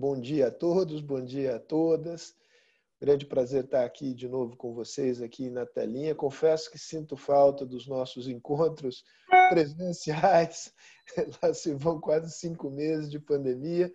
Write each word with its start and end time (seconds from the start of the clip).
bom 0.00 0.18
dia 0.18 0.46
a 0.46 0.50
todos, 0.50 1.02
bom 1.02 1.22
dia 1.22 1.56
a 1.56 1.58
todas. 1.58 2.34
Grande 2.98 3.26
prazer 3.26 3.64
estar 3.64 3.84
aqui 3.84 4.14
de 4.14 4.30
novo 4.30 4.56
com 4.56 4.72
vocês 4.72 5.20
aqui 5.20 5.50
na 5.50 5.66
telinha. 5.66 6.14
Confesso 6.14 6.70
que 6.70 6.78
sinto 6.78 7.18
falta 7.18 7.66
dos 7.66 7.86
nossos 7.86 8.26
encontros 8.26 9.04
presenciais. 9.50 10.72
Lá 11.42 11.52
se 11.52 11.74
vão 11.74 12.00
quase 12.00 12.32
cinco 12.32 12.70
meses 12.70 13.10
de 13.10 13.18
pandemia, 13.18 13.92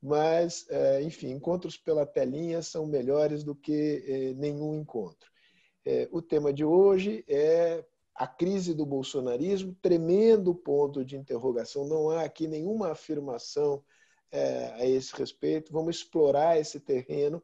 mas, 0.00 0.64
é, 0.70 1.02
enfim, 1.02 1.30
encontros 1.32 1.76
pela 1.76 2.06
telinha 2.06 2.62
são 2.62 2.86
melhores 2.86 3.42
do 3.42 3.52
que 3.52 4.04
é, 4.06 4.34
nenhum 4.34 4.76
encontro. 4.76 5.28
É, 5.84 6.08
o 6.12 6.22
tema 6.22 6.52
de 6.52 6.64
hoje 6.64 7.24
é 7.26 7.84
a 8.14 8.28
crise 8.28 8.74
do 8.74 8.86
bolsonarismo, 8.86 9.76
tremendo 9.82 10.54
ponto 10.54 11.04
de 11.04 11.16
interrogação. 11.16 11.84
Não 11.88 12.10
há 12.10 12.22
aqui 12.22 12.46
nenhuma 12.46 12.92
afirmação 12.92 13.82
é, 14.30 14.72
a 14.74 14.86
esse 14.86 15.14
respeito. 15.16 15.72
Vamos 15.72 15.96
explorar 15.96 16.58
esse 16.58 16.78
terreno 16.80 17.42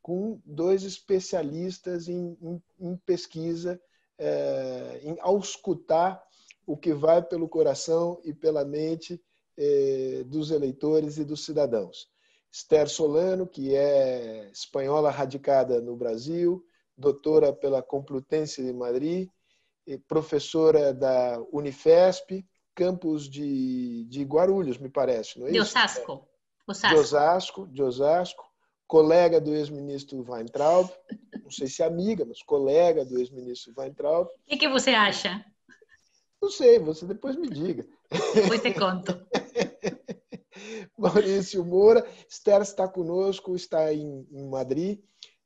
com 0.00 0.40
dois 0.44 0.82
especialistas 0.82 2.08
em, 2.08 2.36
em, 2.40 2.62
em 2.80 2.96
pesquisa, 2.96 3.80
é, 4.18 5.00
em 5.02 5.16
auscultar 5.20 6.22
o 6.66 6.76
que 6.76 6.92
vai 6.92 7.22
pelo 7.22 7.48
coração 7.48 8.20
e 8.24 8.32
pela 8.32 8.64
mente 8.64 9.22
é, 9.56 10.24
dos 10.26 10.50
eleitores 10.50 11.18
e 11.18 11.24
dos 11.24 11.44
cidadãos. 11.44 12.10
Esther 12.50 12.88
Solano, 12.88 13.46
que 13.46 13.74
é 13.74 14.50
espanhola 14.52 15.10
radicada 15.10 15.80
no 15.80 15.96
Brasil, 15.96 16.64
doutora 16.96 17.52
pela 17.52 17.82
Complutense 17.82 18.62
de 18.62 18.72
Madrid, 18.72 19.28
professora 20.06 20.92
da 20.92 21.42
Unifesp, 21.50 22.44
campus 22.74 23.28
de, 23.28 24.04
de 24.04 24.24
Guarulhos, 24.24 24.78
me 24.78 24.88
parece, 24.88 25.38
não 25.38 25.46
é 25.46 25.50
de 25.50 25.58
isso? 25.58 25.70
Osasco. 25.70 26.28
Osasco. 26.66 26.94
De 26.94 27.00
Osasco, 27.00 27.66
de 27.68 27.82
Osasco, 27.82 28.44
colega 28.86 29.40
do 29.40 29.54
ex-ministro 29.54 30.24
Weintraub, 30.28 30.90
não 31.42 31.50
sei 31.50 31.66
se 31.66 31.82
amiga, 31.82 32.24
mas 32.24 32.42
colega 32.42 33.04
do 33.04 33.18
ex-ministro 33.18 33.72
Weintraub. 33.76 34.28
O 34.28 34.30
que, 34.46 34.56
que, 34.56 34.68
você 34.68 34.90
acha? 34.90 35.44
Não 36.40 36.50
sei, 36.50 36.78
você 36.78 37.06
depois 37.06 37.36
me 37.36 37.48
diga. 37.48 37.86
Depois 38.34 38.60
te 38.60 38.72
conto. 38.74 39.18
Maurício 40.98 41.64
Moura, 41.64 42.06
Esther 42.28 42.60
está 42.62 42.86
conosco, 42.86 43.56
está 43.56 43.92
em, 43.92 44.26
em 44.30 44.48
Madrid. 44.48 45.00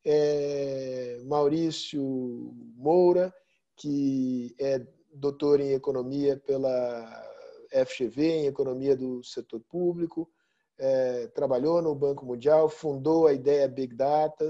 É, 0.04 1.20
Maurício 1.24 2.02
Moura, 2.76 3.34
que 3.76 4.54
é 4.58 4.86
doutor 5.16 5.60
em 5.60 5.72
economia 5.72 6.36
pela 6.36 7.24
FGV, 7.86 8.22
em 8.22 8.46
economia 8.46 8.96
do 8.96 9.22
setor 9.24 9.60
público, 9.68 10.30
é, 10.78 11.26
trabalhou 11.28 11.80
no 11.80 11.94
Banco 11.94 12.24
Mundial, 12.24 12.68
fundou 12.68 13.26
a 13.26 13.32
ideia 13.32 13.66
Big 13.66 13.94
Data, 13.94 14.48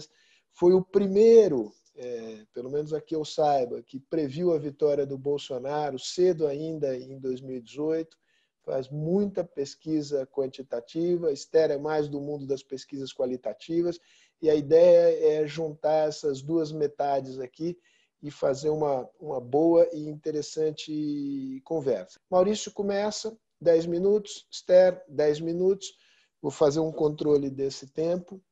foi 0.52 0.72
o 0.72 0.82
primeiro, 0.82 1.72
é, 1.94 2.44
pelo 2.52 2.70
menos 2.70 2.92
aqui 2.92 3.14
eu 3.14 3.24
saiba, 3.24 3.82
que 3.82 4.00
previu 4.00 4.52
a 4.52 4.58
vitória 4.58 5.06
do 5.06 5.16
Bolsonaro 5.16 5.98
cedo 5.98 6.46
ainda 6.46 6.96
em 6.96 7.18
2018, 7.18 8.16
faz 8.64 8.88
muita 8.88 9.44
pesquisa 9.44 10.26
quantitativa, 10.26 11.32
Esther 11.32 11.70
é 11.70 11.78
mais 11.78 12.08
do 12.08 12.20
mundo 12.20 12.46
das 12.46 12.62
pesquisas 12.62 13.12
qualitativas, 13.12 14.00
e 14.42 14.50
a 14.50 14.54
ideia 14.54 15.42
é 15.42 15.46
juntar 15.46 16.08
essas 16.08 16.42
duas 16.42 16.72
metades 16.72 17.38
aqui 17.38 17.78
e 18.22 18.30
fazer 18.30 18.70
uma, 18.70 19.08
uma 19.20 19.40
boa 19.40 19.88
e 19.92 20.06
interessante 20.08 21.60
conversa. 21.64 22.20
Maurício 22.30 22.72
começa, 22.72 23.36
10 23.60 23.86
minutos, 23.86 24.46
Esther, 24.50 25.02
10 25.08 25.40
minutos, 25.40 25.94
vou 26.40 26.50
fazer 26.50 26.80
um 26.80 26.92
controle 26.92 27.50
desse 27.50 27.86
tempo. 27.88 28.42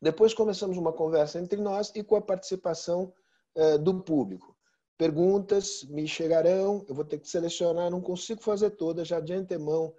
Depois 0.00 0.32
começamos 0.32 0.76
uma 0.76 0.92
conversa 0.92 1.38
entre 1.40 1.60
nós 1.60 1.92
e 1.94 2.02
com 2.02 2.16
a 2.16 2.22
participação 2.22 3.12
eh, 3.54 3.78
do 3.78 4.00
público. 4.02 4.56
Perguntas 4.96 5.84
me 5.84 6.06
chegarão, 6.06 6.84
eu 6.88 6.94
vou 6.94 7.04
ter 7.04 7.18
que 7.18 7.28
selecionar, 7.28 7.90
não 7.90 8.00
consigo 8.00 8.42
fazer 8.42 8.70
todas, 8.70 9.08
já 9.08 9.20
de 9.20 9.32
antemão 9.32 9.94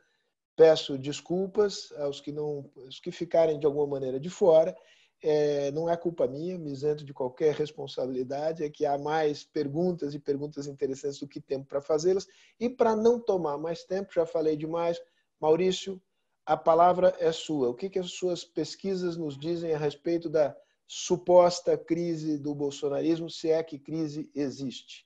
peço 0.59 0.97
desculpas 0.97 1.89
aos 1.93 2.19
que 2.19 2.33
não, 2.33 2.69
aos 2.75 2.99
que 2.99 3.13
ficarem 3.13 3.57
de 3.57 3.65
alguma 3.65 3.87
maneira 3.87 4.19
de 4.19 4.29
fora 4.29 4.75
é, 5.21 5.71
não 5.71 5.89
é 5.89 5.97
culpa 5.97 6.27
minha, 6.27 6.57
me 6.57 6.71
isento 6.71 7.03
de 7.03 7.13
qualquer 7.13 7.53
responsabilidade, 7.53 8.63
é 8.63 8.69
que 8.69 8.85
há 8.85 8.97
mais 8.97 9.43
perguntas 9.43 10.13
e 10.13 10.19
perguntas 10.19 10.67
interessantes 10.67 11.19
do 11.19 11.27
que 11.27 11.41
tempo 11.41 11.65
para 11.67 11.81
fazê-las. 11.81 12.27
E 12.59 12.69
para 12.69 12.95
não 12.95 13.19
tomar 13.19 13.57
mais 13.57 13.83
tempo, 13.83 14.13
já 14.13 14.25
falei 14.25 14.55
demais, 14.55 14.99
Maurício, 15.39 16.01
a 16.45 16.57
palavra 16.57 17.15
é 17.19 17.31
sua. 17.31 17.69
O 17.69 17.75
que, 17.75 17.89
que 17.89 17.99
as 17.99 18.11
suas 18.11 18.43
pesquisas 18.43 19.17
nos 19.17 19.37
dizem 19.37 19.73
a 19.73 19.77
respeito 19.77 20.29
da 20.29 20.55
suposta 20.87 21.77
crise 21.77 22.37
do 22.37 22.55
bolsonarismo, 22.55 23.29
se 23.29 23.49
é 23.49 23.61
que 23.61 23.77
crise 23.77 24.29
existe? 24.33 25.05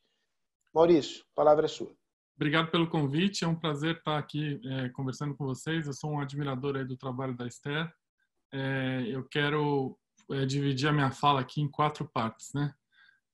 Maurício, 0.73 1.23
a 1.33 1.35
palavra 1.35 1.65
é 1.65 1.67
sua. 1.67 1.93
Obrigado 2.35 2.71
pelo 2.71 2.89
convite, 2.89 3.43
é 3.43 3.47
um 3.47 3.55
prazer 3.55 3.97
estar 3.97 4.17
aqui 4.17 4.59
é, 4.65 4.89
conversando 4.89 5.35
com 5.35 5.45
vocês. 5.45 5.85
Eu 5.85 5.93
sou 5.93 6.11
um 6.11 6.19
admirador 6.19 6.83
do 6.85 6.97
trabalho 6.97 7.35
da 7.35 7.45
Esther. 7.45 7.91
É, 8.51 9.03
eu 9.07 9.23
quero 9.23 9.97
é, 10.31 10.45
dividir 10.45 10.87
a 10.87 10.93
minha 10.93 11.11
fala 11.11 11.41
aqui 11.41 11.61
em 11.61 11.69
quatro 11.69 12.09
partes, 12.11 12.53
né? 12.53 12.73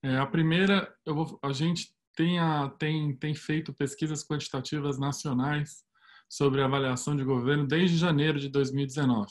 É, 0.02 0.18
a 0.18 0.26
primeira, 0.26 0.94
vou, 1.06 1.38
a 1.44 1.52
gente 1.52 1.94
tem, 2.16 2.40
a, 2.40 2.70
tem, 2.70 3.16
tem 3.16 3.34
feito 3.34 3.74
pesquisas 3.74 4.26
quantitativas 4.26 4.98
nacionais 4.98 5.84
sobre 6.30 6.62
avaliação 6.62 7.16
de 7.16 7.24
governo 7.24 7.66
desde 7.66 7.98
janeiro 7.98 8.40
de 8.40 8.50
2019. 8.50 9.28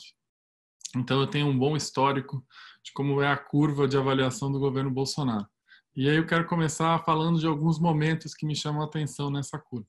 Então, 0.95 1.19
eu 1.21 1.27
tenho 1.27 1.47
um 1.47 1.57
bom 1.57 1.75
histórico 1.75 2.45
de 2.83 2.91
como 2.93 3.21
é 3.21 3.27
a 3.27 3.37
curva 3.37 3.87
de 3.87 3.97
avaliação 3.97 4.51
do 4.51 4.59
governo 4.59 4.91
Bolsonaro. 4.91 5.47
E 5.95 6.09
aí 6.09 6.17
eu 6.17 6.25
quero 6.25 6.45
começar 6.45 6.97
falando 7.03 7.39
de 7.39 7.47
alguns 7.47 7.79
momentos 7.79 8.33
que 8.33 8.45
me 8.45 8.55
chamam 8.55 8.81
a 8.81 8.85
atenção 8.85 9.29
nessa 9.29 9.57
curva. 9.57 9.87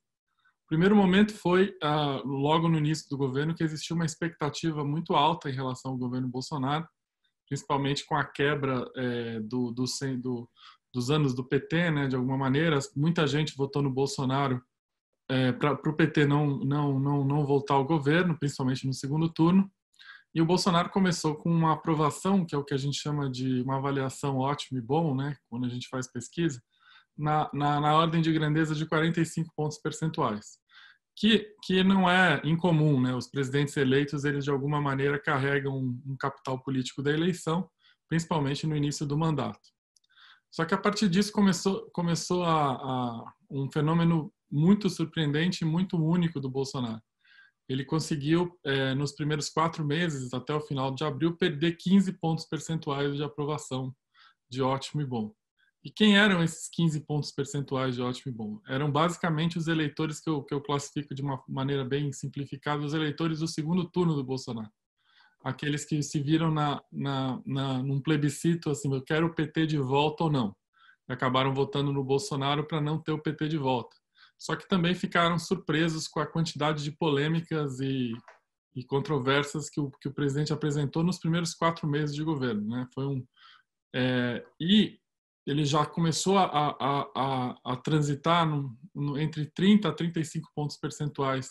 O 0.65 0.69
primeiro 0.69 0.95
momento 0.95 1.33
foi 1.35 1.75
ah, 1.83 2.23
logo 2.25 2.69
no 2.69 2.79
início 2.79 3.09
do 3.09 3.17
governo 3.17 3.55
que 3.55 3.65
existiu 3.65 3.97
uma 3.97 4.05
expectativa 4.05 4.85
muito 4.85 5.15
alta 5.15 5.51
em 5.51 5.55
relação 5.55 5.93
ao 5.93 5.99
governo 5.99 6.29
Bolsonaro 6.29 6.87
principalmente 7.51 8.07
com 8.07 8.15
a 8.15 8.25
quebra 8.25 8.89
é, 8.97 9.41
do, 9.41 9.73
do, 9.73 9.85
do, 10.19 10.49
dos 10.95 11.11
anos 11.11 11.35
do 11.35 11.45
PT, 11.45 11.91
né, 11.91 12.07
de 12.07 12.15
alguma 12.15 12.39
maneira. 12.39 12.79
Muita 12.97 13.27
gente 13.27 13.57
votou 13.57 13.83
no 13.83 13.91
Bolsonaro 13.91 14.63
é, 15.29 15.51
para 15.51 15.73
o 15.73 15.97
PT 15.97 16.27
não, 16.27 16.59
não, 16.59 17.01
não, 17.01 17.25
não 17.25 17.45
voltar 17.45 17.75
ao 17.75 17.85
governo, 17.85 18.39
principalmente 18.39 18.87
no 18.87 18.95
segundo 18.95 19.29
turno. 19.29 19.69
E 20.33 20.41
o 20.41 20.47
Bolsonaro 20.47 20.91
começou 20.91 21.35
com 21.35 21.51
uma 21.51 21.73
aprovação, 21.73 22.47
que 22.47 22.55
é 22.55 22.59
o 22.59 22.65
que 22.65 22.73
a 22.73 22.79
gente 22.79 22.97
chama 22.97 23.29
de 23.29 23.63
uma 23.63 23.79
avaliação 23.79 24.39
ótimo 24.39 24.79
e 24.79 24.83
bom, 24.83 25.13
né, 25.13 25.37
quando 25.49 25.67
a 25.67 25.69
gente 25.69 25.89
faz 25.89 26.07
pesquisa, 26.07 26.63
na, 27.19 27.51
na, 27.53 27.81
na 27.81 27.97
ordem 27.97 28.23
de 28.23 28.33
grandeza 28.33 28.77
de 28.77 28.87
45 28.87 29.53
pontos 29.57 29.77
percentuais 29.79 30.61
que, 31.21 31.55
que 31.63 31.85
não 31.85 32.09
é 32.09 32.41
incomum, 32.45 32.99
né? 32.99 33.15
Os 33.15 33.29
presidentes 33.29 33.77
eleitos, 33.77 34.25
eles 34.25 34.43
de 34.43 34.51
alguma 34.51 34.81
maneira 34.81 35.21
carregam 35.21 35.77
um, 35.77 36.17
capital 36.19 36.59
político 36.63 37.03
da 37.03 37.13
eleição, 37.13 37.69
principalmente 38.09 38.67
no 38.67 38.75
início 38.75 39.05
do 39.05 39.19
mandato. 39.19 39.61
Só 40.51 40.65
que 40.65 40.73
a 40.73 40.79
partir 40.79 41.11
disso 41.11 41.31
começou, 41.31 41.91
começou 41.93 42.43
a, 42.43 42.73
a 42.73 43.33
um 43.51 43.71
fenômeno 43.71 44.33
muito 44.51 44.89
surpreendente 44.89 45.63
e 45.63 45.67
muito 45.67 46.03
único 46.03 46.41
do 46.41 46.49
Bolsonaro. 46.49 47.03
Ele 47.69 47.85
conseguiu, 47.85 48.59
é, 48.65 48.95
nos 48.95 49.13
primeiros 49.13 49.51
quatro 49.51 49.85
meses, 49.85 50.33
até 50.33 50.55
o 50.55 50.61
final 50.63 50.93
de 50.95 51.05
abril, 51.05 51.37
perder 51.37 51.77
15 51.77 52.15
pontos 52.15 52.47
percentuais 52.47 53.15
de 53.15 53.23
aprovação 53.23 53.95
de 54.49 54.63
ótimo 54.63 55.03
e 55.03 55.07
bom. 55.07 55.35
E 55.83 55.91
quem 55.91 56.19
eram 56.19 56.43
esses 56.43 56.69
15 56.69 57.01
pontos 57.01 57.33
percentuais 57.33 57.95
de 57.95 58.03
ótimo 58.03 58.33
e 58.33 58.35
bom? 58.35 58.61
Eram 58.69 58.91
basicamente 58.91 59.57
os 59.57 59.67
eleitores 59.67 60.21
que 60.21 60.29
eu, 60.29 60.43
que 60.43 60.53
eu 60.53 60.61
classifico 60.61 61.15
de 61.15 61.23
uma 61.23 61.43
maneira 61.49 61.85
bem 61.85 62.13
simplificada, 62.13 62.85
os 62.85 62.93
eleitores 62.93 63.39
do 63.39 63.49
segundo 63.49 63.89
turno 63.91 64.15
do 64.15 64.23
Bolsonaro. 64.23 64.71
Aqueles 65.43 65.87
que 65.87 66.03
se 66.03 66.21
viram 66.21 66.51
na, 66.51 66.83
na, 66.93 67.41
na, 67.47 67.83
num 67.83 68.01
plebiscito 68.01 68.69
assim, 68.69 68.93
eu 68.93 69.03
quero 69.03 69.29
o 69.29 69.35
PT 69.35 69.67
de 69.67 69.79
volta 69.79 70.25
ou 70.25 70.31
não. 70.31 70.55
E 71.09 71.13
acabaram 71.15 71.55
votando 71.55 71.91
no 71.93 72.05
Bolsonaro 72.05 72.67
para 72.67 72.81
não 72.81 73.01
ter 73.01 73.13
o 73.13 73.23
PT 73.23 73.49
de 73.49 73.57
volta. 73.57 73.97
Só 74.39 74.55
que 74.57 74.69
também 74.69 74.95
ficaram 74.95 75.39
surpresos 75.39 76.07
com 76.07 76.21
a 76.21 76.27
quantidade 76.27 76.85
de 76.85 76.93
polêmicas 76.93 77.81
e, 77.81 78.13
e 78.77 78.85
controvérsias 78.85 79.71
que 79.71 79.81
o, 79.81 79.91
que 79.91 80.09
o 80.09 80.15
presidente 80.15 80.53
apresentou 80.53 81.03
nos 81.03 81.19
primeiros 81.19 81.55
quatro 81.55 81.89
meses 81.89 82.15
de 82.15 82.23
governo. 82.23 82.69
Né? 82.69 82.87
Foi 82.95 83.07
um, 83.07 83.27
é, 83.95 84.45
e 84.61 84.99
ele 85.47 85.65
já 85.65 85.85
começou 85.87 86.39
a, 86.39 86.45
a, 86.45 87.07
a, 87.17 87.57
a 87.65 87.77
transitar 87.77 88.47
no, 88.47 88.77
no, 88.95 89.19
entre 89.19 89.47
30 89.47 89.89
a 89.89 89.93
35 89.93 90.49
pontos 90.55 90.77
percentuais 90.77 91.51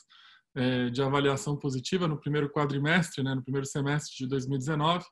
é, 0.55 0.89
de 0.89 1.01
avaliação 1.01 1.57
positiva 1.57 2.07
no 2.07 2.19
primeiro 2.19 2.49
quadrimestre, 2.49 3.23
né, 3.23 3.33
no 3.35 3.43
primeiro 3.43 3.65
semestre 3.65 4.15
de 4.17 4.27
2019, 4.27 5.05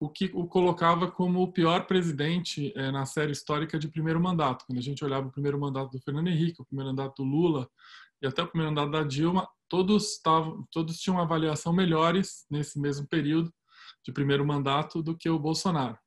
o 0.00 0.08
que 0.08 0.30
o 0.32 0.46
colocava 0.46 1.10
como 1.10 1.42
o 1.42 1.52
pior 1.52 1.86
presidente 1.86 2.72
é, 2.74 2.90
na 2.90 3.04
série 3.04 3.32
histórica 3.32 3.78
de 3.78 3.88
primeiro 3.88 4.20
mandato. 4.20 4.64
Quando 4.66 4.78
a 4.78 4.82
gente 4.82 5.04
olhava 5.04 5.28
o 5.28 5.32
primeiro 5.32 5.60
mandato 5.60 5.90
do 5.90 6.00
Fernando 6.00 6.28
Henrique, 6.28 6.62
o 6.62 6.64
primeiro 6.64 6.90
mandato 6.90 7.22
do 7.22 7.28
Lula 7.28 7.68
e 8.22 8.26
até 8.26 8.42
o 8.42 8.48
primeiro 8.48 8.74
mandato 8.74 8.92
da 8.92 9.02
Dilma, 9.02 9.48
todos 9.68 10.12
estavam, 10.12 10.66
todos 10.70 10.98
tinham 10.98 11.20
avaliação 11.20 11.72
melhores 11.72 12.46
nesse 12.50 12.80
mesmo 12.80 13.06
período 13.08 13.52
de 14.04 14.12
primeiro 14.12 14.44
mandato 14.46 15.02
do 15.02 15.16
que 15.16 15.28
o 15.28 15.38
Bolsonaro. 15.38 15.98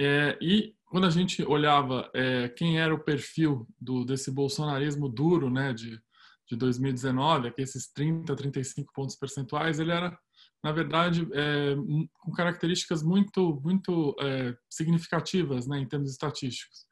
É, 0.00 0.38
e 0.40 0.74
quando 0.86 1.06
a 1.06 1.10
gente 1.10 1.42
olhava 1.42 2.10
é, 2.14 2.48
quem 2.48 2.78
era 2.78 2.94
o 2.94 3.02
perfil 3.02 3.66
do, 3.80 4.04
desse 4.04 4.30
bolsonarismo 4.30 5.08
duro, 5.08 5.50
né, 5.50 5.72
de, 5.72 6.00
de 6.48 6.56
2019, 6.56 7.48
aqui 7.48 7.62
esses 7.62 7.92
30, 7.92 8.34
35 8.34 8.92
pontos 8.92 9.16
percentuais, 9.16 9.78
ele 9.78 9.92
era, 9.92 10.16
na 10.62 10.72
verdade, 10.72 11.28
é, 11.32 11.74
com 12.20 12.32
características 12.32 13.02
muito, 13.02 13.60
muito 13.62 14.16
é, 14.20 14.56
significativas, 14.70 15.66
né, 15.66 15.78
em 15.78 15.86
termos 15.86 16.10
estatísticos. 16.10 16.86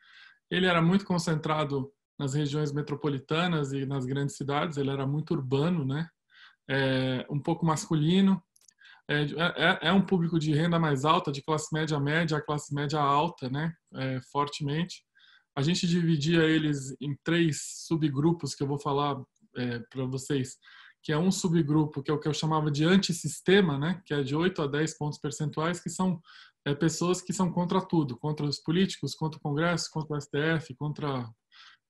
Ele 0.50 0.66
era 0.66 0.82
muito 0.82 1.04
concentrado 1.04 1.90
nas 2.18 2.34
regiões 2.34 2.72
metropolitanas 2.72 3.72
e 3.72 3.86
nas 3.86 4.04
grandes 4.04 4.36
cidades, 4.36 4.78
ele 4.78 4.90
era 4.90 5.06
muito 5.06 5.32
urbano, 5.32 5.84
né, 5.84 6.08
é, 6.68 7.26
um 7.30 7.40
pouco 7.40 7.64
masculino, 7.64 8.42
é, 9.08 9.22
é, 9.22 9.78
é, 9.88 9.92
um 9.92 10.04
público 10.04 10.38
de 10.38 10.52
renda 10.52 10.78
mais 10.78 11.04
alta, 11.04 11.30
de 11.30 11.42
classe 11.42 11.72
média 11.72 11.98
média, 12.00 12.40
classe 12.40 12.74
média 12.74 13.00
alta, 13.00 13.48
né, 13.48 13.72
é, 13.94 14.20
fortemente. 14.32 15.02
A 15.56 15.62
gente 15.62 15.86
dividia 15.86 16.42
eles 16.42 16.94
em 17.00 17.16
três 17.24 17.84
subgrupos 17.86 18.54
que 18.54 18.62
eu 18.62 18.66
vou 18.66 18.78
falar 18.78 19.16
é, 19.56 19.78
para 19.90 20.04
vocês, 20.06 20.56
que 21.02 21.12
é 21.12 21.18
um 21.18 21.30
subgrupo 21.30 22.02
que 22.02 22.10
é 22.10 22.14
o 22.14 22.18
que 22.18 22.26
eu 22.26 22.34
chamava 22.34 22.70
de 22.70 22.84
antissistema, 22.84 23.78
né, 23.78 24.02
que 24.04 24.12
é 24.12 24.22
de 24.22 24.34
8 24.34 24.62
a 24.62 24.66
10 24.66 24.98
pontos 24.98 25.18
percentuais, 25.20 25.80
que 25.80 25.88
são 25.88 26.20
é, 26.66 26.74
pessoas 26.74 27.22
que 27.22 27.32
são 27.32 27.50
contra 27.50 27.80
tudo, 27.80 28.16
contra 28.16 28.44
os 28.44 28.58
políticos, 28.58 29.14
contra 29.14 29.38
o 29.38 29.42
Congresso, 29.42 29.88
contra 29.92 30.16
o 30.16 30.20
STF, 30.20 30.74
contra 30.74 31.30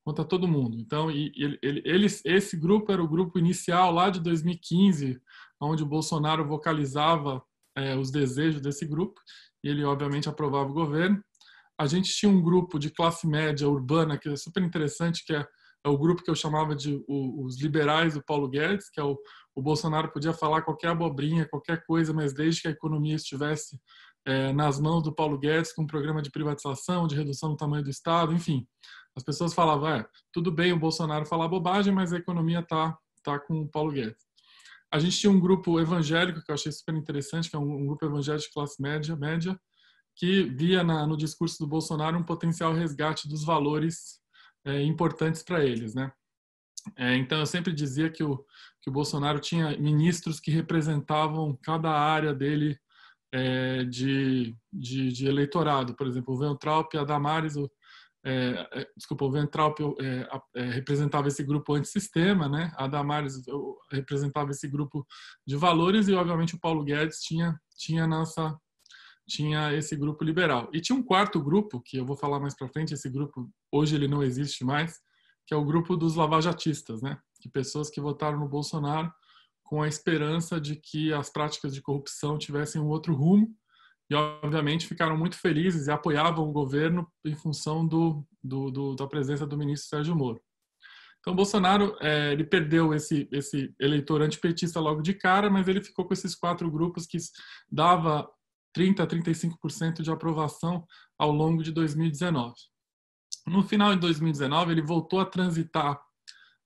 contra 0.06 0.24
todo 0.24 0.46
mundo. 0.46 0.78
Então, 0.78 1.10
e, 1.10 1.32
ele, 1.60 1.82
eles, 1.84 2.22
esse 2.24 2.56
grupo 2.56 2.92
era 2.92 3.02
o 3.02 3.08
grupo 3.08 3.40
inicial 3.40 3.90
lá 3.90 4.08
de 4.08 4.20
2015, 4.20 5.20
onde 5.60 5.82
o 5.82 5.86
Bolsonaro 5.86 6.46
vocalizava 6.46 7.42
é, 7.76 7.96
os 7.96 8.12
desejos 8.12 8.60
desse 8.60 8.86
grupo, 8.86 9.20
e 9.64 9.68
ele 9.68 9.82
obviamente 9.84 10.28
aprovava 10.28 10.70
o 10.70 10.74
governo. 10.74 11.20
A 11.76 11.86
gente 11.86 12.14
tinha 12.14 12.30
um 12.30 12.40
grupo 12.40 12.78
de 12.78 12.88
classe 12.88 13.26
média 13.26 13.68
urbana 13.68 14.16
que 14.16 14.28
é 14.28 14.36
super 14.36 14.62
interessante, 14.62 15.24
que 15.26 15.34
é, 15.34 15.44
é 15.84 15.88
o 15.88 15.98
grupo 15.98 16.22
que 16.22 16.30
eu 16.30 16.36
chamava 16.36 16.76
de 16.76 17.02
o, 17.08 17.44
os 17.44 17.60
liberais 17.60 18.14
do 18.14 18.22
Paulo 18.22 18.48
Guedes, 18.48 18.88
que 18.88 19.00
é 19.00 19.04
o, 19.04 19.18
o 19.56 19.60
Bolsonaro 19.60 20.12
podia 20.12 20.32
falar 20.32 20.62
qualquer 20.62 20.90
abobrinha, 20.90 21.48
qualquer 21.48 21.84
coisa, 21.84 22.14
mas 22.14 22.32
desde 22.32 22.62
que 22.62 22.68
a 22.68 22.70
economia 22.70 23.16
estivesse 23.16 23.76
é, 24.24 24.52
nas 24.52 24.78
mãos 24.78 25.02
do 25.02 25.12
Paulo 25.12 25.36
Guedes 25.36 25.72
com 25.72 25.82
um 25.82 25.86
programa 25.86 26.22
de 26.22 26.30
privatização, 26.30 27.08
de 27.08 27.16
redução 27.16 27.50
do 27.50 27.56
tamanho 27.56 27.82
do 27.82 27.90
Estado, 27.90 28.32
enfim. 28.32 28.64
As 29.16 29.22
pessoas 29.22 29.54
falavam, 29.54 29.88
é, 29.88 30.06
tudo 30.32 30.52
bem 30.52 30.72
o 30.72 30.78
Bolsonaro 30.78 31.24
falar 31.24 31.48
bobagem, 31.48 31.92
mas 31.92 32.12
a 32.12 32.18
economia 32.18 32.62
tá 32.62 32.96
tá 33.22 33.40
com 33.40 33.62
o 33.62 33.68
Paulo 33.68 33.90
Guedes. 33.90 34.24
A 34.92 35.00
gente 35.00 35.18
tinha 35.18 35.32
um 35.32 35.40
grupo 35.40 35.80
evangélico 35.80 36.40
que 36.42 36.50
eu 36.50 36.54
achei 36.54 36.70
super 36.70 36.94
interessante, 36.94 37.50
que 37.50 37.56
é 37.56 37.58
um, 37.58 37.82
um 37.82 37.86
grupo 37.86 38.06
evangélico 38.06 38.46
de 38.46 38.52
classe 38.52 38.80
média, 38.80 39.16
média, 39.16 39.58
que 40.14 40.44
via 40.44 40.84
na, 40.84 41.04
no 41.06 41.16
discurso 41.16 41.58
do 41.58 41.66
Bolsonaro 41.66 42.16
um 42.16 42.22
potencial 42.22 42.72
resgate 42.72 43.28
dos 43.28 43.44
valores 43.44 44.20
é, 44.64 44.82
importantes 44.82 45.42
para 45.42 45.64
eles, 45.64 45.94
né? 45.94 46.12
É, 46.96 47.16
então 47.16 47.40
eu 47.40 47.46
sempre 47.46 47.72
dizia 47.72 48.08
que 48.08 48.22
o 48.22 48.44
que 48.80 48.90
o 48.90 48.92
Bolsonaro 48.92 49.40
tinha 49.40 49.76
ministros 49.76 50.38
que 50.38 50.48
representavam 50.48 51.58
cada 51.60 51.90
área 51.90 52.32
dele 52.32 52.78
é, 53.32 53.82
de, 53.82 54.56
de, 54.72 55.10
de, 55.10 55.26
eleitorado, 55.26 55.96
por 55.96 56.06
exemplo, 56.06 56.32
o 56.32 56.38
Ventralp 56.38 56.94
a 56.94 57.02
Damares, 57.02 57.56
o, 57.56 57.68
é, 58.28 58.68
é, 58.72 58.88
desculpa, 58.96 59.24
o 59.24 59.30
Ventralp 59.30 59.78
é, 59.80 60.28
é, 60.56 60.62
representava 60.64 61.28
esse 61.28 61.44
grupo 61.44 61.74
antissistema, 61.74 62.48
né? 62.48 62.72
A 62.76 62.88
Damares 62.88 63.40
representava 63.92 64.50
esse 64.50 64.66
grupo 64.66 65.06
de 65.46 65.54
valores 65.54 66.08
e, 66.08 66.14
obviamente, 66.14 66.56
o 66.56 66.58
Paulo 66.58 66.82
Guedes 66.82 67.20
tinha 67.20 67.56
tinha 67.78 68.04
nossa 68.04 68.58
tinha 69.28 69.72
esse 69.72 69.94
grupo 69.94 70.24
liberal. 70.24 70.68
E 70.72 70.80
tinha 70.80 70.98
um 70.98 71.02
quarto 71.02 71.40
grupo 71.40 71.80
que 71.80 71.98
eu 71.98 72.04
vou 72.04 72.16
falar 72.16 72.40
mais 72.40 72.56
para 72.56 72.68
frente. 72.68 72.94
Esse 72.94 73.08
grupo 73.08 73.48
hoje 73.70 73.94
ele 73.94 74.08
não 74.08 74.24
existe 74.24 74.64
mais, 74.64 75.00
que 75.46 75.54
é 75.54 75.56
o 75.56 75.64
grupo 75.64 75.96
dos 75.96 76.16
lavajatistas, 76.16 77.00
né? 77.02 77.18
Que 77.40 77.48
pessoas 77.48 77.88
que 77.88 78.00
votaram 78.00 78.40
no 78.40 78.48
Bolsonaro 78.48 79.12
com 79.62 79.82
a 79.82 79.88
esperança 79.88 80.60
de 80.60 80.74
que 80.74 81.12
as 81.12 81.30
práticas 81.30 81.72
de 81.72 81.80
corrupção 81.80 82.38
tivessem 82.38 82.80
um 82.80 82.88
outro 82.88 83.14
rumo 83.14 83.54
e 84.08 84.14
obviamente 84.14 84.86
ficaram 84.86 85.16
muito 85.16 85.36
felizes 85.36 85.86
e 85.86 85.90
apoiavam 85.90 86.48
o 86.48 86.52
governo 86.52 87.10
em 87.24 87.34
função 87.34 87.86
do, 87.86 88.24
do, 88.42 88.70
do 88.70 88.94
da 88.94 89.06
presença 89.06 89.46
do 89.46 89.58
ministro 89.58 89.88
Sérgio 89.88 90.14
Moro. 90.14 90.40
Então 91.20 91.34
Bolsonaro 91.34 91.96
é, 92.00 92.32
ele 92.32 92.44
perdeu 92.44 92.94
esse 92.94 93.28
esse 93.32 93.74
eleitor 93.80 94.22
antipetista 94.22 94.78
logo 94.78 95.02
de 95.02 95.12
cara, 95.12 95.50
mas 95.50 95.66
ele 95.66 95.82
ficou 95.82 96.04
com 96.04 96.14
esses 96.14 96.36
quatro 96.36 96.70
grupos 96.70 97.04
que 97.04 97.18
dava 97.68 98.28
30 98.72 99.02
a 99.02 99.06
35% 99.06 100.02
de 100.02 100.10
aprovação 100.10 100.86
ao 101.18 101.32
longo 101.32 101.62
de 101.62 101.72
2019. 101.72 102.54
No 103.44 103.64
final 103.64 103.92
de 103.92 104.00
2019 104.00 104.70
ele 104.70 104.82
voltou 104.82 105.18
a 105.18 105.26
transitar 105.26 106.00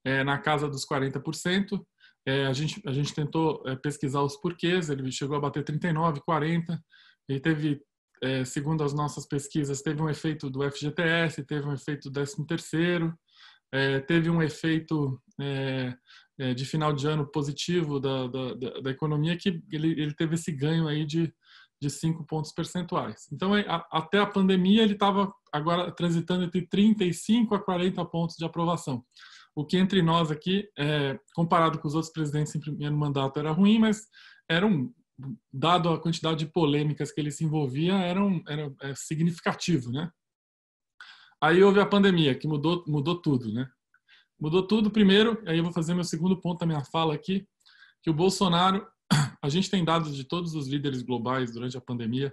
é, 0.04 0.22
na 0.22 0.36
casa 0.36 0.68
dos 0.68 0.86
40%. 0.86 1.82
É, 2.26 2.46
a 2.46 2.52
gente 2.52 2.82
a 2.86 2.92
gente 2.92 3.14
tentou 3.14 3.62
é, 3.66 3.74
pesquisar 3.76 4.20
os 4.20 4.36
porquês. 4.36 4.90
Ele 4.90 5.10
chegou 5.10 5.38
a 5.38 5.40
bater 5.40 5.64
39, 5.64 6.20
40 6.20 6.78
ele 7.30 7.40
teve, 7.40 7.80
é, 8.22 8.44
segundo 8.44 8.82
as 8.82 8.92
nossas 8.92 9.26
pesquisas, 9.26 9.82
teve 9.82 10.02
um 10.02 10.10
efeito 10.10 10.50
do 10.50 10.68
FGTS, 10.68 11.44
teve 11.44 11.66
um 11.66 11.72
efeito 11.72 12.10
do 12.10 12.20
13º, 12.20 13.14
é, 13.72 14.00
teve 14.00 14.28
um 14.28 14.42
efeito 14.42 15.20
é, 15.40 15.94
é, 16.38 16.54
de 16.54 16.64
final 16.64 16.92
de 16.92 17.06
ano 17.06 17.24
positivo 17.30 18.00
da, 18.00 18.26
da, 18.26 18.54
da 18.82 18.90
economia 18.90 19.36
que 19.36 19.62
ele, 19.70 19.92
ele, 19.92 20.14
teve 20.14 20.34
esse 20.34 20.50
ganho 20.50 20.88
aí 20.88 21.06
de, 21.06 21.32
de 21.80 21.88
5 21.88 22.26
pontos 22.26 22.52
percentuais. 22.52 23.28
Então, 23.32 23.56
é, 23.56 23.60
a, 23.68 23.86
até 23.92 24.18
a 24.18 24.26
pandemia, 24.26 24.82
ele 24.82 24.94
estava 24.94 25.32
agora 25.52 25.92
transitando 25.92 26.42
entre 26.42 26.66
35 26.66 27.54
a 27.54 27.62
40 27.62 28.04
pontos 28.06 28.36
de 28.36 28.44
aprovação. 28.44 29.04
O 29.54 29.64
que 29.64 29.76
entre 29.76 30.02
nós 30.02 30.32
aqui, 30.32 30.68
é, 30.76 31.18
comparado 31.34 31.78
com 31.78 31.86
os 31.86 31.94
outros 31.94 32.12
presidentes 32.12 32.54
em 32.56 32.60
primeiro 32.60 32.96
mandato, 32.96 33.38
era 33.38 33.52
ruim, 33.52 33.78
mas 33.78 34.06
era 34.48 34.66
um, 34.66 34.92
dado 35.52 35.88
a 35.88 36.00
quantidade 36.00 36.44
de 36.44 36.52
polêmicas 36.52 37.12
que 37.12 37.20
ele 37.20 37.30
se 37.30 37.44
envolvia, 37.44 37.94
era, 37.94 38.22
um, 38.22 38.42
era 38.48 38.72
é, 38.82 38.94
significativo, 38.94 39.90
né? 39.90 40.10
Aí 41.42 41.62
houve 41.62 41.80
a 41.80 41.86
pandemia, 41.86 42.34
que 42.34 42.46
mudou, 42.46 42.84
mudou 42.86 43.20
tudo, 43.20 43.52
né? 43.52 43.68
Mudou 44.38 44.66
tudo, 44.66 44.90
primeiro, 44.90 45.42
aí 45.46 45.58
eu 45.58 45.64
vou 45.64 45.72
fazer 45.72 45.94
meu 45.94 46.04
segundo 46.04 46.40
ponto 46.40 46.60
da 46.60 46.66
minha 46.66 46.84
fala 46.84 47.14
aqui, 47.14 47.46
que 48.02 48.10
o 48.10 48.14
Bolsonaro, 48.14 48.86
a 49.42 49.48
gente 49.48 49.70
tem 49.70 49.84
dados 49.84 50.14
de 50.16 50.24
todos 50.24 50.54
os 50.54 50.68
líderes 50.68 51.02
globais 51.02 51.52
durante 51.52 51.76
a 51.76 51.80
pandemia, 51.80 52.32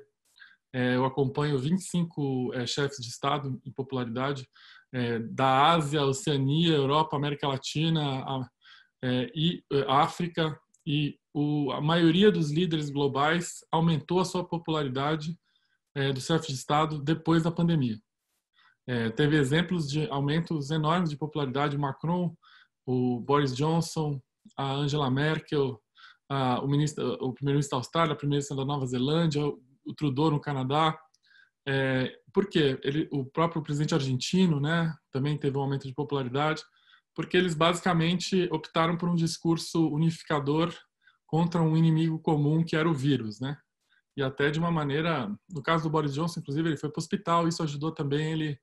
é, 0.73 0.95
eu 0.95 1.05
acompanho 1.05 1.57
25 1.57 2.53
é, 2.53 2.67
chefes 2.67 2.97
de 2.99 3.09
Estado 3.09 3.59
em 3.65 3.71
popularidade, 3.71 4.47
é, 4.93 5.19
da 5.19 5.71
Ásia, 5.71 6.03
Oceania, 6.03 6.75
Europa, 6.75 7.15
América 7.15 7.47
Latina 7.47 8.23
a, 8.23 8.49
é, 9.03 9.31
e 9.35 9.63
é, 9.71 9.85
África, 9.87 10.59
e 10.85 11.17
o, 11.37 11.71
a 11.71 11.79
maioria 11.79 12.31
dos 12.31 12.49
líderes 12.49 12.89
globais 12.89 13.63
aumentou 13.71 14.19
a 14.19 14.25
sua 14.25 14.43
popularidade 14.43 15.37
é, 15.93 16.11
do 16.11 16.19
chefe 16.19 16.47
de 16.47 16.53
Estado 16.53 16.97
depois 16.97 17.43
da 17.43 17.51
pandemia. 17.51 17.95
É, 18.87 19.11
teve 19.11 19.37
exemplos 19.37 19.87
de 19.87 20.09
aumentos 20.09 20.71
enormes 20.71 21.11
de 21.11 21.15
popularidade. 21.15 21.77
O 21.77 21.79
Macron, 21.79 22.35
o 22.87 23.19
Boris 23.19 23.55
Johnson, 23.55 24.19
a 24.57 24.73
Angela 24.73 25.11
Merkel, 25.11 25.79
a, 26.27 26.59
o, 26.59 26.65
o 26.65 27.33
primeiro-ministro 27.33 27.71
da 27.71 27.77
Austrália, 27.77 28.13
a 28.13 28.17
primeira-ministra 28.17 28.57
da 28.57 28.65
Nova 28.65 28.87
Zelândia, 28.87 29.45
o 29.45 29.93
Trudeau 29.95 30.31
no 30.31 30.41
Canadá. 30.41 30.97
É, 31.67 32.17
por 32.33 32.49
quê? 32.49 32.79
Ele, 32.81 33.07
o 33.11 33.23
próprio 33.23 33.61
presidente 33.61 33.93
argentino 33.93 34.59
né, 34.59 34.91
também 35.11 35.37
teve 35.37 35.55
um 35.55 35.61
aumento 35.61 35.87
de 35.87 35.93
popularidade, 35.93 36.63
porque 37.13 37.37
eles 37.37 37.53
basicamente 37.53 38.49
optaram 38.51 38.97
por 38.97 39.07
um 39.07 39.15
discurso 39.15 39.87
unificador 39.89 40.73
contra 41.27 41.61
um 41.61 41.77
inimigo 41.77 42.17
comum 42.19 42.63
que 42.63 42.75
era 42.75 42.89
o 42.89 42.93
vírus, 42.93 43.39
né? 43.39 43.57
E 44.15 44.23
até 44.23 44.49
de 44.49 44.57
uma 44.57 44.71
maneira, 44.71 45.29
no 45.47 45.61
caso 45.61 45.83
do 45.83 45.89
Boris 45.91 46.13
Johnson, 46.13 46.39
inclusive, 46.39 46.69
ele 46.69 46.77
foi 46.77 46.89
para 46.89 46.97
o 46.97 47.03
hospital, 47.03 47.47
isso 47.47 47.61
ajudou 47.61 47.91
também 47.91 48.31
ele 48.31 48.59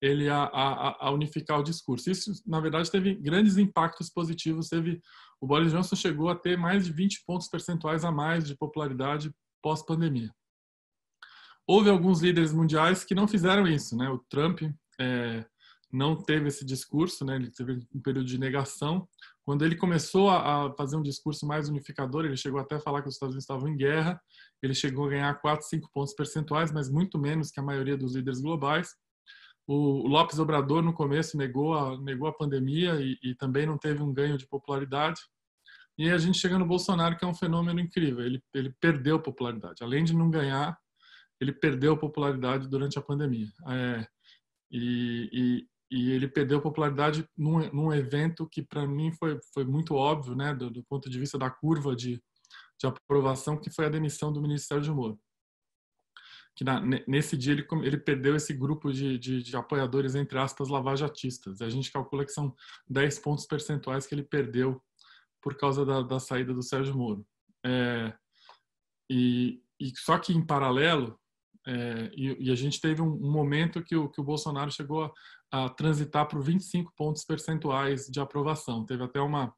ele 0.00 0.28
a, 0.28 0.42
a, 0.44 1.06
a, 1.06 1.10
unificar 1.12 1.58
o 1.58 1.62
discurso. 1.62 2.10
Isso, 2.10 2.30
na 2.46 2.60
verdade, 2.60 2.90
teve 2.90 3.14
grandes 3.14 3.56
impactos 3.56 4.10
positivos. 4.10 4.68
Teve 4.68 5.00
o 5.40 5.46
Boris 5.46 5.72
Johnson 5.72 5.96
chegou 5.96 6.28
a 6.28 6.36
ter 6.36 6.58
mais 6.58 6.84
de 6.84 6.92
20 6.92 7.24
pontos 7.24 7.48
percentuais 7.48 8.04
a 8.04 8.12
mais 8.12 8.46
de 8.46 8.54
popularidade 8.54 9.34
pós-pandemia. 9.62 10.30
Houve 11.66 11.88
alguns 11.88 12.20
líderes 12.20 12.52
mundiais 12.52 13.02
que 13.02 13.14
não 13.14 13.26
fizeram 13.26 13.66
isso, 13.66 13.96
né? 13.96 14.10
O 14.10 14.18
Trump 14.28 14.62
é, 15.00 15.46
não 15.94 16.16
teve 16.16 16.48
esse 16.48 16.64
discurso, 16.64 17.24
né? 17.24 17.36
Ele 17.36 17.50
teve 17.50 17.80
um 17.94 18.00
período 18.00 18.26
de 18.26 18.36
negação. 18.36 19.08
Quando 19.44 19.64
ele 19.64 19.76
começou 19.76 20.28
a, 20.28 20.74
fazer 20.76 20.96
um 20.96 21.02
discurso 21.02 21.46
mais 21.46 21.68
unificador, 21.68 22.24
ele 22.24 22.36
chegou 22.36 22.60
até 22.60 22.74
a 22.74 22.80
falar 22.80 23.00
que 23.00 23.08
os 23.08 23.14
Estados 23.14 23.34
Unidos 23.34 23.44
estavam 23.44 23.68
em 23.68 23.76
guerra. 23.76 24.20
Ele 24.60 24.74
chegou 24.74 25.06
a 25.06 25.10
ganhar 25.10 25.40
4, 25.40 25.66
5 25.68 25.88
pontos 25.92 26.12
percentuais, 26.12 26.72
mas 26.72 26.90
muito 26.90 27.16
menos 27.16 27.50
que 27.52 27.60
a 27.60 27.62
maioria 27.62 27.96
dos 27.96 28.16
líderes 28.16 28.40
globais. 28.40 28.88
O 29.68 30.08
Lopes 30.08 30.38
Obrador, 30.40 30.82
no 30.82 30.92
começo, 30.92 31.36
negou 31.36 31.74
a, 31.74 31.96
negou 32.02 32.26
a 32.26 32.34
pandemia 32.34 33.00
e, 33.00 33.16
e 33.22 33.34
também 33.36 33.64
não 33.64 33.78
teve 33.78 34.02
um 34.02 34.12
ganho 34.12 34.36
de 34.36 34.48
popularidade. 34.48 35.20
E 35.96 36.10
a 36.10 36.18
gente 36.18 36.38
chega 36.38 36.58
no 36.58 36.66
Bolsonaro, 36.66 37.16
que 37.16 37.24
é 37.24 37.28
um 37.28 37.34
fenômeno 37.34 37.78
incrível. 37.78 38.24
Ele, 38.24 38.42
ele 38.52 38.74
perdeu 38.80 39.22
popularidade. 39.22 39.82
Além 39.82 40.02
de 40.02 40.12
não 40.12 40.28
ganhar, 40.28 40.76
ele 41.40 41.52
perdeu 41.52 41.96
popularidade 41.96 42.68
durante 42.68 42.98
a 42.98 43.02
pandemia. 43.02 43.48
É, 43.68 44.06
e, 44.70 45.30
e, 45.32 45.68
e, 45.90 46.12
ele 46.12 46.28
perdeu 46.28 46.60
popularidade 46.60 47.28
num, 47.36 47.70
num 47.72 47.92
evento 47.92 48.48
que, 48.48 48.62
para 48.62 48.86
mim, 48.86 49.12
foi, 49.12 49.38
foi 49.52 49.64
muito 49.64 49.94
óbvio, 49.94 50.34
né, 50.34 50.54
do, 50.54 50.70
do, 50.70 50.82
ponto 50.84 51.08
de 51.08 51.18
vista 51.18 51.38
da 51.38 51.50
curva 51.50 51.94
de, 51.94 52.22
de 52.78 52.86
aprovação, 52.86 53.56
que 53.56 53.70
foi 53.70 53.86
a 53.86 53.90
demissão 53.90 54.32
do 54.32 54.42
Ministério 54.42 54.82
de 54.82 54.90
Moro 54.90 55.18
que 56.56 56.62
na, 56.62 56.80
nesse 57.06 57.36
dia 57.36 57.52
ele, 57.52 57.66
ele 57.82 57.96
perdeu 57.96 58.36
esse 58.36 58.54
grupo 58.54 58.92
de, 58.92 59.18
de, 59.18 59.42
de, 59.42 59.56
apoiadores, 59.56 60.14
entre 60.14 60.38
aspas, 60.38 60.68
lavajatistas. 60.68 61.60
A 61.60 61.68
gente 61.68 61.90
calcula 61.90 62.24
que 62.24 62.32
são 62.32 62.54
10 62.88 63.18
pontos 63.18 63.46
percentuais 63.46 64.06
que 64.06 64.14
ele 64.14 64.22
perdeu 64.22 64.80
por 65.42 65.56
causa 65.56 65.84
da, 65.84 66.00
da 66.00 66.20
saída 66.20 66.54
do 66.54 66.62
Sérgio 66.62 66.96
Moro. 66.96 67.26
É, 67.64 68.14
e, 69.10 69.60
e, 69.80 69.92
só 69.96 70.16
que 70.16 70.32
em 70.32 70.44
paralelo, 70.44 71.18
é, 71.66 72.10
e, 72.14 72.46
e, 72.46 72.50
a 72.52 72.54
gente 72.54 72.80
teve 72.80 73.02
um, 73.02 73.12
um, 73.12 73.30
momento 73.30 73.82
que 73.82 73.96
o, 73.96 74.08
que 74.08 74.20
o 74.20 74.24
Bolsonaro 74.24 74.70
chegou 74.70 75.04
a, 75.04 75.12
a 75.54 75.68
transitar 75.68 76.26
para 76.26 76.40
25 76.40 76.92
pontos 76.96 77.24
percentuais 77.24 78.06
de 78.06 78.18
aprovação. 78.18 78.84
Teve 78.84 79.04
até 79.04 79.20
uma, 79.20 79.54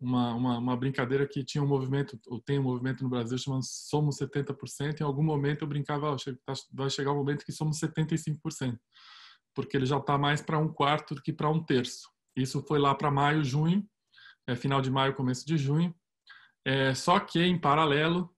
uma, 0.00 0.32
uma, 0.32 0.58
uma, 0.58 0.76
brincadeira 0.76 1.26
que 1.26 1.44
tinha 1.44 1.62
um 1.64 1.66
movimento, 1.66 2.16
ou 2.28 2.40
tem 2.40 2.60
um 2.60 2.62
movimento 2.62 3.02
no 3.02 3.10
Brasil 3.10 3.36
chamado 3.36 3.64
Somos 3.64 4.16
70%. 4.18 5.00
Em 5.00 5.02
algum 5.02 5.24
momento 5.24 5.62
eu 5.62 5.68
brincava, 5.68 6.16
tá, 6.46 6.52
vai 6.72 6.88
chegar 6.88 7.10
um 7.10 7.16
momento 7.16 7.44
que 7.44 7.50
somos 7.50 7.80
75%, 7.80 8.78
porque 9.52 9.76
ele 9.76 9.86
já 9.86 9.98
está 9.98 10.16
mais 10.16 10.40
para 10.40 10.56
um 10.56 10.72
quarto 10.72 11.16
do 11.16 11.22
que 11.22 11.32
para 11.32 11.50
um 11.50 11.64
terço. 11.64 12.08
Isso 12.36 12.62
foi 12.62 12.78
lá 12.78 12.94
para 12.94 13.10
maio, 13.10 13.42
junho, 13.42 13.84
é, 14.46 14.54
final 14.54 14.80
de 14.80 14.90
maio, 14.90 15.16
começo 15.16 15.44
de 15.44 15.58
junho. 15.58 15.92
É, 16.64 16.94
só 16.94 17.18
que 17.18 17.42
em 17.42 17.60
paralelo, 17.60 18.32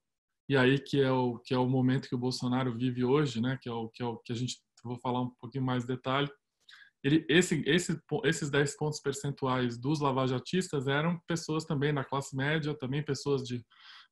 e 0.49 0.57
aí 0.57 0.79
que 0.79 0.99
é 0.99 1.11
o 1.11 1.37
que 1.37 1.53
é 1.53 1.59
o 1.59 1.69
momento 1.69 2.09
que 2.09 2.15
o 2.15 2.19
Bolsonaro 2.19 2.75
vive 2.75 3.05
hoje, 3.05 3.39
né? 3.39 3.55
Que 3.61 3.69
é 3.69 3.71
o 3.71 3.87
que 3.87 4.01
é 4.01 4.05
o 4.05 4.17
que 4.17 4.33
a 4.33 4.35
gente 4.35 4.57
vou 4.83 4.97
falar 4.99 5.21
um 5.21 5.29
pouquinho 5.39 5.63
mais 5.63 5.83
de 5.83 5.93
detalhe 5.93 6.29
ele, 7.07 7.25
esse, 7.29 7.63
esse, 7.65 7.97
esses 8.25 8.49
10 8.49 8.75
pontos 8.75 8.99
percentuais 8.99 9.77
dos 9.77 10.01
lavajatistas 10.01 10.87
eram 10.87 11.17
pessoas 11.25 11.63
também 11.63 11.93
da 11.93 12.03
classe 12.03 12.35
média, 12.35 12.77
também 12.77 13.01
pessoas 13.01 13.43
de, 13.43 13.65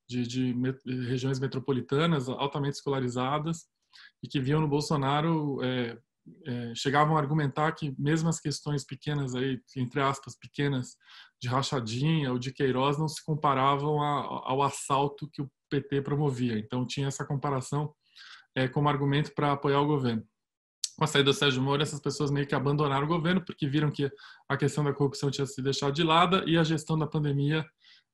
de, 0.08 0.26
de 0.26 0.54
met, 0.54 0.80
regiões 0.86 1.38
metropolitanas 1.38 2.30
altamente 2.30 2.78
escolarizadas 2.78 3.66
e 4.24 4.30
que 4.30 4.40
viam 4.40 4.62
no 4.62 4.68
Bolsonaro 4.70 5.62
é, 5.62 5.98
é, 6.46 6.74
chegavam 6.74 7.18
a 7.18 7.20
argumentar 7.20 7.74
que 7.74 7.94
mesmo 8.00 8.30
as 8.30 8.40
questões 8.40 8.86
pequenas 8.86 9.36
aí 9.36 9.60
entre 9.76 10.00
aspas 10.00 10.38
pequenas 10.38 10.96
de 11.42 11.50
rachadinha 11.50 12.32
ou 12.32 12.40
de 12.40 12.54
Queiroz 12.54 12.98
não 12.98 13.10
se 13.10 13.24
comparavam 13.26 14.02
a, 14.02 14.44
ao 14.46 14.64
assalto 14.64 15.30
que 15.34 15.42
o 15.42 15.52
PT 15.70 16.02
promovia. 16.02 16.58
Então 16.58 16.88
tinha 16.88 17.08
essa 17.08 17.26
comparação 17.26 17.94
é, 18.56 18.70
como 18.70 18.88
argumento 18.88 19.34
para 19.36 19.52
apoiar 19.52 19.82
o 19.82 19.88
governo 19.88 20.26
com 20.98 21.04
a 21.04 21.08
saída 21.08 21.32
do 21.32 21.34
Sérgio 21.34 21.62
Moro, 21.62 21.82
essas 21.82 22.00
pessoas 22.00 22.32
meio 22.32 22.48
que 22.48 22.56
abandonaram 22.56 23.06
o 23.06 23.10
governo 23.10 23.44
porque 23.44 23.68
viram 23.68 23.92
que 23.92 24.10
a 24.48 24.56
questão 24.56 24.84
da 24.84 24.94
corrupção 24.94 25.30
tinha 25.30 25.46
se 25.46 25.62
deixado 25.62 25.94
de 25.94 26.04
lado 26.04 26.48
e 26.48 26.58
a 26.58 26.64
gestão 26.64 26.98
da 26.98 27.06
pandemia 27.06 27.66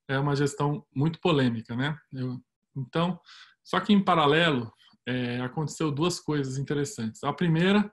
é 0.07 0.17
uma 0.17 0.35
gestão 0.35 0.85
muito 0.93 1.19
polêmica, 1.19 1.75
né? 1.75 1.97
Eu, 2.11 2.41
então, 2.75 3.19
só 3.63 3.79
que 3.79 3.93
em 3.93 4.03
paralelo 4.03 4.71
é, 5.05 5.41
aconteceu 5.41 5.91
duas 5.91 6.19
coisas 6.19 6.57
interessantes. 6.57 7.23
A 7.23 7.33
primeira 7.33 7.91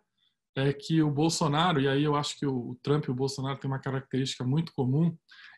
é 0.56 0.72
que 0.72 1.02
o 1.02 1.10
Bolsonaro, 1.10 1.80
e 1.80 1.88
aí 1.88 2.02
eu 2.02 2.16
acho 2.16 2.38
que 2.38 2.46
o, 2.46 2.76
Trump 2.82 3.04
e 3.06 3.10
o 3.10 3.14
Bolsonaro 3.14 3.58
têm 3.58 3.70
uma 3.70 3.78
característica 3.78 4.44
muito 4.44 4.72
comum, 4.72 5.16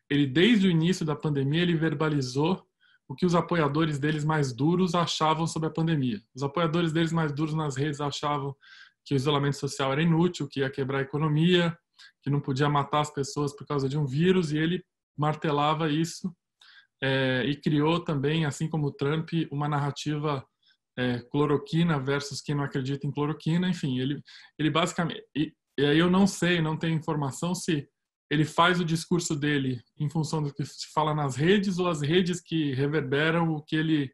ele 0.09 0.27
desde 0.27 0.67
o 0.67 0.71
início 0.71 1.07
da 1.07 1.15
pandemia 1.15 1.63
ele 1.63 1.77
verbalizou 1.77 2.67
o 3.09 3.15
que 3.15 3.27
os 3.27 3.35
apoiadores 3.35 3.99
deles 3.99 4.25
mais 4.25 4.53
duros 4.53 4.95
achavam 4.95 5.47
sobre 5.47 5.69
a 5.69 5.73
pandemia. 5.73 6.21
Os 6.35 6.43
apoiadores 6.43 6.93
deles 6.93 7.13
mais 7.13 7.33
duros 7.33 7.55
nas 7.55 7.77
redes 7.77 8.01
achavam 8.01 8.55
que 9.05 9.15
o 9.15 9.17
isolamento 9.17 9.57
social 9.57 9.93
era 9.93 10.03
inútil, 10.03 10.49
que 10.49 10.61
ia 10.61 10.71
quebrar 10.71 10.99
a 10.99 11.03
economia, 11.03 11.77
que 12.23 12.31
não 12.31 12.41
podia 12.41 12.69
matar 12.69 13.01
as 13.01 13.13
pessoas 13.13 13.55
por 13.55 13.67
causa 13.67 13.89
de 13.89 13.99
um 13.99 14.07
vírus, 14.07 14.53
e 14.53 14.59
ele 14.59 14.85
martelava 15.17 15.91
isso 15.91 16.35
é, 17.03 17.45
e 17.47 17.57
criou 17.57 18.01
também, 18.01 18.45
assim 18.45 18.69
como 18.69 18.89
o 18.89 18.93
Trump, 18.93 19.31
uma 19.51 19.69
narrativa 19.69 20.45
é, 20.99 21.21
cloroquina 21.31 21.99
versus 21.99 22.41
quem 22.41 22.55
não 22.55 22.65
acredita 22.65 23.07
em 23.07 23.11
cloroquina, 23.11 23.69
enfim, 23.69 23.99
ele, 23.99 24.23
ele 24.59 24.71
basicamente. 24.71 25.25
E, 25.37 25.53
e 25.79 25.85
aí 25.85 25.99
eu 25.99 26.11
não 26.11 26.27
sei, 26.27 26.61
não 26.61 26.77
tenho 26.77 26.97
informação 26.97 27.55
se 27.55 27.89
ele 28.31 28.45
faz 28.45 28.79
o 28.79 28.85
discurso 28.85 29.35
dele 29.35 29.83
em 29.99 30.09
função 30.09 30.43
do 30.43 30.53
que 30.53 30.65
se 30.65 30.93
fala 30.93 31.15
nas 31.15 31.37
redes 31.37 31.79
ou 31.79 31.89
as 31.89 32.01
redes 32.01 32.41
que 32.41 32.73
reverberam 32.75 33.51
o 33.51 33.63
que 33.63 33.77
ele 33.77 34.13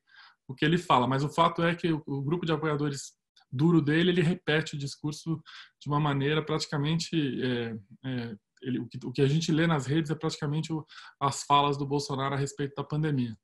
o 0.49 0.55
que 0.55 0.65
ele 0.65 0.79
fala. 0.79 1.09
Mas 1.09 1.25
o 1.25 1.29
fato 1.29 1.61
é 1.65 1.75
que 1.75 1.93
o, 1.93 2.01
o 2.07 2.23
grupo 2.23 2.47
de 2.47 2.53
apoiadores 2.53 3.13
duro 3.57 3.81
dele, 3.81 4.11
ele 4.11 4.23
repete 4.23 4.75
o 4.75 4.79
discurso 4.79 5.43
de 5.81 5.89
uma 5.89 5.99
maneira 5.99 6.45
praticamente. 6.45 7.43
É, 7.43 7.77
é, 8.05 8.37
ele, 8.63 8.79
o, 8.81 8.87
que, 8.87 8.99
o, 9.05 9.13
que, 9.13 9.23
a 9.23 9.27
gente 9.27 9.53
lê 9.53 9.67
nas 9.67 9.87
redes 9.87 10.11
é 10.11 10.15
praticamente 10.15 10.73
o, 10.73 10.85
as 11.21 11.43
falas 11.43 11.77
do 11.77 11.87
Bolsonaro 11.87 12.35
a 12.35 12.39
respeito 12.39 12.75
da 12.75 12.85
pandemia. 12.85 13.37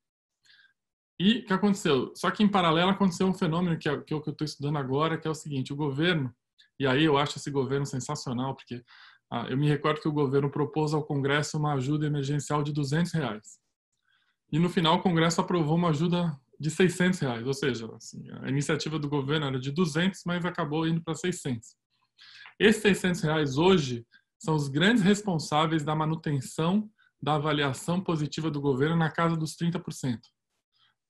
E 1.19 1.39
o 1.39 1.45
que 1.45 1.53
aconteceu? 1.53 2.13
Só 2.17 2.31
que 2.31 2.43
em 2.43 2.49
paralelo 2.49 2.91
aconteceu 2.91 3.27
um 3.27 3.35
fenômeno 3.35 3.79
que 3.79 3.89
é, 3.89 4.01
que 4.01 4.13
é 4.13 4.17
eu 4.17 4.21
estou 4.21 4.45
estudando 4.45 4.79
agora, 4.79 5.19
que 5.19 5.29
é 5.29 5.31
o 5.31 5.35
seguinte: 5.35 5.73
o 5.73 5.77
governo, 5.77 6.35
e 6.79 6.87
aí 6.87 7.05
eu 7.05 7.17
acho 7.17 7.39
esse 7.39 7.51
governo 7.51 7.87
sensacional, 7.87 8.57
porque 8.57 8.83
ah, 9.31 9.47
eu 9.49 9.57
me 9.57 9.69
recordo 9.69 10.01
que 10.01 10.09
o 10.09 10.13
governo 10.13 10.51
propôs 10.51 10.93
ao 10.93 11.05
Congresso 11.05 11.57
uma 11.57 11.75
ajuda 11.75 12.07
emergencial 12.07 12.63
de 12.63 12.73
200 12.73 13.13
reais. 13.13 13.59
E 14.51 14.59
no 14.59 14.69
final 14.69 14.97
o 14.97 15.03
Congresso 15.03 15.41
aprovou 15.41 15.77
uma 15.77 15.89
ajuda 15.89 16.39
de 16.59 16.71
600 16.71 17.21
reais, 17.21 17.47
ou 17.47 17.55
seja, 17.55 17.87
assim, 17.95 18.25
a 18.43 18.49
iniciativa 18.49 18.99
do 18.99 19.09
governo 19.09 19.47
era 19.47 19.59
de 19.59 19.71
200, 19.71 20.21
mas 20.25 20.45
acabou 20.45 20.87
indo 20.87 21.03
para 21.03 21.15
600. 21.15 21.77
Esses 22.59 22.83
600 22.83 23.21
reais 23.23 23.59
hoje 23.59 24.07
são 24.39 24.55
os 24.55 24.69
grandes 24.69 25.03
responsáveis 25.03 25.85
da 25.85 25.95
manutenção 25.95 26.89
da 27.23 27.35
avaliação 27.35 28.01
positiva 28.01 28.51
do 28.51 28.61
governo 28.61 28.97
na 28.97 29.11
casa 29.11 29.37
dos 29.37 29.57
30%. 29.57 30.19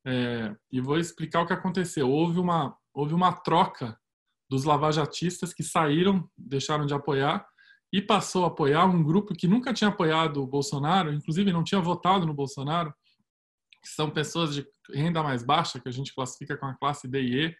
É, 0.07 0.55
e 0.71 0.81
vou 0.81 0.99
explicar 0.99 1.41
o 1.41 1.47
que 1.47 1.53
aconteceu. 1.53 2.11
Houve 2.11 2.39
uma, 2.39 2.77
houve 2.93 3.15
uma 3.15 3.33
troca 3.33 3.99
dos 4.51 4.65
lavajatistas 4.65 5.55
que 5.55 5.63
saíram, 5.63 6.29
deixaram 6.37 6.85
de 6.85 6.93
apoiar, 6.93 7.47
e 7.91 8.03
passou 8.03 8.45
a 8.45 8.49
apoiar 8.49 8.85
um 8.85 9.03
grupo 9.03 9.35
que 9.35 9.49
nunca 9.49 9.73
tinha 9.73 9.89
apoiado 9.89 10.43
o 10.43 10.47
Bolsonaro, 10.47 11.13
inclusive 11.13 11.53
não 11.53 11.65
tinha 11.65 11.81
votado 11.81 12.27
no 12.27 12.35
Bolsonaro, 12.35 12.93
que 13.83 13.89
são 13.89 14.11
pessoas 14.11 14.55
de 14.55 14.67
renda 14.95 15.23
mais 15.23 15.43
baixa, 15.43 15.81
que 15.81 15.89
a 15.89 15.93
gente 15.93 16.15
classifica 16.15 16.57
com 16.57 16.67
a 16.67 16.75
classe 16.75 17.09
D 17.09 17.21
e 17.21 17.47
E, 17.47 17.57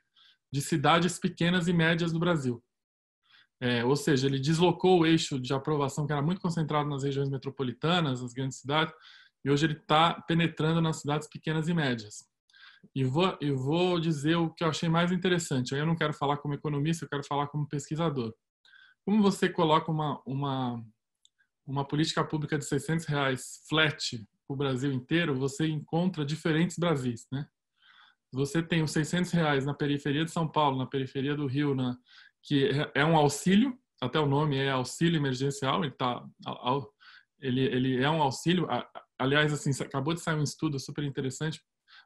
de 0.53 0.61
cidades 0.61 1.19
pequenas 1.19 1.67
e 1.67 1.73
médias 1.73 2.13
do 2.13 2.19
Brasil. 2.19 2.63
É, 3.61 3.85
ou 3.85 3.97
seja, 3.97 4.27
ele 4.27 4.39
deslocou 4.39 5.01
o 5.01 5.07
eixo 5.07 5.41
de 5.41 5.55
aprovação 5.55 6.07
que 6.07 6.13
era 6.13 6.23
muito 6.23 6.41
concentrado 6.41 6.89
nas 6.89 7.05
regiões 7.05 7.31
metropolitanas, 7.31 8.21
nas 8.21 8.33
grandes 8.33 8.59
cidades, 8.59 8.95
e 9.45 9.51
hoje 9.51 9.67
ele 9.67 9.75
está 9.75 10.21
penetrando 10.23 10.81
nas 10.81 11.01
cidades 11.01 11.29
pequenas 11.29 11.69
e 11.69 11.75
médias. 11.75 12.25
E 12.95 13.05
vou, 13.05 13.37
eu 13.41 13.57
vou 13.57 14.01
dizer 14.01 14.37
o 14.37 14.51
que 14.51 14.65
eu 14.65 14.69
achei 14.69 14.89
mais 14.89 15.13
interessante. 15.13 15.75
Eu 15.75 15.87
não 15.87 15.97
quero 15.97 16.13
falar 16.13 16.39
como 16.39 16.55
economista, 16.55 17.05
eu 17.05 17.09
quero 17.09 17.25
falar 17.25 17.47
como 17.49 17.69
pesquisador. 17.69 18.35
Como 19.05 19.23
você 19.23 19.49
coloca 19.49 19.91
uma, 19.91 20.21
uma, 20.27 20.85
uma 21.67 21.87
política 21.87 22.25
pública 22.25 22.59
de 22.59 22.65
600 22.65 23.07
reais 23.07 23.63
flat 23.69 24.25
o 24.53 24.57
Brasil 24.57 24.93
inteiro, 24.93 25.35
você 25.35 25.67
encontra 25.67 26.25
diferentes 26.25 26.79
Brasis, 26.79 27.27
né? 27.31 27.47
Você 28.33 28.63
tem 28.63 28.83
os 28.83 28.93
600 28.93 29.31
reais 29.33 29.67
na 29.67 29.75
periferia 29.75 30.25
de 30.25 30.31
São 30.31 30.49
Paulo, 30.49 30.79
na 30.79 30.87
periferia 30.87 31.35
do 31.35 31.47
Rio, 31.47 31.75
na, 31.75 31.99
que 32.43 32.67
é, 32.67 33.03
é 33.03 33.05
um 33.05 33.17
auxílio, 33.17 33.79
até 34.01 34.19
o 34.19 34.27
nome 34.27 34.57
é 34.57 34.71
auxílio 34.71 35.19
emergencial, 35.19 35.85
ele 35.85 35.93
tá, 35.93 36.25
ele, 37.41 37.61
ele 37.61 38.03
é 38.03 38.09
um 38.09 38.23
auxílio. 38.23 38.67
Aliás, 39.19 39.53
assim, 39.53 39.71
acabou 39.83 40.15
de 40.15 40.21
sair 40.21 40.37
um 40.37 40.43
estudo 40.43 40.79
super 40.79 41.05
interessante 41.05 41.61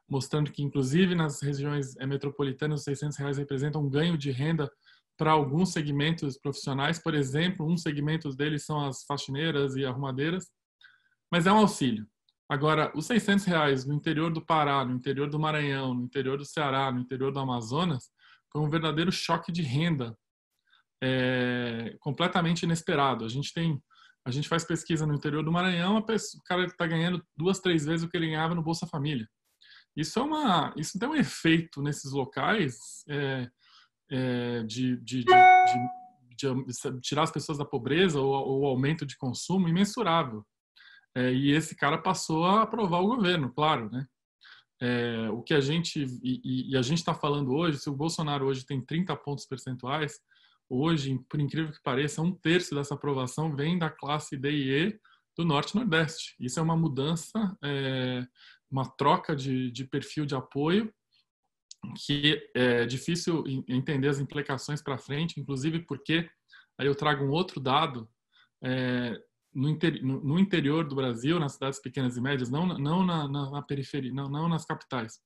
mostrando 0.09 0.51
que, 0.51 0.63
inclusive 0.63 1.15
nas 1.15 1.41
regiões 1.41 1.95
é, 1.97 2.05
metropolitanas, 2.05 2.79
os 2.81 2.85
600 2.85 3.17
reais 3.17 3.37
representam 3.37 3.81
um 3.81 3.89
ganho 3.89 4.17
de 4.17 4.31
renda 4.31 4.71
para 5.17 5.31
alguns 5.31 5.73
segmentos 5.73 6.37
profissionais. 6.37 6.99
Por 6.99 7.13
exemplo, 7.13 7.67
um 7.67 7.77
segmento 7.77 8.29
deles 8.29 8.65
são 8.65 8.85
as 8.85 9.03
faxineiras 9.03 9.75
e 9.75 9.85
arrumadeiras, 9.85 10.49
mas 11.31 11.45
é 11.45 11.51
um 11.51 11.57
auxílio. 11.57 12.07
Agora, 12.49 12.91
os 12.95 13.05
600 13.05 13.45
reais 13.45 13.85
no 13.85 13.93
interior 13.93 14.31
do 14.31 14.45
Pará, 14.45 14.85
no 14.85 14.93
interior 14.93 15.29
do 15.29 15.39
Maranhão, 15.39 15.93
no 15.93 16.03
interior 16.03 16.37
do 16.37 16.45
Ceará, 16.45 16.91
no 16.91 16.99
interior 16.99 17.31
do 17.31 17.39
Amazonas, 17.39 18.09
foi 18.51 18.61
um 18.61 18.69
verdadeiro 18.69 19.11
choque 19.11 19.51
de 19.51 19.61
renda 19.61 20.17
é, 21.03 21.95
completamente 21.99 22.63
inesperado. 22.63 23.25
A 23.25 23.29
gente 23.29 23.53
tem, 23.53 23.81
a 24.25 24.31
gente 24.31 24.47
faz 24.47 24.63
pesquisa 24.63 25.05
no 25.05 25.13
interior 25.13 25.43
do 25.43 25.51
Maranhão, 25.51 26.01
pessoa, 26.01 26.39
o 26.39 26.43
cara 26.43 26.65
está 26.65 26.87
ganhando 26.87 27.21
duas, 27.35 27.59
três 27.59 27.85
vezes 27.85 28.05
o 28.05 28.09
que 28.09 28.15
ele 28.15 28.27
ganhava 28.27 28.55
no 28.55 28.63
Bolsa 28.63 28.87
Família. 28.87 29.27
Isso 29.95 30.19
é 30.19 30.21
uma, 30.21 30.73
isso 30.77 30.97
tem 30.97 31.09
um 31.09 31.15
efeito 31.15 31.81
nesses 31.81 32.11
locais 32.11 33.03
é, 33.09 33.49
é, 34.09 34.63
de, 34.63 34.95
de, 34.97 35.23
de, 35.23 35.33
de 36.35 37.01
tirar 37.01 37.23
as 37.23 37.31
pessoas 37.31 37.57
da 37.57 37.65
pobreza 37.65 38.21
ou, 38.21 38.61
o 38.61 38.65
aumento 38.67 39.05
de 39.05 39.17
consumo 39.17 39.67
imensurável. 39.67 40.45
É, 41.15 41.33
e 41.33 41.51
esse 41.51 41.75
cara 41.75 41.97
passou 41.97 42.45
a 42.45 42.63
aprovar 42.63 42.99
o 43.01 43.15
governo, 43.15 43.51
claro, 43.51 43.89
né? 43.89 44.05
É, 44.79 45.29
o 45.31 45.41
que 45.41 45.55
a 45.55 45.59
gente 45.59 46.05
e, 46.21 46.71
e 46.71 46.77
a 46.77 46.83
gente 46.83 46.99
está 46.99 47.13
falando 47.13 47.51
hoje, 47.51 47.79
se 47.79 47.89
o 47.89 47.95
Bolsonaro 47.95 48.45
hoje 48.45 48.63
tem 48.63 48.79
30 48.79 49.15
pontos 49.15 49.45
percentuais, 49.45 50.19
hoje, 50.69 51.19
por 51.29 51.39
incrível 51.39 51.71
que 51.71 51.81
pareça, 51.81 52.21
um 52.21 52.31
terço 52.31 52.75
dessa 52.75 52.93
aprovação 52.93 53.55
vem 53.55 53.79
da 53.79 53.89
classe 53.89 54.37
D 54.37 54.51
e 54.51 54.87
E 54.87 54.99
do 55.35 55.45
Norte 55.45 55.75
Nordeste. 55.75 56.35
Isso 56.39 56.59
é 56.59 56.63
uma 56.63 56.77
mudança, 56.77 57.57
é, 57.63 58.25
uma 58.69 58.85
troca 58.85 59.35
de, 59.35 59.71
de 59.71 59.85
perfil 59.85 60.25
de 60.25 60.35
apoio 60.35 60.93
que 62.05 62.41
é 62.55 62.85
difícil 62.85 63.43
entender 63.67 64.07
as 64.07 64.19
implicações 64.19 64.81
para 64.81 64.97
frente, 64.97 65.39
inclusive 65.39 65.79
porque 65.79 66.29
aí 66.77 66.87
eu 66.87 66.95
trago 66.95 67.23
um 67.23 67.29
outro 67.29 67.59
dado 67.59 68.09
é, 68.63 69.15
no, 69.57 69.69
inter, 69.69 70.03
no, 70.03 70.23
no, 70.23 70.39
interior 70.39 70.87
do 70.87 70.95
Brasil, 70.95 71.39
nas 71.39 71.53
cidades 71.53 71.79
pequenas 71.79 72.15
e 72.15 72.21
médias, 72.21 72.49
não, 72.49 72.67
não 72.77 73.03
na, 73.03 73.27
na, 73.27 73.49
na 73.49 73.61
periferia, 73.61 74.13
não, 74.13 74.29
não 74.29 74.47
nas 74.47 74.65
capitais. 74.65 75.19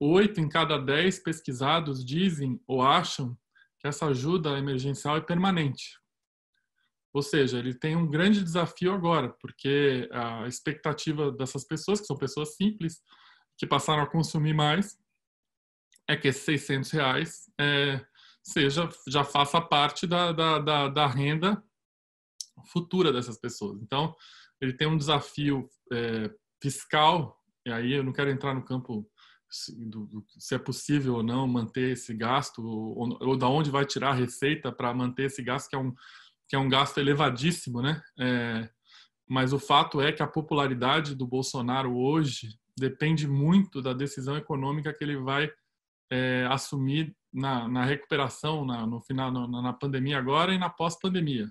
Oito 0.00 0.40
em 0.40 0.48
cada 0.48 0.78
dez 0.78 1.18
pesquisados 1.18 2.04
dizem 2.04 2.58
ou 2.66 2.80
acham 2.80 3.36
que 3.78 3.86
essa 3.86 4.06
ajuda 4.06 4.58
emergencial 4.58 5.18
é 5.18 5.20
permanente. 5.20 5.98
Ou 7.12 7.22
seja, 7.22 7.58
ele 7.58 7.74
tem 7.74 7.94
um 7.94 8.08
grande 8.08 8.42
desafio 8.42 8.92
agora, 8.92 9.28
porque 9.40 10.08
a 10.12 10.46
expectativa 10.46 11.30
dessas 11.30 11.66
pessoas, 11.66 12.00
que 12.00 12.06
são 12.06 12.16
pessoas 12.16 12.56
simples, 12.56 13.02
que 13.58 13.66
passaram 13.66 14.02
a 14.02 14.10
consumir 14.10 14.54
mais, 14.54 14.98
é 16.08 16.16
que 16.16 16.28
esses 16.28 16.42
600 16.42 16.90
reais 16.90 17.50
é, 17.60 18.00
seja, 18.42 18.88
já 19.06 19.24
faça 19.24 19.60
parte 19.60 20.06
da, 20.06 20.32
da, 20.32 20.58
da, 20.58 20.88
da, 20.88 21.06
renda 21.06 21.62
futura 22.66 23.12
dessas 23.12 23.38
pessoas. 23.38 23.80
Então, 23.82 24.14
ele 24.60 24.72
tem 24.72 24.88
um 24.88 24.96
desafio 24.96 25.68
é, 25.92 26.30
fiscal, 26.62 27.38
e 27.66 27.70
aí 27.70 27.92
eu 27.92 28.04
não 28.04 28.12
quero 28.12 28.30
entrar 28.30 28.54
no 28.54 28.64
campo 28.64 29.08
se, 29.50 29.74
do, 29.74 30.24
se 30.38 30.54
é 30.54 30.58
possível 30.58 31.16
ou 31.16 31.22
não 31.22 31.46
manter 31.46 31.92
esse 31.92 32.14
gasto, 32.14 32.62
ou, 32.62 33.18
ou 33.20 33.36
da 33.36 33.48
onde 33.48 33.70
vai 33.70 33.84
tirar 33.84 34.10
a 34.10 34.14
receita 34.14 34.72
para 34.72 34.92
manter 34.92 35.24
esse 35.24 35.42
gasto, 35.42 35.68
que 35.68 35.76
é 35.76 35.78
um, 35.78 35.92
que 36.48 36.56
é 36.56 36.58
um 36.58 36.68
gasto 36.68 36.98
elevadíssimo, 36.98 37.80
né? 37.80 38.02
É, 38.18 38.68
mas 39.28 39.52
o 39.52 39.58
fato 39.58 40.00
é 40.00 40.10
que 40.10 40.22
a 40.22 40.26
popularidade 40.26 41.14
do 41.14 41.26
Bolsonaro 41.26 41.94
hoje 41.96 42.48
depende 42.78 43.26
muito 43.28 43.82
da 43.82 43.92
decisão 43.92 44.36
econômica 44.36 44.92
que 44.92 45.04
ele 45.04 45.18
vai 45.18 45.50
é, 46.10 46.46
assumir 46.50 47.14
na, 47.32 47.68
na 47.68 47.84
recuperação, 47.84 48.64
na, 48.64 48.86
no 48.86 49.00
final, 49.02 49.30
na, 49.30 49.62
na, 49.62 49.72
pandemia 49.72 50.18
agora 50.18 50.54
e 50.54 50.58
na 50.58 50.70
pós-pandemia. 50.70 51.50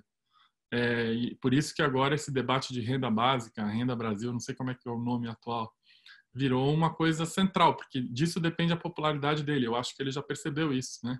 É, 0.72 1.12
e 1.12 1.34
por 1.36 1.54
isso 1.54 1.74
que 1.74 1.82
agora 1.82 2.14
esse 2.14 2.30
debate 2.30 2.72
de 2.72 2.80
renda 2.80 3.10
básica, 3.10 3.64
renda 3.64 3.96
Brasil, 3.96 4.32
não 4.32 4.40
sei 4.40 4.54
como 4.54 4.70
é 4.70 4.74
que 4.74 4.88
é 4.88 4.92
o 4.92 4.98
nome 4.98 5.28
atual, 5.28 5.72
virou 6.34 6.72
uma 6.72 6.94
coisa 6.94 7.24
central, 7.24 7.74
porque 7.76 8.00
disso 8.00 8.38
depende 8.38 8.72
a 8.72 8.76
popularidade 8.76 9.42
dele. 9.42 9.66
Eu 9.66 9.74
acho 9.74 9.94
que 9.96 10.02
ele 10.02 10.10
já 10.10 10.22
percebeu 10.22 10.72
isso, 10.72 11.00
né? 11.04 11.18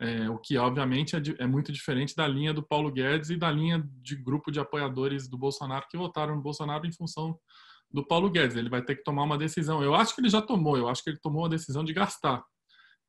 É, 0.00 0.30
o 0.30 0.38
que 0.38 0.56
obviamente 0.56 1.16
é, 1.16 1.20
é, 1.38 1.46
muito 1.46 1.72
diferente 1.72 2.14
da 2.14 2.26
linha 2.26 2.54
do 2.54 2.62
Paulo 2.62 2.90
Guedes 2.90 3.30
e 3.30 3.36
da 3.36 3.50
linha 3.50 3.84
de 4.00 4.14
grupo 4.14 4.52
de 4.52 4.60
apoiadores 4.60 5.28
do 5.28 5.36
Bolsonaro 5.36 5.86
que 5.90 5.96
votaram 5.96 6.36
no 6.36 6.42
Bolsonaro 6.42 6.86
em 6.86 6.92
função 6.92 7.36
do 7.90 8.06
Paulo 8.06 8.30
Guedes. 8.30 8.56
Ele 8.56 8.68
vai 8.68 8.80
ter 8.80 8.94
que 8.94 9.02
tomar 9.02 9.24
uma 9.24 9.36
decisão. 9.36 9.82
Eu 9.82 9.94
acho 9.94 10.14
que 10.14 10.20
ele 10.20 10.28
já 10.28 10.40
tomou. 10.40 10.76
Eu 10.76 10.88
acho 10.88 11.02
que 11.02 11.10
ele 11.10 11.18
tomou 11.18 11.46
a 11.46 11.48
decisão 11.48 11.84
de 11.84 11.92
gastar. 11.92 12.44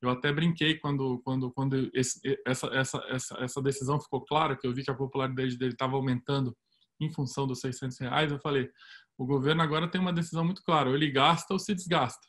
Eu 0.02 0.08
até 0.08 0.32
brinquei 0.32 0.78
quando, 0.78 1.20
quando, 1.22 1.50
quando 1.52 1.90
esse, 1.92 2.20
essa, 2.46 2.66
essa, 2.68 2.98
essa, 3.08 3.36
essa 3.38 3.62
decisão 3.62 4.00
ficou 4.00 4.24
clara, 4.24 4.56
que 4.56 4.66
eu 4.66 4.72
vi 4.72 4.82
que 4.82 4.90
a 4.90 4.96
popularidade 4.96 5.58
dele 5.58 5.72
estava 5.72 5.94
aumentando 5.94 6.56
em 6.98 7.10
função 7.12 7.46
dos 7.46 7.60
600 7.60 7.98
reais. 7.98 8.32
Eu 8.32 8.40
falei, 8.40 8.70
o 9.18 9.26
governo 9.26 9.62
agora 9.62 9.90
tem 9.90 10.00
uma 10.00 10.12
decisão 10.12 10.44
muito 10.44 10.62
clara: 10.62 10.88
ou 10.88 10.94
ele 10.94 11.10
gasta 11.10 11.52
ou 11.52 11.58
se 11.58 11.74
desgasta. 11.74 12.26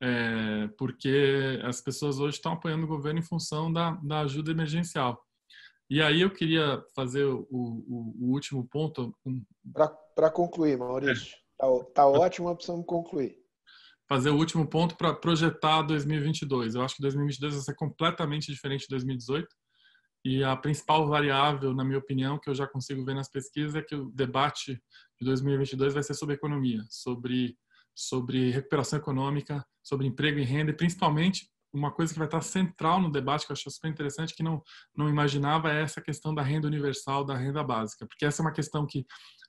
É, 0.00 0.68
porque 0.78 1.60
as 1.64 1.80
pessoas 1.80 2.20
hoje 2.20 2.36
estão 2.36 2.52
apoiando 2.52 2.84
o 2.84 2.88
governo 2.88 3.18
em 3.18 3.24
função 3.24 3.72
da, 3.72 3.92
da 4.02 4.20
ajuda 4.20 4.52
emergencial. 4.52 5.20
E 5.90 6.00
aí 6.00 6.20
eu 6.20 6.30
queria 6.30 6.84
fazer 6.94 7.24
o, 7.24 7.48
o, 7.50 8.14
o 8.20 8.32
último 8.32 8.68
ponto. 8.68 9.12
Para 10.14 10.30
concluir, 10.30 10.78
Maurício. 10.78 11.34
Está 11.52 11.66
é. 11.66 11.84
tá 11.92 12.06
ótimo, 12.06 12.46
mas 12.46 12.56
precisamos 12.56 12.86
concluir 12.86 13.47
fazer 14.08 14.30
o 14.30 14.36
último 14.36 14.66
ponto 14.66 14.96
para 14.96 15.14
projetar 15.14 15.82
2022. 15.82 16.74
Eu 16.74 16.82
acho 16.82 16.96
que 16.96 17.02
2022 17.02 17.54
vai 17.54 17.62
ser 17.62 17.74
completamente 17.74 18.50
diferente 18.50 18.82
de 18.82 18.88
2018. 18.88 19.46
E 20.24 20.42
a 20.42 20.56
principal 20.56 21.06
variável, 21.06 21.74
na 21.74 21.84
minha 21.84 21.98
opinião, 21.98 22.38
que 22.38 22.50
eu 22.50 22.54
já 22.54 22.66
consigo 22.66 23.04
ver 23.04 23.14
nas 23.14 23.30
pesquisas 23.30 23.74
é 23.74 23.82
que 23.82 23.94
o 23.94 24.10
debate 24.10 24.74
de 25.20 25.24
2022 25.24 25.94
vai 25.94 26.02
ser 26.02 26.14
sobre 26.14 26.34
economia, 26.34 26.82
sobre 26.88 27.56
sobre 27.94 28.50
recuperação 28.50 28.96
econômica, 28.96 29.66
sobre 29.82 30.06
emprego 30.06 30.38
e 30.38 30.44
renda, 30.44 30.70
e 30.70 30.76
principalmente 30.76 31.50
uma 31.72 31.90
coisa 31.90 32.12
que 32.12 32.18
vai 32.18 32.28
estar 32.28 32.40
central 32.42 33.00
no 33.00 33.10
debate 33.10 33.44
que 33.44 33.50
eu 33.50 33.54
acho 33.54 33.68
super 33.72 33.88
interessante 33.88 34.36
que 34.36 34.42
não 34.42 34.62
não 34.96 35.08
imaginava 35.08 35.72
é 35.72 35.82
essa 35.82 36.00
questão 36.00 36.32
da 36.32 36.40
renda 36.40 36.68
universal, 36.68 37.24
da 37.24 37.36
renda 37.36 37.62
básica, 37.62 38.06
porque 38.06 38.24
essa 38.24 38.40
é 38.40 38.44
uma 38.44 38.52
questão 38.52 38.86
que 38.86 39.04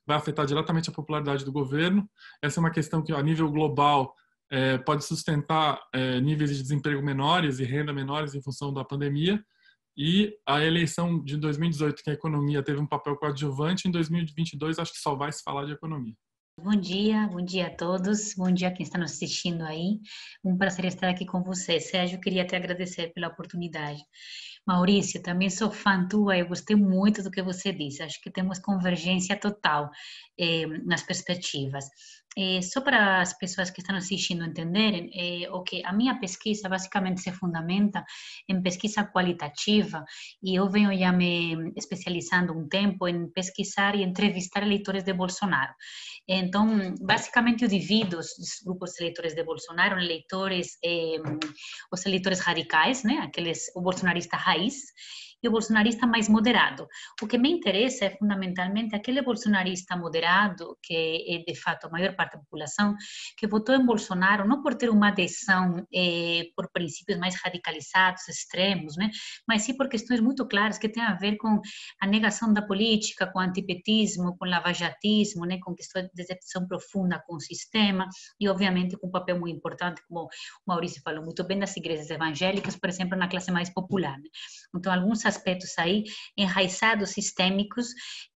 vai 0.05 0.17
afetar 0.17 0.45
diretamente 0.47 0.89
a 0.89 0.93
popularidade 0.93 1.45
do 1.45 1.51
governo. 1.51 2.09
Essa 2.41 2.59
é 2.59 2.61
uma 2.61 2.71
questão 2.71 3.03
que 3.03 3.13
a 3.13 3.21
nível 3.21 3.49
global 3.51 4.15
é, 4.51 4.77
pode 4.77 5.05
sustentar 5.05 5.79
é, 5.93 6.19
níveis 6.19 6.55
de 6.55 6.61
desemprego 6.61 7.03
menores 7.03 7.59
e 7.59 7.63
renda 7.63 7.93
menores 7.93 8.33
em 8.33 8.41
função 8.41 8.73
da 8.73 8.83
pandemia. 8.83 9.43
E 9.95 10.33
a 10.47 10.63
eleição 10.63 11.21
de 11.23 11.35
2018, 11.37 12.03
que 12.03 12.09
a 12.09 12.13
economia 12.13 12.63
teve 12.63 12.79
um 12.79 12.87
papel 12.87 13.17
coadjuvante, 13.17 13.87
em 13.87 13.91
2022 13.91 14.79
acho 14.79 14.93
que 14.93 14.99
só 14.99 15.13
vai 15.13 15.31
se 15.31 15.43
falar 15.43 15.65
de 15.65 15.73
economia. 15.73 16.15
Bom 16.61 16.75
dia, 16.75 17.25
bom 17.27 17.41
dia 17.43 17.67
a 17.67 17.69
todos, 17.69 18.33
bom 18.35 18.51
dia 18.51 18.67
a 18.67 18.71
quem 18.71 18.83
está 18.83 18.97
nos 18.97 19.13
assistindo 19.13 19.63
aí. 19.63 19.99
Um 20.43 20.57
prazer 20.57 20.85
estar 20.85 21.09
aqui 21.09 21.25
com 21.25 21.41
você. 21.41 21.79
Sérgio, 21.79 22.19
queria 22.19 22.45
te 22.45 22.53
agradecer 22.53 23.13
pela 23.13 23.29
oportunidade. 23.29 24.01
Maurício, 24.67 25.21
também 25.21 25.49
sou 25.49 25.71
fã 25.71 26.05
tua, 26.07 26.37
eu 26.37 26.47
gostei 26.47 26.75
muito 26.75 27.23
do 27.23 27.31
que 27.31 27.41
você 27.41 27.71
disse. 27.71 28.03
Acho 28.03 28.21
que 28.21 28.29
temos 28.29 28.59
convergência 28.59 29.39
total 29.39 29.89
eh, 30.37 30.65
nas 30.85 31.01
perspectivas. 31.01 31.85
Eh, 32.37 32.61
só 32.61 32.81
para 32.81 33.21
as 33.21 33.37
pessoas 33.37 33.71
que 33.71 33.81
estão 33.81 33.95
assistindo 33.95 34.45
entenderem, 34.45 35.09
eh, 35.13 35.49
o 35.51 35.63
que 35.63 35.83
a 35.83 35.91
minha 35.91 36.19
pesquisa 36.19 36.69
basicamente 36.69 37.21
se 37.21 37.31
fundamenta 37.31 38.05
em 38.47 38.61
pesquisa 38.61 39.03
qualitativa 39.03 40.05
e 40.41 40.55
eu 40.55 40.69
venho 40.69 40.95
já 40.97 41.11
me 41.11 41.73
especializando 41.75 42.53
um 42.53 42.67
tempo 42.67 43.07
em 43.07 43.27
pesquisar 43.31 43.95
e 43.95 44.03
entrevistar 44.03 44.61
eleitores 44.61 45.03
de 45.03 45.13
Bolsonaro. 45.13 45.73
Então, 46.27 46.93
basicamente 47.01 47.63
eu 47.63 47.69
divido 47.69 48.19
os 48.19 48.61
grupos 48.63 48.91
de 48.91 49.03
eleitores 49.03 49.33
de 49.33 49.43
Bolsonaro 49.43 49.99
em 49.99 50.05
eleitores, 50.05 50.77
eh, 50.85 51.17
os 51.91 52.05
eleitores 52.05 52.39
radicais, 52.39 53.03
né, 53.03 53.19
aqueles 53.23 53.71
o 53.75 53.81
bolsonarista 53.81 54.37
raiz, 54.37 54.75
e 55.41 55.47
o 55.47 55.51
bolsonarista 55.51 56.05
mais 56.05 56.27
moderado. 56.27 56.87
O 57.21 57.27
que 57.27 57.37
me 57.37 57.49
interessa 57.51 58.05
é 58.05 58.09
fundamentalmente 58.09 58.95
aquele 58.95 59.21
bolsonarista 59.21 59.95
moderado, 59.95 60.77
que 60.81 61.25
é 61.27 61.51
de 61.51 61.59
fato 61.59 61.87
a 61.87 61.89
maior 61.89 62.15
parte 62.15 62.33
da 62.33 62.39
população, 62.39 62.95
que 63.37 63.47
votou 63.47 63.75
em 63.75 63.85
Bolsonaro 63.85 64.47
não 64.47 64.61
por 64.61 64.75
ter 64.75 64.89
uma 64.89 65.09
adesão 65.09 65.85
eh, 65.93 66.49
por 66.55 66.69
princípios 66.71 67.17
mais 67.17 67.35
radicalizados, 67.41 68.27
extremos, 68.27 68.95
né? 68.97 69.09
mas 69.47 69.63
sim 69.63 69.75
por 69.75 69.87
questões 69.87 70.19
muito 70.19 70.47
claras 70.47 70.77
que 70.77 70.89
têm 70.89 71.03
a 71.03 71.13
ver 71.15 71.37
com 71.37 71.61
a 72.01 72.07
negação 72.07 72.53
da 72.53 72.61
política, 72.61 73.27
com 73.27 73.39
o 73.39 73.41
antipetismo, 73.41 74.37
com 74.37 74.45
o 74.45 74.49
lavajatismo, 74.49 75.45
né? 75.45 75.59
com 75.61 75.73
questões 75.73 76.05
de 76.05 76.11
decepção 76.13 76.67
profunda 76.67 77.21
com 77.25 77.35
o 77.35 77.39
sistema 77.39 78.07
e, 78.39 78.47
obviamente, 78.49 78.97
com 78.97 79.07
um 79.07 79.11
papel 79.11 79.39
muito 79.39 79.55
importante, 79.55 80.01
como 80.07 80.25
o 80.25 80.29
Maurício 80.67 81.01
falou 81.01 81.23
muito 81.23 81.43
bem, 81.43 81.59
das 81.59 81.75
igrejas 81.77 82.09
evangélicas, 82.09 82.75
por 82.75 82.89
exemplo, 82.89 83.17
na 83.17 83.27
classe 83.27 83.51
mais 83.51 83.69
popular. 83.69 84.17
Né? 84.17 84.29
Então, 84.75 84.91
alguns 84.91 85.21
aspectos 85.29 85.77
aí 85.77 86.03
enraizados, 86.37 87.11
sistêmicos, 87.11 87.87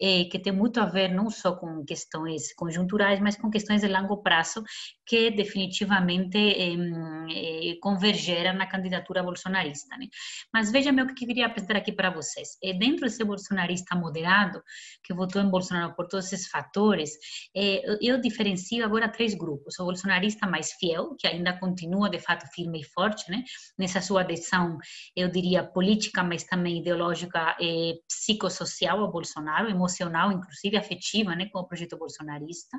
eh, 0.02 0.26
que 0.32 0.40
tem 0.40 0.54
muito 0.54 0.80
a 0.80 0.86
ver 0.86 1.10
não 1.10 1.30
só 1.30 1.56
com 1.56 1.84
questões 1.84 2.54
conjunturais, 2.56 3.20
mas 3.20 3.36
com 3.36 3.50
questões 3.50 3.82
de 3.82 3.88
longo 3.88 4.22
prazo, 4.22 4.64
que 5.06 5.32
definitivamente 5.32 6.38
eh, 6.38 7.78
convergeram 7.82 8.54
na 8.54 8.68
candidatura 8.68 9.24
bolsonarista. 9.24 9.98
Né? 9.98 10.08
Mas 10.54 10.72
veja-me 10.72 11.02
o 11.02 11.08
que 11.08 11.24
eu 11.24 11.28
queria 11.28 11.48
apresentar 11.48 11.78
aqui 11.78 11.92
para 11.92 12.10
vocês. 12.10 12.58
Eh, 12.64 12.74
dentro 12.74 13.02
desse 13.02 13.24
bolsonarista 13.24 13.96
moderado, 13.96 14.62
que 15.04 15.14
votou 15.14 15.42
em 15.42 15.50
Bolsonaro 15.50 15.96
por 15.96 16.08
todos 16.08 16.32
esses 16.32 16.48
fatores, 16.48 17.12
eh, 17.56 17.82
eu 18.02 18.20
diferencio 18.22 18.86
agora 18.86 19.10
três 19.10 19.34
grupos. 19.34 19.80
O 19.80 19.86
bolsonarista 19.86 20.48
mais 20.48 20.72
fiel, 20.74 21.16
que 21.18 21.28
ainda 21.28 21.58
continua, 21.60 22.10
de 22.10 22.20
fato, 22.20 22.48
firme 22.54 22.82
e 22.82 22.84
forte, 22.84 23.30
né? 23.30 23.44
nessa 23.78 24.02
sua 24.02 24.22
adesão, 24.22 24.78
eu 25.16 25.28
diria, 25.30 25.64
política, 25.64 26.24
mas 26.24 26.44
também 26.44 26.83
ideológica 26.84 27.56
eh, 27.60 27.94
psicossocial 28.08 29.00
ao 29.00 29.12
Bolsonaro, 29.12 29.70
emocional, 29.70 30.32
inclusive 30.32 30.78
afetiva, 30.78 31.36
né, 31.36 31.48
com 31.52 31.60
o 31.60 31.68
projeto 31.68 31.98
bolsonarista. 31.98 32.78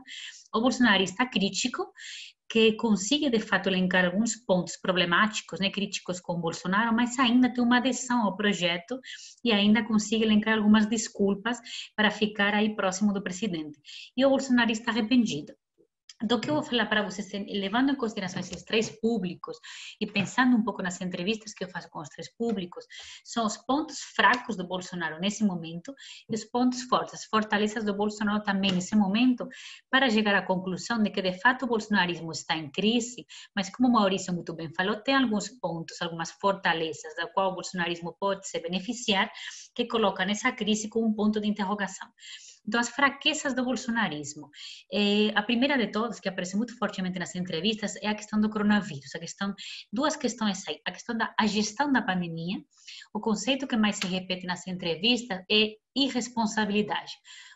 O 0.54 0.60
bolsonarista 0.60 1.26
crítico, 1.26 1.86
que 2.48 2.74
consiga 2.74 3.30
de 3.30 3.40
fato 3.40 3.68
elencar 3.68 4.04
alguns 4.04 4.36
pontos 4.36 4.76
problemáticos, 4.76 5.58
né, 5.58 5.70
críticos 5.70 6.20
com 6.20 6.40
Bolsonaro, 6.40 6.94
mas 6.94 7.18
ainda 7.18 7.52
tem 7.52 7.64
uma 7.64 7.78
adesão 7.78 8.22
ao 8.22 8.36
projeto 8.36 9.00
e 9.42 9.50
ainda 9.50 9.82
consiga 9.82 10.24
elencar 10.24 10.58
algumas 10.58 10.86
desculpas 10.86 11.58
para 11.96 12.10
ficar 12.10 12.54
aí 12.54 12.76
próximo 12.76 13.12
do 13.12 13.22
presidente. 13.22 13.78
E 14.16 14.24
o 14.24 14.30
bolsonarista 14.30 14.90
arrependido 14.90 15.54
do 16.26 16.40
que 16.40 16.48
eu 16.48 16.54
vou 16.54 16.62
falar 16.62 16.86
para 16.86 17.02
vocês, 17.02 17.30
levando 17.48 17.90
em 17.90 17.94
consideração 17.94 18.40
esses 18.40 18.62
três 18.62 18.88
públicos 18.88 19.58
e 20.00 20.06
pensando 20.06 20.56
um 20.56 20.64
pouco 20.64 20.82
nas 20.82 21.00
entrevistas 21.00 21.52
que 21.52 21.64
eu 21.64 21.68
faço 21.68 21.90
com 21.90 22.00
os 22.00 22.08
três 22.08 22.34
públicos, 22.34 22.84
são 23.24 23.44
os 23.44 23.56
pontos 23.58 23.98
fracos 24.00 24.56
do 24.56 24.66
Bolsonaro 24.66 25.20
nesse 25.20 25.44
momento 25.44 25.94
e 26.28 26.34
os 26.34 26.44
pontos 26.44 26.82
fortes, 26.82 27.14
as 27.14 27.24
fortalezas 27.24 27.84
do 27.84 27.94
Bolsonaro 27.94 28.42
também 28.42 28.72
nesse 28.72 28.96
momento, 28.96 29.46
para 29.90 30.08
chegar 30.08 30.34
à 30.34 30.42
conclusão 30.42 31.02
de 31.02 31.10
que 31.10 31.20
de 31.20 31.38
fato 31.40 31.66
o 31.66 31.68
bolsonarismo 31.68 32.32
está 32.32 32.56
em 32.56 32.70
crise, 32.70 33.26
mas 33.54 33.68
como 33.68 33.88
o 33.88 33.92
Maurício 33.92 34.32
muito 34.32 34.54
bem 34.54 34.72
falou, 34.72 34.96
tem 34.96 35.14
alguns 35.14 35.48
pontos, 35.48 36.00
algumas 36.00 36.30
fortalezas 36.30 37.14
da 37.16 37.26
qual 37.28 37.52
o 37.52 37.54
bolsonarismo 37.54 38.16
pode 38.18 38.48
se 38.48 38.58
beneficiar, 38.60 39.30
que 39.74 39.86
coloca 39.86 40.24
nessa 40.24 40.50
crise 40.52 40.88
como 40.88 41.06
um 41.06 41.14
ponto 41.14 41.40
de 41.40 41.48
interrogação. 41.48 42.08
Então, 42.66 42.80
as 42.80 42.88
fraquezas 42.88 43.54
do 43.54 43.64
bolsonarismo. 43.64 44.48
É, 44.92 45.30
a 45.34 45.42
primeira 45.42 45.76
de 45.76 45.88
todas, 45.88 46.18
que 46.18 46.28
aparece 46.28 46.56
muito 46.56 46.76
fortemente 46.78 47.18
nas 47.18 47.34
entrevistas, 47.34 47.96
é 47.96 48.08
a 48.08 48.14
questão 48.14 48.40
do 48.40 48.48
coronavírus. 48.48 49.14
A 49.14 49.18
questão, 49.18 49.54
duas 49.92 50.16
questões 50.16 50.66
aí. 50.66 50.80
A 50.86 50.90
questão 50.92 51.16
da 51.16 51.34
a 51.38 51.46
gestão 51.46 51.92
da 51.92 52.02
pandemia. 52.02 52.58
O 53.12 53.20
conceito 53.20 53.66
que 53.66 53.76
mais 53.76 53.96
se 53.96 54.06
repete 54.06 54.46
nas 54.46 54.66
entrevistas 54.66 55.42
é 55.50 55.74
irresponsabilidade. 55.94 57.12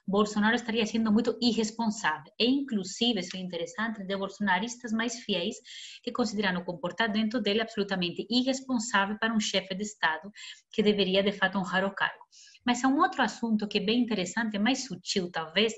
Bolsonaro 0.06 0.54
estaria 0.54 0.86
sendo 0.86 1.12
muito 1.12 1.36
irresponsável. 1.40 2.32
E, 2.38 2.46
inclusive, 2.46 3.20
isso 3.20 3.36
é 3.36 3.40
interessante, 3.40 4.02
de 4.02 4.16
bolsonaristas 4.16 4.90
mais 4.90 5.18
fiéis 5.20 5.56
que 6.02 6.10
consideram 6.10 6.60
o 6.60 6.64
comportamento 6.64 7.40
dele 7.40 7.60
absolutamente 7.60 8.26
irresponsável 8.30 9.18
para 9.18 9.34
um 9.34 9.40
chefe 9.40 9.74
de 9.74 9.82
Estado 9.82 10.30
que 10.72 10.82
deveria, 10.82 11.22
de 11.22 11.32
fato, 11.32 11.58
honrar 11.58 11.84
o 11.84 11.94
cargo. 11.94 12.24
Mas 12.64 12.82
é 12.84 12.86
um 12.86 12.98
outro 12.98 13.22
assunto 13.22 13.66
que 13.66 13.78
é 13.78 13.80
bem 13.80 14.00
interessante, 14.00 14.58
mais 14.58 14.84
sutil 14.86 15.30
talvez, 15.30 15.72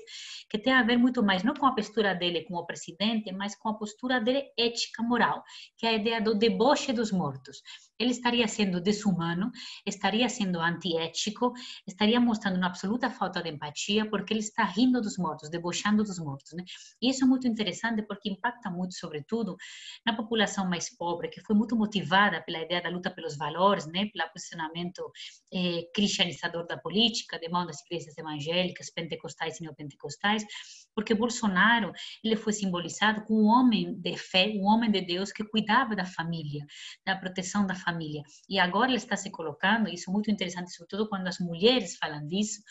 que 0.49 0.57
tem 0.57 0.73
a 0.73 0.83
ver 0.83 0.97
muito 0.97 1.23
mais 1.23 1.43
não 1.43 1.53
com 1.53 1.65
a 1.65 1.73
postura 1.73 2.13
dele 2.13 2.43
como 2.43 2.65
presidente, 2.65 3.31
mas 3.31 3.55
com 3.55 3.69
a 3.69 3.73
postura 3.73 4.19
dele 4.19 4.51
ética 4.57 5.01
moral, 5.01 5.43
que 5.77 5.85
é 5.85 5.89
a 5.89 5.93
ideia 5.93 6.21
do 6.21 6.35
deboche 6.35 6.91
dos 6.91 7.11
mortos. 7.11 7.61
Ele 7.99 8.11
estaria 8.11 8.47
sendo 8.47 8.81
desumano, 8.81 9.51
estaria 9.85 10.27
sendo 10.27 10.59
antiético, 10.59 11.53
estaria 11.87 12.19
mostrando 12.19 12.57
uma 12.57 12.67
absoluta 12.67 13.09
falta 13.09 13.41
de 13.41 13.49
empatia, 13.49 14.09
porque 14.09 14.33
ele 14.33 14.39
está 14.39 14.63
rindo 14.63 15.01
dos 15.01 15.17
mortos, 15.17 15.49
debochando 15.49 16.03
dos 16.03 16.19
mortos. 16.19 16.53
Né? 16.53 16.63
E 17.01 17.09
isso 17.09 17.23
é 17.23 17.27
muito 17.27 17.47
interessante 17.47 18.01
porque 18.03 18.29
impacta 18.29 18.69
muito, 18.69 18.95
sobretudo, 18.95 19.55
na 20.05 20.15
população 20.15 20.67
mais 20.67 20.95
pobre, 20.95 21.29
que 21.29 21.41
foi 21.41 21.55
muito 21.55 21.75
motivada 21.75 22.41
pela 22.41 22.59
ideia 22.59 22.81
da 22.81 22.89
luta 22.89 23.11
pelos 23.11 23.37
valores, 23.37 23.85
né? 23.85 24.07
pelo 24.07 24.29
posicionamento 24.31 25.11
eh, 25.53 25.83
cristianizador 25.93 26.65
da 26.65 26.77
política, 26.77 27.39
de 27.39 27.49
mão 27.49 27.65
das 27.65 27.81
igrejas 27.81 28.17
evangélicas, 28.17 28.89
pentecostais 28.89 29.59
e 29.59 29.63
neopentecostais, 29.63 30.43
porque 30.95 31.13
Bolsonaro 31.13 31.91
ele 32.23 32.35
foi 32.35 32.53
simbolizado 32.53 33.23
como 33.23 33.43
um 33.43 33.47
homem 33.47 33.93
de 33.93 34.17
fé, 34.17 34.47
um 34.55 34.65
homem 34.65 34.91
de 34.91 35.01
Deus 35.01 35.31
que 35.31 35.43
cuidava 35.43 35.95
da 35.95 36.05
família, 36.05 36.65
da 37.05 37.15
proteção 37.15 37.65
da 37.65 37.75
família. 37.75 37.90
E 38.49 38.59
agora 38.59 38.89
ele 38.89 38.97
está 38.97 39.15
se 39.15 39.29
colocando, 39.29 39.89
isso 39.89 40.09
é 40.09 40.13
muito 40.13 40.31
interessante, 40.31 40.71
sobretudo 40.71 41.09
quando 41.09 41.27
as 41.27 41.39
mulheres 41.39 41.97
falam 41.97 42.25
disso, 42.27 42.61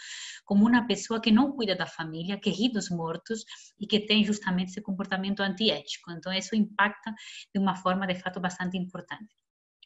como 0.44 0.66
uma 0.66 0.87
pessoa 0.87 1.20
que 1.20 1.30
não 1.30 1.52
cuida 1.52 1.76
da 1.76 1.87
família, 1.87 2.38
que 2.38 2.50
ri 2.50 2.70
dos 2.70 2.90
mortos 2.90 3.44
e 3.78 3.87
que 3.87 4.00
tem 4.00 4.24
justamente 4.24 4.70
esse 4.70 4.83
comportamento 4.83 5.40
antiético. 5.40 6.11
Então, 6.11 6.33
isso 6.33 6.54
impacta 6.54 7.12
de 7.54 7.61
uma 7.61 7.76
forma, 7.76 8.06
de 8.06 8.14
fato, 8.14 8.40
bastante 8.40 8.76
importante. 8.76 9.35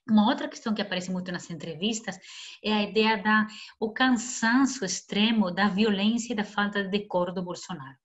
Uma 0.06 0.28
outra 0.28 0.48
questão 0.48 0.74
que 0.74 0.82
aparece 0.82 1.10
muito 1.10 1.32
nas 1.32 1.48
entrevistas 1.48 2.18
é 2.62 2.70
a 2.74 2.82
ideia 2.82 3.22
da 3.22 3.46
o 3.80 3.90
cansaço 3.90 4.84
extremo 4.84 5.50
da 5.50 5.68
violência 5.68 6.34
e 6.34 6.36
da 6.36 6.44
falta 6.44 6.82
de 6.82 6.90
decoro 6.90 7.32
do 7.32 7.42
Bolsonaro. 7.42 7.96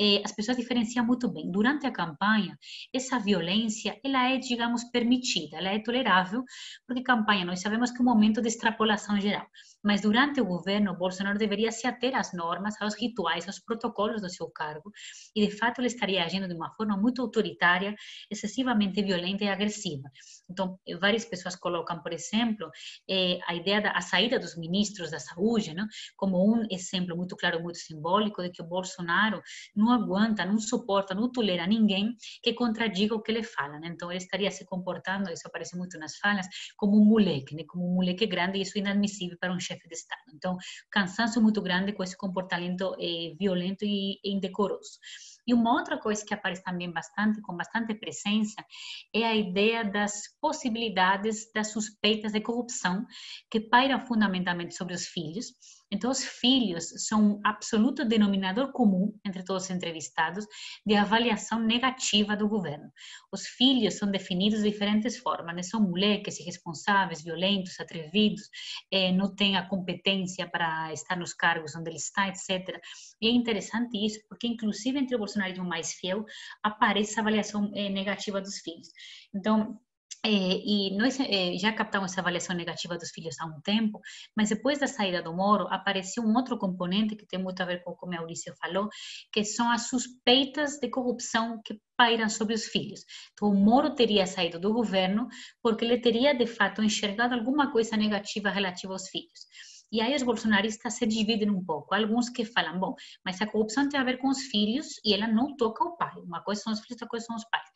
É, 0.00 0.22
as 0.24 0.32
pessoas 0.32 0.56
diferenciam 0.56 1.04
muito 1.04 1.30
bem. 1.30 1.50
Durante 1.52 1.86
a 1.86 1.92
campanha, 1.92 2.58
essa 2.92 3.18
violência 3.18 4.00
ela 4.02 4.30
é, 4.30 4.38
digamos, 4.38 4.84
permitida, 4.84 5.58
ela 5.58 5.68
é 5.68 5.78
tolerável, 5.78 6.42
porque 6.86 7.02
campanha 7.02 7.44
nós 7.44 7.60
sabemos 7.60 7.90
que 7.90 7.98
é 7.98 8.00
um 8.00 8.04
momento 8.04 8.40
de 8.40 8.48
extrapolação 8.48 9.20
geral. 9.20 9.46
Mas 9.84 10.00
durante 10.00 10.40
o 10.40 10.46
governo, 10.46 10.96
Bolsonaro 10.96 11.38
deveria 11.38 11.70
se 11.70 11.86
ater 11.86 12.14
às 12.14 12.32
normas, 12.32 12.80
aos 12.80 12.94
rituais, 12.94 13.46
aos 13.46 13.58
protocolos 13.58 14.22
do 14.22 14.30
seu 14.30 14.48
cargo, 14.48 14.90
e 15.36 15.46
de 15.46 15.54
fato 15.54 15.80
ele 15.80 15.88
estaria 15.88 16.24
agindo 16.24 16.48
de 16.48 16.54
uma 16.54 16.70
forma 16.74 16.96
muito 16.96 17.20
autoritária, 17.20 17.94
excessivamente 18.30 19.02
violenta 19.02 19.44
e 19.44 19.48
agressiva. 19.48 20.08
Então, 20.50 20.78
várias 21.00 21.24
pessoas 21.24 21.56
colocam, 21.56 22.00
por 22.02 22.12
exemplo, 22.12 22.70
eh, 23.08 23.38
a 23.46 23.54
ideia 23.54 23.80
da 23.80 23.92
a 23.92 24.00
saída 24.00 24.38
dos 24.38 24.56
ministros 24.56 25.10
da 25.10 25.18
saúde, 25.20 25.74
né, 25.74 25.86
como 26.16 26.36
um 26.54 26.66
exemplo 26.70 27.16
muito 27.16 27.36
claro, 27.36 27.62
muito 27.62 27.78
simbólico 27.78 28.42
de 28.42 28.50
que 28.50 28.62
o 28.62 28.66
Bolsonaro 28.66 29.42
não 29.74 29.90
aguenta, 29.92 30.44
não 30.44 30.58
suporta, 30.58 31.14
não 31.14 31.30
tolera 31.30 31.66
ninguém 31.66 32.16
que 32.42 32.52
contradiga 32.52 33.14
o 33.14 33.22
que 33.22 33.30
ele 33.30 33.42
fala. 33.42 33.78
Né? 33.78 33.88
Então, 33.88 34.10
ele 34.10 34.18
estaria 34.18 34.50
se 34.50 34.64
comportando, 34.64 35.30
isso 35.30 35.46
aparece 35.46 35.76
muito 35.76 35.98
nas 35.98 36.16
falas, 36.16 36.46
como 36.76 37.00
um 37.00 37.04
moleque, 37.04 37.54
né? 37.54 37.64
como 37.66 37.90
um 37.90 37.94
moleque 37.94 38.26
grande, 38.26 38.58
e 38.58 38.62
isso 38.62 38.76
é 38.78 38.80
inadmissível 38.80 39.36
para 39.38 39.52
um 39.52 39.60
chefe 39.60 39.88
de 39.88 39.94
Estado. 39.94 40.22
Então, 40.34 40.56
cansaço 40.90 41.40
muito 41.40 41.60
grande 41.62 41.92
com 41.92 42.02
esse 42.02 42.16
comportamento 42.16 42.94
eh, 43.00 43.34
violento 43.38 43.84
e 43.84 44.20
indecoroso. 44.24 44.98
E 45.46 45.52
uma 45.52 45.72
outra 45.72 45.98
coisa 45.98 46.24
que 46.24 46.34
aparece 46.34 46.62
também 46.62 46.90
bastante, 46.90 47.40
com 47.40 47.56
bastante 47.56 47.94
presença, 47.94 48.64
é 49.12 49.24
a 49.24 49.34
ideia 49.34 49.84
das 49.84 50.22
possibilidades 50.40 51.50
das 51.52 51.72
suspeitas 51.72 52.32
de 52.32 52.40
corrupção 52.40 53.04
que 53.50 53.60
pairam 53.60 54.00
fundamentalmente 54.06 54.74
sobre 54.74 54.94
os 54.94 55.06
filhos 55.06 55.52
então, 55.92 56.10
os 56.10 56.24
filhos 56.24 56.88
são 57.06 57.34
um 57.34 57.40
absoluto 57.44 58.02
denominador 58.02 58.72
comum 58.72 59.12
entre 59.26 59.44
todos 59.44 59.64
os 59.64 59.70
entrevistados 59.70 60.46
de 60.86 60.94
avaliação 60.94 61.60
negativa 61.60 62.34
do 62.34 62.48
governo. 62.48 62.90
Os 63.30 63.46
filhos 63.46 63.98
são 63.98 64.10
definidos 64.10 64.62
de 64.62 64.70
diferentes 64.70 65.18
formas, 65.18 65.54
né? 65.54 65.62
são 65.62 65.82
moleques 65.82 66.40
irresponsáveis, 66.40 67.22
violentos, 67.22 67.78
atrevidos, 67.78 68.48
eh, 68.90 69.12
não 69.12 69.34
têm 69.34 69.56
a 69.56 69.68
competência 69.68 70.48
para 70.48 70.90
estar 70.94 71.16
nos 71.16 71.34
cargos 71.34 71.76
onde 71.76 71.90
ele 71.90 71.98
está, 71.98 72.26
etc. 72.28 72.80
E 73.20 73.28
é 73.28 73.30
interessante 73.30 73.98
isso, 74.02 74.18
porque 74.30 74.46
inclusive 74.46 74.98
entre 74.98 75.14
o 75.14 75.18
bolsonarismo 75.18 75.64
mais 75.64 75.92
fiel 75.92 76.24
aparece 76.62 77.18
a 77.18 77.22
avaliação 77.22 77.70
eh, 77.74 77.90
negativa 77.90 78.40
dos 78.40 78.58
filhos. 78.60 78.88
Então, 79.34 79.78
é, 80.24 80.30
e 80.30 80.96
nós 80.96 81.18
é, 81.18 81.58
já 81.58 81.72
captamos 81.72 82.12
essa 82.12 82.20
avaliação 82.20 82.54
negativa 82.54 82.96
dos 82.96 83.10
filhos 83.10 83.34
há 83.40 83.46
um 83.46 83.60
tempo, 83.60 84.00
mas 84.36 84.50
depois 84.50 84.78
da 84.78 84.86
saída 84.86 85.20
do 85.20 85.34
Moro, 85.34 85.66
apareceu 85.68 86.22
um 86.22 86.34
outro 86.36 86.56
componente 86.56 87.16
que 87.16 87.26
tem 87.26 87.42
muito 87.42 87.60
a 87.60 87.66
ver 87.66 87.82
com 87.82 87.90
o 87.90 87.96
que 87.96 88.06
o 88.06 88.08
Maurício 88.08 88.54
falou, 88.60 88.88
que 89.32 89.44
são 89.44 89.70
as 89.70 89.88
suspeitas 89.88 90.78
de 90.78 90.88
corrupção 90.88 91.60
que 91.64 91.80
pairam 91.96 92.28
sobre 92.28 92.54
os 92.54 92.66
filhos. 92.66 93.00
Então, 93.32 93.48
o 93.48 93.54
Moro 93.54 93.96
teria 93.96 94.26
saído 94.26 94.60
do 94.60 94.72
governo 94.72 95.26
porque 95.60 95.84
ele 95.84 95.98
teria, 95.98 96.32
de 96.32 96.46
fato, 96.46 96.84
enxergado 96.84 97.34
alguma 97.34 97.72
coisa 97.72 97.96
negativa 97.96 98.48
relativa 98.48 98.92
aos 98.92 99.08
filhos. 99.08 99.46
E 99.92 100.00
aí 100.00 100.16
os 100.16 100.22
bolsonaristas 100.22 100.94
se 100.94 101.06
dividem 101.06 101.50
um 101.50 101.62
pouco. 101.62 101.94
Alguns 101.94 102.30
que 102.30 102.46
falam, 102.46 102.80
bom, 102.80 102.94
mas 103.22 103.42
a 103.42 103.46
corrupção 103.46 103.88
tem 103.90 104.00
a 104.00 104.04
ver 104.04 104.16
com 104.16 104.28
os 104.28 104.40
filhos 104.44 104.98
e 105.04 105.12
ela 105.12 105.28
não 105.28 105.54
toca 105.54 105.84
o 105.84 105.96
pai. 105.98 106.14
Uma 106.16 106.42
coisa 106.42 106.62
são 106.62 106.72
os 106.72 106.80
filhos, 106.80 106.92
outra 106.92 107.08
coisa 107.08 107.26
são 107.26 107.36
os 107.36 107.44
pais. 107.44 107.68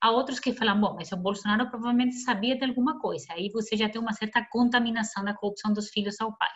Há 0.00 0.10
outros 0.10 0.40
que 0.40 0.54
falam, 0.54 0.80
bom, 0.80 0.94
mas 0.94 1.12
o 1.12 1.16
Bolsonaro 1.18 1.68
provavelmente 1.68 2.16
sabia 2.16 2.56
de 2.56 2.64
alguma 2.64 2.98
coisa. 2.98 3.26
Aí 3.34 3.50
você 3.50 3.76
já 3.76 3.88
tem 3.88 4.00
uma 4.00 4.14
certa 4.14 4.42
contaminação 4.50 5.22
da 5.22 5.34
corrupção 5.34 5.72
dos 5.72 5.90
filhos 5.90 6.18
ao 6.20 6.34
pai. 6.38 6.48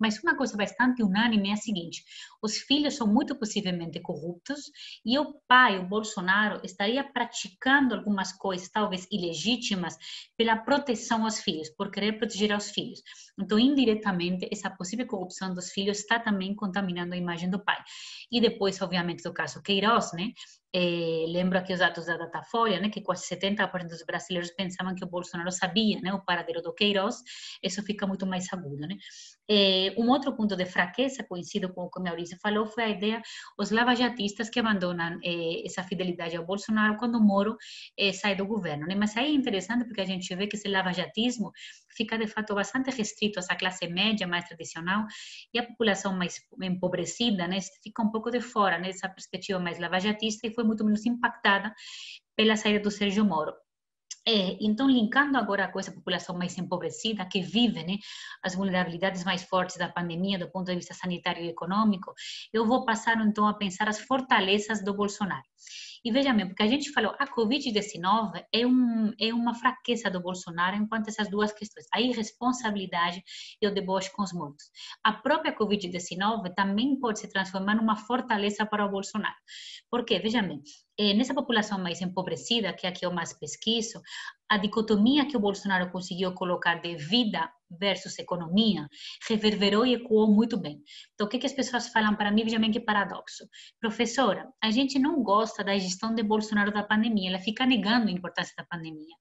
Mas 0.00 0.18
uma 0.22 0.36
coisa 0.36 0.56
bastante 0.56 1.02
unânime 1.02 1.50
é 1.50 1.52
a 1.52 1.56
seguinte: 1.56 2.02
os 2.42 2.56
filhos 2.58 2.96
são 2.96 3.06
muito 3.06 3.38
possivelmente 3.38 4.00
corruptos 4.00 4.70
e 5.04 5.18
o 5.18 5.34
pai, 5.46 5.78
o 5.78 5.86
Bolsonaro, 5.86 6.60
estaria 6.64 7.04
praticando 7.04 7.94
algumas 7.94 8.32
coisas, 8.32 8.68
talvez 8.70 9.06
ilegítimas, 9.10 9.96
pela 10.36 10.56
proteção 10.56 11.24
aos 11.24 11.40
filhos, 11.40 11.68
por 11.70 11.90
querer 11.90 12.18
proteger 12.18 12.52
aos 12.52 12.70
filhos. 12.70 13.02
Então, 13.38 13.58
indiretamente, 13.58 14.48
essa 14.50 14.70
possível 14.70 15.06
corrupção 15.06 15.54
dos 15.54 15.70
filhos 15.70 15.98
está 15.98 16.18
também 16.18 16.54
contaminando 16.54 17.14
a 17.14 17.18
imagem 17.18 17.50
do 17.50 17.62
pai. 17.62 17.78
E 18.32 18.40
depois, 18.40 18.80
obviamente, 18.80 19.22
do 19.22 19.32
caso 19.32 19.62
Queiroz, 19.62 20.12
né? 20.12 20.32
É, 20.72 21.24
lembro 21.28 21.58
aqui 21.58 21.72
os 21.72 21.80
dados 21.80 22.06
da 22.06 22.16
Datafolha, 22.16 22.78
né, 22.80 22.88
que 22.88 23.00
quase 23.00 23.26
70% 23.26 23.88
dos 23.88 24.04
brasileiros 24.04 24.50
pensavam 24.52 24.94
que 24.94 25.04
o 25.04 25.08
Bolsonaro 25.08 25.50
sabia 25.50 26.00
né, 26.00 26.12
o 26.12 26.24
paradeiro 26.24 26.62
do 26.62 26.72
Queiroz, 26.72 27.16
isso 27.62 27.82
fica 27.82 28.06
muito 28.06 28.26
mais 28.26 28.46
agudo. 28.52 28.86
Né? 28.86 28.96
É, 29.50 29.92
um 29.98 30.08
outro 30.10 30.34
ponto 30.36 30.54
de 30.56 30.64
fraqueza, 30.64 31.24
coincido 31.24 31.72
com 31.72 31.82
o 31.82 31.90
que 31.90 31.98
o 31.98 32.02
Maurício 32.02 32.38
falou, 32.40 32.66
foi 32.66 32.84
a 32.84 32.88
ideia, 32.88 33.20
os 33.58 33.70
lavajatistas 33.70 34.48
que 34.48 34.60
abandonam 34.60 35.18
é, 35.24 35.66
essa 35.66 35.82
fidelidade 35.82 36.36
ao 36.36 36.46
Bolsonaro 36.46 36.96
quando 36.96 37.16
o 37.16 37.20
Moro 37.20 37.56
sai 38.14 38.36
do 38.36 38.46
governo. 38.46 38.86
Né? 38.86 38.94
Mas 38.94 39.16
aí 39.16 39.26
é 39.26 39.34
interessante 39.34 39.84
porque 39.84 40.00
a 40.00 40.06
gente 40.06 40.34
vê 40.34 40.46
que 40.46 40.56
esse 40.56 40.68
lavajatismo 40.68 41.52
fica, 41.96 42.16
de 42.16 42.26
fato, 42.26 42.54
bastante 42.54 42.90
restrito 42.90 43.38
a 43.38 43.40
essa 43.40 43.56
classe 43.56 43.86
média 43.88 44.26
mais 44.26 44.44
tradicional 44.46 45.06
e 45.52 45.58
a 45.58 45.66
população 45.66 46.16
mais 46.16 46.40
empobrecida 46.62 47.46
né, 47.46 47.58
fica 47.82 48.02
um 48.02 48.10
pouco 48.10 48.30
de 48.30 48.40
fora 48.40 48.78
né, 48.78 48.90
perspectiva 49.14 49.58
mais 49.58 49.78
lavajatista 49.78 50.46
e 50.46 50.54
foi 50.54 50.59
muito 50.64 50.84
menos 50.84 51.04
impactada 51.06 51.74
pela 52.36 52.56
saída 52.56 52.80
do 52.80 52.90
Sérgio 52.90 53.24
Moro. 53.24 53.52
É, 54.26 54.58
então, 54.60 54.88
linkando 54.88 55.38
agora 55.38 55.66
com 55.68 55.80
essa 55.80 55.92
população 55.92 56.36
mais 56.36 56.56
empobrecida, 56.58 57.24
que 57.24 57.40
vive 57.40 57.82
né, 57.82 57.96
as 58.42 58.54
vulnerabilidades 58.54 59.24
mais 59.24 59.42
fortes 59.42 59.76
da 59.76 59.88
pandemia 59.88 60.38
do 60.38 60.50
ponto 60.50 60.66
de 60.66 60.76
vista 60.76 60.92
sanitário 60.92 61.42
e 61.42 61.48
econômico, 61.48 62.12
eu 62.52 62.66
vou 62.66 62.84
passar 62.84 63.18
então 63.26 63.46
a 63.46 63.54
pensar 63.54 63.88
as 63.88 63.98
fortalezas 64.00 64.84
do 64.84 64.92
Bolsonaro. 64.92 65.42
E 66.02 66.10
veja 66.10 66.32
bem, 66.32 66.46
porque 66.46 66.62
a 66.62 66.66
gente 66.66 66.90
falou, 66.92 67.14
a 67.18 67.26
Covid-19 67.26 68.42
é, 68.52 68.66
um, 68.66 69.12
é 69.20 69.34
uma 69.34 69.54
fraqueza 69.54 70.10
do 70.10 70.18
Bolsonaro 70.20 70.76
enquanto 70.76 71.08
essas 71.08 71.28
duas 71.28 71.52
questões, 71.52 71.86
a 71.92 72.00
irresponsabilidade 72.00 73.22
e 73.60 73.66
o 73.66 73.74
deboche 73.74 74.10
com 74.12 74.22
os 74.22 74.32
mortos. 74.32 74.70
A 75.04 75.12
própria 75.12 75.54
Covid-19 75.54 76.54
também 76.54 76.98
pode 76.98 77.18
se 77.18 77.28
transformar 77.28 77.74
numa 77.74 77.96
fortaleza 77.96 78.64
para 78.64 78.86
o 78.86 78.90
Bolsonaro. 78.90 79.36
Porque, 79.90 80.18
veja 80.18 80.40
bem, 80.40 80.62
nessa 81.14 81.34
população 81.34 81.78
mais 81.78 82.00
empobrecida, 82.00 82.72
que 82.72 82.86
é 82.86 82.90
a 82.90 82.92
que 82.92 83.04
eu 83.04 83.12
mais 83.12 83.32
pesquiso, 83.32 84.00
a 84.48 84.58
dicotomia 84.58 85.26
que 85.26 85.36
o 85.36 85.40
Bolsonaro 85.40 85.90
conseguiu 85.90 86.34
colocar 86.34 86.80
de 86.80 86.96
vida 86.96 87.50
versus 87.70 88.18
economia 88.18 88.88
reverberou 89.28 89.86
e 89.86 89.94
ecoou 89.94 90.34
muito 90.34 90.58
bem. 90.58 90.82
Então, 91.14 91.26
o 91.26 91.30
que, 91.30 91.38
que 91.38 91.46
as 91.46 91.52
pessoas 91.52 91.88
falam 91.88 92.16
para 92.16 92.30
mim? 92.30 92.42
Veja 92.42 92.58
bem 92.58 92.72
que 92.72 92.80
paradoxo. 92.80 93.44
Professora, 93.80 94.48
a 94.62 94.70
gente 94.70 94.98
não 94.98 95.22
gosta 95.22 95.62
da 95.62 95.78
gestão 95.78 96.14
de 96.14 96.22
Bolsonaro 96.22 96.72
da 96.72 96.82
pandemia, 96.82 97.30
ela 97.30 97.38
fica 97.38 97.64
negando 97.64 98.08
a 98.08 98.12
importância 98.12 98.54
da 98.56 98.64
pandemia. 98.64 99.14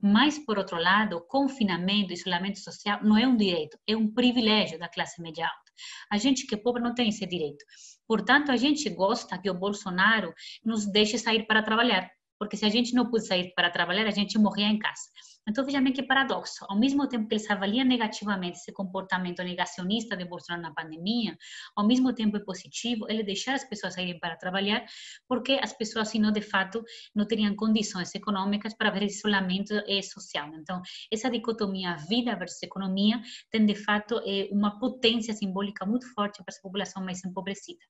Mas, 0.00 0.38
por 0.38 0.58
outro 0.58 0.76
lado, 0.76 1.24
confinamento, 1.28 2.12
isolamento 2.12 2.58
social 2.58 3.02
não 3.02 3.16
é 3.16 3.26
um 3.26 3.36
direito, 3.36 3.78
é 3.86 3.96
um 3.96 4.12
privilégio 4.12 4.78
da 4.78 4.88
classe 4.88 5.20
média 5.22 5.46
alta. 5.46 5.72
A 6.10 6.18
gente 6.18 6.46
que 6.46 6.54
é 6.54 6.58
pobre 6.58 6.82
não 6.82 6.94
tem 6.94 7.08
esse 7.08 7.26
direito. 7.26 7.64
Portanto, 8.06 8.50
a 8.52 8.56
gente 8.56 8.88
gosta 8.90 9.38
que 9.38 9.50
o 9.50 9.54
Bolsonaro 9.54 10.32
nos 10.64 10.86
deixe 10.86 11.18
sair 11.18 11.46
para 11.46 11.62
trabalhar, 11.62 12.10
porque 12.38 12.56
se 12.56 12.64
a 12.64 12.68
gente 12.68 12.94
não 12.94 13.10
puder 13.10 13.26
sair 13.26 13.52
para 13.54 13.70
trabalhar, 13.70 14.06
a 14.06 14.10
gente 14.10 14.38
morria 14.38 14.66
em 14.66 14.78
casa. 14.78 15.02
Então, 15.46 15.64
veja 15.64 15.80
bem 15.80 15.92
que 15.92 16.02
paradoxo. 16.02 16.64
Ao 16.68 16.78
mesmo 16.78 17.06
tempo 17.06 17.28
que 17.28 17.34
eles 17.34 17.50
avaliam 17.50 17.84
negativamente 17.84 18.58
esse 18.58 18.72
comportamento 18.72 19.42
negacionista 19.42 20.16
de 20.16 20.24
Bolsonaro 20.24 20.62
na 20.62 20.72
pandemia, 20.72 21.36
ao 21.76 21.86
mesmo 21.86 22.14
tempo 22.14 22.36
é 22.36 22.40
positivo 22.40 23.06
ele 23.08 23.22
deixar 23.22 23.54
as 23.54 23.64
pessoas 23.64 23.94
saírem 23.94 24.18
para 24.18 24.36
trabalhar, 24.36 24.84
porque 25.28 25.58
as 25.62 25.72
pessoas, 25.72 26.08
senão, 26.08 26.32
de 26.32 26.40
fato, 26.40 26.82
não 27.14 27.26
teriam 27.26 27.54
condições 27.54 28.14
econômicas 28.14 28.74
para 28.74 28.90
ver 28.90 29.04
isolamento 29.04 29.74
social. 30.02 30.50
Então, 30.54 30.80
essa 31.12 31.30
dicotomia 31.30 31.96
vida 32.08 32.34
versus 32.36 32.62
economia 32.62 33.20
tem, 33.50 33.66
de 33.66 33.74
fato, 33.74 34.20
uma 34.50 34.78
potência 34.78 35.34
simbólica 35.34 35.84
muito 35.84 36.06
forte 36.14 36.38
para 36.38 36.46
essa 36.48 36.62
população 36.62 37.04
mais 37.04 37.24
empobrecida. 37.24 37.80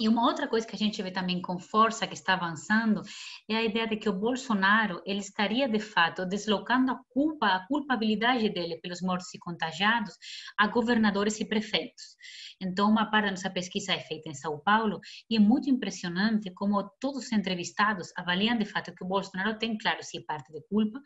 E 0.00 0.08
uma 0.08 0.26
outra 0.26 0.48
coisa 0.48 0.66
que 0.66 0.74
a 0.74 0.78
gente 0.78 1.00
vê 1.00 1.10
também 1.12 1.40
com 1.40 1.56
força 1.56 2.06
que 2.06 2.14
está 2.14 2.34
avançando 2.34 3.02
é 3.48 3.56
a 3.56 3.62
ideia 3.62 3.86
de 3.86 3.96
que 3.96 4.08
o 4.08 4.12
Bolsonaro 4.12 5.00
ele 5.06 5.20
estaria 5.20 5.68
de 5.68 5.78
fato 5.78 6.26
deslocando 6.26 6.90
a 6.90 7.00
culpa, 7.10 7.46
a 7.46 7.66
culpabilidade 7.68 8.48
dele 8.48 8.80
pelos 8.82 9.00
mortos 9.00 9.32
e 9.32 9.38
contagiados 9.38 10.14
a 10.58 10.66
governadores 10.66 11.38
e 11.38 11.44
prefeitos. 11.44 12.16
Então, 12.60 12.90
uma 12.90 13.10
parte 13.10 13.26
da 13.26 13.30
nossa 13.32 13.50
pesquisa 13.50 13.92
é 13.92 14.00
feita 14.00 14.28
em 14.28 14.34
São 14.34 14.58
Paulo 14.58 15.00
e 15.30 15.36
é 15.36 15.40
muito 15.40 15.70
impressionante 15.70 16.52
como 16.54 16.82
todos 17.00 17.26
os 17.26 17.32
entrevistados 17.32 18.08
avaliam 18.16 18.56
de 18.56 18.64
fato 18.64 18.94
que 18.94 19.04
o 19.04 19.06
Bolsonaro 19.06 19.58
tem, 19.58 19.76
claro, 19.78 20.02
sim, 20.02 20.24
parte 20.24 20.52
de 20.52 20.60
culpa, 20.68 21.00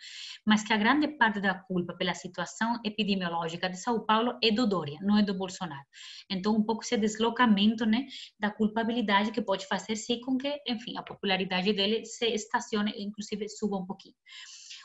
mas 0.47 0.63
que 0.63 0.73
a 0.73 0.77
grande 0.77 1.09
parte 1.09 1.41
da 1.41 1.55
culpa 1.55 1.95
pela 1.95 2.15
situação 2.15 2.81
epidemiológica 2.85 3.69
de 3.69 3.77
São 3.77 4.05
Paulo 4.05 4.39
é 4.43 4.51
do 4.51 4.67
Dória, 4.67 4.99
não 5.03 5.19
é 5.19 5.23
do 5.23 5.35
Bolsonaro. 5.35 5.85
Então, 6.31 6.55
um 6.55 6.63
pouco 6.63 6.85
esse 6.85 6.97
deslocamento 6.97 7.85
né, 7.85 8.07
da 8.39 8.51
culpabilidade 8.79 9.33
que 9.33 9.43
pode 9.43 9.67
fazer 9.67 9.97
sim 9.97 10.21
com 10.21 10.37
que, 10.37 10.61
enfim, 10.67 10.97
a 10.97 11.03
popularidade 11.03 11.73
dele 11.73 12.05
se 12.05 12.27
estacione, 12.27 12.93
inclusive 12.97 13.49
suba 13.49 13.77
um 13.77 13.85
pouquinho. 13.85 14.15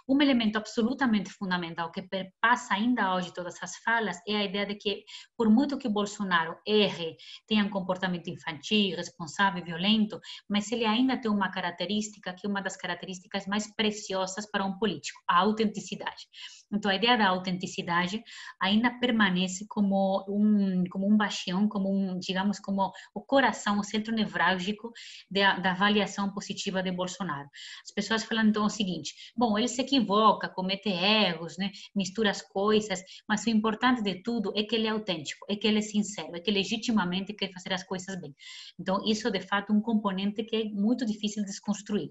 Um 0.10 0.22
elemento 0.22 0.58
absolutamente 0.58 1.30
fundamental 1.30 1.90
que 1.90 2.02
perpassa 2.02 2.74
ainda 2.74 3.16
hoje 3.16 3.34
todas 3.34 3.56
as 3.62 3.78
falas 3.78 4.18
é 4.28 4.36
a 4.36 4.44
ideia 4.44 4.66
de 4.66 4.76
que, 4.76 5.06
por 5.38 5.50
muito 5.50 5.78
que 5.78 5.88
Bolsonaro 5.88 6.58
erre, 6.68 7.16
tenha 7.48 7.64
um 7.64 7.70
comportamento 7.70 8.30
infantil, 8.30 8.98
responsável, 8.98 9.64
violento, 9.64 10.20
mas 10.50 10.70
ele 10.74 10.84
ainda 10.84 11.16
tem 11.16 11.32
uma 11.32 11.50
característica 11.50 12.34
que 12.34 12.46
é 12.46 12.50
uma 12.50 12.62
das 12.62 12.76
características 12.76 13.48
mais 13.48 13.74
preciosas 13.76 14.50
para 14.50 14.66
um 14.66 14.78
político, 14.78 15.22
a 15.30 15.40
autenticidade. 15.40 16.28
Então, 16.74 16.90
a 16.90 16.96
ideia 16.96 17.18
da 17.18 17.28
autenticidade 17.28 18.24
ainda 18.60 18.90
permanece 19.00 19.66
como 19.68 20.26
um, 20.28 20.84
como 20.90 21.08
um 21.08 21.16
bastião, 21.16 21.68
como 21.68 21.90
um, 21.90 22.20
digamos, 22.20 22.60
como 22.60 22.92
o 23.14 23.22
coração, 23.22 23.80
o 23.80 23.84
centro 23.84 24.14
nevrálgico 24.14 24.92
da, 25.30 25.60
da 25.60 25.72
avaliação 25.72 26.34
positiva 26.34 26.82
de 26.82 26.92
Bolsonaro. 26.92 27.48
As 27.84 27.94
pessoas 27.94 28.24
falam 28.24 28.46
então 28.48 28.66
o 28.66 28.70
seguinte: 28.70 29.14
bom, 29.36 29.58
ele 29.58 29.68
se 29.68 29.82
equivoca, 29.82 30.50
comete 30.50 30.90
erros, 30.90 31.58
né? 31.58 31.72
mistura 31.96 32.32
as 32.32 32.42
coisas, 32.42 33.04
mas 33.28 33.46
o 33.46 33.50
importante 33.50 34.02
de 34.02 34.22
tudo 34.24 34.52
é 34.56 34.64
que 34.64 34.76
ele 34.76 34.88
é 34.88 34.92
autêntico, 34.92 35.46
é 35.50 35.56
que 35.56 35.68
ele 35.68 35.80
é 35.80 35.82
sincero, 35.82 36.36
é 36.36 36.40
que 36.40 36.52
legitimamente 36.52 37.34
quer 37.34 37.52
fazer 37.52 37.74
as 37.74 37.84
coisas 37.84 38.20
bem. 38.20 38.36
Então, 38.80 39.04
isso 39.06 39.30
de 39.30 39.42
fato 39.42 39.72
é 39.72 39.76
um 39.76 39.82
componente 39.82 40.44
que 40.44 40.56
é 40.56 40.64
muito 40.66 41.06
difícil 41.06 41.44
de 41.44 41.50
desconstruir. 41.50 42.10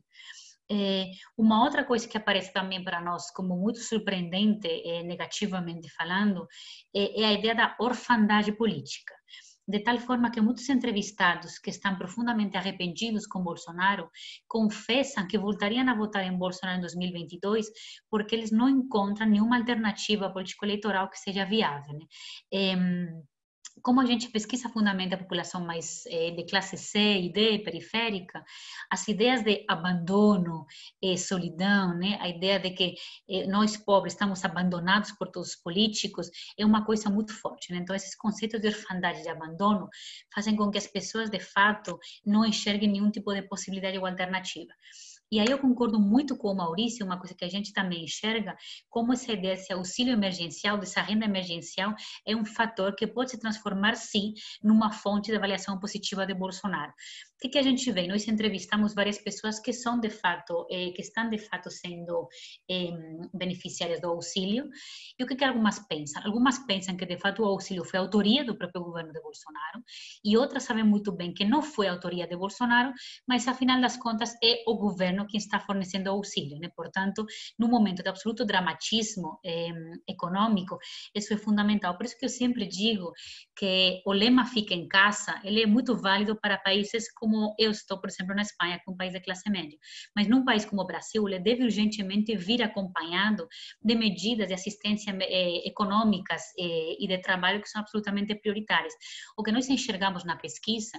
É, 0.70 1.10
uma 1.36 1.62
outra 1.62 1.84
coisa 1.84 2.08
que 2.08 2.16
aparece 2.16 2.52
também 2.52 2.82
para 2.82 3.00
nós 3.00 3.30
como 3.30 3.56
muito 3.56 3.80
surpreendente, 3.80 4.68
é, 4.68 5.02
negativamente 5.02 5.90
falando, 5.90 6.46
é, 6.94 7.22
é 7.22 7.24
a 7.26 7.32
ideia 7.32 7.54
da 7.54 7.76
orfandade 7.78 8.52
política 8.52 9.14
de 9.66 9.80
tal 9.80 9.98
forma 9.98 10.30
que 10.30 10.40
muitos 10.40 10.68
entrevistados 10.68 11.58
que 11.58 11.70
estão 11.70 11.96
profundamente 11.96 12.56
arrependidos 12.56 13.26
com 13.26 13.42
Bolsonaro 13.42 14.10
confessam 14.48 15.26
que 15.26 15.38
voltariam 15.38 15.88
a 15.88 15.94
votar 15.94 16.24
em 16.24 16.36
Bolsonaro 16.36 16.78
em 16.78 16.80
2022 16.82 17.66
porque 18.10 18.34
eles 18.34 18.50
não 18.50 18.68
encontram 18.68 19.28
nenhuma 19.28 19.56
alternativa 19.56 20.32
político-eleitoral 20.32 21.08
que 21.08 21.18
seja 21.18 21.44
viável. 21.44 21.94
Né? 21.94 22.06
É, 22.52 22.74
como 23.80 24.00
a 24.00 24.04
gente 24.04 24.28
pesquisa 24.28 24.68
fundamentalmente 24.68 25.14
a 25.14 25.18
população 25.18 25.64
mais 25.64 26.04
eh, 26.06 26.30
de 26.32 26.44
classe 26.44 26.76
C 26.76 26.98
e 26.98 27.32
D, 27.32 27.58
periférica, 27.60 28.44
as 28.90 29.06
ideias 29.08 29.42
de 29.42 29.64
abandono, 29.68 30.66
eh, 31.02 31.16
solidão, 31.16 31.96
né? 31.96 32.18
a 32.20 32.28
ideia 32.28 32.60
de 32.60 32.70
que 32.70 32.94
eh, 33.28 33.46
nós 33.46 33.76
pobres 33.76 34.12
estamos 34.12 34.44
abandonados 34.44 35.12
por 35.12 35.28
todos 35.28 35.50
os 35.50 35.56
políticos, 35.56 36.30
é 36.58 36.64
uma 36.64 36.84
coisa 36.84 37.08
muito 37.08 37.32
forte. 37.32 37.72
Né? 37.72 37.78
Então, 37.78 37.96
esses 37.96 38.14
conceitos 38.14 38.60
de 38.60 38.68
orfandade 38.68 39.22
de 39.22 39.28
abandono 39.28 39.88
fazem 40.34 40.56
com 40.56 40.70
que 40.70 40.78
as 40.78 40.86
pessoas, 40.86 41.30
de 41.30 41.40
fato, 41.40 41.98
não 42.24 42.44
enxerguem 42.44 42.90
nenhum 42.90 43.10
tipo 43.10 43.32
de 43.32 43.42
possibilidade 43.42 43.98
ou 43.98 44.06
alternativa. 44.06 44.72
E 45.32 45.40
aí 45.40 45.46
eu 45.48 45.58
concordo 45.58 45.98
muito 45.98 46.36
com 46.36 46.48
o 46.48 46.54
Maurício, 46.54 47.06
uma 47.06 47.18
coisa 47.18 47.34
que 47.34 47.42
a 47.42 47.48
gente 47.48 47.72
também 47.72 48.04
enxerga, 48.04 48.54
como 48.90 49.14
essa 49.14 49.32
ideia, 49.32 49.54
esse 49.54 49.72
auxílio 49.72 50.12
emergencial, 50.12 50.76
dessa 50.76 51.00
renda 51.00 51.24
emergencial, 51.24 51.94
é 52.26 52.36
um 52.36 52.44
fator 52.44 52.94
que 52.94 53.06
pode 53.06 53.30
se 53.30 53.40
transformar, 53.40 53.96
sim, 53.96 54.34
numa 54.62 54.92
fonte 54.92 55.30
de 55.30 55.36
avaliação 55.38 55.80
positiva 55.80 56.26
de 56.26 56.34
Bolsonaro 56.34 56.92
que, 57.42 57.48
que 57.48 57.58
a 57.58 57.62
gente 57.62 57.90
vê? 57.90 58.06
Nós 58.06 58.28
entrevistamos 58.28 58.94
várias 58.94 59.18
pessoas 59.18 59.58
que 59.58 59.72
são 59.72 59.98
de 59.98 60.08
fato, 60.08 60.64
eh, 60.70 60.92
que 60.92 61.02
estão 61.02 61.28
de 61.28 61.38
fato 61.38 61.70
sendo 61.70 62.28
beneficiárias 63.34 64.00
do 64.00 64.08
auxílio. 64.08 64.68
E 65.18 65.24
o 65.24 65.26
que, 65.26 65.34
que 65.34 65.44
algumas 65.44 65.80
pensam? 65.88 66.22
Algumas 66.24 66.60
pensam 66.60 66.96
que 66.96 67.04
de 67.04 67.18
fato 67.18 67.42
o 67.42 67.46
auxílio 67.46 67.84
foi 67.84 67.98
autoria 67.98 68.44
do 68.44 68.56
próprio 68.56 68.84
governo 68.84 69.12
de 69.12 69.20
Bolsonaro, 69.20 69.82
e 70.24 70.36
outras 70.36 70.62
sabem 70.62 70.84
muito 70.84 71.10
bem 71.10 71.34
que 71.34 71.44
não 71.44 71.62
foi 71.62 71.88
autoria 71.88 72.26
de 72.28 72.36
Bolsonaro, 72.36 72.92
mas 73.26 73.48
afinal 73.48 73.80
das 73.80 73.96
contas 73.96 74.34
é 74.42 74.62
o 74.66 74.76
governo 74.76 75.21
quem 75.26 75.38
está 75.38 75.60
fornecendo 75.60 76.10
auxílio. 76.10 76.58
Né? 76.58 76.68
Portanto, 76.74 77.24
no 77.58 77.68
momento 77.68 78.02
de 78.02 78.08
absoluto 78.08 78.44
dramatismo 78.44 79.38
eh, 79.44 79.70
econômico, 80.08 80.78
isso 81.14 81.32
é 81.32 81.36
fundamental. 81.36 81.96
Por 81.96 82.06
isso 82.06 82.18
que 82.18 82.24
eu 82.24 82.28
sempre 82.28 82.66
digo 82.66 83.12
que 83.56 84.02
o 84.06 84.12
lema 84.12 84.44
fica 84.46 84.74
em 84.74 84.88
casa, 84.88 85.40
ele 85.44 85.62
é 85.62 85.66
muito 85.66 85.96
válido 85.96 86.36
para 86.36 86.58
países 86.58 87.12
como 87.12 87.54
eu 87.58 87.70
estou, 87.70 88.00
por 88.00 88.08
exemplo, 88.08 88.34
na 88.34 88.42
Espanha, 88.42 88.78
que 88.78 88.90
é 88.90 88.92
um 88.92 88.96
país 88.96 89.12
de 89.12 89.20
classe 89.20 89.48
média. 89.50 89.78
Mas 90.14 90.28
num 90.28 90.44
país 90.44 90.64
como 90.64 90.82
o 90.82 90.86
Brasil, 90.86 91.26
ele 91.28 91.38
deve 91.38 91.64
urgentemente 91.64 92.36
vir 92.36 92.62
acompanhado 92.62 93.46
de 93.82 93.94
medidas 93.94 94.48
de 94.48 94.54
assistência 94.54 95.16
eh, 95.20 95.68
econômicas 95.68 96.42
eh, 96.58 96.96
e 96.98 97.06
de 97.06 97.18
trabalho 97.18 97.60
que 97.60 97.68
são 97.68 97.80
absolutamente 97.80 98.34
prioritárias. 98.34 98.94
O 99.36 99.42
que 99.42 99.52
nós 99.52 99.68
enxergamos 99.68 100.24
na 100.24 100.36
pesquisa 100.36 100.98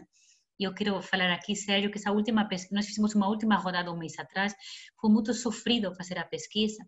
e 0.60 0.64
eu 0.64 0.74
quero 0.74 1.02
falar 1.02 1.32
aqui, 1.32 1.56
Sérgio, 1.56 1.92
que 1.92 1.98
essa 1.98 2.12
última 2.12 2.48
pesquisa, 2.48 2.76
nós 2.76 2.86
fizemos 2.86 3.16
uma 3.16 3.28
última 3.28 3.56
rodada 3.56 3.92
um 3.92 3.98
mês 3.98 4.18
atrás, 4.20 4.54
foi 5.00 5.10
muito 5.10 5.34
sofrido 5.34 5.94
fazer 5.96 6.18
a 6.18 6.26
pesquisa, 6.26 6.84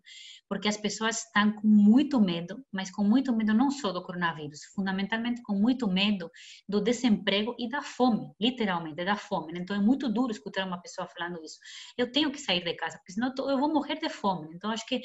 porque 0.48 0.68
as 0.68 0.76
pessoas 0.76 1.24
estão 1.24 1.52
com 1.52 1.66
muito 1.66 2.20
medo, 2.20 2.64
mas 2.72 2.90
com 2.90 3.02
muito 3.04 3.34
medo 3.34 3.52
não 3.52 3.70
só 3.70 3.92
do 3.92 4.02
coronavírus, 4.02 4.60
fundamentalmente 4.74 5.42
com 5.42 5.54
muito 5.54 5.88
medo 5.88 6.30
do 6.68 6.80
desemprego 6.80 7.54
e 7.58 7.68
da 7.68 7.82
fome, 7.82 8.32
literalmente, 8.40 9.04
da 9.04 9.16
fome. 9.16 9.52
Então 9.58 9.74
é 9.74 9.80
muito 9.80 10.08
duro 10.08 10.32
escutar 10.32 10.66
uma 10.66 10.80
pessoa 10.80 11.06
falando 11.08 11.42
isso. 11.42 11.58
Eu 11.98 12.10
tenho 12.10 12.30
que 12.30 12.38
sair 12.38 12.62
de 12.62 12.74
casa, 12.74 12.98
porque 12.98 13.12
senão 13.12 13.32
eu 13.38 13.58
vou 13.58 13.72
morrer 13.72 13.98
de 13.98 14.08
fome. 14.08 14.48
Então 14.54 14.70
acho 14.70 14.86
que 14.86 15.00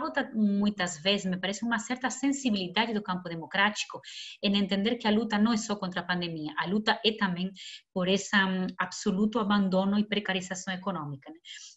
falta 0.00 0.28
muitas 0.34 0.98
vezes, 0.98 1.26
me 1.26 1.38
parece, 1.38 1.64
uma 1.64 1.78
certa 1.78 2.10
sensibilidade 2.10 2.92
do 2.92 3.02
campo 3.02 3.28
democrático 3.28 4.00
em 4.42 4.56
entender 4.56 4.96
que 4.96 5.06
a 5.06 5.10
luta 5.10 5.38
não 5.38 5.52
é 5.52 5.56
só 5.56 5.76
contra 5.76 6.00
a 6.00 6.04
pandemia, 6.04 6.52
a 6.58 6.66
luta 6.66 7.00
é 7.04 7.12
também 7.12 7.52
por 7.92 8.08
esse 8.08 8.34
um, 8.36 8.66
absoluto 8.78 9.38
abandono 9.38 9.98
e 9.98 10.04
precarização 10.04 10.74
econômica. 10.74 11.30
Né? 11.30 11.36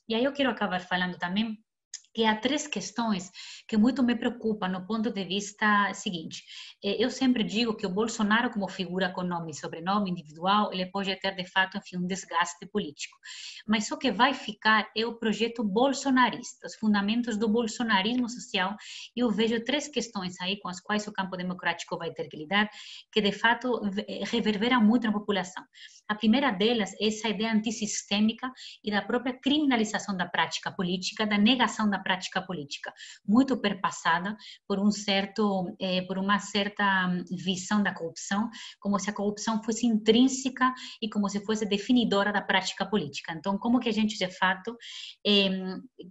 E 0.09 0.15
aí 0.15 0.23
eu 0.23 0.33
quero 0.33 0.49
acabar 0.49 0.81
falando 0.81 1.17
também 1.17 1.57
que 2.17 2.25
há 2.25 2.35
três 2.35 2.65
questões 2.65 3.31
que 3.67 3.77
muito 3.77 4.01
me 4.01 4.15
preocupam 4.15 4.67
no 4.67 4.87
ponto 4.87 5.11
de 5.11 5.23
vista 5.23 5.93
seguinte. 5.93 6.43
Eh, 6.83 6.95
eu 6.97 7.11
sempre 7.11 7.43
digo 7.43 7.75
que 7.75 7.85
o 7.85 7.91
Bolsonaro, 7.91 8.49
como 8.49 8.67
figura 8.67 9.13
com 9.13 9.21
nome 9.21 9.51
e 9.51 9.53
sobrenome 9.53 10.09
individual, 10.09 10.73
ele 10.73 10.87
pode 10.87 11.15
ter, 11.17 11.35
de 11.35 11.45
fato, 11.45 11.77
enfim, 11.77 11.97
um 11.97 12.07
desgaste 12.07 12.65
político. 12.71 13.15
Mas 13.67 13.91
o 13.91 13.97
que 13.99 14.11
vai 14.11 14.33
ficar 14.33 14.89
é 14.97 15.05
o 15.05 15.13
projeto 15.13 15.63
bolsonarista, 15.63 16.65
os 16.65 16.73
fundamentos 16.73 17.37
do 17.37 17.47
bolsonarismo 17.47 18.27
social. 18.27 18.75
E 19.15 19.19
eu 19.19 19.29
vejo 19.29 19.63
três 19.63 19.87
questões 19.87 20.41
aí 20.41 20.57
com 20.59 20.69
as 20.69 20.81
quais 20.81 21.05
o 21.05 21.13
campo 21.13 21.37
democrático 21.37 21.99
vai 21.99 22.11
ter 22.11 22.27
que 22.27 22.37
lidar, 22.37 22.67
que, 23.11 23.21
de 23.21 23.31
fato, 23.31 23.79
reverberam 24.25 24.81
muito 24.81 25.05
na 25.05 25.13
população. 25.13 25.63
A 26.09 26.15
primeira 26.15 26.51
delas 26.51 26.93
é 27.01 27.07
essa 27.07 27.27
ideia 27.27 27.51
antissistêmica 27.51 28.51
e 28.83 28.89
da 28.89 29.01
própria 29.01 29.37
criminalização 29.37 30.15
da 30.15 30.25
prática 30.25 30.71
política, 30.71 31.27
da 31.27 31.37
negação 31.37 31.89
da 31.89 31.99
prática 31.99 32.41
política, 32.41 32.93
muito 33.27 33.59
perpassada 33.59 34.37
por 34.65 34.79
um 34.79 34.89
certo, 34.89 35.75
eh, 35.79 36.01
por 36.03 36.17
uma 36.17 36.39
certa 36.39 37.07
hum, 37.07 37.23
visão 37.43 37.83
da 37.83 37.93
corrupção, 37.93 38.49
como 38.79 38.97
se 38.99 39.09
a 39.09 39.13
corrupção 39.13 39.61
fosse 39.61 39.85
intrínseca 39.85 40.73
e 41.01 41.09
como 41.09 41.27
se 41.27 41.43
fosse 41.43 41.65
definidora 41.65 42.31
da 42.31 42.41
prática 42.41 42.85
política. 42.85 43.33
Então, 43.33 43.57
como 43.57 43.79
que 43.79 43.89
a 43.89 43.93
gente 43.93 44.17
de 44.17 44.29
fato 44.29 44.77
eh, 45.25 45.49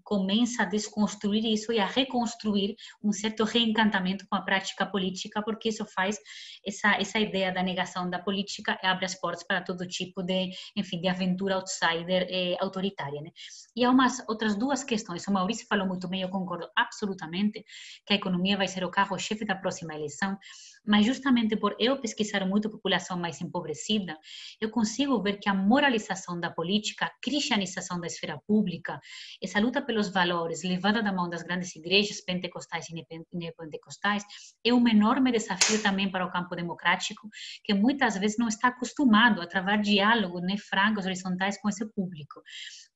começa 0.04 0.64
a 0.64 0.66
desconstruir 0.66 1.44
isso 1.46 1.72
e 1.72 1.78
a 1.78 1.86
reconstruir 1.86 2.74
um 3.02 3.12
certo 3.12 3.44
reencantamento 3.44 4.26
com 4.28 4.36
a 4.36 4.42
prática 4.42 4.84
política, 4.84 5.42
porque 5.42 5.70
isso 5.70 5.86
faz 5.86 6.18
essa 6.66 6.96
essa 7.00 7.18
ideia 7.18 7.52
da 7.52 7.62
negação 7.62 8.10
da 8.10 8.18
política 8.18 8.78
abre 8.82 9.04
as 9.06 9.14
portas 9.14 9.44
para 9.46 9.62
todo 9.62 9.85
tipo 9.86 10.22
de, 10.22 10.50
enfim, 10.74 11.00
de 11.00 11.08
aventura 11.08 11.56
outsider 11.56 12.26
eh, 12.28 12.56
autoritária, 12.60 13.20
né? 13.20 13.30
E 13.74 13.84
há 13.84 13.90
umas 13.90 14.22
outras 14.28 14.54
duas 14.54 14.84
questões. 14.84 15.26
O 15.26 15.32
Maurício 15.32 15.66
falou 15.68 15.86
muito 15.86 16.08
bem, 16.08 16.22
eu 16.22 16.28
concordo 16.28 16.68
absolutamente 16.76 17.64
que 18.06 18.12
a 18.12 18.16
economia 18.16 18.56
vai 18.56 18.68
ser 18.68 18.84
o 18.84 18.90
carro-chefe 18.90 19.44
da 19.44 19.54
próxima 19.54 19.94
eleição, 19.94 20.38
mas 20.86 21.06
justamente 21.06 21.56
por 21.56 21.74
eu 21.78 22.00
pesquisar 22.00 22.46
muito 22.46 22.68
a 22.68 22.70
população 22.70 23.18
mais 23.18 23.40
empobrecida, 23.40 24.16
eu 24.60 24.70
consigo 24.70 25.20
ver 25.22 25.38
que 25.38 25.48
a 25.48 25.54
moralização 25.54 26.38
da 26.38 26.50
política, 26.50 27.06
a 27.06 27.12
cristianização 27.20 28.00
da 28.00 28.06
esfera 28.06 28.38
pública, 28.46 29.00
essa 29.42 29.60
luta 29.60 29.82
pelos 29.82 30.08
valores 30.08 30.62
levada 30.62 31.02
da 31.02 31.12
mão 31.12 31.28
das 31.28 31.42
grandes 31.42 31.74
igrejas 31.74 32.20
pentecostais 32.20 32.88
e 32.90 33.06
neopentecostais, 33.32 34.24
é 34.64 34.72
um 34.72 34.86
enorme 34.88 35.32
desafio 35.32 35.82
também 35.82 36.10
para 36.10 36.24
o 36.24 36.30
campo 36.30 36.54
democrático, 36.54 37.28
que 37.64 37.74
muitas 37.74 38.16
vezes 38.16 38.38
não 38.38 38.48
está 38.48 38.68
acostumado 38.68 39.40
a 39.40 39.46
travar 39.46 39.80
diálogos 39.80 40.42
né, 40.42 40.56
francos, 40.56 41.04
horizontais 41.04 41.60
com 41.60 41.68
esse 41.68 41.84
público. 41.92 42.42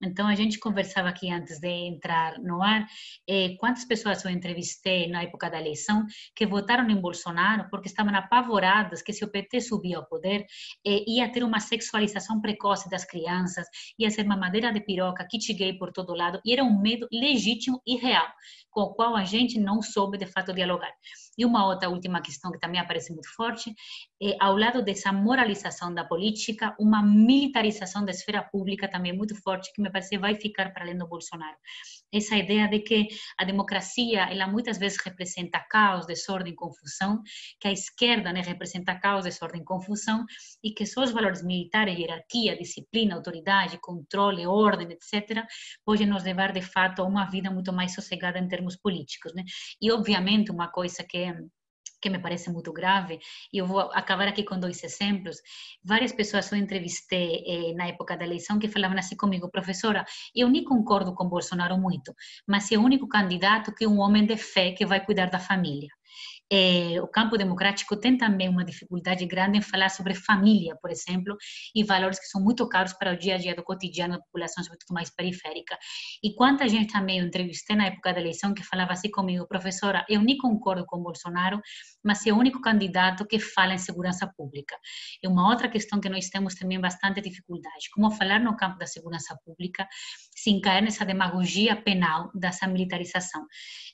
Então, 0.03 0.27
a 0.27 0.35
gente 0.35 0.59
conversava 0.59 1.09
aqui 1.09 1.31
antes 1.31 1.59
de 1.59 1.69
entrar 1.69 2.39
no 2.39 2.63
ar, 2.63 2.87
eh, 3.29 3.57
quantas 3.59 3.85
pessoas 3.85 4.25
eu 4.25 4.31
entrevistei 4.31 5.09
na 5.09 5.23
época 5.23 5.51
da 5.51 5.61
eleição 5.61 6.07
que 6.35 6.47
votaram 6.47 6.89
em 6.89 7.01
Bolsonaro 7.01 7.69
porque 7.81 7.89
estavam 7.89 8.15
apavoradas 8.15 9.01
que 9.01 9.13
se 9.13 9.25
o 9.25 9.29
PT 9.29 9.63
subia 9.63 9.97
ao 9.97 10.07
poder, 10.07 10.45
eh, 10.87 11.03
ia 11.09 11.33
ter 11.33 11.43
uma 11.43 11.59
sexualização 11.61 12.39
precoce 12.39 12.91
das 12.91 13.07
crianças, 13.07 13.67
ia 13.99 14.11
ser 14.11 14.27
uma 14.27 14.37
madeira 14.37 14.71
de 14.71 14.81
piroca, 14.81 15.27
kit 15.27 15.51
gay 15.55 15.73
por 15.73 15.91
todo 15.91 16.15
lado, 16.15 16.39
e 16.45 16.53
era 16.53 16.63
um 16.63 16.79
medo 16.79 17.09
legítimo 17.11 17.81
e 17.87 17.97
real, 17.97 18.29
com 18.71 18.83
o 18.83 18.95
qual 18.95 19.17
a 19.17 19.25
gente 19.25 19.59
não 19.59 19.81
soube 19.81 20.19
de 20.19 20.27
fato 20.27 20.53
dialogar. 20.53 20.93
E 21.39 21.45
uma 21.47 21.67
outra 21.67 21.89
última 21.89 22.21
questão 22.21 22.53
que 22.53 22.61
também 22.61 22.79
aparece 22.79 23.15
muito 23.15 23.35
forte, 23.35 23.75
é, 24.23 24.37
ao 24.39 24.57
lado 24.59 24.83
dessa 24.83 25.11
moralização 25.11 25.95
da 25.95 26.05
política, 26.05 26.77
uma 26.79 27.03
militarização 27.03 28.05
da 28.05 28.11
esfera 28.11 28.43
pública 28.43 28.89
também 28.89 29.17
muito 29.17 29.35
forte, 29.43 29.73
que 29.73 29.81
me 29.81 29.91
parece 29.91 30.19
vai 30.19 30.35
ficar 30.35 30.71
para 30.75 30.85
além 30.85 30.99
do 30.99 31.09
Bolsonaro. 31.09 31.57
Essa 32.13 32.37
ideia 32.37 32.69
de 32.69 32.81
que 32.81 33.09
a 33.39 33.45
democracia, 33.45 34.25
ela 34.31 34.47
muitas 34.47 34.79
vezes 34.79 34.99
representa 35.05 35.61
caos, 35.61 36.07
desordem, 36.07 36.55
confusão, 36.55 37.23
que 37.61 37.69
a 37.69 37.73
esquerda 37.73 38.33
né, 38.33 38.41
representa 38.43 38.95
caos, 38.99 39.25
desordem, 39.25 39.65
confusão, 39.65 40.25
e 40.63 40.73
que 40.73 40.87
só 40.87 41.03
os 41.03 41.13
valores 41.13 41.43
militares, 41.43 41.99
hierarquia, 41.99 42.57
disciplina, 42.57 43.15
autoridade, 43.15 43.79
controle, 43.81 44.47
ordem, 44.47 44.89
etc., 44.91 45.45
podem 45.85 46.07
nos 46.07 46.25
levar, 46.25 46.53
de 46.53 46.63
fato, 46.63 47.03
a 47.03 47.07
uma 47.07 47.25
vida 47.27 47.51
muito 47.51 47.73
mais 47.73 47.95
sossegada 47.95 48.39
em 48.39 48.49
termos 48.49 48.77
políticos. 48.77 49.33
Né? 49.35 49.45
E, 49.81 49.91
obviamente, 49.93 50.51
uma 50.51 50.69
coisa 50.69 51.05
que 51.05 51.33
que 52.01 52.11
me 52.11 52.19
parece 52.19 52.51
muito 52.51 52.73
grave, 52.73 53.19
e 53.53 53.59
eu 53.59 53.67
vou 53.67 53.81
acabar 53.93 54.29
aqui 54.29 54.45
com 54.45 54.59
dois 54.59 54.83
exemplos. 54.83 55.37
Várias 55.85 56.13
pessoas 56.13 56.51
eu 56.51 56.59
entrevistei 56.59 57.45
eh, 57.47 57.75
na 57.75 57.87
época 57.87 58.17
da 58.17 58.25
eleição 58.25 58.59
que 58.59 58.69
falavam 58.69 58.99
assim 58.99 59.17
comigo, 59.17 59.51
professora, 59.51 60.05
eu 60.35 60.49
nem 60.49 60.65
concordo 60.65 61.15
com 61.15 61.29
Bolsonaro 61.29 61.79
muito, 61.79 62.15
mas 62.47 62.71
é 62.73 62.77
o 62.77 62.83
único 62.83 63.09
candidato 63.09 63.75
que 63.75 63.85
é 63.85 63.89
um 63.89 64.01
homem 64.01 64.27
de 64.27 64.37
fé 64.37 64.73
que 64.73 64.87
vai 64.87 65.05
cuidar 65.05 65.31
da 65.31 65.39
família 65.39 65.89
é, 66.53 67.01
o 67.01 67.07
campo 67.07 67.39
democrático 67.39 67.97
tem 67.97 68.17
também 68.17 68.49
uma 68.49 68.65
dificuldade 68.65 69.25
grande 69.25 69.59
em 69.59 69.63
falar 69.63 69.89
sobre 69.89 70.15
família, 70.15 70.77
por 70.83 70.91
exemplo, 70.91 71.37
e 71.75 71.85
valores 71.85 72.19
que 72.19 72.27
são 72.27 72.43
muito 72.43 72.69
caros 72.69 72.93
para 72.93 73.13
o 73.13 73.17
dia 73.17 73.37
a 73.37 73.39
dia 73.39 73.55
do 73.55 73.63
cotidiano 73.63 74.15
da 74.15 74.21
população, 74.21 74.65
sobretudo 74.65 74.93
mais 74.93 75.11
periférica. 75.11 75.79
E 76.23 76.35
quanta 76.35 76.69
gente 76.69 76.93
também 76.93 77.21
eu 77.21 77.27
entrevistei 77.27 77.77
na 77.77 77.87
época 77.87 78.13
da 78.13 78.21
eleição 78.21 78.53
que 78.53 78.65
falava 78.65 78.93
assim 78.93 79.11
comigo, 79.11 79.47
professora, 79.47 80.05
eu 80.09 80.21
nem 80.21 80.37
concordo 80.37 80.85
com 80.87 81.03
Bolsonaro, 81.03 81.61
mas 82.03 82.27
é 82.27 82.33
o 82.33 82.37
único 82.37 82.61
candidato 82.61 83.27
que 83.27 83.39
fala 83.39 83.75
em 83.75 83.79
segurança 83.79 84.27
pública. 84.37 84.77
É 85.23 85.29
uma 85.29 85.49
outra 85.49 85.69
questão 85.69 86.01
que 86.01 86.09
nós 86.09 86.29
temos 86.29 86.55
também 86.55 86.81
bastante 86.81 87.21
dificuldade, 87.21 87.91
como 87.95 88.11
falar 88.11 88.41
no 88.41 88.57
campo 88.57 88.79
da 88.79 88.87
segurança 88.87 89.39
pública 89.45 89.87
sem 90.35 90.61
cair 90.61 90.83
nessa 90.83 91.05
demagogia 91.05 91.77
penal 91.77 92.31
dessa 92.35 92.67
militarização. 92.67 93.47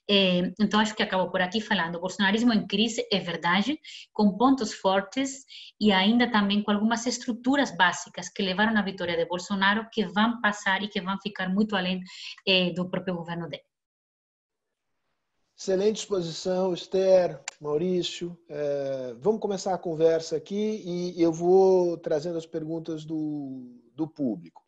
Então, 0.09 0.79
acho 0.79 0.95
que 0.95 1.03
acabo 1.03 1.31
por 1.31 1.41
aqui 1.41 1.61
falando. 1.61 1.97
O 1.97 2.01
bolsonarismo 2.01 2.53
em 2.53 2.67
crise 2.67 3.07
é 3.13 3.19
verdade, 3.19 3.79
com 4.13 4.37
pontos 4.37 4.73
fortes 4.73 5.45
e 5.81 5.91
ainda 5.91 6.31
também 6.31 6.63
com 6.63 6.71
algumas 6.71 7.07
estruturas 7.07 7.77
básicas 7.77 8.29
que 8.29 8.43
levaram 8.43 8.77
à 8.77 8.83
vitória 8.83 9.17
de 9.17 9.27
Bolsonaro 9.27 9.89
que 9.93 10.07
vão 10.07 10.41
passar 10.41 10.83
e 10.83 10.89
que 10.89 11.01
vão 11.01 11.19
ficar 11.21 11.49
muito 11.49 11.75
além 11.75 12.01
é, 12.47 12.71
do 12.71 12.89
próprio 12.89 13.17
governo 13.17 13.49
dele. 13.49 13.65
Excelente 15.59 15.97
exposição, 15.97 16.75
Esther, 16.75 17.43
Maurício. 17.61 18.39
É, 18.47 19.15
vamos 19.19 19.41
começar 19.41 19.75
a 19.75 19.79
conversa 19.79 20.37
aqui 20.37 20.83
e 20.85 21.21
eu 21.21 21.33
vou 21.33 21.97
trazendo 21.97 22.37
as 22.37 22.45
perguntas 22.45 23.07
do, 23.07 23.81
do 23.95 24.07
público. 24.07 24.63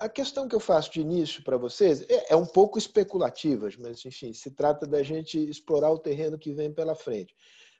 A 0.00 0.08
questão 0.08 0.48
que 0.48 0.54
eu 0.54 0.60
faço 0.60 0.90
de 0.90 1.00
início 1.02 1.44
para 1.44 1.58
vocês 1.58 2.00
é, 2.08 2.32
é, 2.32 2.36
um 2.36 2.46
pouco 2.46 2.78
especulativa, 2.78 3.68
mas, 3.78 4.02
enfim, 4.06 4.32
se 4.32 4.50
trata 4.50 4.86
da 4.86 5.02
gente 5.02 5.38
explorar 5.38 5.90
o 5.90 5.98
terreno 5.98 6.38
que 6.38 6.52
vem 6.52 6.72
pela 6.72 6.94
frente. 6.94 7.34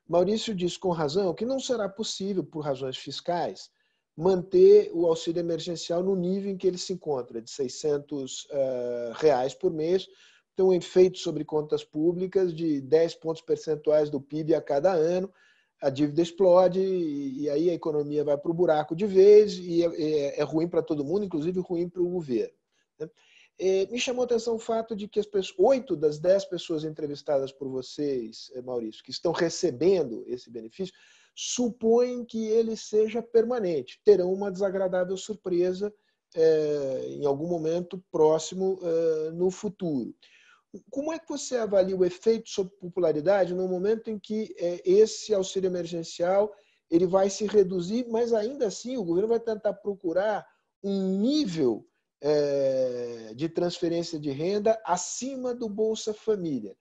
Maurício 0.06 0.54
disse 0.54 0.78
com 0.78 0.90
razão 0.90 1.32
que 1.32 1.46
não 1.46 1.58
será 1.58 1.88
possível, 1.88 2.44
por 2.44 2.60
razões 2.60 2.98
fiscais, 2.98 3.70
manter 4.14 4.90
o 4.92 5.06
auxílio 5.06 5.40
emergencial 5.40 6.02
no 6.02 6.14
nível 6.14 6.50
em 6.50 6.58
que 6.58 6.66
ele 6.66 6.76
se 6.76 6.92
encontra, 6.92 7.40
de 7.40 7.50
600 7.50 8.44
uh, 8.44 8.48
eh, 8.50 9.12
reais 9.14 9.54
por 9.54 9.72
mês, 9.72 10.06
tem 10.54 10.66
um 10.66 10.74
efeito 10.74 11.16
sobre 11.16 11.42
contas 11.42 11.82
públicas 11.82 12.54
de 12.54 12.82
10 12.82 13.14
pontos 13.14 13.40
percentuais 13.40 14.10
do 14.10 14.20
PIB 14.20 14.54
a 14.54 14.60
cada 14.60 14.92
ano, 14.92 15.32
a 15.80 15.88
dívida 15.88 16.20
explode 16.20 16.80
e, 16.80 17.48
aí 17.48 17.70
a 17.70 17.74
economia 17.74 18.22
vai 18.22 18.36
para 18.36 18.50
o 18.50 18.54
buraco 18.54 18.94
de 18.94 19.06
vez 19.06 19.54
e 19.54 19.82
é, 19.82 19.86
é, 19.86 20.40
é 20.40 20.42
ruim 20.42 20.68
para 20.68 20.82
todo 20.82 21.04
mundo, 21.04 21.24
inclusive 21.24 21.58
ruim 21.60 21.88
para 21.88 22.02
o 22.02 22.08
governo. 22.08 22.54
Né? 22.98 23.08
É, 23.58 23.86
me 23.86 23.98
chamou 23.98 24.22
a 24.22 24.24
atenção 24.24 24.56
o 24.56 24.58
fato 24.58 24.94
de 24.94 25.08
que 25.08 25.18
as 25.18 25.26
oito 25.58 25.96
das 25.96 26.18
dez 26.18 26.44
pessoas 26.44 26.84
entrevistadas 26.84 27.52
por 27.52 27.68
vocês, 27.68 28.50
é, 28.54 28.62
Maurício, 28.62 29.02
que 29.02 29.10
estão 29.10 29.32
recebendo 29.32 30.24
esse 30.26 30.50
benefício, 30.50 30.94
supõem 31.34 32.24
que 32.24 32.46
ele 32.46 32.76
seja 32.76 33.22
permanente, 33.22 34.00
terão 34.04 34.32
uma 34.32 34.50
desagradável 34.50 35.16
surpresa 35.16 35.92
é, 36.34 37.04
em 37.08 37.26
algum 37.26 37.46
momento 37.46 38.02
próximo 38.10 38.78
é, 38.82 39.30
no 39.30 39.50
futuro. 39.50 40.14
Como 40.90 41.12
é 41.12 41.18
que 41.18 41.28
você 41.28 41.56
avalia 41.56 41.96
o 41.96 42.04
efeito 42.04 42.48
sobre 42.48 42.76
popularidade 42.76 43.54
no 43.54 43.66
momento 43.66 44.08
em 44.08 44.18
que 44.18 44.54
é, 44.58 44.80
esse 44.84 45.34
auxílio 45.34 45.68
emergencial 45.68 46.52
ele 46.90 47.06
vai 47.06 47.30
se 47.30 47.46
reduzir, 47.46 48.06
mas 48.08 48.32
ainda 48.32 48.66
assim 48.66 48.96
o 48.96 49.04
governo 49.04 49.28
vai 49.28 49.40
tentar 49.40 49.74
procurar 49.74 50.46
um 50.82 51.18
nível 51.18 51.86
é, 52.20 53.32
de 53.34 53.48
transferência 53.48 54.18
de 54.18 54.30
renda 54.30 54.80
acima 54.84 55.54
do 55.54 55.68
Bolsa 55.68 56.12
Família. 56.12 56.76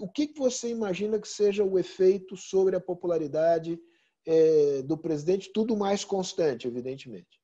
O 0.00 0.08
que 0.08 0.32
você 0.36 0.68
imagina 0.68 1.20
que 1.20 1.28
seja 1.28 1.64
o 1.64 1.78
efeito 1.78 2.36
sobre 2.36 2.76
a 2.76 2.80
popularidade 2.80 3.78
é, 4.26 4.82
do 4.82 4.98
presidente? 4.98 5.52
Tudo 5.52 5.76
mais 5.76 6.04
constante, 6.04 6.66
evidentemente. 6.66 7.40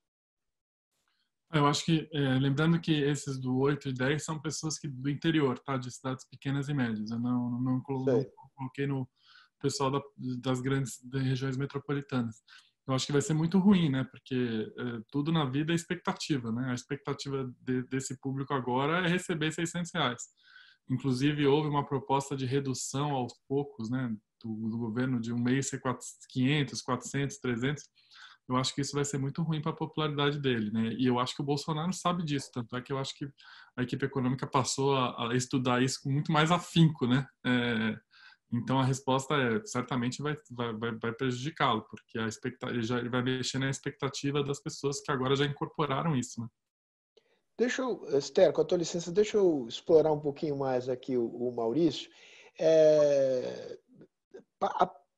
Eu 1.52 1.66
acho 1.66 1.84
que, 1.84 2.08
é, 2.12 2.38
lembrando 2.38 2.80
que 2.80 2.92
esses 2.92 3.38
do 3.38 3.58
8 3.58 3.88
e 3.88 3.92
10 3.92 4.24
são 4.24 4.40
pessoas 4.40 4.78
que 4.78 4.86
do 4.86 5.10
interior, 5.10 5.58
tá? 5.58 5.76
De 5.76 5.90
cidades 5.90 6.24
pequenas 6.24 6.68
e 6.68 6.74
médias. 6.74 7.10
Eu 7.10 7.18
não, 7.18 7.50
não, 7.50 7.60
não 7.60 7.80
coloquei 7.80 8.86
no 8.86 9.08
pessoal 9.60 9.90
da, 9.90 10.00
das 10.38 10.60
grandes 10.60 11.02
das 11.04 11.22
regiões 11.22 11.56
metropolitanas. 11.56 12.36
Eu 12.86 12.94
acho 12.94 13.04
que 13.04 13.12
vai 13.12 13.20
ser 13.20 13.34
muito 13.34 13.58
ruim, 13.58 13.90
né? 13.90 14.04
Porque 14.04 14.72
é, 14.78 15.00
tudo 15.10 15.32
na 15.32 15.44
vida 15.44 15.72
é 15.72 15.74
expectativa, 15.74 16.52
né? 16.52 16.70
A 16.70 16.74
expectativa 16.74 17.52
de, 17.60 17.82
desse 17.88 18.18
público 18.20 18.54
agora 18.54 19.04
é 19.06 19.08
receber 19.08 19.50
600 19.52 19.90
reais. 19.92 20.22
Inclusive, 20.88 21.46
houve 21.46 21.68
uma 21.68 21.86
proposta 21.86 22.36
de 22.36 22.46
redução 22.46 23.10
aos 23.10 23.32
poucos, 23.48 23.90
né? 23.90 24.14
Do, 24.42 24.68
do 24.68 24.78
governo 24.78 25.20
de 25.20 25.32
um 25.32 25.38
mês 25.38 25.68
ser 25.68 25.80
500, 26.30 26.80
400, 26.80 27.38
300 27.38 27.84
eu 28.50 28.56
acho 28.56 28.74
que 28.74 28.80
isso 28.80 28.94
vai 28.94 29.04
ser 29.04 29.18
muito 29.18 29.42
ruim 29.42 29.62
para 29.62 29.70
a 29.70 29.76
popularidade 29.76 30.40
dele, 30.40 30.70
né? 30.72 30.92
E 30.98 31.06
eu 31.06 31.18
acho 31.20 31.34
que 31.36 31.40
o 31.40 31.44
Bolsonaro 31.44 31.92
sabe 31.92 32.24
disso, 32.24 32.50
tanto 32.52 32.76
é 32.76 32.82
que 32.82 32.92
eu 32.92 32.98
acho 32.98 33.14
que 33.16 33.26
a 33.76 33.82
equipe 33.82 34.04
econômica 34.04 34.46
passou 34.46 34.96
a, 34.96 35.30
a 35.30 35.36
estudar 35.36 35.82
isso 35.82 36.00
com 36.02 36.10
muito 36.10 36.32
mais 36.32 36.50
afinco, 36.50 37.06
né? 37.06 37.26
É, 37.46 37.96
então 38.52 38.80
a 38.80 38.84
resposta 38.84 39.34
é 39.34 39.64
certamente 39.64 40.20
vai 40.20 40.34
vai, 40.50 40.92
vai 40.98 41.12
prejudicá-lo, 41.12 41.86
porque 41.88 42.18
a 42.18 42.28
já 42.80 43.08
vai 43.08 43.22
mexer 43.22 43.58
na 43.58 43.70
expectativa 43.70 44.42
das 44.42 44.60
pessoas 44.60 45.00
que 45.00 45.12
agora 45.12 45.36
já 45.36 45.44
incorporaram 45.44 46.16
isso, 46.16 46.40
né? 46.40 46.48
Deixa 47.56 47.82
eu, 47.82 48.02
Esther, 48.16 48.52
com 48.52 48.62
a 48.62 48.64
tua 48.64 48.78
licença, 48.78 49.12
deixa 49.12 49.36
eu 49.36 49.66
explorar 49.68 50.10
um 50.12 50.18
pouquinho 50.18 50.56
mais 50.56 50.88
aqui 50.88 51.16
o, 51.16 51.26
o 51.26 51.54
Maurício. 51.54 52.10
É, 52.58 53.78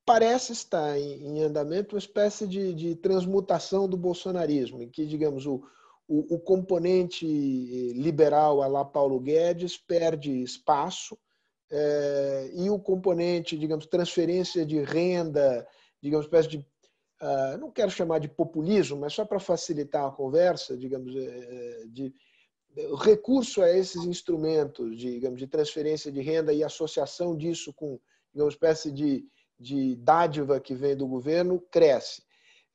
parece 0.05 0.53
estar 0.53 0.99
em, 0.99 1.43
andamento 1.43 1.95
uma 1.95 1.99
espécie 1.99 2.47
de, 2.47 2.75
de, 2.75 2.97
transmutação 2.97 3.89
do 3.89 3.97
bolsonarismo, 3.97 4.83
em 4.83 4.89
que, 4.89 5.07
digamos, 5.07 5.47
o, 5.47 5.63
o, 6.09 6.35
o 6.35 6.41
componente 6.41 7.27
liberal 7.95 8.63
a 8.63 8.67
lá 8.67 8.85
Paulo 8.85 9.21
Guedes 9.21 9.77
perde 9.77 10.43
espaço 10.43 11.17
é, 11.71 12.51
e 12.55 12.69
o 12.69 12.79
componente, 12.79 13.57
digamos, 13.57 13.87
transferência 13.87 14.67
de 14.67 14.83
renda, 14.83 15.67
digamos, 16.01 16.27
espécie 16.27 16.49
de 16.49 16.73
Uh, 17.23 17.57
não 17.57 17.71
quero 17.71 17.89
chamar 17.89 18.19
de 18.19 18.27
populismo, 18.27 18.99
mas 18.99 19.13
só 19.13 19.25
para 19.25 19.39
facilitar 19.39 20.05
a 20.05 20.11
conversa, 20.11 20.77
digamos, 20.77 21.15
é, 21.15 21.85
de 21.87 22.13
recurso 22.99 23.63
a 23.63 23.71
esses 23.71 24.05
instrumentos, 24.05 24.99
digamos, 24.99 25.39
de 25.39 25.47
transferência 25.47 26.11
de 26.11 26.21
renda 26.21 26.53
e 26.53 26.65
associação 26.65 27.37
disso 27.37 27.73
com, 27.75 28.01
digamos, 28.33 28.55
espécie 28.55 28.91
de 28.91 29.25
de 29.63 29.95
dádiva 29.97 30.61
que 30.61 30.75
vem 30.75 30.97
do 30.97 31.07
governo 31.07 31.61
cresce. 31.71 32.23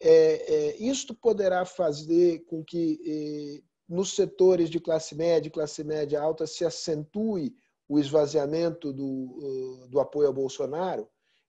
É, 0.01 0.09
é, 0.09 0.77
isto 0.77 1.13
poderá 1.13 1.65
fazer 1.65 2.45
com 2.45 2.63
que 2.63 2.99
é, 3.05 3.63
nos 3.89 4.15
setores 4.15 4.69
de 4.69 4.79
classe 4.79 5.15
média 5.15 5.47
e 5.47 5.51
classe 5.51 5.83
média 5.83 6.21
alta 6.21 6.47
se 6.47 6.63
acentue 6.63 7.55
o 7.89 7.99
esvaziamento 7.99 8.91
do, 8.91 9.87
do 9.89 9.99
apoio 9.99 10.29
a 10.29 10.31
Bolsonaro? 10.31 11.07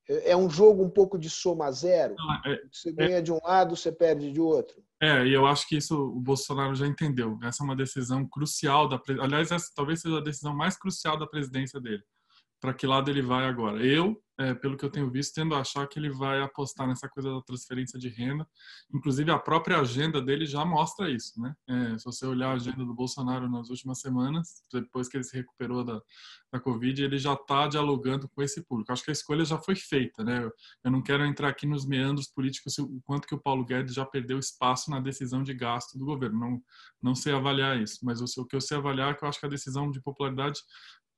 É, 0.09 0.31
é 0.31 0.37
um 0.37 0.49
jogo 0.49 0.83
um 0.83 0.91
pouco 0.91 1.19
de 1.19 1.29
soma 1.29 1.71
zero. 1.71 2.15
É, 2.47 2.59
você 2.73 2.93
ganha 2.93 3.23
de 3.23 3.33
um 3.33 3.39
lado, 3.45 3.77
você 3.77 3.93
perde 3.93 4.33
de 4.33 4.41
outro. 4.41 4.83
É, 5.01 5.25
e 5.27 5.33
eu 5.33 5.47
acho 5.47 5.69
que 5.69 5.77
isso 5.77 5.95
o 5.95 6.21
Bolsonaro 6.21 6.75
já 6.75 6.87
entendeu. 6.87 7.39
Essa 7.43 7.63
é 7.63 7.65
uma 7.65 7.77
decisão 7.77 8.27
crucial 8.27 8.89
da, 8.89 9.01
aliás, 9.21 9.51
essa 9.51 9.71
talvez 9.75 10.01
seja 10.01 10.19
a 10.19 10.23
decisão 10.23 10.57
mais 10.57 10.77
crucial 10.77 11.19
da 11.19 11.27
presidência 11.27 11.81
dele 11.81 12.03
para 12.61 12.75
que 12.75 12.87
lado 12.87 13.11
ele 13.11 13.23
vai 13.23 13.47
agora. 13.47 13.85
Eu, 13.85 14.21
é, 14.39 14.55
pelo 14.55 14.77
que 14.77 14.85
eu 14.85 14.91
tenho 14.91 15.11
visto, 15.11 15.35
tendo 15.35 15.55
a 15.55 15.61
achar 15.61 15.87
que 15.89 15.99
ele 15.99 16.11
vai 16.11 16.41
apostar 16.41 16.87
nessa 16.87 17.09
coisa 17.09 17.29
da 17.29 17.43
transferência 17.43 17.99
de 17.99 18.09
renda. 18.09 18.47
Inclusive, 18.95 19.31
a 19.33 19.39
própria 19.39 19.81
agenda 19.81 20.23
dele 20.23 20.47
já 20.47 20.65
mostra 20.65 21.11
isso. 21.11 21.41
Né? 21.41 21.53
É, 21.69 21.99
se 21.99 22.05
você 22.05 22.25
olhar 22.25 22.51
a 22.51 22.55
agenda 22.55 22.85
do 22.85 22.95
Bolsonaro 22.95 23.51
nas 23.51 23.69
últimas 23.69 24.01
semanas, 24.01 24.63
depois 24.73 25.09
que 25.09 25.17
ele 25.17 25.25
se 25.25 25.37
recuperou 25.37 25.85
da, 25.85 26.01
da 26.53 26.61
Covid, 26.61 27.03
ele 27.03 27.19
já 27.19 27.33
está 27.33 27.67
dialogando 27.67 28.29
com 28.29 28.41
esse 28.41 28.63
público. 28.63 28.93
Acho 28.93 29.03
que 29.03 29.11
a 29.11 29.13
escolha 29.13 29.45
já 29.45 29.59
foi 29.59 29.75
feita. 29.75 30.23
Né? 30.23 30.45
Eu, 30.45 30.53
eu 30.85 30.91
não 30.91 31.03
quero 31.03 31.25
entrar 31.25 31.49
aqui 31.49 31.67
nos 31.67 31.85
meandros 31.85 32.29
políticos, 32.29 32.79
o 32.79 33.01
quanto 33.03 33.27
que 33.27 33.35
o 33.35 33.41
Paulo 33.41 33.65
Guedes 33.65 33.95
já 33.95 34.07
perdeu 34.07 34.39
espaço 34.39 34.89
na 34.89 35.01
decisão 35.01 35.43
de 35.43 35.53
gasto 35.53 35.99
do 35.99 36.05
governo. 36.05 36.39
Não, 36.39 36.63
não 37.03 37.15
sei 37.15 37.33
avaliar 37.33 37.81
isso, 37.81 37.99
mas 38.05 38.21
o, 38.21 38.41
o 38.41 38.47
que 38.47 38.55
eu 38.55 38.61
sei 38.61 38.77
avaliar 38.77 39.11
é 39.11 39.15
que 39.15 39.25
eu 39.25 39.29
acho 39.29 39.41
que 39.41 39.47
a 39.47 39.51
decisão 39.51 39.91
de 39.91 40.01
popularidade 40.01 40.61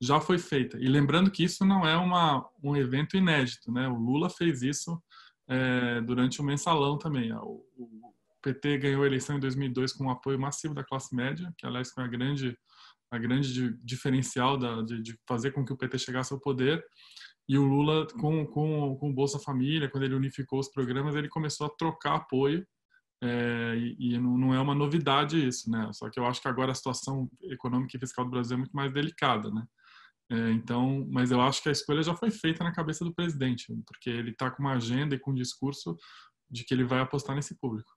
já 0.01 0.19
foi 0.19 0.39
feita. 0.39 0.77
E 0.79 0.87
lembrando 0.87 1.29
que 1.29 1.43
isso 1.43 1.63
não 1.63 1.85
é 1.87 1.95
uma, 1.95 2.43
um 2.63 2.75
evento 2.75 3.15
inédito, 3.15 3.71
né? 3.71 3.87
O 3.87 3.95
Lula 3.95 4.29
fez 4.29 4.63
isso 4.63 5.01
é, 5.47 6.01
durante 6.01 6.41
o 6.41 6.43
mensalão 6.43 6.97
também. 6.97 7.31
O, 7.33 7.63
o, 7.77 8.11
PT 8.43 8.79
ganhou 8.79 9.03
a 9.03 9.05
eleição 9.05 9.37
em 9.37 9.39
2002 9.39 9.93
com 9.93 10.07
o 10.07 10.09
apoio 10.09 10.39
massivo 10.39 10.73
da 10.73 10.83
classe 10.83 11.15
média, 11.15 11.53
que 11.55 11.63
aliás 11.63 11.91
foi 11.91 12.03
a 12.03 12.07
grande 12.07 12.57
a 13.11 13.19
grande 13.19 13.77
diferencial 13.83 14.57
da, 14.57 14.81
de, 14.81 15.01
de, 15.01 15.19
fazer 15.27 15.51
com 15.51 15.65
que 15.65 15.73
o 15.73 15.77
PT 15.77 15.99
chegasse 15.99 16.33
ao 16.33 16.39
poder. 16.39 16.83
E 17.47 17.57
o 17.57 17.65
Lula, 17.65 18.07
com, 18.19 18.47
com, 18.47 18.95
com 18.95 19.09
o 19.09 19.13
Bolsa 19.13 19.37
Família, 19.37 19.89
quando 19.89 20.05
ele 20.05 20.15
unificou 20.15 20.59
os 20.59 20.69
programas, 20.69 21.13
ele 21.15 21.27
começou 21.27 21.67
a 21.67 21.69
trocar 21.69 22.15
apoio. 22.15 22.65
É, 23.21 23.75
e, 23.75 24.13
e 24.13 24.17
não 24.17 24.53
é 24.55 24.59
uma 24.61 24.73
novidade 24.73 25.45
isso, 25.45 25.69
né? 25.69 25.91
Só 25.93 26.09
que 26.09 26.19
eu 26.19 26.25
acho 26.25 26.41
que 26.41 26.47
agora 26.47 26.71
a 26.71 26.75
situação 26.75 27.29
econômica 27.43 27.95
e 27.95 27.99
fiscal 27.99 28.23
do 28.23 28.31
Brasil 28.31 28.55
é 28.55 28.57
muito 28.59 28.75
mais 28.75 28.91
delicada, 28.93 29.51
né? 29.51 29.63
É, 30.31 30.51
então, 30.51 31.05
mas 31.09 31.29
eu 31.29 31.41
acho 31.41 31.61
que 31.61 31.67
a 31.67 31.73
escolha 31.73 32.01
já 32.01 32.15
foi 32.15 32.31
feita 32.31 32.63
na 32.63 32.71
cabeça 32.71 33.03
do 33.03 33.13
presidente, 33.13 33.65
porque 33.85 34.09
ele 34.09 34.31
está 34.31 34.49
com 34.49 34.63
uma 34.63 34.75
agenda 34.75 35.13
e 35.13 35.19
com 35.19 35.31
um 35.31 35.35
discurso 35.35 35.97
de 36.49 36.63
que 36.63 36.73
ele 36.73 36.85
vai 36.85 37.01
apostar 37.01 37.35
nesse 37.35 37.59
público. 37.59 37.91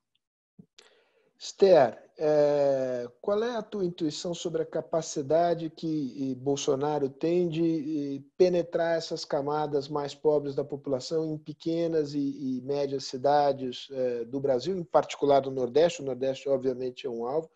Esther, 1.39 2.03
é, 2.19 3.07
qual 3.21 3.43
é 3.45 3.55
a 3.57 3.63
tua 3.63 3.85
intuição 3.85 4.35
sobre 4.35 4.63
a 4.63 4.67
capacidade 4.67 5.71
que 5.71 6.35
Bolsonaro 6.37 7.09
tem 7.09 7.49
de 7.49 8.25
penetrar 8.37 8.97
essas 8.97 9.25
camadas 9.25 9.89
mais 9.89 10.15
pobres 10.15 10.55
da 10.55 10.65
população 10.65 11.35
em 11.35 11.39
pequenas 11.39 12.15
e, 12.15 12.19
e 12.19 12.63
médias 12.63 13.05
cidades 13.05 13.89
é, 13.93 14.25
do 14.25 14.41
Brasil, 14.41 14.77
em 14.77 14.85
particular 14.85 15.41
do 15.41 15.51
Nordeste? 15.51 16.03
O 16.03 16.05
Nordeste, 16.05 16.49
obviamente, 16.49 17.07
é 17.07 17.11
um 17.11 17.27
alvo 17.27 17.51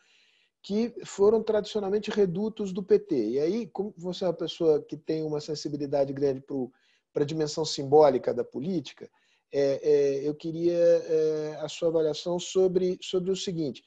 que 0.62 0.94
foram 1.04 1.42
tradicionalmente 1.42 2.10
redutos 2.10 2.72
do 2.72 2.82
PT. 2.82 3.30
E 3.30 3.38
aí, 3.38 3.66
como 3.66 3.94
você 3.96 4.24
é 4.24 4.28
uma 4.28 4.34
pessoa 4.34 4.82
que 4.82 4.96
tem 4.96 5.22
uma 5.22 5.40
sensibilidade 5.40 6.12
grande 6.12 6.42
para 7.12 7.22
a 7.22 7.26
dimensão 7.26 7.64
simbólica 7.64 8.34
da 8.34 8.44
política, 8.44 9.08
é, 9.52 9.80
é, 9.82 10.28
eu 10.28 10.34
queria 10.34 10.76
é, 10.76 11.58
a 11.60 11.68
sua 11.68 11.88
avaliação 11.88 12.38
sobre, 12.38 12.98
sobre 13.00 13.30
o 13.30 13.36
seguinte. 13.36 13.82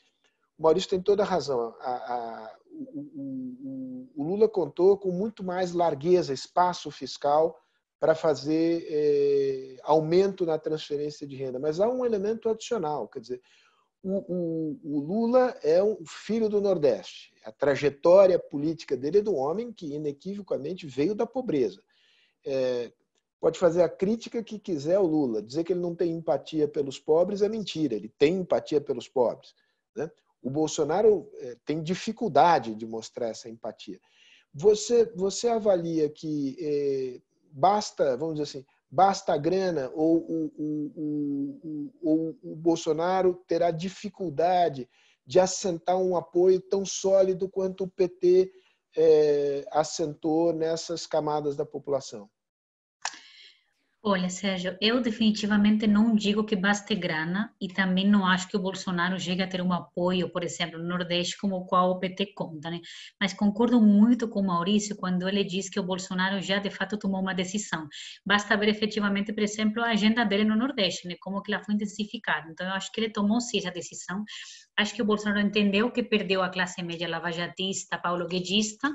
O 0.57 0.63
Maurício 0.63 0.89
tem 0.89 1.01
toda 1.01 1.23
a 1.23 1.25
razão. 1.25 1.75
A, 1.79 1.91
a, 1.91 2.55
o, 2.71 3.01
o, 3.15 4.09
o, 4.15 4.23
Lula 4.23 4.47
contou 4.47 4.97
com 4.97 5.11
muito 5.11 5.43
mais 5.43 5.73
largueza, 5.73 6.33
espaço 6.33 6.89
fiscal 6.89 7.59
para 7.99 8.15
fazer 8.15 8.87
é, 8.89 9.77
aumento 9.83 10.45
na 10.45 10.57
transferência 10.57 11.27
de 11.27 11.35
renda. 11.35 11.59
Mas 11.59 11.79
há 11.79 11.87
um 11.87 12.03
elemento 12.03 12.49
adicional, 12.49 13.07
quer 13.07 13.19
dizer, 13.19 13.41
o, 14.03 14.17
o, 14.17 14.79
o, 14.83 14.99
Lula 14.99 15.55
é 15.61 15.81
um 15.83 16.03
filho 16.05 16.49
do 16.49 16.59
Nordeste. 16.59 17.33
A 17.45 17.51
trajetória 17.51 18.39
política 18.39 18.97
dele 18.97 19.19
é 19.19 19.21
do 19.21 19.35
homem 19.35 19.71
que 19.71 19.93
inequivocamente 19.93 20.87
veio 20.87 21.13
da 21.13 21.25
pobreza. 21.25 21.81
É, 22.45 22.91
pode 23.39 23.59
fazer 23.59 23.83
a 23.83 23.89
crítica 23.89 24.43
que 24.43 24.57
quiser 24.57 24.95
ao 24.95 25.05
Lula. 25.05 25.41
Dizer 25.41 25.63
que 25.63 25.73
ele 25.73 25.79
não 25.79 25.95
tem 25.95 26.11
empatia 26.11 26.67
pelos 26.67 26.99
pobres 26.99 27.41
é 27.41 27.49
mentira. 27.49 27.95
Ele 27.95 28.09
tem 28.09 28.35
empatia 28.35 28.81
pelos 28.81 29.07
pobres. 29.07 29.53
Né? 29.95 30.09
O 30.41 30.49
Bolsonaro 30.49 31.29
é, 31.37 31.55
tem 31.63 31.83
dificuldade 31.83 32.73
de 32.73 32.87
mostrar 32.87 33.29
essa 33.29 33.49
empatia. 33.49 33.99
Você, 34.53 35.05
você 35.15 35.47
avalia 35.47 36.09
que 36.09 36.57
é, 36.59 37.21
basta, 37.51 38.17
vamos 38.17 38.35
dizer 38.35 38.43
assim, 38.43 38.65
basta 38.91 39.33
a 39.33 39.37
grana 39.37 39.89
ou 39.95 40.17
o, 40.17 40.51
o, 40.57 41.91
o, 42.01 42.51
o, 42.51 42.55
Bolsonaro 42.57 43.41
terá 43.47 43.71
dificuldade 43.71 44.89
de 45.25 45.39
assentar 45.39 45.97
um 45.97 46.17
apoio 46.17 46.59
tão 46.59 46.85
sólido 46.85 47.49
quanto 47.49 47.85
o 47.85 47.89
PT 47.89 48.51
é, 48.97 49.65
assentou 49.71 50.51
nessas 50.51 51.07
camadas 51.07 51.55
da 51.55 51.65
população? 51.65 52.29
Olha, 54.03 54.29
Sérgio, 54.31 54.75
eu 54.81 54.99
definitivamente 54.99 55.85
não 55.85 56.15
digo 56.15 56.43
que 56.43 56.55
baste 56.55 56.95
grana 56.95 57.53
e 57.61 57.67
também 57.67 58.07
não 58.07 58.25
acho 58.25 58.47
que 58.47 58.57
o 58.57 58.59
Bolsonaro 58.59 59.19
chegue 59.19 59.43
a 59.43 59.47
ter 59.47 59.61
um 59.61 59.71
apoio, 59.71 60.27
por 60.31 60.43
exemplo, 60.43 60.79
no 60.79 60.87
Nordeste, 60.87 61.37
como 61.37 61.55
o 61.57 61.65
qual 61.67 61.91
o 61.91 61.99
PT 61.99 62.33
conta, 62.33 62.71
né? 62.71 62.79
Mas 63.19 63.31
concordo 63.31 63.79
muito 63.79 64.27
com 64.27 64.39
o 64.39 64.47
Maurício 64.47 64.95
quando 64.95 65.27
ele 65.29 65.43
diz 65.43 65.69
que 65.69 65.79
o 65.79 65.83
Bolsonaro 65.83 66.41
já 66.41 66.57
de 66.57 66.71
fato 66.71 66.97
tomou 66.97 67.21
uma 67.21 67.35
decisão. 67.35 67.87
Basta 68.25 68.57
ver 68.57 68.69
efetivamente, 68.69 69.31
por 69.33 69.43
exemplo, 69.43 69.83
a 69.83 69.89
agenda 69.91 70.23
dele 70.25 70.45
no 70.45 70.55
Nordeste, 70.55 71.07
né? 71.07 71.15
Como 71.21 71.39
que 71.43 71.53
ela 71.53 71.63
foi 71.63 71.75
intensificada. 71.75 72.49
Então, 72.49 72.65
eu 72.65 72.73
acho 72.73 72.91
que 72.91 72.99
ele 73.01 73.11
tomou 73.11 73.39
sim 73.39 73.59
essa 73.59 73.69
decisão. 73.69 74.23
Acho 74.77 74.95
que 74.95 75.01
o 75.01 75.05
Bolsonaro 75.05 75.39
entendeu 75.39 75.91
que 75.91 76.01
perdeu 76.01 76.41
a 76.41 76.49
classe 76.49 76.81
média 76.81 77.07
lavajatista, 77.07 77.97
paulo-guedista, 77.97 78.89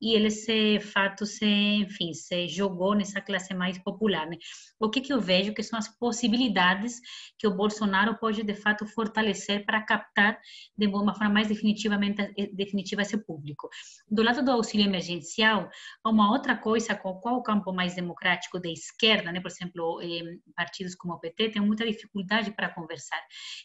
e 0.00 0.14
ele, 0.14 0.28
de 0.28 0.80
fato, 0.80 1.26
se, 1.26 1.44
enfim, 1.44 2.12
se 2.12 2.46
jogou 2.48 2.94
nessa 2.94 3.20
classe 3.20 3.54
mais 3.54 3.78
popular, 3.78 4.26
né? 4.26 4.36
o 4.78 4.90
que, 4.90 5.00
que 5.00 5.12
eu 5.12 5.20
vejo 5.20 5.54
que 5.54 5.62
são 5.62 5.78
as 5.78 5.88
possibilidades 5.88 7.00
que 7.38 7.46
o 7.46 7.54
Bolsonaro 7.54 8.16
pode, 8.18 8.42
de 8.42 8.54
fato, 8.54 8.86
fortalecer 8.86 9.64
para 9.64 9.82
captar 9.82 10.38
de 10.76 10.86
uma 10.86 11.14
forma 11.14 11.32
mais 11.32 11.48
definitivamente 11.48 12.32
definitiva 12.52 13.02
esse 13.02 13.16
público. 13.16 13.68
Do 14.08 14.22
lado 14.22 14.44
do 14.44 14.50
auxílio 14.50 14.86
emergencial, 14.86 15.68
uma 16.04 16.30
outra 16.30 16.56
coisa 16.56 16.94
com 16.94 17.14
qual 17.14 17.36
o 17.36 17.42
campo 17.42 17.72
mais 17.72 17.94
democrático 17.94 18.60
da 18.60 18.68
esquerda, 18.68 19.32
né, 19.32 19.40
por 19.40 19.50
exemplo, 19.50 20.00
eh, 20.02 20.38
partidos 20.54 20.94
como 20.94 21.14
o 21.14 21.18
PT, 21.18 21.50
tem 21.50 21.62
muita 21.62 21.86
dificuldade 21.86 22.50
para 22.52 22.68
conversar, 22.68 23.20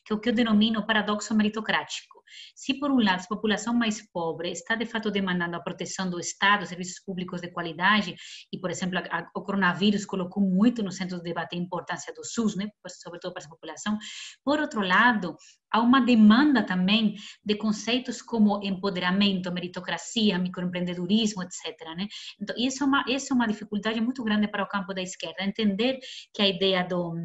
que 0.05 0.13
é 0.13 0.15
o 0.15 0.19
que 0.19 0.29
eu 0.29 0.33
denomino 0.33 0.85
paradoxo 0.85 1.35
meritocrático. 1.49 2.19
Se, 2.55 2.79
por 2.79 2.91
um 2.91 2.99
lado, 2.99 3.23
a 3.23 3.27
população 3.27 3.73
mais 3.73 4.01
pobre 4.11 4.51
está, 4.51 4.75
de 4.75 4.85
fato, 4.85 5.09
demandando 5.09 5.55
a 5.55 5.59
proteção 5.59 6.09
do 6.09 6.19
Estado, 6.19 6.65
serviços 6.65 7.03
públicos 7.03 7.41
de 7.41 7.51
qualidade, 7.51 8.15
e, 8.53 8.59
por 8.59 8.69
exemplo, 8.69 8.99
a, 8.99 9.19
a, 9.19 9.31
o 9.35 9.41
coronavírus 9.41 10.05
colocou 10.05 10.43
muito 10.43 10.83
no 10.83 10.91
centro 10.91 11.17
do 11.17 11.23
debate 11.23 11.55
a 11.55 11.59
importância 11.59 12.13
do 12.13 12.23
SUS, 12.23 12.55
né, 12.55 12.69
sobretudo 12.87 13.33
para 13.33 13.41
essa 13.41 13.49
população. 13.49 13.97
Por 14.43 14.59
outro 14.59 14.81
lado, 14.81 15.35
há 15.71 15.81
uma 15.81 15.99
demanda 15.99 16.63
também 16.63 17.15
de 17.43 17.55
conceitos 17.55 18.21
como 18.21 18.61
empoderamento, 18.63 19.51
meritocracia, 19.51 20.37
microempreendedorismo, 20.37 21.43
etc. 21.43 21.75
Né? 21.97 22.07
Então, 22.39 22.55
isso 22.57 22.83
é, 22.83 22.87
uma, 22.87 23.03
isso 23.07 23.33
é 23.33 23.35
uma 23.35 23.47
dificuldade 23.47 23.99
muito 23.99 24.23
grande 24.23 24.47
para 24.47 24.63
o 24.63 24.67
campo 24.67 24.93
da 24.93 25.01
esquerda, 25.01 25.43
entender 25.43 25.97
que 26.33 26.41
a 26.41 26.47
ideia 26.47 26.83
do 26.83 27.15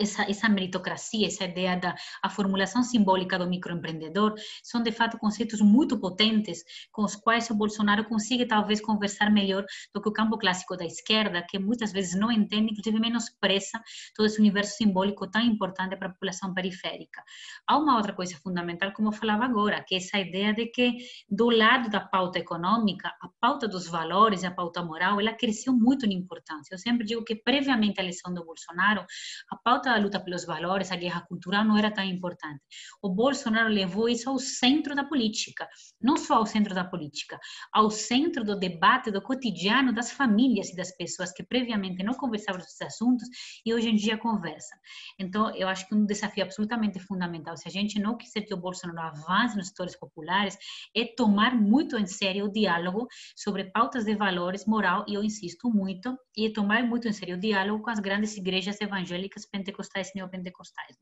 essa, 0.00 0.22
essa 0.28 0.48
meritocracia, 0.48 1.26
essa 1.26 1.44
ideia 1.44 1.76
da 1.76 1.94
a 2.22 2.30
formulação 2.30 2.82
simbólica 2.82 3.38
do 3.38 3.46
microempreendedor, 3.46 4.34
são 4.62 4.82
de 4.82 4.90
fato 4.90 5.18
conceitos 5.18 5.60
muito 5.60 5.98
potentes 5.98 6.64
com 6.90 7.02
os 7.02 7.14
quais 7.14 7.50
o 7.50 7.54
Bolsonaro 7.54 8.04
consegue 8.04 8.46
talvez 8.46 8.80
conversar 8.80 9.30
melhor 9.30 9.64
do 9.94 10.00
que 10.00 10.08
o 10.08 10.12
campo 10.12 10.38
clássico 10.38 10.76
da 10.76 10.84
esquerda, 10.84 11.44
que 11.48 11.58
muitas 11.58 11.92
vezes 11.92 12.18
não 12.18 12.32
entende, 12.32 12.72
inclusive 12.72 12.98
menospreza 12.98 13.80
todo 14.14 14.26
esse 14.26 14.40
universo 14.40 14.76
simbólico 14.76 15.30
tão 15.30 15.42
importante 15.42 15.96
para 15.96 16.08
a 16.08 16.12
população 16.12 16.54
periférica. 16.54 17.22
Há 17.66 17.76
uma 17.76 17.96
outra 17.96 18.12
coisa 18.12 18.36
fundamental, 18.38 18.92
como 18.92 19.08
eu 19.08 19.12
falava 19.12 19.44
agora, 19.44 19.82
que 19.82 19.94
é 19.94 19.98
essa 19.98 20.18
ideia 20.18 20.52
de 20.52 20.66
que 20.66 20.96
do 21.28 21.50
lado 21.50 21.90
da 21.90 22.00
pauta 22.00 22.38
econômica, 22.38 23.08
a 23.20 23.28
pauta 23.40 23.68
dos 23.68 23.86
valores, 23.86 24.44
a 24.44 24.50
pauta 24.50 24.82
moral, 24.82 25.20
ela 25.20 25.32
cresceu 25.32 25.72
muito 25.72 26.06
em 26.06 26.14
importância. 26.14 26.74
Eu 26.74 26.78
sempre 26.78 27.04
digo 27.04 27.24
que 27.24 27.34
previamente 27.34 28.00
à 28.00 28.02
eleição 28.02 28.32
do 28.32 28.44
Bolsonaro, 28.44 29.04
a 29.50 29.56
pauta 29.56 29.73
pauta 29.74 29.90
da 29.90 29.98
luta 29.98 30.20
pelos 30.20 30.44
valores, 30.44 30.92
a 30.92 30.96
guerra 30.96 31.22
cultural 31.22 31.64
não 31.64 31.76
era 31.76 31.90
tão 31.90 32.04
importante. 32.04 32.62
O 33.02 33.08
Bolsonaro 33.08 33.68
levou 33.68 34.08
isso 34.08 34.30
ao 34.30 34.38
centro 34.38 34.94
da 34.94 35.04
política, 35.04 35.68
não 36.00 36.16
só 36.16 36.34
ao 36.36 36.46
centro 36.46 36.72
da 36.74 36.84
política, 36.84 37.40
ao 37.72 37.90
centro 37.90 38.44
do 38.44 38.56
debate 38.56 39.10
do 39.10 39.20
cotidiano 39.20 39.92
das 39.92 40.12
famílias 40.12 40.70
e 40.70 40.76
das 40.76 40.96
pessoas 40.96 41.32
que 41.32 41.42
previamente 41.42 42.04
não 42.04 42.14
conversavam 42.14 42.60
esses 42.60 42.80
assuntos 42.80 43.28
e 43.66 43.74
hoje 43.74 43.88
em 43.88 43.96
dia 43.96 44.16
conversam. 44.16 44.78
Então, 45.18 45.52
eu 45.56 45.66
acho 45.66 45.88
que 45.88 45.94
um 45.94 46.06
desafio 46.06 46.44
absolutamente 46.44 47.00
fundamental, 47.00 47.56
se 47.56 47.66
a 47.66 47.70
gente 47.70 47.98
não 47.98 48.16
quiser 48.16 48.42
que 48.42 48.54
o 48.54 48.56
Bolsonaro 48.56 49.08
avance 49.08 49.56
nos 49.56 49.68
setores 49.68 49.98
populares, 49.98 50.56
é 50.96 51.04
tomar 51.04 51.56
muito 51.56 51.98
em 51.98 52.06
sério 52.06 52.44
o 52.44 52.52
diálogo 52.52 53.08
sobre 53.34 53.64
pautas 53.64 54.04
de 54.04 54.14
valores, 54.14 54.66
moral, 54.66 55.04
e 55.08 55.14
eu 55.14 55.24
insisto 55.24 55.68
muito, 55.68 56.16
e 56.36 56.48
tomar 56.50 56.84
muito 56.84 57.08
em 57.08 57.12
sério 57.12 57.36
o 57.36 57.40
diálogo 57.40 57.82
com 57.82 57.90
as 57.90 57.98
grandes 57.98 58.36
igrejas 58.36 58.80
evangélicas 58.80 59.44
pentecostais 59.46 59.63
e 59.70 60.18
neopentecostais. 60.18 60.96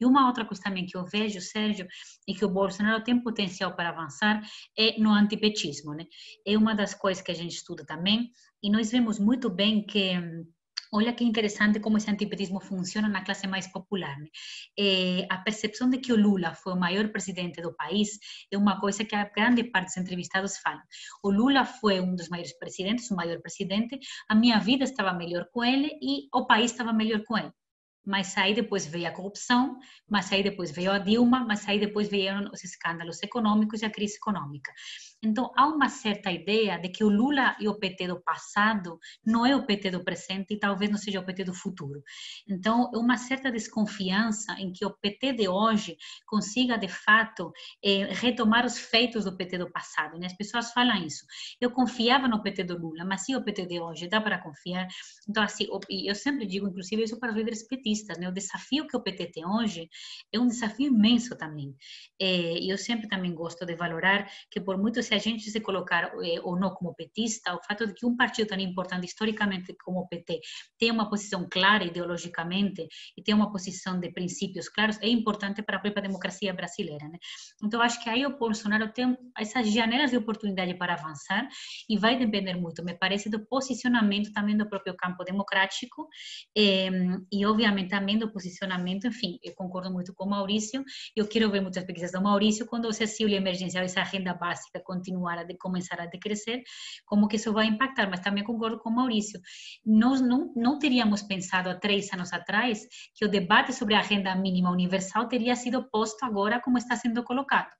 E 0.00 0.06
uma 0.06 0.26
outra 0.26 0.44
coisa 0.44 0.62
também 0.62 0.86
que 0.86 0.96
eu 0.96 1.04
vejo, 1.04 1.40
Sérgio, 1.40 1.86
e 2.26 2.34
que 2.34 2.44
o 2.44 2.48
Bolsonaro 2.48 3.02
tem 3.02 3.20
potencial 3.22 3.74
para 3.74 3.90
avançar 3.90 4.40
é 4.78 4.98
no 5.00 5.10
antipetismo, 5.10 5.94
né? 5.94 6.04
É 6.46 6.56
uma 6.56 6.74
das 6.74 6.94
coisas 6.94 7.22
que 7.22 7.32
a 7.32 7.34
gente 7.34 7.54
estuda 7.56 7.84
também, 7.84 8.30
e 8.62 8.70
nós 8.70 8.90
vemos 8.90 9.18
muito 9.18 9.50
bem 9.50 9.84
que 9.84 10.14
Olha 10.92 11.12
que 11.12 11.24
interessante 11.24 11.80
como 11.80 11.96
esse 11.96 12.10
antipetismo 12.10 12.60
funciona 12.60 13.08
na 13.08 13.24
classe 13.24 13.46
mais 13.46 13.66
popular. 13.66 14.16
Né? 14.18 14.28
É, 14.78 15.26
a 15.30 15.38
percepção 15.38 15.90
de 15.90 15.98
que 15.98 16.12
o 16.12 16.16
Lula 16.16 16.54
foi 16.54 16.72
o 16.74 16.80
maior 16.80 17.08
presidente 17.10 17.60
do 17.60 17.74
país 17.74 18.18
é 18.50 18.56
uma 18.56 18.80
coisa 18.80 19.04
que 19.04 19.14
a 19.14 19.24
grande 19.24 19.64
parte 19.64 19.86
dos 19.86 19.96
entrevistados 19.96 20.58
falam. 20.58 20.82
O 21.22 21.30
Lula 21.30 21.64
foi 21.64 22.00
um 22.00 22.14
dos 22.14 22.28
maiores 22.28 22.56
presidentes, 22.58 23.10
o 23.10 23.16
maior 23.16 23.40
presidente, 23.40 23.98
a 24.28 24.34
minha 24.34 24.58
vida 24.58 24.84
estava 24.84 25.12
melhor 25.12 25.48
com 25.52 25.64
ele 25.64 25.90
e 26.00 26.28
o 26.32 26.46
país 26.46 26.70
estava 26.70 26.92
melhor 26.92 27.22
com 27.24 27.36
ele 27.36 27.52
mas 28.06 28.36
aí 28.38 28.54
depois 28.54 28.86
veio 28.86 29.08
a 29.08 29.10
corrupção, 29.10 29.78
mas 30.08 30.32
aí 30.32 30.42
depois 30.42 30.70
veio 30.70 30.92
a 30.92 30.98
Dilma, 30.98 31.44
mas 31.44 31.68
aí 31.68 31.80
depois 31.80 32.08
vieram 32.08 32.48
os 32.52 32.62
escândalos 32.62 33.20
econômicos 33.22 33.82
e 33.82 33.84
a 33.84 33.90
crise 33.90 34.16
econômica. 34.16 34.72
Então, 35.22 35.50
há 35.56 35.66
uma 35.66 35.88
certa 35.88 36.30
ideia 36.30 36.78
de 36.78 36.88
que 36.88 37.02
o 37.02 37.08
Lula 37.08 37.56
e 37.58 37.68
o 37.68 37.78
PT 37.78 38.08
do 38.08 38.20
passado 38.20 38.98
não 39.24 39.46
é 39.46 39.56
o 39.56 39.64
PT 39.64 39.90
do 39.90 40.04
presente 40.04 40.54
e 40.54 40.58
talvez 40.58 40.90
não 40.90 40.98
seja 40.98 41.20
o 41.20 41.24
PT 41.24 41.44
do 41.44 41.54
futuro. 41.54 42.02
Então, 42.48 42.90
é 42.94 42.98
uma 42.98 43.16
certa 43.16 43.50
desconfiança 43.50 44.52
em 44.58 44.72
que 44.72 44.84
o 44.84 44.90
PT 44.90 45.32
de 45.32 45.48
hoje 45.48 45.96
consiga, 46.26 46.76
de 46.76 46.88
fato, 46.88 47.52
eh, 47.82 48.12
retomar 48.12 48.66
os 48.66 48.78
feitos 48.78 49.24
do 49.24 49.36
PT 49.36 49.58
do 49.58 49.70
passado. 49.70 50.18
Né? 50.18 50.26
As 50.26 50.36
pessoas 50.36 50.72
falam 50.72 50.96
isso. 51.04 51.24
Eu 51.60 51.70
confiava 51.70 52.28
no 52.28 52.42
PT 52.42 52.64
do 52.64 52.78
Lula, 52.78 53.04
mas 53.04 53.28
e 53.28 53.36
o 53.36 53.42
PT 53.42 53.66
de 53.66 53.80
hoje? 53.80 54.08
Dá 54.08 54.20
para 54.20 54.38
confiar? 54.38 54.86
Então, 55.28 55.42
assim, 55.42 55.66
eu 55.88 56.14
sempre 56.14 56.46
digo, 56.46 56.68
inclusive, 56.68 57.02
isso 57.02 57.18
para 57.18 57.30
os 57.30 57.36
líderes 57.36 57.66
petistas, 57.66 58.18
né? 58.18 58.28
o 58.28 58.32
desafio 58.32 58.86
que 58.86 58.96
o 58.96 59.02
PT 59.02 59.32
tem 59.32 59.46
hoje 59.46 59.88
é 60.32 60.38
um 60.38 60.46
desafio 60.46 60.88
imenso 60.88 61.36
também. 61.36 61.74
Eh, 62.20 62.58
e 62.60 62.70
eu 62.70 62.78
sempre 62.78 63.08
também 63.08 63.34
gosto 63.34 63.64
de 63.64 63.74
valorar 63.74 64.30
que, 64.50 64.60
por 64.60 64.76
muito 64.76 65.02
se 65.06 65.14
a 65.14 65.18
gente 65.18 65.50
se 65.50 65.60
colocar 65.60 66.12
eh, 66.22 66.40
ou 66.42 66.58
não 66.58 66.70
como 66.70 66.94
petista, 66.94 67.54
o 67.54 67.62
fato 67.62 67.86
de 67.86 67.94
que 67.94 68.06
um 68.06 68.16
partido 68.16 68.48
tão 68.48 68.58
importante 68.58 69.06
historicamente 69.06 69.74
como 69.84 70.00
o 70.00 70.08
PT 70.08 70.40
tem 70.78 70.90
uma 70.90 71.08
posição 71.08 71.46
clara 71.48 71.84
ideologicamente 71.84 72.86
e 73.16 73.22
tem 73.22 73.34
uma 73.34 73.50
posição 73.50 73.98
de 73.98 74.10
princípios 74.10 74.68
claros 74.68 74.98
é 75.00 75.08
importante 75.08 75.62
para 75.62 75.76
a 75.76 75.80
própria 75.80 76.02
democracia 76.02 76.52
brasileira. 76.52 77.08
Né? 77.08 77.18
Então, 77.62 77.80
acho 77.80 78.02
que 78.02 78.10
aí 78.10 78.26
o 78.26 78.36
Bolsonaro 78.38 78.92
tem 78.92 79.16
essas 79.36 79.72
janelas 79.72 80.10
de 80.10 80.16
oportunidade 80.16 80.74
para 80.74 80.94
avançar 80.94 81.48
e 81.88 81.98
vai 81.98 82.18
depender 82.18 82.54
muito, 82.54 82.84
me 82.84 82.94
parece, 82.94 83.28
do 83.28 83.44
posicionamento 83.46 84.32
também 84.32 84.56
do 84.56 84.68
próprio 84.68 84.94
campo 84.96 85.24
democrático 85.24 86.08
eh, 86.56 86.90
e, 87.32 87.46
obviamente, 87.46 87.90
também 87.90 88.18
do 88.18 88.30
posicionamento, 88.30 89.06
enfim, 89.06 89.38
eu 89.42 89.54
concordo 89.54 89.90
muito 89.90 90.14
com 90.14 90.24
o 90.24 90.30
Maurício, 90.30 90.84
eu 91.14 91.26
quero 91.26 91.50
ver 91.50 91.60
muitas 91.60 91.84
pesquisas 91.84 92.12
do 92.12 92.22
Maurício 92.22 92.66
quando 92.66 92.84
o 92.84 92.88
auxílio 92.88 93.36
emergencial, 93.36 93.84
essa 93.84 94.02
renda 94.02 94.34
básica 94.34 94.80
continuar 94.96 95.38
a 95.38 95.44
de, 95.44 95.56
começar 95.56 96.00
a 96.00 96.06
decrescer, 96.06 96.62
como 97.04 97.28
que 97.28 97.36
isso 97.36 97.52
vai 97.52 97.66
impactar. 97.66 98.08
Mas 98.08 98.20
também 98.20 98.44
concordo 98.44 98.78
com 98.78 98.90
o 98.90 98.94
Maurício. 98.94 99.40
Nós 99.84 100.20
não, 100.20 100.52
não 100.56 100.78
teríamos 100.78 101.22
pensado 101.22 101.68
há 101.68 101.74
três 101.74 102.12
anos 102.12 102.32
atrás 102.32 102.86
que 103.14 103.24
o 103.24 103.28
debate 103.28 103.72
sobre 103.72 103.94
a 103.94 104.00
renda 104.00 104.34
mínima 104.34 104.70
universal 104.70 105.28
teria 105.28 105.54
sido 105.54 105.88
posto 105.90 106.24
agora 106.24 106.60
como 106.60 106.78
está 106.78 106.96
sendo 106.96 107.22
colocado. 107.22 107.70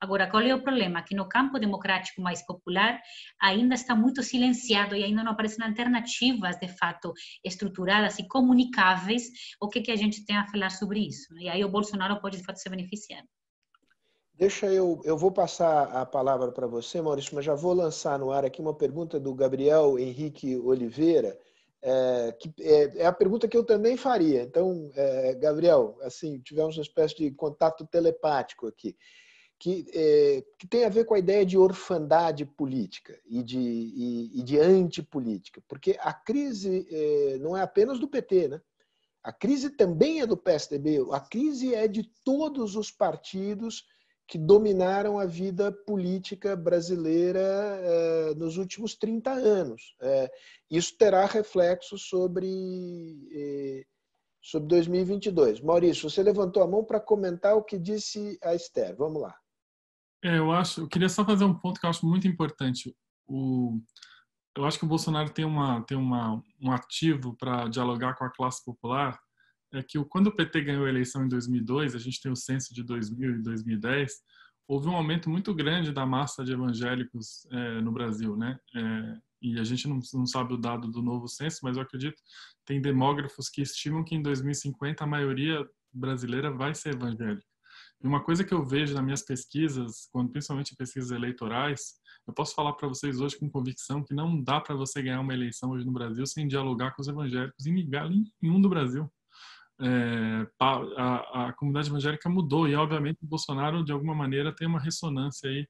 Agora, 0.00 0.28
qual 0.28 0.42
é 0.42 0.54
o 0.54 0.62
problema? 0.62 1.02
Que 1.02 1.14
no 1.14 1.28
campo 1.28 1.58
democrático 1.58 2.20
mais 2.20 2.44
popular 2.44 3.00
ainda 3.40 3.74
está 3.74 3.94
muito 3.94 4.22
silenciado 4.22 4.94
e 4.94 5.04
ainda 5.04 5.22
não 5.22 5.32
aparecem 5.32 5.64
alternativas, 5.64 6.58
de 6.58 6.68
fato, 6.68 7.12
estruturadas 7.44 8.18
e 8.18 8.28
comunicáveis 8.28 9.22
o 9.60 9.68
que, 9.68 9.80
que 9.80 9.90
a 9.90 9.96
gente 9.96 10.24
tem 10.26 10.36
a 10.36 10.46
falar 10.46 10.70
sobre 10.70 11.00
isso. 11.00 11.34
E 11.38 11.48
aí 11.48 11.64
o 11.64 11.70
Bolsonaro 11.70 12.20
pode, 12.20 12.36
de 12.36 12.44
fato, 12.44 12.58
se 12.58 12.68
beneficiar. 12.68 13.22
Deixa 14.36 14.66
eu, 14.66 15.00
eu 15.04 15.16
vou 15.16 15.30
passar 15.30 15.84
a 15.92 16.04
palavra 16.04 16.50
para 16.50 16.66
você, 16.66 17.00
Maurício, 17.00 17.36
mas 17.36 17.44
já 17.44 17.54
vou 17.54 17.72
lançar 17.72 18.18
no 18.18 18.32
ar 18.32 18.44
aqui 18.44 18.60
uma 18.60 18.74
pergunta 18.74 19.20
do 19.20 19.32
Gabriel 19.32 19.96
Henrique 19.96 20.56
Oliveira, 20.56 21.38
é, 21.80 22.32
que 22.32 22.52
é, 22.60 23.02
é, 23.02 23.06
a 23.06 23.12
pergunta 23.12 23.46
que 23.46 23.56
eu 23.56 23.62
também 23.62 23.96
faria. 23.96 24.42
Então, 24.42 24.90
é, 24.96 25.34
Gabriel, 25.34 25.96
assim, 26.02 26.40
tivemos 26.40 26.76
uma 26.76 26.82
espécie 26.82 27.14
de 27.14 27.30
contato 27.30 27.86
telepático 27.86 28.66
aqui, 28.66 28.96
que, 29.56 29.86
é, 29.94 30.44
que 30.58 30.66
tem 30.66 30.84
a 30.84 30.88
ver 30.88 31.04
com 31.04 31.14
a 31.14 31.18
ideia 31.20 31.46
de 31.46 31.56
orfandade 31.56 32.44
política 32.44 33.16
e 33.26 33.40
de, 33.40 33.60
e, 33.60 34.40
e 34.40 34.42
de 34.42 34.58
antipolítica, 34.58 35.62
porque 35.68 35.96
a 36.00 36.12
crise 36.12 36.88
é, 36.90 37.38
não 37.38 37.56
é 37.56 37.62
apenas 37.62 38.00
do 38.00 38.08
PT, 38.08 38.48
né? 38.48 38.60
A 39.22 39.32
crise 39.32 39.70
também 39.70 40.20
é 40.20 40.26
do 40.26 40.36
PSDB, 40.36 41.06
a 41.12 41.20
crise 41.20 41.72
é 41.72 41.86
de 41.86 42.02
todos 42.24 42.74
os 42.76 42.90
partidos 42.90 43.84
que 44.26 44.38
dominaram 44.38 45.18
a 45.18 45.26
vida 45.26 45.70
política 45.70 46.56
brasileira 46.56 47.40
eh, 47.40 48.34
nos 48.36 48.56
últimos 48.56 48.94
30 48.94 49.30
anos. 49.30 49.94
Eh, 50.00 50.30
isso 50.70 50.96
terá 50.96 51.26
reflexo 51.26 51.98
sobre, 51.98 52.48
eh, 53.32 53.84
sobre 54.40 54.68
2022. 54.68 55.60
Maurício, 55.60 56.08
você 56.08 56.22
levantou 56.22 56.62
a 56.62 56.66
mão 56.66 56.82
para 56.82 57.00
comentar 57.00 57.54
o 57.54 57.62
que 57.62 57.78
disse 57.78 58.38
a 58.42 58.54
Esther. 58.54 58.96
Vamos 58.96 59.20
lá. 59.20 59.34
É, 60.24 60.38
eu 60.38 60.50
acho, 60.50 60.80
eu 60.80 60.88
queria 60.88 61.08
só 61.08 61.24
fazer 61.24 61.44
um 61.44 61.54
ponto 61.54 61.78
que 61.78 61.84
eu 61.84 61.90
acho 61.90 62.06
muito 62.06 62.26
importante. 62.26 62.96
O, 63.26 63.78
eu 64.56 64.64
acho 64.64 64.78
que 64.78 64.84
o 64.86 64.88
Bolsonaro 64.88 65.30
tem 65.30 65.44
uma 65.44 65.82
tem 65.82 65.98
uma 65.98 66.42
um 66.60 66.72
ativo 66.72 67.36
para 67.36 67.68
dialogar 67.68 68.14
com 68.14 68.24
a 68.24 68.30
classe 68.30 68.64
popular 68.64 69.18
é 69.74 69.82
que 69.82 70.02
quando 70.04 70.28
o 70.28 70.34
PT 70.34 70.60
ganhou 70.62 70.86
a 70.86 70.88
eleição 70.88 71.24
em 71.24 71.28
2002, 71.28 71.94
a 71.94 71.98
gente 71.98 72.20
tem 72.20 72.30
o 72.30 72.36
censo 72.36 72.72
de 72.72 72.82
2000 72.82 73.38
e 73.38 73.42
2010, 73.42 74.12
houve 74.68 74.88
um 74.88 74.96
aumento 74.96 75.28
muito 75.28 75.54
grande 75.54 75.92
da 75.92 76.06
massa 76.06 76.44
de 76.44 76.52
evangélicos 76.52 77.46
é, 77.50 77.80
no 77.80 77.92
Brasil, 77.92 78.36
né? 78.36 78.58
É, 78.74 79.18
e 79.42 79.58
a 79.60 79.64
gente 79.64 79.86
não, 79.86 79.98
não, 80.14 80.26
sabe 80.26 80.54
o 80.54 80.56
dado 80.56 80.88
do 80.88 81.02
novo 81.02 81.28
censo, 81.28 81.60
mas 81.62 81.76
eu 81.76 81.82
acredito 81.82 82.20
tem 82.64 82.80
demógrafos 82.80 83.50
que 83.50 83.60
estimam 83.60 84.02
que 84.02 84.14
em 84.14 84.22
2050 84.22 85.04
a 85.04 85.06
maioria 85.06 85.68
brasileira 85.92 86.50
vai 86.50 86.74
ser 86.74 86.94
evangélica. 86.94 87.44
E 88.02 88.06
uma 88.06 88.22
coisa 88.22 88.42
que 88.42 88.54
eu 88.54 88.64
vejo 88.64 88.94
nas 88.94 89.04
minhas 89.04 89.22
pesquisas, 89.22 90.08
quando 90.10 90.30
principalmente 90.30 90.74
pesquisas 90.76 91.10
eleitorais, 91.10 91.94
eu 92.26 92.32
posso 92.32 92.54
falar 92.54 92.72
para 92.72 92.88
vocês 92.88 93.20
hoje 93.20 93.38
com 93.38 93.50
convicção 93.50 94.02
que 94.02 94.14
não 94.14 94.40
dá 94.42 94.60
para 94.60 94.74
você 94.74 95.02
ganhar 95.02 95.20
uma 95.20 95.34
eleição 95.34 95.70
hoje 95.70 95.84
no 95.84 95.92
Brasil 95.92 96.24
sem 96.26 96.48
dialogar 96.48 96.94
com 96.94 97.02
os 97.02 97.08
evangélicos 97.08 97.66
em 97.66 97.86
nenhum 98.40 98.60
do 98.60 98.68
Brasil 98.68 99.10
é, 99.80 100.46
a, 100.60 101.46
a, 101.48 101.52
comunidade 101.54 101.88
evangélica 101.88 102.28
mudou 102.28 102.68
e 102.68 102.74
obviamente 102.74 103.18
o 103.22 103.26
Bolsonaro 103.26 103.84
de 103.84 103.92
alguma 103.92 104.14
maneira 104.14 104.54
tem 104.54 104.68
uma 104.68 104.78
ressonância 104.78 105.50
aí 105.50 105.66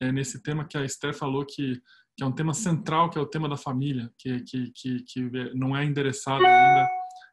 é, 0.00 0.12
nesse 0.12 0.42
tema 0.42 0.64
que 0.64 0.78
a 0.78 0.84
Esther 0.84 1.12
falou 1.12 1.44
que, 1.44 1.80
que 2.16 2.22
é 2.22 2.26
um 2.26 2.32
tema 2.32 2.54
central 2.54 3.10
que 3.10 3.18
é 3.18 3.20
o 3.20 3.26
tema 3.26 3.48
da 3.48 3.56
família 3.56 4.08
que 4.16 4.40
que, 4.44 4.70
que, 4.72 5.02
que 5.02 5.30
não 5.54 5.76
é 5.76 5.84
endereçado 5.84 6.44
ainda 6.44 6.88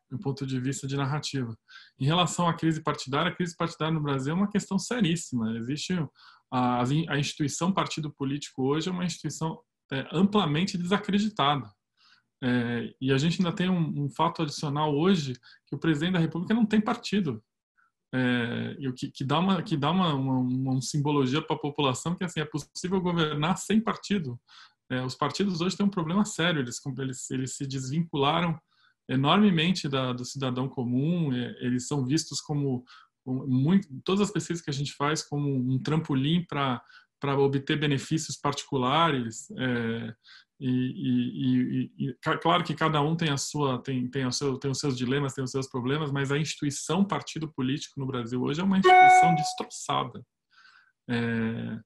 do 0.09 0.17
ponto 0.17 0.45
de 0.45 0.59
vista 0.59 0.87
de 0.87 0.95
narrativa. 0.95 1.53
Em 1.99 2.05
relação 2.05 2.47
à 2.47 2.53
crise 2.53 2.81
partidária, 2.81 3.31
a 3.31 3.35
crise 3.35 3.55
partidária 3.55 3.93
no 3.93 4.01
Brasil 4.01 4.31
é 4.33 4.35
uma 4.35 4.49
questão 4.49 4.79
seríssima. 4.79 5.57
Existe 5.57 5.93
a, 6.51 6.81
a 6.81 7.17
instituição 7.19 7.73
partido 7.73 8.11
político 8.11 8.63
hoje 8.63 8.89
é 8.89 8.91
uma 8.91 9.05
instituição 9.05 9.59
é, 9.91 10.07
amplamente 10.11 10.77
desacreditada. 10.77 11.69
É, 12.43 12.93
e 13.01 13.11
a 13.11 13.17
gente 13.17 13.39
ainda 13.39 13.51
tem 13.51 13.69
um, 13.69 14.03
um, 14.03 14.09
fato 14.09 14.43
adicional 14.43 14.95
hoje 14.95 15.33
que 15.65 15.75
o 15.75 15.79
presidente 15.79 16.13
da 16.13 16.19
República 16.19 16.53
não 16.53 16.65
tem 16.65 16.79
partido. 16.79 17.43
É, 18.13 18.75
e 18.79 18.87
o 18.87 18.93
que, 18.93 19.11
que, 19.11 19.23
dá 19.23 19.39
uma 19.39 19.61
que 19.61 19.75
dá 19.75 19.91
uma, 19.91 20.13
uma, 20.13 20.37
uma 20.39 20.81
simbologia 20.81 21.41
para 21.41 21.55
a 21.55 21.59
população 21.59 22.15
que 22.15 22.23
assim 22.23 22.39
é 22.39 22.45
possível 22.45 23.01
governar 23.01 23.57
sem 23.57 23.81
partido. 23.81 24.39
É, 24.89 25.03
os 25.03 25.15
partidos 25.15 25.59
hoje 25.61 25.75
têm 25.75 25.85
um 25.85 25.89
problema 25.89 26.23
sério. 26.23 26.61
Eles 26.61 26.79
eles, 26.97 27.31
eles 27.31 27.55
se 27.55 27.67
desvincularam 27.67 28.57
enormemente 29.09 29.89
da, 29.89 30.13
do 30.13 30.23
cidadão 30.23 30.69
comum. 30.69 31.33
É, 31.33 31.57
eles 31.59 31.87
são 31.87 32.05
vistos 32.05 32.39
como, 32.39 32.85
como 33.25 33.47
muito, 33.47 33.87
todas 34.05 34.21
as 34.21 34.31
pesquisas 34.31 34.63
que 34.63 34.69
a 34.69 34.73
gente 34.73 34.93
faz 34.93 35.23
como 35.23 35.49
um 35.49 35.79
trampolim 35.81 36.45
para 36.47 36.81
para 37.19 37.37
obter 37.37 37.79
benefícios 37.79 38.37
particulares. 38.37 39.49
É, 39.57 40.13
e, 40.59 40.69
e, 40.69 41.91
e, 41.99 42.09
e, 42.09 42.13
claro 42.41 42.63
que 42.63 42.73
cada 42.73 42.99
um 42.99 43.15
tem 43.15 43.29
a 43.29 43.37
sua 43.37 43.79
tem 43.81 44.09
tem, 44.09 44.29
seu, 44.31 44.57
tem 44.57 44.71
os 44.71 44.79
seus 44.79 44.97
dilemas 44.97 45.33
tem 45.33 45.43
os 45.43 45.51
seus 45.51 45.67
problemas 45.67 46.11
mas 46.11 46.31
a 46.31 46.37
instituição 46.37 47.05
partido 47.05 47.51
político 47.53 47.99
no 47.99 48.07
Brasil 48.07 48.41
hoje 48.41 48.59
é 48.59 48.63
uma 48.63 48.79
instituição 48.79 49.35
destroçada. 49.35 50.25
É, 51.09 51.79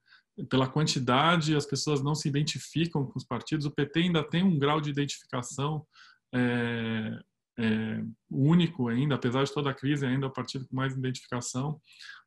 pela 0.49 0.69
quantidade 0.69 1.55
as 1.55 1.65
pessoas 1.65 2.01
não 2.01 2.15
se 2.15 2.29
identificam 2.29 3.05
com 3.05 3.17
os 3.17 3.25
partidos 3.25 3.65
o 3.65 3.71
PT 3.71 3.99
ainda 3.99 4.23
tem 4.23 4.41
um 4.41 4.57
grau 4.57 4.79
de 4.79 4.89
identificação 4.89 5.85
é, 6.33 7.19
é, 7.59 8.03
único 8.29 8.87
ainda 8.87 9.15
apesar 9.15 9.43
de 9.43 9.53
toda 9.53 9.69
a 9.69 9.73
crise 9.73 10.05
ainda 10.05 10.27
é 10.27 10.29
o 10.29 10.33
partido 10.33 10.65
com 10.65 10.75
mais 10.77 10.93
identificação. 10.95 11.79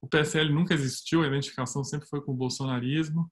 O 0.03 0.07
PSL 0.07 0.53
nunca 0.53 0.74
existiu 0.74 1.22
a 1.22 1.26
identificação 1.26 1.82
sempre 1.82 2.07
foi 2.07 2.20
com 2.20 2.32
o 2.32 2.36
bolsonarismo 2.36 3.30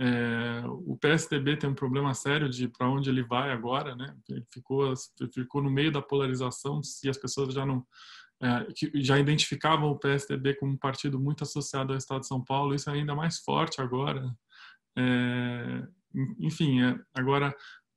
é, 0.00 0.62
o 0.66 0.96
PSDB 0.96 1.56
tem 1.56 1.70
um 1.70 1.74
problema 1.74 2.12
sério 2.14 2.48
de 2.48 2.66
para 2.66 2.88
onde 2.88 3.08
ele 3.08 3.22
vai 3.22 3.52
agora, 3.52 3.94
né? 3.94 4.16
Ele 4.28 4.44
ficou 4.52 4.92
ficou 5.32 5.62
no 5.62 5.70
meio 5.70 5.92
da 5.92 6.02
polarização 6.02 6.82
se 6.82 7.08
as 7.08 7.16
pessoas 7.16 7.54
já 7.54 7.64
não 7.64 7.86
é, 8.42 8.66
já 8.96 9.18
identificavam 9.18 9.90
o 9.90 9.98
PSDB 9.98 10.54
como 10.54 10.72
um 10.72 10.76
partido 10.76 11.18
muito 11.20 11.44
associado 11.44 11.92
ao 11.92 11.98
Estado 11.98 12.20
de 12.22 12.26
São 12.26 12.42
Paulo, 12.42 12.74
isso 12.74 12.90
é 12.90 12.94
ainda 12.94 13.14
mais 13.14 13.38
forte 13.38 13.80
agora. 13.80 14.34
É, 14.98 15.86
enfim, 16.40 16.82
é, 16.82 16.98
agora 17.14 17.54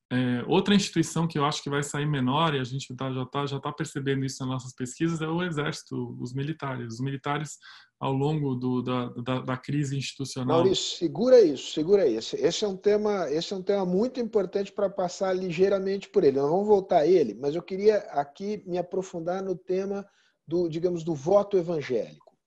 é, 0.09 0.41
outra 0.47 0.73
instituição 0.73 1.27
que 1.27 1.37
eu 1.37 1.43
acho 1.43 1.61
que 1.61 1.69
vai 1.69 1.83
sair 1.83 2.05
menor, 2.05 2.55
e 2.55 2.59
a 2.59 2.63
gente 2.63 2.95
tá, 2.95 3.11
já 3.11 3.23
está 3.23 3.45
já 3.45 3.59
tá 3.59 3.73
percebendo 3.73 4.23
isso 4.25 4.39
nas 4.39 4.49
nossas 4.49 4.73
pesquisas, 4.73 5.21
é 5.21 5.27
o 5.27 5.43
Exército, 5.43 6.17
os 6.21 6.33
militares. 6.33 6.93
Os 6.93 6.99
militares, 7.01 7.57
ao 7.99 8.13
longo 8.13 8.55
do, 8.55 8.81
da, 8.81 9.09
da, 9.09 9.39
da, 9.41 9.57
crise 9.57 9.97
institucional. 9.97 10.59
Maurício, 10.59 10.97
segura 10.97 11.41
isso, 11.41 11.73
segura 11.73 12.07
isso. 12.07 12.37
Esse 12.37 12.63
é 12.63 12.67
um 12.67 12.77
tema, 12.77 13.29
esse 13.29 13.51
é 13.51 13.55
um 13.57 13.61
tema 13.61 13.85
muito 13.85 14.19
importante 14.19 14.71
para 14.71 14.89
passar 14.89 15.33
ligeiramente 15.33 16.07
por 16.07 16.23
ele. 16.23 16.39
Nós 16.39 16.49
vamos 16.49 16.67
voltar 16.67 16.99
a 16.99 17.07
ele, 17.07 17.33
mas 17.33 17.53
eu 17.53 17.61
queria 17.61 17.97
aqui 18.11 18.63
me 18.65 18.77
aprofundar 18.77 19.43
no 19.43 19.55
tema 19.55 20.07
do, 20.47 20.69
digamos, 20.69 21.03
do 21.03 21.13
voto 21.13 21.57
evangélico. 21.57 22.37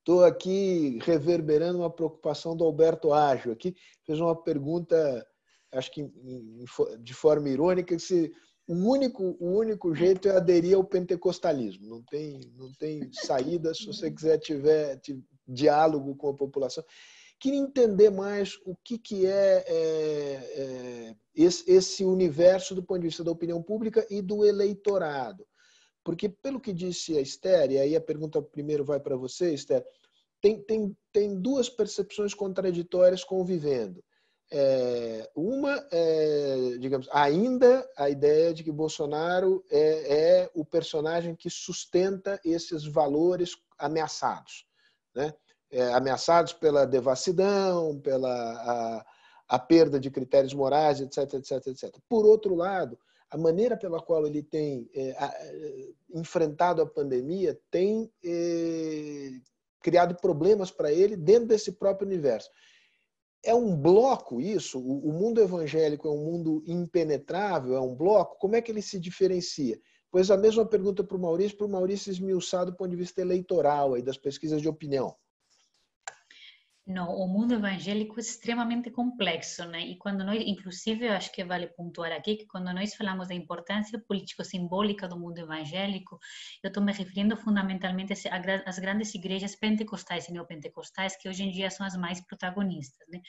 Estou 0.00 0.24
aqui 0.24 0.98
reverberando 1.02 1.78
uma 1.78 1.88
preocupação 1.88 2.54
do 2.54 2.64
Alberto 2.64 3.14
Ágio 3.14 3.52
aqui, 3.52 3.74
fez 4.04 4.20
uma 4.20 4.36
pergunta 4.36 5.26
acho 5.72 5.90
que 5.90 6.06
de 7.00 7.14
forma 7.14 7.48
irônica, 7.48 7.96
que 7.96 8.02
se, 8.02 8.32
o, 8.66 8.74
único, 8.74 9.36
o 9.40 9.56
único 9.58 9.94
jeito 9.94 10.28
é 10.28 10.36
aderir 10.36 10.76
ao 10.76 10.84
pentecostalismo. 10.84 11.88
Não 11.88 12.02
tem, 12.02 12.40
não 12.56 12.72
tem 12.74 13.10
saída 13.12 13.74
se 13.74 13.86
você 13.86 14.10
quiser 14.10 14.38
tiver, 14.38 15.00
diálogo 15.46 16.14
com 16.16 16.28
a 16.28 16.34
população. 16.34 16.84
Queria 17.40 17.58
entender 17.58 18.10
mais 18.10 18.54
o 18.64 18.76
que, 18.84 18.98
que 18.98 19.26
é, 19.26 19.64
é, 19.66 19.74
é 19.74 21.16
esse, 21.34 21.68
esse 21.68 22.04
universo 22.04 22.74
do 22.74 22.82
ponto 22.82 23.00
de 23.00 23.08
vista 23.08 23.24
da 23.24 23.32
opinião 23.32 23.60
pública 23.60 24.06
e 24.08 24.22
do 24.22 24.44
eleitorado. 24.44 25.44
Porque, 26.04 26.28
pelo 26.28 26.60
que 26.60 26.72
disse 26.72 27.16
a 27.16 27.20
Esther, 27.20 27.70
e 27.70 27.78
aí 27.78 27.96
a 27.96 28.00
pergunta 28.00 28.42
primeiro 28.42 28.84
vai 28.84 29.00
para 29.00 29.16
você, 29.16 29.54
Esther, 29.54 29.84
tem, 30.40 30.60
tem, 30.62 30.96
tem 31.12 31.40
duas 31.40 31.68
percepções 31.68 32.34
contraditórias 32.34 33.24
convivendo. 33.24 34.02
É, 34.54 35.30
uma, 35.34 35.82
é, 35.90 36.76
digamos, 36.78 37.08
ainda 37.10 37.88
a 37.96 38.10
ideia 38.10 38.52
de 38.52 38.62
que 38.62 38.70
Bolsonaro 38.70 39.64
é, 39.70 40.42
é, 40.42 40.50
o 40.54 40.62
personagem 40.62 41.34
que 41.34 41.48
sustenta 41.48 42.38
esses 42.44 42.84
valores 42.84 43.56
ameaçados, 43.78 44.66
né? 45.14 45.32
É, 45.70 45.94
ameaçados 45.94 46.52
pela 46.52 46.84
devassidão, 46.84 47.98
pela 48.00 48.28
a, 48.28 49.06
a, 49.48 49.58
perda 49.58 49.98
de 49.98 50.10
critérios 50.10 50.52
morais, 50.52 51.00
etc, 51.00 51.32
etc, 51.32 51.66
etc. 51.68 51.96
Por 52.06 52.26
outro 52.26 52.54
lado, 52.54 52.98
a 53.30 53.38
maneira 53.38 53.74
pela 53.74 54.02
qual 54.02 54.26
ele 54.26 54.42
tem 54.42 54.86
é, 54.94 55.12
a, 55.12 55.34
enfrentado 56.14 56.82
a 56.82 56.86
pandemia 56.86 57.58
tem 57.70 58.12
é, 58.22 59.30
criado 59.80 60.14
problemas 60.14 60.70
para 60.70 60.92
ele 60.92 61.16
dentro 61.16 61.48
desse 61.48 61.72
próprio 61.72 62.06
universo. 62.06 62.50
É 63.44 63.54
um 63.54 63.76
bloco 63.76 64.40
isso? 64.40 64.78
O 64.78 65.12
mundo 65.12 65.40
evangélico 65.40 66.06
é 66.06 66.10
um 66.10 66.24
mundo 66.24 66.62
impenetrável? 66.66 67.74
É 67.74 67.80
um 67.80 67.94
bloco? 67.94 68.38
Como 68.38 68.54
é 68.54 68.62
que 68.62 68.70
ele 68.70 68.82
se 68.82 69.00
diferencia? 69.00 69.80
Pois 70.10 70.30
a 70.30 70.36
mesma 70.36 70.64
pergunta 70.64 71.02
para 71.02 71.16
o 71.16 71.20
Maurício, 71.20 71.56
para 71.56 71.66
o 71.66 71.70
Maurício 71.70 72.10
esmiuçar 72.10 72.66
do 72.66 72.76
ponto 72.76 72.90
de 72.90 72.96
vista 72.96 73.20
eleitoral, 73.20 73.94
aí, 73.94 74.02
das 74.02 74.16
pesquisas 74.16 74.60
de 74.60 74.68
opinião. 74.68 75.16
O 77.00 77.26
mundo 77.26 77.54
evangélico 77.54 78.18
é 78.18 78.20
extremamente 78.20 78.90
complexo, 78.90 79.64
né? 79.66 79.80
E 79.80 79.96
quando 79.96 80.24
nós, 80.24 80.42
inclusive, 80.44 81.06
eu 81.06 81.12
acho 81.12 81.32
que 81.32 81.44
vale 81.44 81.66
pontuar 81.66 82.12
aqui 82.12 82.36
que 82.36 82.46
quando 82.46 82.72
nós 82.72 82.94
falamos 82.94 83.28
da 83.28 83.34
importância 83.34 83.98
político-simbólica 83.98 85.08
do 85.08 85.18
mundo 85.18 85.38
evangélico, 85.38 86.18
eu 86.62 86.68
estou 86.68 86.82
me 86.82 86.92
referindo 86.92 87.36
fundamentalmente 87.36 88.12
às 88.66 88.78
grandes 88.78 89.14
igrejas 89.14 89.54
pentecostais 89.56 90.28
e 90.28 90.32
neopentecostais, 90.32 91.16
que 91.16 91.28
hoje 91.28 91.44
em 91.44 91.50
dia 91.50 91.70
são 91.70 91.86
as 91.86 91.96
mais 91.96 92.20
protagonistas, 92.20 93.06
né? 93.08 93.20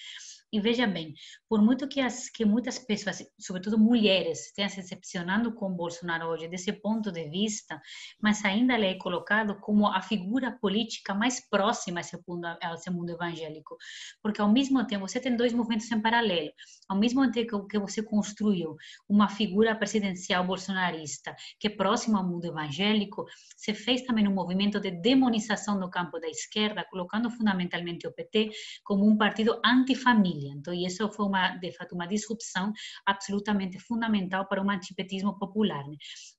E 0.54 0.60
veja 0.60 0.86
bem, 0.86 1.16
por 1.50 1.62
muito 1.62 1.88
que, 1.88 2.00
as, 2.00 2.30
que 2.30 2.46
muitas 2.46 2.78
pessoas, 2.78 3.26
sobretudo 3.40 3.80
mulheres, 3.80 4.46
estejam 4.46 4.70
se 4.70 4.82
decepcionando 4.82 5.54
com 5.56 5.74
Bolsonaro 5.74 6.28
hoje, 6.28 6.48
desse 6.48 6.72
ponto 6.72 7.12
de 7.12 7.28
vista, 7.28 7.82
mas 8.22 8.46
ainda 8.46 8.76
ele 8.76 8.86
é 8.86 8.94
colocado 8.96 9.60
como 9.60 9.88
a 9.88 10.02
figura 10.02 10.52
política 10.52 11.16
mais 11.16 11.40
próxima 11.50 12.00
a 12.00 12.02
esse 12.02 12.18
mundo, 12.28 12.46
a 12.46 12.74
esse 12.76 12.90
mundo 12.92 13.10
evangélico 13.10 13.76
porque 14.22 14.42
ao 14.42 14.52
mesmo 14.52 14.86
tempo 14.86 15.08
você 15.08 15.20
tem 15.20 15.36
dois 15.36 15.54
movimentos 15.54 15.92
em 15.92 16.02
paralelo. 16.02 16.52
Ao 16.88 16.98
mesmo 16.98 17.30
tempo 17.32 17.68
que 17.68 17.80
você 17.80 18.02
construiu 18.02 18.76
uma 19.08 19.30
figura 19.30 19.76
presidencial 19.76 20.46
bolsonarista 20.46 21.36
que 21.60 21.68
é 21.68 21.70
próxima 21.70 22.20
ao 22.20 22.28
mundo 22.28 22.46
evangélico, 22.46 23.26
você 23.56 23.74
fez 23.74 24.02
também 24.04 24.28
um 24.28 24.34
movimento 24.34 24.80
de 24.80 24.92
demonização 24.92 25.80
no 25.80 25.90
campo 25.90 26.20
da 26.20 26.28
esquerda, 26.28 26.86
colocando 26.90 27.30
fundamentalmente 27.30 28.08
o 28.08 28.12
PT 28.12 28.52
como 28.84 29.08
um 29.08 29.18
partido 29.18 29.60
antifamília. 29.66 30.43
Então, 30.52 30.74
isso 30.74 31.10
foi 31.12 31.26
uma, 31.26 31.56
de 31.58 31.72
fato, 31.72 31.96
uma 31.96 32.08
disrupção 32.08 32.72
absolutamente 33.06 33.80
fundamental 33.80 34.48
para 34.48 34.64
o 34.64 34.70
antipetismo 34.70 35.38
popular. 35.38 35.86
Né? 35.88 35.96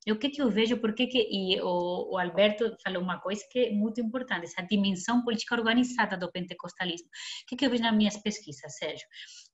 E 0.06 0.12
o 0.12 0.18
que, 0.18 0.28
que 0.28 0.42
eu 0.42 0.50
vejo, 0.50 0.76
porque 0.78 1.06
que, 1.06 1.28
e 1.30 1.60
o, 1.60 2.14
o 2.14 2.18
Alberto 2.18 2.76
falou 2.82 3.02
uma 3.02 3.20
coisa 3.20 3.42
que 3.50 3.58
é 3.58 3.72
muito 3.72 4.00
importante, 4.00 4.44
essa 4.44 4.62
dimensão 4.62 5.22
política 5.22 5.54
organizada 5.54 6.16
do 6.16 6.30
pentecostalismo. 6.30 7.08
O 7.08 7.46
que, 7.48 7.56
que 7.56 7.66
eu 7.66 7.70
vejo 7.70 7.82
nas 7.82 7.96
minhas 7.96 8.16
pesquisas, 8.16 8.76
Sérgio? 8.76 9.06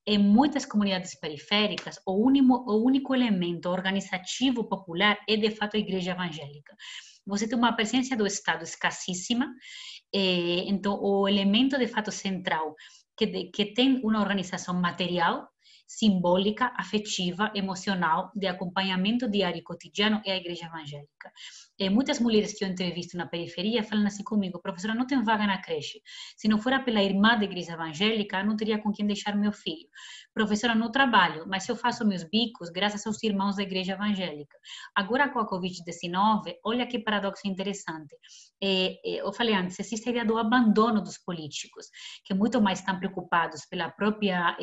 Em 0.07 0.18
muitas 0.18 0.64
comunidades 0.64 1.18
periféricas, 1.18 2.01
o 2.07 2.20
o 2.20 2.84
único 2.84 3.14
elemento 3.14 3.68
organizativo 3.68 4.64
popular 4.64 5.18
é, 5.28 5.36
de 5.36 5.51
fato, 5.51 5.76
a 5.76 5.80
igreja 5.80 6.12
evangélica. 6.12 6.74
Você 7.26 7.46
tem 7.46 7.57
uma 7.57 7.74
presença 7.74 8.16
do 8.16 8.26
Estado 8.26 8.64
escassíssima, 8.64 9.46
eh, 10.14 10.64
então 10.66 10.98
o 11.01 11.28
elemento, 11.28 11.78
de 11.78 11.86
fato, 11.86 12.11
central 12.11 12.74
que, 13.20 13.26
de, 13.26 13.50
que 13.50 13.66
tem 13.66 14.00
uma 14.02 14.18
organização 14.18 14.72
material 14.72 15.46
simbólica, 15.91 16.72
afetiva, 16.76 17.51
emocional, 17.53 18.30
de 18.36 18.47
acompanhamento 18.47 19.28
diário 19.28 19.59
e 19.59 19.62
cotidiano 19.62 20.22
é 20.24 20.30
a 20.30 20.36
igreja 20.36 20.66
evangélica. 20.66 21.32
E 21.76 21.91
muitas 21.91 22.20
mulheres 22.20 22.57
que 22.57 22.64
eu 22.64 22.68
entrevisto 22.68 23.16
na 23.16 23.26
periferia 23.26 23.82
falam 23.82 24.07
assim 24.07 24.22
comigo, 24.22 24.61
professora, 24.62 24.95
não 24.95 25.05
tem 25.05 25.20
vaga 25.24 25.49
na 25.49 25.61
creche. 25.61 26.01
Se 26.36 26.47
não 26.47 26.61
for 26.61 26.70
pela 26.84 27.03
irmã 27.03 27.36
da 27.36 27.45
igreja 27.45 27.72
evangélica, 27.72 28.41
não 28.45 28.57
teria 28.57 28.78
com 28.78 28.93
quem 28.93 29.05
deixar 29.05 29.36
meu 29.36 29.53
filho. 29.53 29.88
Professora, 30.32 30.76
não 30.76 30.93
trabalho, 30.93 31.45
mas 31.49 31.68
eu 31.68 31.74
faço 31.74 32.07
meus 32.07 32.22
bicos 32.22 32.70
graças 32.70 33.05
aos 33.05 33.20
irmãos 33.24 33.57
da 33.57 33.64
igreja 33.64 33.95
evangélica. 33.95 34.57
Agora 34.95 35.28
com 35.28 35.41
a 35.41 35.51
Covid-19, 35.51 36.55
olha 36.64 36.86
que 36.86 37.01
paradoxo 37.01 37.49
interessante. 37.49 38.14
É, 38.62 38.95
eu 39.05 39.32
falei 39.32 39.55
antes, 39.55 39.80
existe 39.80 40.09
a 40.09 40.12
ideia 40.12 40.24
do 40.24 40.38
abandono 40.38 41.03
dos 41.03 41.18
políticos, 41.18 41.86
que 42.24 42.32
muito 42.32 42.62
mais 42.62 42.78
estão 42.78 42.97
preocupados 42.97 43.66
pela 43.66 43.91
própria... 43.91 44.57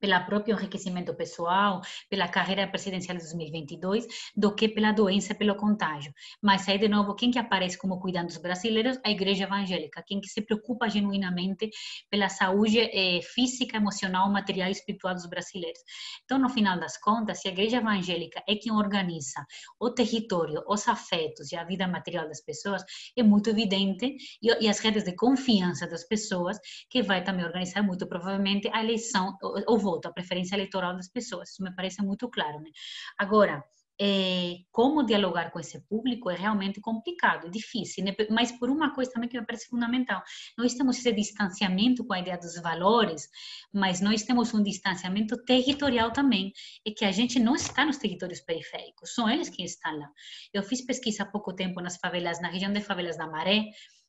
Pelo 0.00 0.24
próprio 0.26 0.56
enriquecimento 0.56 1.14
pessoal, 1.14 1.80
pela 2.08 2.28
carreira 2.28 2.66
presidencial 2.66 3.16
de 3.16 3.24
2022, 3.24 4.06
do 4.36 4.54
que 4.54 4.68
pela 4.68 4.92
doença, 4.92 5.34
pelo 5.34 5.56
contágio. 5.56 6.12
Mas 6.42 6.68
aí, 6.68 6.78
de 6.78 6.88
novo, 6.88 7.14
quem 7.14 7.30
que 7.30 7.38
aparece 7.38 7.76
como 7.78 8.00
cuidando 8.00 8.26
dos 8.26 8.38
brasileiros? 8.38 8.98
A 9.04 9.10
igreja 9.10 9.44
evangélica, 9.44 10.02
quem 10.06 10.20
que 10.20 10.28
se 10.28 10.40
preocupa 10.40 10.88
genuinamente 10.88 11.70
pela 12.10 12.28
saúde 12.28 12.78
eh, 12.80 13.20
física, 13.22 13.76
emocional, 13.76 14.30
material 14.30 14.68
e 14.68 14.72
espiritual 14.72 15.14
dos 15.14 15.26
brasileiros. 15.26 15.80
Então, 16.24 16.38
no 16.38 16.48
final 16.48 16.78
das 16.78 16.96
contas, 16.96 17.40
se 17.40 17.48
a 17.48 17.50
igreja 17.50 17.78
evangélica 17.78 18.42
é 18.46 18.54
quem 18.54 18.72
organiza 18.72 19.44
o 19.80 19.90
território, 19.90 20.62
os 20.66 20.86
afetos 20.88 21.52
e 21.52 21.56
a 21.56 21.64
vida 21.64 21.86
material 21.86 22.28
das 22.28 22.40
pessoas, 22.40 22.82
é 23.16 23.22
muito 23.22 23.50
evidente, 23.50 24.16
e, 24.42 24.64
e 24.64 24.68
as 24.68 24.78
redes 24.78 25.04
de 25.04 25.14
confiança 25.14 25.86
das 25.86 26.04
pessoas, 26.04 26.58
que 26.88 27.02
vai 27.02 27.22
também 27.22 27.44
organizar 27.44 27.82
muito 27.82 28.06
provavelmente 28.06 28.68
a 28.72 28.82
eleição, 28.82 29.36
o 29.66 29.78
voto, 29.88 30.06
a 30.06 30.12
preferência 30.12 30.54
eleitoral 30.54 30.94
das 30.94 31.08
pessoas. 31.08 31.50
Isso 31.50 31.62
me 31.62 31.74
parece 31.74 32.02
muito 32.02 32.28
claro. 32.28 32.60
Né? 32.60 32.70
Agora, 33.18 33.64
é, 34.00 34.58
como 34.70 35.04
dialogar 35.04 35.50
com 35.50 35.58
esse 35.58 35.80
público 35.88 36.30
é 36.30 36.36
realmente 36.36 36.80
complicado, 36.80 37.48
é 37.48 37.50
difícil, 37.50 38.04
né? 38.04 38.14
mas 38.30 38.52
por 38.52 38.70
uma 38.70 38.94
coisa 38.94 39.10
também 39.10 39.28
que 39.28 39.38
me 39.38 39.44
parece 39.44 39.66
fundamental, 39.66 40.22
nós 40.56 40.74
temos 40.74 40.98
esse 40.98 41.12
distanciamento 41.12 42.04
com 42.04 42.12
a 42.12 42.20
ideia 42.20 42.38
dos 42.38 42.54
valores, 42.62 43.28
mas 43.72 44.00
nós 44.00 44.22
temos 44.22 44.54
um 44.54 44.62
distanciamento 44.62 45.36
territorial 45.44 46.12
também, 46.12 46.52
é 46.86 46.92
que 46.92 47.04
a 47.04 47.10
gente 47.10 47.40
não 47.40 47.56
está 47.56 47.84
nos 47.84 47.96
territórios 47.96 48.40
periféricos, 48.40 49.14
são 49.14 49.28
eles 49.28 49.48
que 49.48 49.64
estão 49.64 49.98
lá. 49.98 50.08
Eu 50.54 50.62
fiz 50.62 50.80
pesquisa 50.80 51.24
há 51.24 51.26
pouco 51.26 51.52
tempo 51.52 51.80
nas 51.80 51.96
favelas, 51.96 52.40
na 52.40 52.50
região 52.50 52.72
de 52.72 52.80
favelas 52.80 53.16
da 53.16 53.26
Maré, 53.26 53.64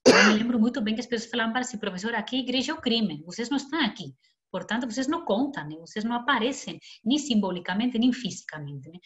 eu 0.05 0.25
me 0.25 0.33
lembro 0.37 0.59
muito 0.59 0.81
bem 0.81 0.93
que 0.93 1.01
as 1.01 1.07
pessoas 1.07 1.29
falavam 1.29 1.51
para 1.51 1.63
si, 1.63 1.77
professor, 1.77 2.13
aqui 2.15 2.35
a 2.37 2.39
igreja 2.39 2.71
é 2.71 2.75
o 2.75 2.81
crime, 2.81 3.23
vocês 3.25 3.49
não 3.49 3.57
estão 3.57 3.79
aqui. 3.83 4.13
Portanto, 4.51 4.85
vocês 4.89 5.07
não 5.07 5.25
contam, 5.25 5.67
né? 5.67 5.75
vocês 5.79 6.03
não 6.03 6.15
aparecem, 6.15 6.79
nem 7.03 7.17
simbolicamente, 7.17 7.97
nem 7.97 8.11
fisicamente. 8.11 8.89
Né? 8.89 8.99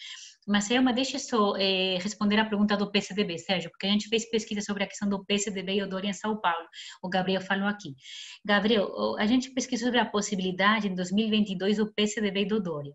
Mas, 0.47 0.65
Selma, 0.65 0.93
deixa 0.93 1.17
eu 1.17 1.19
só 1.19 1.55
eh, 1.57 1.97
responder 1.99 2.39
a 2.39 2.45
pergunta 2.45 2.75
do 2.75 2.91
PCDB, 2.91 3.37
Sérgio, 3.37 3.69
porque 3.69 3.87
a 3.87 3.89
gente 3.89 4.09
fez 4.09 4.29
pesquisa 4.29 4.61
sobre 4.61 4.83
a 4.83 4.87
questão 4.87 5.07
do 5.07 5.23
PCDB 5.25 5.75
e 5.75 5.83
o 5.83 5.99
em 5.99 6.13
São 6.13 6.39
Paulo. 6.39 6.67
O 7.01 7.09
Gabriel 7.09 7.41
falou 7.41 7.67
aqui. 7.67 7.95
Gabriel, 8.43 9.15
a 9.17 9.25
gente 9.25 9.51
pesquisou 9.51 9.87
sobre 9.87 9.99
a 9.99 10.05
possibilidade, 10.05 10.87
em 10.87 10.95
2022, 10.95 11.77
do 11.77 11.93
PCDB 11.93 12.41
e 12.41 12.45
do 12.45 12.61
Dória 12.61 12.93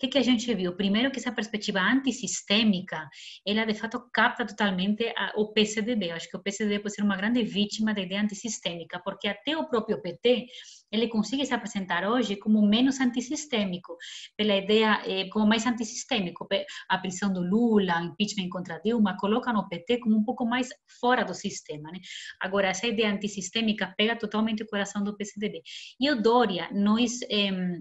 que, 0.00 0.08
que 0.08 0.18
a 0.18 0.22
gente 0.22 0.52
viu? 0.54 0.74
Primeiro 0.74 1.10
que 1.10 1.18
essa 1.18 1.30
perspectiva 1.30 1.78
antissistêmica, 1.80 3.06
ela 3.46 3.66
de 3.66 3.74
fato 3.74 4.02
capta 4.10 4.46
totalmente 4.46 5.06
a, 5.14 5.32
o 5.36 5.52
PCDB. 5.52 6.10
Eu 6.10 6.14
acho 6.16 6.28
que 6.28 6.36
o 6.38 6.42
PCDB 6.42 6.80
pode 6.80 6.94
ser 6.94 7.02
uma 7.02 7.16
grande 7.16 7.42
vítima 7.44 7.92
da 7.92 8.00
ideia 8.00 8.22
antissistêmica, 8.22 8.98
porque 9.04 9.28
até 9.28 9.54
o 9.58 9.68
próprio 9.68 10.00
PT, 10.00 10.46
ele 10.90 11.06
consegue 11.06 11.44
se 11.44 11.52
apresentar 11.52 12.08
hoje 12.10 12.34
como 12.36 12.66
menos 12.66 12.98
antissistêmico, 12.98 13.94
pela 14.38 14.56
ideia, 14.56 15.02
eh, 15.04 15.28
como 15.28 15.46
mais 15.46 15.66
antissistêmico. 15.66 16.48
A 16.88 16.96
prisão 16.96 17.30
do 17.30 17.42
Lula, 17.42 18.00
impeachment 18.00 18.48
contra 18.48 18.80
Dilma, 18.80 19.18
colocam 19.18 19.54
o 19.56 19.68
PT 19.68 19.98
como 19.98 20.16
um 20.16 20.24
pouco 20.24 20.46
mais 20.46 20.70
fora 20.98 21.24
do 21.24 21.34
sistema. 21.34 21.92
Né? 21.92 21.98
Agora, 22.40 22.68
essa 22.68 22.86
ideia 22.86 23.12
antissistêmica 23.12 23.92
pega 23.98 24.16
totalmente 24.16 24.62
o 24.62 24.66
coração 24.66 25.04
do 25.04 25.14
PCDB. 25.14 25.60
E 26.00 26.10
o 26.10 26.22
Dória, 26.22 26.70
nós... 26.72 27.20
Eh, 27.30 27.80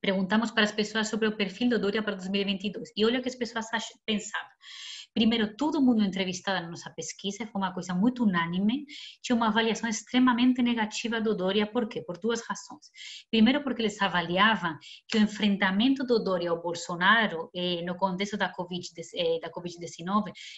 perguntamos 0.00 0.50
para 0.50 0.64
as 0.64 0.72
pessoas 0.72 1.08
sobre 1.08 1.28
o 1.28 1.36
perfil 1.36 1.70
do 1.70 1.78
Dória 1.78 2.02
para 2.02 2.16
2022. 2.16 2.92
E 2.96 3.04
olha 3.04 3.20
o 3.20 3.22
que 3.22 3.28
as 3.28 3.34
pessoas 3.34 3.66
pensavam. 4.04 4.50
Primeiro, 5.14 5.56
todo 5.56 5.82
mundo 5.82 6.02
entrevistado 6.02 6.62
na 6.62 6.70
nossa 6.70 6.90
pesquisa 6.90 7.46
foi 7.46 7.60
uma 7.60 7.72
coisa 7.72 7.92
muito 7.94 8.24
unânime, 8.24 8.86
tinha 9.22 9.34
uma 9.34 9.48
avaliação 9.48 9.88
extremamente 9.88 10.62
negativa 10.62 11.20
do 11.20 11.34
Dória, 11.34 11.66
por 11.66 11.88
quê? 11.88 12.00
Por 12.00 12.18
duas 12.18 12.40
razões. 12.42 12.90
Primeiro, 13.30 13.62
porque 13.62 13.82
eles 13.82 14.00
avaliavam 14.00 14.78
que 15.08 15.18
o 15.18 15.20
enfrentamento 15.20 16.04
do 16.04 16.22
Dória 16.22 16.50
ao 16.50 16.62
Bolsonaro 16.62 17.50
eh, 17.54 17.82
no 17.82 17.96
contexto 17.96 18.36
da 18.36 18.52
Covid-19 18.52 19.04
eh, 19.14 19.48
COVID 19.50 19.76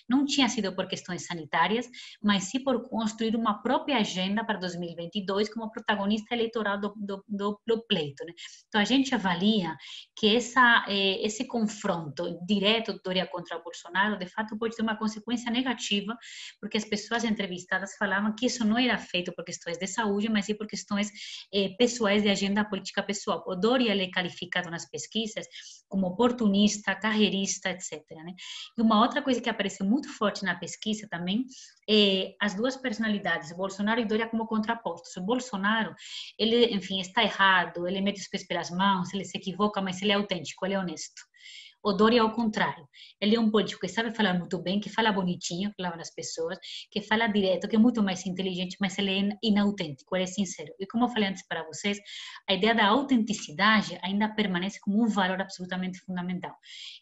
não 0.08 0.24
tinha 0.24 0.48
sido 0.48 0.74
por 0.74 0.86
questões 0.86 1.26
sanitárias, 1.26 1.88
mas 2.22 2.44
sim 2.44 2.62
por 2.62 2.88
construir 2.88 3.34
uma 3.36 3.62
própria 3.62 3.98
agenda 3.98 4.44
para 4.44 4.58
2022 4.58 5.52
como 5.52 5.70
protagonista 5.70 6.34
eleitoral 6.34 6.78
do, 6.78 6.92
do, 6.96 7.24
do, 7.28 7.60
do 7.66 7.82
pleito. 7.86 8.24
Né? 8.24 8.32
Então, 8.68 8.80
a 8.80 8.84
gente 8.84 9.14
avalia 9.14 9.76
que 10.16 10.36
essa, 10.36 10.84
eh, 10.88 11.24
esse 11.24 11.46
confronto 11.46 12.38
direto 12.46 12.92
do 12.92 13.00
Dória 13.02 13.26
contra 13.26 13.56
o 13.56 13.62
Bolsonaro, 13.62 14.18
de 14.18 14.26
fato, 14.26 14.41
fato 14.42 14.56
pode 14.58 14.76
ter 14.76 14.82
uma 14.82 14.96
consequência 14.96 15.50
negativa, 15.50 16.16
porque 16.60 16.76
as 16.76 16.84
pessoas 16.84 17.24
entrevistadas 17.24 17.96
falavam 17.96 18.34
que 18.34 18.46
isso 18.46 18.64
não 18.64 18.78
era 18.78 18.98
feito 18.98 19.32
por 19.32 19.44
questões 19.44 19.78
de 19.78 19.86
saúde, 19.86 20.28
mas 20.28 20.46
sim 20.46 20.54
por 20.54 20.66
questões 20.66 21.10
eh, 21.52 21.70
pessoais 21.78 22.22
de 22.22 22.28
agenda 22.28 22.64
política 22.64 23.02
pessoal. 23.02 23.42
O 23.46 23.54
Dória 23.54 23.92
é 23.92 24.10
calificado 24.10 24.70
nas 24.70 24.88
pesquisas 24.88 25.46
como 25.88 26.06
oportunista, 26.06 26.94
carreirista, 26.94 27.70
etc. 27.70 28.02
Né? 28.10 28.34
E 28.76 28.82
uma 28.82 29.00
outra 29.00 29.22
coisa 29.22 29.40
que 29.40 29.48
apareceu 29.48 29.86
muito 29.86 30.08
forte 30.08 30.44
na 30.44 30.54
pesquisa 30.54 31.06
também 31.08 31.46
é 31.88 32.34
as 32.40 32.54
duas 32.54 32.76
personalidades, 32.76 33.52
Bolsonaro 33.52 34.00
e 34.00 34.04
Dória 34.04 34.28
como 34.28 34.46
contrapostos. 34.46 35.16
O 35.16 35.22
Bolsonaro, 35.22 35.94
ele, 36.38 36.66
enfim, 36.74 37.00
está 37.00 37.22
errado, 37.22 37.86
ele 37.86 38.00
mete 38.00 38.20
os 38.20 38.28
pés 38.28 38.46
pelas 38.46 38.70
mãos, 38.70 39.12
ele 39.12 39.24
se 39.24 39.36
equivoca, 39.36 39.80
mas 39.80 40.00
ele 40.00 40.12
é 40.12 40.14
autêntico, 40.14 40.64
ele 40.64 40.74
é 40.74 40.78
honesto. 40.78 41.22
O 41.82 41.92
Dori 41.92 42.18
é 42.18 42.22
o 42.22 42.32
contrário. 42.32 42.88
Ele 43.20 43.34
é 43.34 43.40
um 43.40 43.50
político 43.50 43.80
que 43.80 43.88
sabe 43.88 44.14
falar 44.14 44.34
muito 44.34 44.56
bem, 44.62 44.78
que 44.78 44.88
fala 44.88 45.10
bonitinho, 45.10 45.72
falava 45.76 45.96
nas 45.96 46.14
pessoas, 46.14 46.58
que 46.90 47.02
fala 47.02 47.26
direto, 47.26 47.68
que 47.68 47.76
é 47.76 47.78
muito 47.78 48.02
mais 48.02 48.24
inteligente, 48.24 48.76
mas 48.80 48.96
ele 48.98 49.32
é 49.32 49.38
inautêntico, 49.42 50.14
ele 50.14 50.24
é 50.24 50.26
sincero. 50.26 50.72
E 50.78 50.86
como 50.86 51.04
eu 51.04 51.08
falei 51.08 51.28
antes 51.28 51.46
para 51.46 51.64
vocês, 51.64 51.98
a 52.48 52.54
ideia 52.54 52.74
da 52.74 52.86
autenticidade 52.86 53.98
ainda 54.02 54.28
permanece 54.28 54.78
como 54.80 55.02
um 55.02 55.08
valor 55.08 55.40
absolutamente 55.40 55.98
fundamental. 56.00 56.54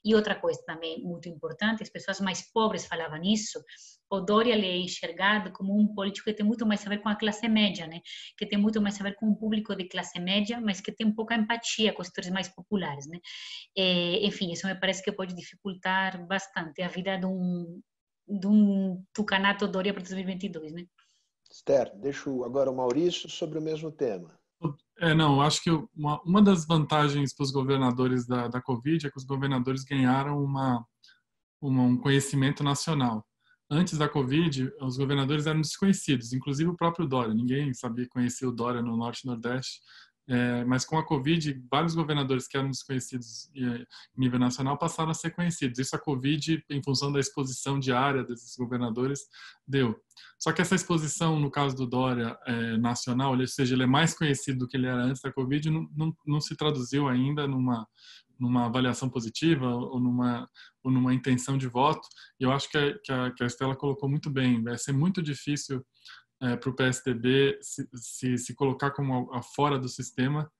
E 0.04 0.14
outra 0.14 0.34
coisa 0.34 0.62
também 0.64 1.02
muito 1.02 1.28
importante, 1.28 1.82
as 1.82 1.90
pessoas 1.90 2.20
mais 2.20 2.50
pobres 2.50 2.86
falavam 2.86 3.22
isso, 3.22 3.62
o 4.10 4.20
Dória 4.20 4.54
é 4.54 4.76
enxergado 4.76 5.52
como 5.52 5.78
um 5.78 5.86
político 5.94 6.24
que 6.24 6.34
tem 6.34 6.44
muito 6.44 6.66
mais 6.66 6.84
a 6.84 6.88
ver 6.88 6.98
com 6.98 7.08
a 7.08 7.14
classe 7.14 7.48
média, 7.48 7.86
né? 7.86 8.00
Que 8.36 8.44
tem 8.44 8.58
muito 8.58 8.80
mais 8.82 9.00
a 9.00 9.04
ver 9.04 9.14
com 9.14 9.26
um 9.26 9.34
público 9.34 9.74
de 9.76 9.88
classe 9.88 10.18
média, 10.18 10.60
mas 10.60 10.80
que 10.80 10.90
tem 10.90 11.12
pouca 11.12 11.36
empatia 11.36 11.92
com 11.92 12.02
os 12.02 12.08
setores 12.08 12.30
mais 12.30 12.48
populares, 12.48 13.06
né? 13.06 13.18
É, 13.76 14.26
enfim, 14.26 14.50
isso 14.50 14.66
me 14.66 14.74
parece 14.74 15.02
que 15.02 15.12
pode 15.12 15.34
dificultar 15.34 16.26
bastante 16.26 16.82
a 16.82 16.88
vida 16.88 17.16
de 17.16 17.26
um, 17.26 17.80
de 18.26 18.46
um 18.48 19.04
tucanato 19.14 19.68
Dória 19.68 19.94
para 19.94 20.02
2022, 20.02 20.72
né? 20.72 20.86
Esther, 21.50 21.92
deixo 21.96 22.44
agora 22.44 22.70
o 22.70 22.76
Maurício 22.76 23.28
sobre 23.28 23.58
o 23.58 23.62
mesmo 23.62 23.92
tema. 23.92 24.38
É, 24.98 25.14
não, 25.14 25.40
acho 25.40 25.62
que 25.62 25.70
uma, 25.70 26.20
uma 26.22 26.42
das 26.42 26.66
vantagens 26.66 27.34
para 27.34 27.44
os 27.44 27.50
governadores 27.50 28.26
da, 28.26 28.48
da 28.48 28.60
Covid 28.60 29.06
é 29.06 29.10
que 29.10 29.16
os 29.16 29.24
governadores 29.24 29.82
ganharam 29.82 30.42
uma, 30.42 30.84
uma 31.60 31.82
um 31.84 31.96
conhecimento 31.96 32.62
nacional. 32.62 33.24
Antes 33.70 33.96
da 33.96 34.08
Covid, 34.08 34.72
os 34.80 34.96
governadores 34.96 35.46
eram 35.46 35.60
desconhecidos, 35.60 36.32
inclusive 36.32 36.68
o 36.68 36.76
próprio 36.76 37.06
Dória. 37.06 37.32
Ninguém 37.32 37.72
sabia 37.72 38.08
conhecer 38.08 38.46
o 38.46 38.52
Dória 38.52 38.82
no 38.82 38.96
Norte 38.96 39.22
e 39.22 39.26
Nordeste. 39.26 39.80
É, 40.28 40.64
mas 40.64 40.84
com 40.84 40.96
a 40.96 41.04
Covid, 41.04 41.60
vários 41.68 41.92
governadores 41.92 42.46
que 42.46 42.56
eram 42.56 42.70
desconhecidos 42.70 43.50
em 43.52 43.84
nível 44.16 44.38
nacional 44.38 44.78
passaram 44.78 45.10
a 45.10 45.14
ser 45.14 45.30
conhecidos. 45.30 45.80
Isso 45.80 45.96
a 45.96 45.98
Covid, 45.98 46.64
em 46.70 46.80
função 46.84 47.10
da 47.10 47.18
exposição 47.18 47.80
diária 47.80 48.22
desses 48.22 48.54
governadores, 48.56 49.22
deu. 49.66 50.00
Só 50.38 50.52
que 50.52 50.62
essa 50.62 50.76
exposição, 50.76 51.40
no 51.40 51.50
caso 51.50 51.74
do 51.74 51.84
Dória, 51.84 52.38
é, 52.46 52.76
nacional, 52.76 53.36
ou 53.36 53.46
seja, 53.46 53.74
ele 53.74 53.82
é 53.82 53.86
mais 53.86 54.14
conhecido 54.14 54.60
do 54.60 54.68
que 54.68 54.76
ele 54.76 54.86
era 54.86 55.02
antes 55.02 55.20
da 55.20 55.32
Covid, 55.32 55.68
não, 55.68 55.88
não, 55.96 56.16
não 56.24 56.40
se 56.40 56.54
traduziu 56.54 57.08
ainda 57.08 57.48
numa, 57.48 57.84
numa 58.40 58.66
avaliação 58.66 59.08
positiva 59.08 59.66
ou 59.68 60.00
numa, 60.00 60.48
ou 60.82 60.90
numa 60.90 61.14
intenção 61.14 61.58
de 61.58 61.68
voto. 61.68 62.08
E 62.40 62.44
eu 62.44 62.50
acho 62.50 62.70
que 62.70 62.78
a, 62.78 62.98
que 62.98 63.12
a, 63.12 63.30
que 63.30 63.44
a 63.44 63.46
Estela 63.46 63.76
colocou 63.76 64.08
muito 64.08 64.30
bem. 64.30 64.62
Vai 64.62 64.78
ser 64.78 64.92
muito 64.92 65.22
difícil 65.22 65.84
é, 66.42 66.56
para 66.56 66.70
o 66.70 66.74
PSDB 66.74 67.58
se, 67.60 67.86
se, 67.94 68.38
se, 68.38 68.54
colocar 68.54 68.90
como 68.92 69.30
a, 69.32 69.38
a 69.38 69.42
fora 69.42 69.78
do 69.78 69.88
sistema 69.88 70.50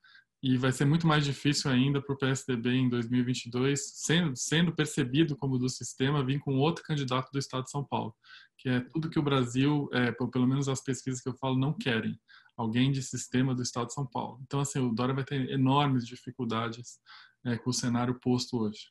e 0.42 0.56
vai 0.56 0.72
ser 0.72 0.86
muito 0.86 1.06
mais 1.06 1.24
difícil 1.24 1.70
ainda 1.70 2.00
para 2.00 2.14
o 2.14 2.18
PSDB 2.18 2.70
em 2.70 2.88
2022, 2.88 3.78
sendo, 3.94 4.32
sendo 4.36 4.74
percebido 4.74 5.36
como 5.36 5.58
do 5.58 5.68
sistema, 5.68 6.24
vir 6.24 6.38
com 6.40 6.56
outro 6.56 6.82
candidato 6.82 7.30
do 7.30 7.38
Estado 7.38 7.64
de 7.64 7.70
São 7.70 7.84
Paulo, 7.84 8.14
que 8.56 8.68
é 8.68 8.80
tudo 8.80 9.10
que 9.10 9.18
o 9.18 9.22
Brasil, 9.22 9.88
é, 9.92 10.12
pelo 10.12 10.46
menos 10.46 10.66
as 10.68 10.82
pesquisas 10.82 11.20
que 11.20 11.28
eu 11.28 11.36
falo, 11.36 11.58
não 11.58 11.74
querem. 11.74 12.18
Alguém 12.56 12.90
de 12.90 13.02
sistema 13.02 13.54
do 13.54 13.62
Estado 13.62 13.88
de 13.88 13.94
São 13.94 14.06
Paulo. 14.06 14.38
Então, 14.42 14.60
assim, 14.60 14.78
o 14.78 14.92
Dória 14.92 15.14
vai 15.14 15.24
ter 15.24 15.50
enormes 15.50 16.06
dificuldades 16.06 16.98
é, 17.44 17.56
com 17.56 17.70
o 17.70 17.74
cenário 17.74 18.18
posto 18.20 18.58
hoje. 18.58 18.90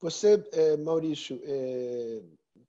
Você, 0.00 0.42
é, 0.52 0.76
Maurício, 0.76 1.40
é, 1.44 2.22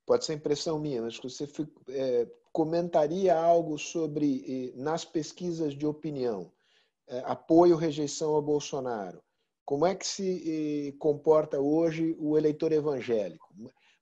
pode 0.06 0.26
ser 0.26 0.34
impressão 0.34 0.80
minha, 0.80 1.02
mas 1.02 1.18
você 1.18 1.48
é, 1.90 2.28
comentaria 2.52 3.36
algo 3.38 3.78
sobre, 3.78 4.72
nas 4.76 5.04
pesquisas 5.04 5.74
de 5.74 5.86
opinião, 5.86 6.50
apoio 7.26 7.76
rejeição 7.76 8.38
a 8.38 8.42
Bolsonaro. 8.42 9.22
Como 9.66 9.86
é 9.86 9.94
que 9.94 10.08
se 10.08 10.96
comporta 10.98 11.60
hoje 11.60 12.16
o 12.18 12.38
eleitor 12.38 12.72
evangélico? 12.72 13.54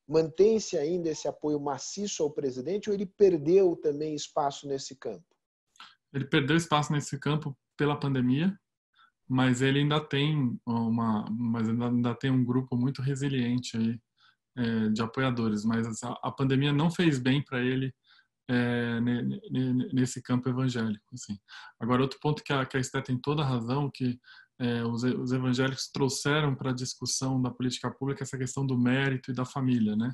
Mantém-se 0.08 0.78
ainda 0.78 1.10
esse 1.10 1.28
apoio 1.28 1.60
maciço 1.60 2.22
ao 2.22 2.30
presidente 2.30 2.90
ou 2.90 2.94
ele 2.94 3.08
perdeu 3.08 3.76
também 3.76 4.14
espaço 4.14 4.68
nesse 4.68 4.96
campo? 4.96 5.26
Ele 6.14 6.26
perdeu 6.26 6.56
espaço 6.56 6.94
nesse 6.94 7.18
campo 7.18 7.58
pela 7.76 8.00
pandemia, 8.00 8.56
mas 9.28 9.62
ele 9.62 9.80
ainda 9.80 10.00
tem 10.00 10.60
uma, 10.66 11.26
mas 11.32 11.68
ainda 11.70 12.16
tem 12.16 12.32
um 12.32 12.44
grupo 12.44 12.76
muito 12.76 13.02
resiliente 13.02 13.78
aí 13.78 14.00
é, 14.58 14.90
de 14.90 15.02
apoiadores. 15.02 15.64
Mas 15.66 16.04
a, 16.04 16.20
a 16.24 16.32
pandemia 16.32 16.74
não 16.74 16.92
fez 16.92 17.20
bem 17.20 17.44
para 17.44 17.62
ele 17.62 17.94
é, 18.50 19.00
nesse 19.94 20.22
campo 20.22 20.50
evangélico. 20.50 21.06
Assim. 21.14 21.38
Agora, 21.80 22.02
outro 22.02 22.20
ponto 22.22 22.44
que 22.44 22.54
a, 22.54 22.66
que 22.66 22.78
a 22.78 22.80
Esté 22.80 23.02
tem 23.02 23.18
toda 23.18 23.42
a 23.42 23.48
razão, 23.48 23.90
que 23.94 24.20
é, 24.60 24.84
os, 24.84 25.04
os, 25.04 25.32
evangélicos 25.32 25.90
trouxeram 25.92 26.56
para 26.56 26.72
a 26.72 26.76
discussão 26.76 27.42
da 27.42 27.50
política 27.50 27.90
pública 27.92 28.24
essa 28.24 28.38
questão 28.38 28.66
do 28.66 28.78
mérito 28.78 29.32
e 29.32 29.34
da 29.34 29.46
família, 29.46 29.96
né? 29.96 30.14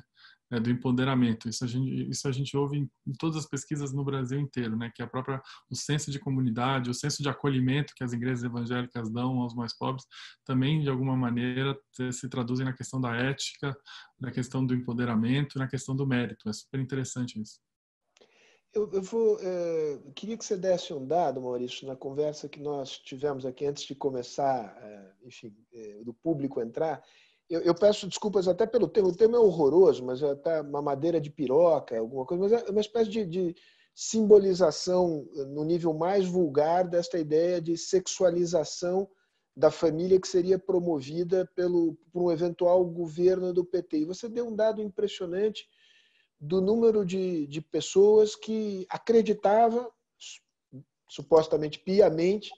É, 0.52 0.58
do 0.58 0.68
empoderamento. 0.68 1.48
Isso 1.48 1.64
a 1.64 1.68
gente, 1.68 2.10
isso 2.10 2.26
a 2.26 2.32
gente 2.32 2.56
ouve 2.56 2.78
em, 2.78 2.90
em, 3.06 3.12
todas 3.12 3.36
as 3.36 3.46
pesquisas 3.46 3.92
no 3.92 4.02
Brasil 4.02 4.40
inteiro, 4.40 4.76
né? 4.76 4.90
Que 4.92 5.00
a 5.00 5.06
própria 5.06 5.40
o 5.70 5.76
senso 5.76 6.10
de 6.10 6.18
comunidade, 6.18 6.90
o 6.90 6.94
senso 6.94 7.22
de 7.22 7.28
acolhimento 7.28 7.94
que 7.94 8.02
as 8.02 8.12
igrejas 8.12 8.42
evangélicas 8.42 9.08
dão 9.12 9.40
aos 9.40 9.54
mais 9.54 9.76
pobres, 9.78 10.04
também 10.44 10.82
de 10.82 10.90
alguma 10.90 11.16
maneira 11.16 11.78
se 12.12 12.28
traduzem 12.28 12.66
na 12.66 12.72
questão 12.72 13.00
da 13.00 13.14
ética, 13.14 13.76
na 14.18 14.32
questão 14.32 14.66
do 14.66 14.74
empoderamento, 14.74 15.56
na 15.56 15.68
questão 15.68 15.94
do 15.94 16.04
mérito. 16.04 16.48
É 16.48 16.52
super 16.52 16.80
interessante 16.80 17.40
isso. 17.40 17.60
Eu, 18.72 18.90
eu 18.92 19.02
vou, 19.02 19.38
é, 19.40 20.00
queria 20.16 20.36
que 20.36 20.44
você 20.44 20.56
desse 20.56 20.92
um 20.92 21.06
dado, 21.06 21.40
Maurício, 21.40 21.86
na 21.86 21.94
conversa 21.94 22.48
que 22.48 22.60
nós 22.60 22.98
tivemos 22.98 23.46
aqui 23.46 23.66
antes 23.66 23.84
de 23.84 23.94
começar, 23.94 24.76
é, 24.80 25.12
enfim, 25.24 25.54
é, 25.72 26.02
do 26.04 26.12
público 26.12 26.60
entrar. 26.60 27.02
Eu, 27.50 27.60
eu, 27.62 27.74
peço 27.74 28.06
desculpas 28.06 28.46
até 28.46 28.64
pelo 28.64 28.86
tema. 28.86 29.08
O 29.08 29.16
tema 29.16 29.36
é 29.36 29.40
horroroso, 29.40 30.04
mas 30.04 30.22
é 30.22 30.60
uma 30.60 30.80
madeira 30.80 31.20
de 31.20 31.28
piroca, 31.28 31.98
alguma 31.98 32.24
coisa, 32.24 32.42
mas 32.42 32.52
é 32.52 32.70
uma 32.70 32.80
espécie 32.80 33.10
de, 33.10 33.26
de 33.26 33.56
simbolização 33.92 35.28
no 35.48 35.64
nível 35.64 35.92
mais 35.92 36.24
vulgar 36.24 36.88
desta 36.88 37.18
ideia 37.18 37.60
de 37.60 37.76
sexualização 37.76 39.08
da 39.56 39.70
família 39.70 40.20
que 40.20 40.28
seria 40.28 40.58
promovida 40.58 41.44
pelo, 41.54 41.98
por 42.12 42.22
um 42.22 42.30
eventual 42.30 42.84
governo 42.84 43.52
do 43.52 43.64
PT. 43.64 43.98
E 43.98 44.04
você 44.04 44.28
deu 44.28 44.46
um 44.46 44.54
dado 44.54 44.80
impressionante 44.80 45.68
do 46.40 46.60
número 46.60 47.04
de, 47.04 47.46
de 47.46 47.60
pessoas 47.60 48.34
que 48.34 48.86
acreditava, 48.88 49.90
supostamente 51.08 51.78
piamente, 51.80 52.50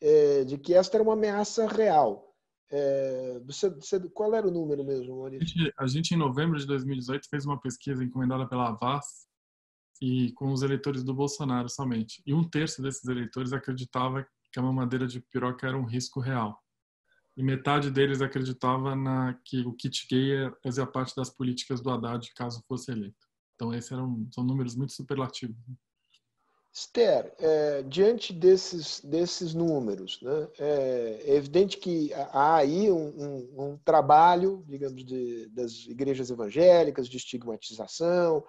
é, 0.00 0.44
de 0.44 0.58
que 0.58 0.74
esta 0.74 0.96
era 0.96 1.02
uma 1.02 1.14
ameaça 1.14 1.66
real. 1.66 2.33
É, 2.76 3.40
você, 3.46 3.70
qual 4.12 4.34
era 4.34 4.48
o 4.48 4.50
número 4.50 4.84
mesmo, 4.84 5.16
Maurício? 5.18 5.44
A 5.44 5.46
gente, 5.46 5.74
a 5.78 5.86
gente, 5.86 6.14
em 6.14 6.16
novembro 6.16 6.58
de 6.58 6.66
2018, 6.66 7.28
fez 7.28 7.46
uma 7.46 7.60
pesquisa 7.60 8.02
encomendada 8.02 8.48
pela 8.48 8.70
Avaz 8.70 9.28
e 10.02 10.32
com 10.32 10.52
os 10.52 10.60
eleitores 10.62 11.04
do 11.04 11.14
Bolsonaro 11.14 11.68
somente. 11.68 12.20
E 12.26 12.34
um 12.34 12.42
terço 12.42 12.82
desses 12.82 13.04
eleitores 13.04 13.52
acreditava 13.52 14.26
que 14.52 14.58
a 14.58 14.62
mamadeira 14.62 15.06
de 15.06 15.20
piroca 15.20 15.68
era 15.68 15.78
um 15.78 15.84
risco 15.84 16.18
real. 16.18 16.60
E 17.36 17.44
metade 17.44 17.92
deles 17.92 18.20
acreditava 18.20 18.96
na, 18.96 19.34
que 19.44 19.60
o 19.60 19.72
kit 19.72 20.08
gay 20.08 20.50
fazia 20.60 20.84
parte 20.84 21.14
das 21.14 21.30
políticas 21.30 21.80
do 21.80 21.90
Haddad 21.90 22.28
caso 22.34 22.60
fosse 22.66 22.90
eleito. 22.90 23.24
Então, 23.54 23.72
esses 23.72 23.92
eram, 23.92 24.28
são 24.32 24.42
números 24.42 24.74
muito 24.74 24.92
superlativos. 24.92 25.56
Esther, 26.76 27.32
é, 27.38 27.82
diante 27.82 28.32
desses, 28.32 29.00
desses 29.00 29.54
números, 29.54 30.20
né, 30.20 30.48
é, 30.58 31.22
é, 31.24 31.36
evidente 31.36 31.78
que 31.78 32.12
há 32.12 32.56
aí 32.56 32.90
um, 32.90 33.06
um, 33.06 33.62
um 33.62 33.78
trabalho, 33.84 34.64
digamos, 34.66 35.04
de, 35.04 35.46
das 35.50 35.86
igrejas 35.86 36.30
evangélicas, 36.30 37.08
de 37.08 37.16
estigmatização, 37.16 38.44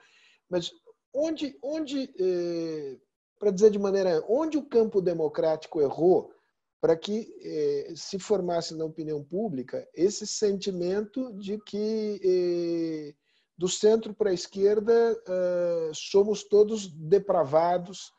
mas 0.49 0.71
onde, 1.13 1.55
onde 1.61 2.11
é, 2.19 2.97
para 3.37 3.51
dizer 3.51 3.69
de 3.69 3.77
maneira, 3.77 4.25
onde 4.27 4.57
o 4.57 4.65
campo 4.65 5.01
democrático 5.01 5.79
errou 5.79 6.33
para 6.81 6.97
que 6.97 7.31
é, 7.43 7.93
se 7.95 8.17
formasse 8.17 8.75
na 8.75 8.85
opinião 8.85 9.23
pública 9.23 9.87
esse 9.93 10.25
sentimento 10.25 11.31
de 11.33 11.59
que 11.59 12.19
é, 12.23 13.24
do 13.57 13.67
centro 13.67 14.13
para 14.13 14.29
a 14.29 14.33
esquerda, 14.33 14.93
uh, 15.13 15.93
somos 15.93 16.43
todos 16.43 16.87
depravados 16.87 18.11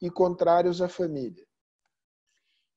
e 0.00 0.10
contrários 0.10 0.80
à 0.80 0.88
família. 0.88 1.44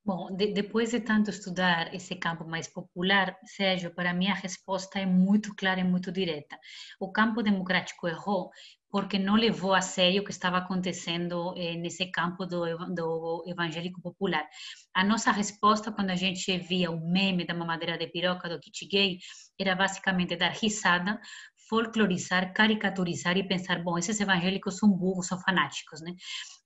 Bom, 0.04 0.34
de, 0.34 0.54
depois 0.54 0.90
de 0.90 1.00
tanto 1.00 1.28
estudar 1.28 1.94
esse 1.94 2.16
campo 2.16 2.42
mais 2.42 2.66
popular, 2.66 3.36
Sérgio, 3.44 3.94
para 3.94 4.14
mim 4.14 4.28
a 4.28 4.34
resposta 4.34 4.98
é 4.98 5.04
muito 5.04 5.54
clara 5.54 5.80
e 5.80 5.84
muito 5.84 6.10
direta. 6.10 6.58
O 6.98 7.12
campo 7.12 7.42
democrático 7.42 8.08
errou 8.08 8.50
porque 8.90 9.18
não 9.18 9.34
levou 9.34 9.74
a 9.74 9.82
sério 9.82 10.22
o 10.22 10.24
que 10.24 10.30
estava 10.30 10.56
acontecendo 10.56 11.52
eh, 11.58 11.76
nesse 11.76 12.06
campo 12.10 12.46
do, 12.46 12.64
do, 12.94 13.44
evangélico 13.46 14.00
popular. 14.00 14.48
A 14.94 15.04
nossa 15.04 15.30
resposta, 15.30 15.92
quando 15.92 16.08
a 16.08 16.16
gente 16.16 16.56
via 16.56 16.90
o 16.90 16.98
meme 16.98 17.46
da 17.46 17.52
mamadeira 17.52 17.98
de 17.98 18.06
piroca 18.06 18.48
do 18.48 18.58
kit 18.58 18.86
gay, 18.86 19.18
era 19.60 19.76
basicamente 19.76 20.36
dar 20.36 20.52
risada, 20.52 21.20
folclorizar, 21.68 22.52
caricaturizar 22.52 23.36
e 23.36 23.46
pensar, 23.46 23.82
bom, 23.82 23.98
esses 23.98 24.20
evangélicos 24.20 24.76
são 24.78 24.88
burros, 24.88 25.26
são 25.26 25.38
fanáticos, 25.40 26.00
né? 26.00 26.14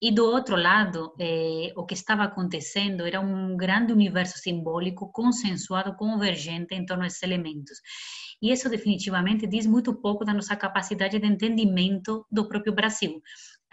E 0.00 0.11
do 0.11 0.24
outro 0.24 0.57
lado, 0.57 1.14
eh, 1.20 1.72
o 1.76 1.84
que 1.84 1.94
estava 1.94 2.24
acontecendo 2.24 3.07
era 3.07 3.20
um 3.20 3.57
grande 3.57 3.92
universo 3.92 4.38
simbólico 4.38 5.11
consensuado, 5.12 5.96
convergente 5.96 6.74
em 6.74 6.84
torno 6.84 7.05
desses 7.05 7.22
elementos. 7.22 7.78
E 8.40 8.50
isso 8.50 8.68
definitivamente 8.68 9.46
diz 9.46 9.66
muito 9.66 9.94
pouco 9.94 10.24
da 10.24 10.34
nossa 10.34 10.57
capacidade 10.57 11.18
de 11.18 11.26
entendimento 11.26 12.26
do 12.30 12.48
próprio 12.48 12.74
Brasil 12.74 13.22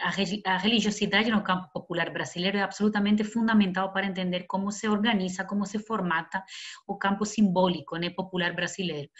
a 0.00 0.56
religiosidade 0.56 1.30
no 1.30 1.42
campo 1.42 1.68
popular 1.72 2.10
brasileiro 2.10 2.56
é 2.56 2.62
absolutamente 2.62 3.22
fundamental 3.22 3.92
para 3.92 4.06
entender 4.06 4.44
como 4.44 4.72
se 4.72 4.88
organiza, 4.88 5.44
como 5.44 5.66
se 5.66 5.78
formata 5.78 6.42
o 6.86 6.96
campo 6.96 7.26
simbólico 7.26 7.96
né, 7.96 8.08
popular 8.08 8.54
brasileiro. 8.54 9.10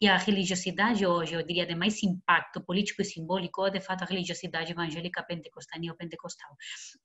E 0.00 0.08
a 0.08 0.16
religiosidade 0.16 1.04
hoje, 1.04 1.34
eu 1.34 1.42
diria, 1.42 1.66
de 1.66 1.74
mais 1.74 2.02
impacto 2.02 2.60
político 2.62 3.02
e 3.02 3.04
simbólico 3.04 3.66
é, 3.66 3.70
de 3.70 3.80
fato, 3.80 4.02
a 4.02 4.06
religiosidade 4.06 4.72
evangélica 4.72 5.22
pentecostal 5.22 5.78
neopentecostal. 5.78 6.50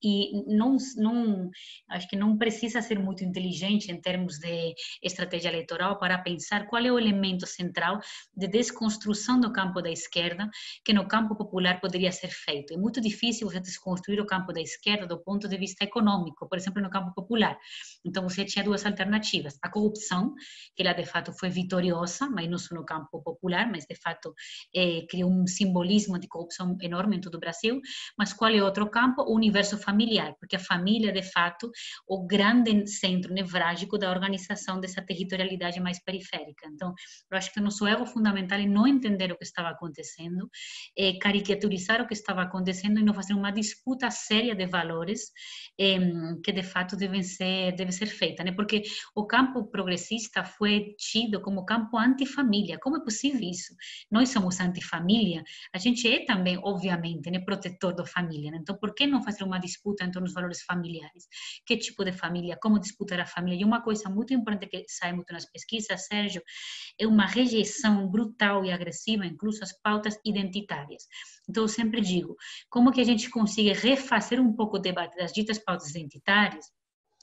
E 0.02 0.32
não, 0.48 0.78
não, 0.96 1.50
acho 1.90 2.08
que 2.08 2.16
não 2.16 2.38
precisa 2.38 2.82
ser 2.82 3.00
muito 3.00 3.24
inteligente 3.24 3.92
em 3.92 4.00
termos 4.00 4.40
de 4.40 4.74
estratégia 5.04 5.50
eleitoral 5.50 6.00
para 6.00 6.18
pensar 6.20 6.68
qual 6.68 6.84
é 6.84 6.92
o 6.92 6.98
elemento 6.98 7.46
central 7.46 8.00
de 8.36 8.48
desconstrução 8.48 9.40
do 9.40 9.52
campo 9.52 9.82
da 9.82 9.92
esquerda 9.92 10.50
que 10.84 10.94
no 10.94 11.08
campo 11.08 11.36
popular 11.36 11.82
poderia 11.82 12.12
ser 12.12 12.30
feito. 12.30 12.74
É 12.74 12.78
muito 12.78 13.02
difícil 13.02 13.25
difícil 13.26 13.50
você 13.50 13.60
desconstruir 13.60 14.20
o 14.20 14.26
campo 14.26 14.54
da 14.54 14.62
esquerda 14.62 15.08
do 15.08 15.18
ponto 15.18 15.48
de 15.48 15.58
vista 15.58 15.84
econômico, 15.84 16.48
por 16.48 16.58
exemplo, 16.58 16.82
no 16.82 16.90
campo 16.90 17.14
popular. 17.14 17.58
Então, 18.06 18.24
você 18.28 18.46
tinha 18.46 18.64
duas 18.64 18.86
alternativas. 18.86 19.58
A 19.62 19.70
corrupção, 19.70 20.34
que 20.76 20.84
ela 20.84 20.94
de 20.94 21.06
fato 21.06 21.34
foi 21.34 21.50
vitoriosa, 21.50 22.30
mas 22.30 22.50
não 22.50 22.58
só 22.58 22.76
no 22.76 22.86
campo 22.86 23.22
popular, 23.24 23.70
mas 23.70 23.86
de 23.86 23.96
fato 23.96 24.34
é, 24.76 25.06
criou 25.10 25.32
um 25.32 25.48
simbolismo 25.48 26.20
de 26.20 26.28
corrupção 26.28 26.78
enorme 26.82 27.18
em 27.18 27.22
todo 27.22 27.36
o 27.36 27.40
Brasil. 27.40 27.82
Mas 28.18 28.34
qual 28.34 28.52
é 28.52 28.62
outro 28.62 28.90
campo? 28.90 29.24
O 29.24 29.36
universo 29.36 29.78
familiar, 29.78 30.36
porque 30.40 30.56
a 30.56 30.60
família, 30.60 31.12
de 31.12 31.24
fato, 31.24 31.72
o 32.08 32.26
grande 32.26 32.88
centro 32.88 33.34
nevrálgico 33.34 33.98
da 33.98 34.10
organização 34.10 34.80
dessa 34.80 35.02
territorialidade 35.02 35.80
mais 35.80 36.04
periférica. 36.04 36.68
Então, 36.68 36.94
eu 37.32 37.38
acho 37.38 37.52
que 37.52 37.60
o 37.60 37.64
nosso 37.64 37.88
erro 37.88 38.06
fundamental 38.06 38.60
é 38.60 38.66
não 38.66 38.88
entender 38.88 39.32
o 39.32 39.38
que 39.38 39.44
estava 39.44 39.70
acontecendo, 39.70 40.50
é 40.98 41.18
caricaturizar 41.18 42.02
o 42.02 42.08
que 42.08 42.14
estava 42.14 42.44
acontecendo 42.44 43.00
e 43.00 43.04
não 43.04 43.15
fazer 43.16 43.34
uma 43.34 43.52
disputa 43.52 44.12
séria 44.12 44.56
de 44.56 44.66
valores 44.68 45.32
é, 45.80 45.98
que 46.44 46.52
de 46.52 46.64
fato 46.64 46.96
devem 46.96 47.24
ser 47.24 47.74
deve 47.76 47.92
ser 47.92 48.08
feita, 48.08 48.44
né? 48.44 48.52
Porque 48.52 48.84
o 49.16 49.26
campo 49.26 49.66
progressista 49.66 50.44
foi 50.44 50.96
tido 50.98 51.42
como 51.42 51.66
campo 51.66 51.98
antifamília. 51.98 52.80
Como 52.80 52.98
é 52.98 53.04
possível 53.04 53.42
isso? 53.42 53.74
Nós 54.12 54.30
somos 54.30 54.60
antifamília. 54.60 55.44
A 55.74 55.78
gente 55.78 56.08
é 56.08 56.26
também, 56.26 56.60
obviamente, 56.64 57.30
né, 57.30 57.40
protetor 57.40 57.94
da 57.94 58.06
família. 58.06 58.52
Né? 58.52 58.60
Então, 58.62 58.78
por 58.78 58.94
que 58.94 59.08
não 59.08 59.24
fazer 59.24 59.44
uma 59.44 59.60
disputa 59.60 60.04
entre 60.04 60.24
os 60.24 60.34
valores 60.34 60.62
familiares? 60.62 61.28
Que 61.66 61.78
tipo 61.78 62.04
de 62.04 62.12
família? 62.12 62.58
Como 62.62 62.80
disputar 62.80 63.20
a 63.20 63.26
família? 63.26 63.62
E 63.62 63.66
uma 63.66 63.82
coisa 63.82 64.10
muito 64.10 64.34
importante 64.34 64.68
que 64.68 64.86
sai 64.88 65.14
muito 65.14 65.32
nas 65.32 65.46
pesquisas, 65.46 66.06
Sérgio, 66.06 66.42
é 67.00 67.08
uma 67.08 67.26
rejeição 67.26 68.10
brutal 68.10 68.66
e 68.66 68.72
agressiva, 68.72 69.26
incluso 69.26 69.64
às 69.64 69.74
pautas 69.82 70.18
identitárias. 70.26 71.04
Então, 71.50 71.64
eu 71.64 71.68
sempre 71.68 72.02
digo, 72.02 72.36
como 72.70 72.92
que 72.92 73.02
a 73.02 73.06
gente 73.06 73.30
consegue 73.30 73.74
refazer 73.74 74.40
um 74.40 74.54
pouco 74.54 74.78
o 74.78 74.80
debate 74.80 75.16
das 75.16 75.32
ditas 75.32 75.60
pautas 75.60 75.90
identitárias 75.90 76.66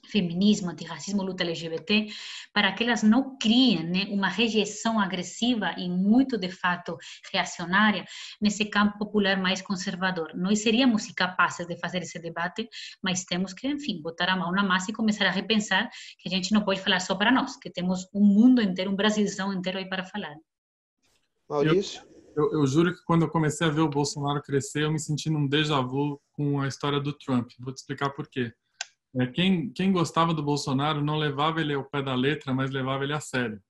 feminismo, 0.06 0.70
antirracismo, 0.70 1.22
luta 1.22 1.42
LGBT, 1.42 2.08
para 2.52 2.72
que 2.72 2.84
elas 2.84 3.02
não 3.02 3.36
criem 3.38 3.84
né, 3.84 4.06
uma 4.10 4.28
rejeição 4.28 4.98
agressiva 4.98 5.74
e 5.78 5.88
muito, 5.88 6.36
de 6.36 6.50
fato, 6.50 6.96
reacionária 7.32 8.04
nesse 8.40 8.64
campo 8.64 8.98
popular 8.98 9.36
mais 9.36 9.62
conservador. 9.62 10.32
Nós 10.34 10.60
seríamos 10.60 11.06
capazes 11.12 11.66
de 11.66 11.76
fazer 11.78 12.02
esse 12.02 12.18
debate, 12.18 12.68
mas 13.02 13.24
temos 13.24 13.52
que, 13.52 13.68
enfim, 13.68 14.00
botar 14.02 14.28
a 14.28 14.36
mão 14.36 14.50
na 14.52 14.62
massa 14.62 14.90
e 14.90 14.94
começar 14.94 15.26
a 15.26 15.30
repensar 15.30 15.88
que 16.18 16.28
a 16.28 16.30
gente 16.30 16.52
não 16.52 16.64
pode 16.64 16.80
falar 16.80 17.00
só 17.00 17.14
para 17.14 17.30
nós, 17.30 17.56
que 17.56 17.70
temos 17.70 18.08
um 18.12 18.24
mundo 18.24 18.60
inteiro, 18.60 18.90
um 18.90 18.96
Brasilzão 18.96 19.52
inteiro 19.52 19.78
aí 19.78 19.88
para 19.88 20.04
falar. 20.04 20.34
Maurício? 21.48 22.11
Eu, 22.36 22.52
eu, 22.52 22.66
juro 22.66 22.94
que 22.94 23.02
quando 23.04 23.22
eu 23.22 23.28
comecei 23.28 23.66
a 23.66 23.70
ver 23.70 23.80
o 23.80 23.88
Bolsonaro 23.88 24.42
crescer, 24.42 24.84
eu 24.84 24.92
me 24.92 24.98
senti 24.98 25.28
num 25.28 25.46
déjà 25.46 25.80
vu 25.80 26.20
com 26.32 26.60
a 26.60 26.68
história 26.68 27.00
do 27.00 27.12
Trump. 27.12 27.50
Vou 27.58 27.72
te 27.72 27.78
explicar 27.78 28.10
por 28.10 28.28
quê. 28.28 28.52
É, 29.16 29.26
quem, 29.26 29.70
quem 29.72 29.92
gostava 29.92 30.32
do 30.32 30.42
Bolsonaro 30.42 31.02
não 31.02 31.18
levava 31.18 31.60
ele 31.60 31.74
ao 31.74 31.84
pé 31.84 32.02
da 32.02 32.14
letra, 32.14 32.54
mas 32.54 32.70
levava 32.70 33.04
ele 33.04 33.12
a 33.12 33.20
sério. 33.20 33.62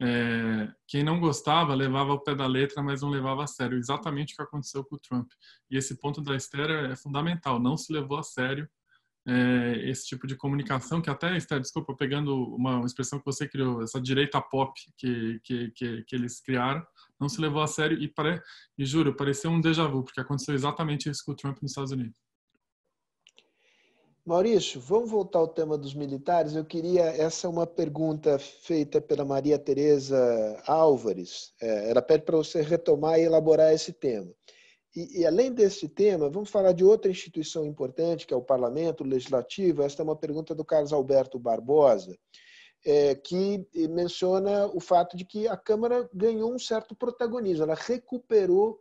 É, 0.00 0.70
quem 0.86 1.02
não 1.02 1.18
gostava 1.18 1.74
levava 1.74 2.12
ao 2.12 2.22
pé 2.22 2.34
da 2.34 2.46
letra, 2.46 2.82
mas 2.82 3.00
não 3.00 3.08
levava 3.08 3.44
a 3.44 3.46
sério. 3.46 3.78
Exatamente 3.78 4.34
o 4.34 4.36
que 4.36 4.42
aconteceu 4.42 4.84
com 4.84 4.96
o 4.96 5.00
Trump. 5.00 5.30
E 5.70 5.76
esse 5.76 5.98
ponto 5.98 6.20
da 6.20 6.36
Esther 6.36 6.70
é, 6.70 6.96
fundamental. 6.96 7.58
Não 7.58 7.76
se 7.76 7.92
levou 7.92 8.18
a 8.18 8.22
sério 8.22 8.68
é, 9.26 9.90
esse 9.90 10.06
tipo 10.06 10.26
de 10.26 10.36
comunicação, 10.36 11.02
que 11.02 11.10
até, 11.10 11.36
Esther, 11.36 11.60
desculpa, 11.60 11.94
pegando 11.96 12.54
uma, 12.54 12.84
expressão 12.86 13.18
que 13.18 13.24
você 13.24 13.48
criou, 13.48 13.82
essa 13.82 14.00
direita 14.00 14.40
pop 14.40 14.72
que, 14.96 15.40
que, 15.42 15.70
que, 15.72 16.02
que 16.04 16.14
eles 16.14 16.40
criaram, 16.40 16.86
não 17.20 17.28
se 17.28 17.40
levou 17.40 17.62
a 17.62 17.66
sério 17.66 17.98
e, 18.02 18.08
pare, 18.08 18.40
e 18.78 18.84
juro, 18.84 19.16
pareceu 19.16 19.50
um 19.50 19.60
déjà 19.60 19.86
vu, 19.86 20.04
porque 20.04 20.20
aconteceu 20.20 20.54
exatamente 20.54 21.08
isso 21.08 21.22
com 21.24 21.32
o 21.32 21.36
Trump 21.36 21.58
nos 21.62 21.72
Estados 21.72 21.92
Unidos. 21.92 22.18
Maurício, 24.26 24.80
vamos 24.80 25.08
voltar 25.08 25.38
ao 25.38 25.46
tema 25.46 25.78
dos 25.78 25.94
militares. 25.94 26.56
Eu 26.56 26.64
queria, 26.64 27.04
essa 27.04 27.46
é 27.46 27.50
uma 27.50 27.64
pergunta 27.64 28.36
feita 28.40 29.00
pela 29.00 29.24
Maria 29.24 29.56
Tereza 29.56 30.60
Álvares. 30.66 31.52
É, 31.62 31.90
ela 31.90 32.02
pede 32.02 32.24
para 32.24 32.36
você 32.36 32.60
retomar 32.60 33.20
e 33.20 33.22
elaborar 33.22 33.72
esse 33.72 33.92
tema. 33.92 34.28
E, 34.96 35.20
e, 35.20 35.26
além 35.26 35.52
desse 35.52 35.88
tema, 35.88 36.28
vamos 36.28 36.50
falar 36.50 36.72
de 36.72 36.82
outra 36.82 37.08
instituição 37.08 37.64
importante, 37.64 38.26
que 38.26 38.34
é 38.34 38.36
o 38.36 38.42
Parlamento 38.42 39.04
o 39.04 39.06
Legislativo. 39.06 39.82
Esta 39.82 40.02
é 40.02 40.04
uma 40.04 40.16
pergunta 40.16 40.56
do 40.56 40.64
Carlos 40.64 40.92
Alberto 40.92 41.38
Barbosa, 41.38 42.18
é, 42.86 43.16
que 43.16 43.68
menciona 43.90 44.66
o 44.66 44.78
fato 44.78 45.16
de 45.16 45.24
que 45.24 45.48
a 45.48 45.56
Câmara 45.56 46.08
ganhou 46.14 46.54
um 46.54 46.58
certo 46.58 46.94
protagonismo, 46.94 47.64
ela 47.64 47.74
recuperou 47.74 48.80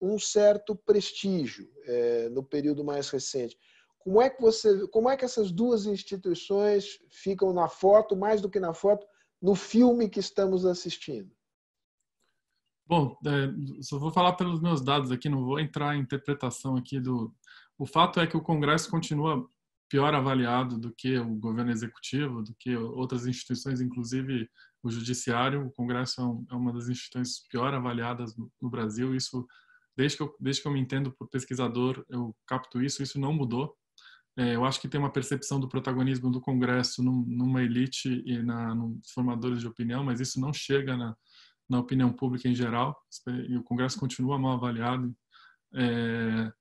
um 0.00 0.20
certo 0.20 0.76
prestígio 0.76 1.68
é, 1.84 2.28
no 2.28 2.44
período 2.44 2.84
mais 2.84 3.10
recente. 3.10 3.58
Como 3.98 4.22
é 4.22 4.30
que 4.30 4.40
você, 4.40 4.86
como 4.88 5.10
é 5.10 5.16
que 5.16 5.24
essas 5.24 5.50
duas 5.50 5.84
instituições 5.84 7.00
ficam 7.10 7.52
na 7.52 7.68
foto 7.68 8.16
mais 8.16 8.40
do 8.40 8.48
que 8.48 8.60
na 8.60 8.72
foto 8.72 9.04
no 9.42 9.56
filme 9.56 10.08
que 10.08 10.20
estamos 10.20 10.64
assistindo? 10.64 11.30
Bom, 12.86 13.16
é, 13.26 13.82
só 13.82 13.98
vou 13.98 14.12
falar 14.12 14.34
pelos 14.34 14.60
meus 14.60 14.80
dados 14.80 15.10
aqui, 15.10 15.28
não 15.28 15.44
vou 15.44 15.58
entrar 15.58 15.96
em 15.96 16.00
interpretação 16.00 16.76
aqui 16.76 17.00
do. 17.00 17.34
O 17.76 17.84
fato 17.84 18.20
é 18.20 18.26
que 18.26 18.36
o 18.36 18.42
Congresso 18.42 18.88
continua 18.90 19.48
pior 19.90 20.14
avaliado 20.14 20.78
do 20.78 20.94
que 20.94 21.18
o 21.18 21.34
governo 21.34 21.72
executivo, 21.72 22.42
do 22.42 22.54
que 22.54 22.74
outras 22.76 23.26
instituições, 23.26 23.80
inclusive 23.80 24.48
o 24.82 24.90
judiciário. 24.90 25.66
O 25.66 25.72
Congresso 25.72 26.20
é, 26.20 26.54
é 26.54 26.56
uma 26.56 26.72
das 26.72 26.88
instituições 26.88 27.46
pior 27.48 27.74
avaliadas 27.74 28.34
no, 28.36 28.70
Brasil. 28.70 29.14
Isso, 29.14 29.44
desde 29.96 30.16
que, 30.16 30.22
eu, 30.22 30.34
desde 30.38 30.62
que 30.62 30.68
eu 30.68 30.72
me 30.72 30.80
entendo 30.80 31.12
por 31.12 31.28
pesquisador, 31.28 32.04
eu 32.08 32.34
capto 32.46 32.80
isso. 32.80 33.02
Isso 33.02 33.18
não 33.18 33.32
mudou. 33.32 33.76
É, 34.38 34.54
eu 34.54 34.64
acho 34.64 34.80
que 34.80 34.88
tem 34.88 35.00
uma 35.00 35.12
percepção 35.12 35.58
do 35.58 35.68
protagonismo 35.68 36.30
do 36.30 36.40
Congresso 36.40 37.02
num, 37.02 37.24
numa 37.26 37.60
elite 37.60 38.22
e 38.24 38.40
na, 38.40 38.72
nos 38.72 39.10
formadores 39.10 39.60
de 39.60 39.66
opinião, 39.66 40.04
mas 40.04 40.20
isso 40.20 40.40
não 40.40 40.52
chega 40.52 40.96
na, 40.96 41.16
na 41.68 41.80
opinião 41.80 42.12
pública 42.12 42.48
em 42.48 42.54
geral. 42.54 42.96
E 43.48 43.56
o 43.56 43.64
Congresso 43.64 43.98
continua 43.98 44.38
mal 44.38 44.52
avaliado, 44.52 45.12
é, 45.74 46.52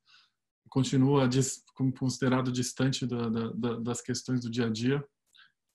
continua 0.69 1.27
dis, 1.27 1.63
considerado 1.97 2.51
distante 2.51 3.05
da, 3.05 3.29
da, 3.29 3.79
das 3.79 4.01
questões 4.01 4.41
do 4.41 4.49
dia 4.49 4.67
a 4.67 4.69
dia. 4.69 5.03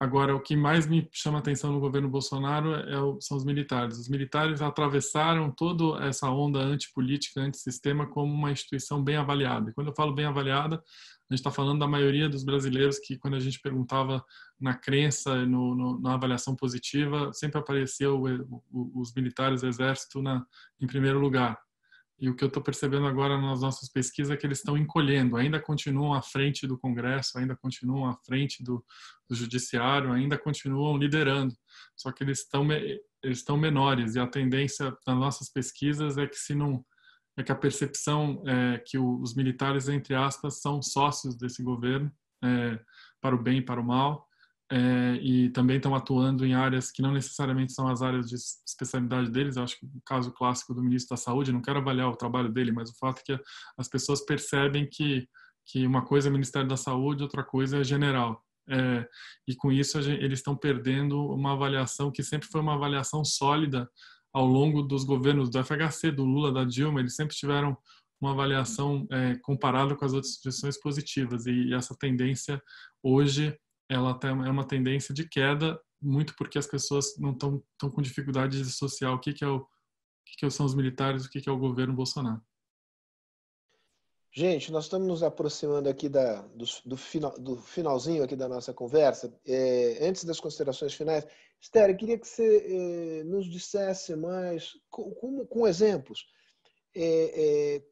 Agora, 0.01 0.35
o 0.35 0.41
que 0.41 0.57
mais 0.57 0.87
me 0.87 1.09
chama 1.13 1.39
atenção 1.39 1.73
no 1.73 1.81
governo 1.81 2.11
Bolsonaro 2.11 2.75
é 2.75 2.97
são 3.21 3.37
os 3.37 3.45
militares. 3.45 3.97
Os 3.97 4.09
militares 4.09 4.61
atravessaram 4.61 5.51
toda 5.51 6.05
essa 6.05 6.29
onda 6.29 6.59
antipolítica, 6.59 7.41
antissistema, 7.41 8.07
como 8.07 8.33
uma 8.33 8.51
instituição 8.51 9.03
bem 9.03 9.17
avaliada. 9.17 9.71
E 9.71 9.73
quando 9.73 9.89
eu 9.89 9.95
falo 9.95 10.13
bem 10.13 10.27
avaliada, 10.27 10.77
a 10.77 11.35
gente 11.35 11.41
está 11.41 11.51
falando 11.51 11.79
da 11.79 11.87
maioria 11.87 12.29
dos 12.29 12.45
brasileiros 12.45 12.99
que, 12.99 13.17
quando 13.17 13.35
a 13.35 13.41
gente 13.41 13.61
perguntava 13.61 14.23
na 14.61 14.75
crença, 14.75 15.47
no, 15.47 15.75
no, 15.75 16.01
na 16.01 16.15
avaliação 16.15 16.55
positiva, 16.55 17.33
sempre 17.33 17.59
aparecia 17.59 18.13
o, 18.13 18.27
o, 18.71 19.01
os 19.01 19.15
militares, 19.15 19.63
o 19.63 19.67
exército, 19.67 20.21
na, 20.21 20.45
em 20.81 20.87
primeiro 20.87 21.19
lugar. 21.19 21.59
E 22.21 22.29
o 22.29 22.37
que 22.37 22.45
eu 22.45 22.49
estou 22.49 22.63
percebendo 22.63 23.07
agora 23.07 23.37
nas 23.41 23.61
nossas 23.61 23.89
pesquisas 23.89 24.31
é 24.33 24.37
que 24.37 24.47
eles 24.47 24.59
estão 24.59 24.79
encolhendo, 24.79 25.37
ainda 25.37 25.61
continuam 25.61 26.15
à 26.15 26.23
frente 26.23 26.67
do 26.67 26.79
Congresso, 26.79 27.39
ainda 27.39 27.57
continuam 27.57 28.09
à 28.09 28.17
frente 28.25 28.63
do, 28.63 28.85
do 29.29 29.35
Judiciário, 29.35 30.13
ainda 30.13 30.39
continuam 30.39 30.97
liderando. 30.97 31.55
Só 31.97 32.13
que 32.13 32.23
eles 32.23 32.41
estão 32.41 32.71
eles 32.71 33.39
estão 33.39 33.57
menores 33.57 34.15
e 34.15 34.21
a 34.21 34.27
tendência 34.27 34.95
das 35.07 35.17
nossas 35.17 35.51
pesquisas 35.51 36.19
é 36.19 36.27
que 36.27 36.37
se 36.37 36.55
não 36.55 36.85
é 37.37 37.43
que 37.43 37.51
a 37.51 37.57
percepção 37.57 38.45
é 38.47 38.79
que 38.79 38.97
os 38.97 39.35
militares, 39.35 39.89
entre 39.89 40.15
aspas, 40.15 40.61
são 40.61 40.81
sócios 40.81 41.37
desse 41.37 41.65
governo, 41.65 42.13
é, 42.45 42.79
para 43.21 43.35
o 43.35 43.43
bem 43.43 43.59
e 43.59 43.63
para 43.63 43.81
o 43.81 43.85
mal, 43.85 44.29
é, 44.71 45.19
e 45.21 45.51
também 45.51 45.77
estão 45.77 45.95
atuando 45.95 46.45
em 46.47 46.55
áreas 46.55 46.91
que 46.91 47.03
não 47.03 47.13
necessariamente 47.13 47.73
são 47.73 47.87
as 47.87 48.03
áreas 48.03 48.27
de 48.29 48.35
especialidade 48.35 49.31
deles. 49.31 49.57
Eu 49.57 49.63
acho 49.63 49.79
que 49.79 49.87
o 49.87 50.03
caso 50.05 50.33
clássico 50.33 50.75
do 50.75 50.83
ministro 50.83 51.17
da 51.17 51.23
Saúde, 51.23 51.53
não 51.53 51.61
quero 51.61 51.79
avaliar 51.79 52.09
o 52.09 52.17
trabalho 52.17 52.51
dele, 52.51 52.73
mas 52.73 52.91
o 52.91 52.99
fato 52.99 53.21
é 53.21 53.37
que 53.37 53.43
as 53.77 53.89
pessoas 53.89 54.25
percebem 54.25 54.89
que, 54.91 55.29
que 55.67 55.87
uma 55.87 56.05
coisa 56.05 56.29
é 56.29 56.33
Ministério 56.33 56.69
da 56.69 56.77
Saúde, 56.77 57.23
outra 57.23 57.45
coisa 57.45 57.79
é 57.79 57.85
general. 57.85 58.43
É, 58.67 59.07
e 59.47 59.55
com 59.55 59.71
isso 59.71 59.99
eles 59.99 60.39
estão 60.39 60.57
perdendo 60.57 61.21
uma 61.27 61.53
avaliação 61.53 62.11
que 62.11 62.23
sempre 62.23 62.49
foi 62.49 62.63
uma 62.63 62.75
avaliação 62.75 63.23
sólida 63.23 63.87
ao 64.33 64.47
longo 64.47 64.83
dos 64.83 65.05
governos 65.05 65.51
do 65.51 65.63
FHC, 65.63 66.11
do 66.11 66.25
Lula, 66.25 66.51
da 66.51 66.65
Dilma, 66.65 67.01
eles 67.01 67.15
sempre 67.15 67.37
tiveram 67.37 67.77
uma 68.21 68.33
avaliação 68.33 69.07
é, 69.13 69.37
comparada 69.43 69.95
com 69.95 70.05
as 70.05 70.15
outras 70.15 70.33
instituições 70.33 70.81
positivas 70.81 71.47
e, 71.47 71.53
e 71.53 71.75
essa 71.75 71.95
tendência 71.95 72.61
hoje 73.03 73.55
ela 73.89 74.19
é 74.23 74.51
uma 74.51 74.67
tendência 74.67 75.15
de 75.15 75.29
queda 75.29 75.81
muito 76.05 76.35
porque 76.37 76.59
as 76.59 76.67
pessoas 76.67 77.17
não 77.19 77.33
estão 77.33 77.63
tão 77.79 77.91
com 77.91 78.03
dificuldade 78.03 78.59
de 78.59 78.65
dissociar 78.65 79.13
o 79.15 79.19
que, 79.19 79.33
que 79.33 79.45
é 79.45 79.49
o, 79.49 79.57
o 79.57 79.67
que, 80.25 80.37
que 80.37 80.51
são 80.51 80.67
os 80.67 80.75
militares, 80.75 81.25
o 81.25 81.31
que, 81.31 81.41
que 81.41 81.49
é 81.49 81.53
o 81.53 81.59
governo 81.59 81.95
Bolsonaro. 81.95 82.43
Gente, 84.37 84.73
nós 84.73 84.85
estamos 84.85 85.07
nos 85.07 85.23
aproximando 85.23 85.89
aqui 85.89 86.09
da, 86.09 86.43
do, 86.49 86.65
do, 86.85 86.97
final, 86.97 87.39
do 87.39 87.57
finalzinho 87.57 88.25
aqui 88.25 88.35
da 88.35 88.49
nossa 88.49 88.75
conversa. 88.75 89.33
É, 89.47 89.99
antes 90.07 90.25
das 90.25 90.41
considerações 90.41 90.93
finais, 90.93 91.25
Esther, 91.61 91.97
queria 91.97 92.19
que 92.19 92.27
você 92.27 93.21
é, 93.21 93.25
nos 93.25 93.47
dissesse 93.47 94.17
mais, 94.17 94.73
com, 94.91 95.47
com 95.47 95.67
exemplos, 95.69 96.27
é, 96.97 97.77
é, 97.77 97.83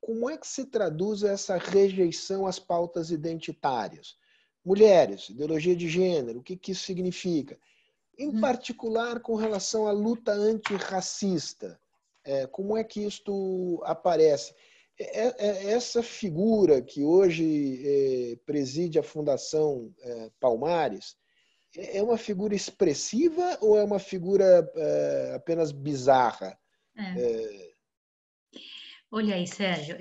como 0.00 0.28
é 0.28 0.36
que 0.36 0.46
se 0.46 0.66
traduz 0.66 1.22
essa 1.22 1.56
rejeição 1.56 2.46
às 2.46 2.58
pautas 2.58 3.10
identitárias? 3.10 4.16
Mulheres, 4.66 5.28
ideologia 5.28 5.76
de 5.76 5.88
gênero, 5.88 6.40
o 6.40 6.42
que, 6.42 6.56
que 6.56 6.72
isso 6.72 6.82
significa? 6.82 7.56
Em 8.18 8.30
hum. 8.30 8.40
particular 8.40 9.20
com 9.20 9.36
relação 9.36 9.86
à 9.86 9.92
luta 9.92 10.32
antirracista, 10.32 11.78
é, 12.24 12.48
como 12.48 12.76
é 12.76 12.82
que 12.82 13.06
isto 13.06 13.80
aparece? 13.84 14.52
É, 14.98 15.46
é, 15.46 15.70
essa 15.70 16.02
figura 16.02 16.82
que 16.82 17.04
hoje 17.04 17.80
é, 17.84 18.36
preside 18.44 18.98
a 18.98 19.04
Fundação 19.04 19.94
é, 20.00 20.30
Palmares 20.40 21.16
é 21.76 22.02
uma 22.02 22.18
figura 22.18 22.52
expressiva 22.52 23.58
ou 23.60 23.78
é 23.78 23.84
uma 23.84 24.00
figura 24.00 24.68
é, 24.74 25.34
apenas 25.36 25.70
bizarra? 25.70 26.58
É. 26.98 27.75
Olha 29.16 29.34
aí, 29.34 29.46
Sérgio, 29.46 29.96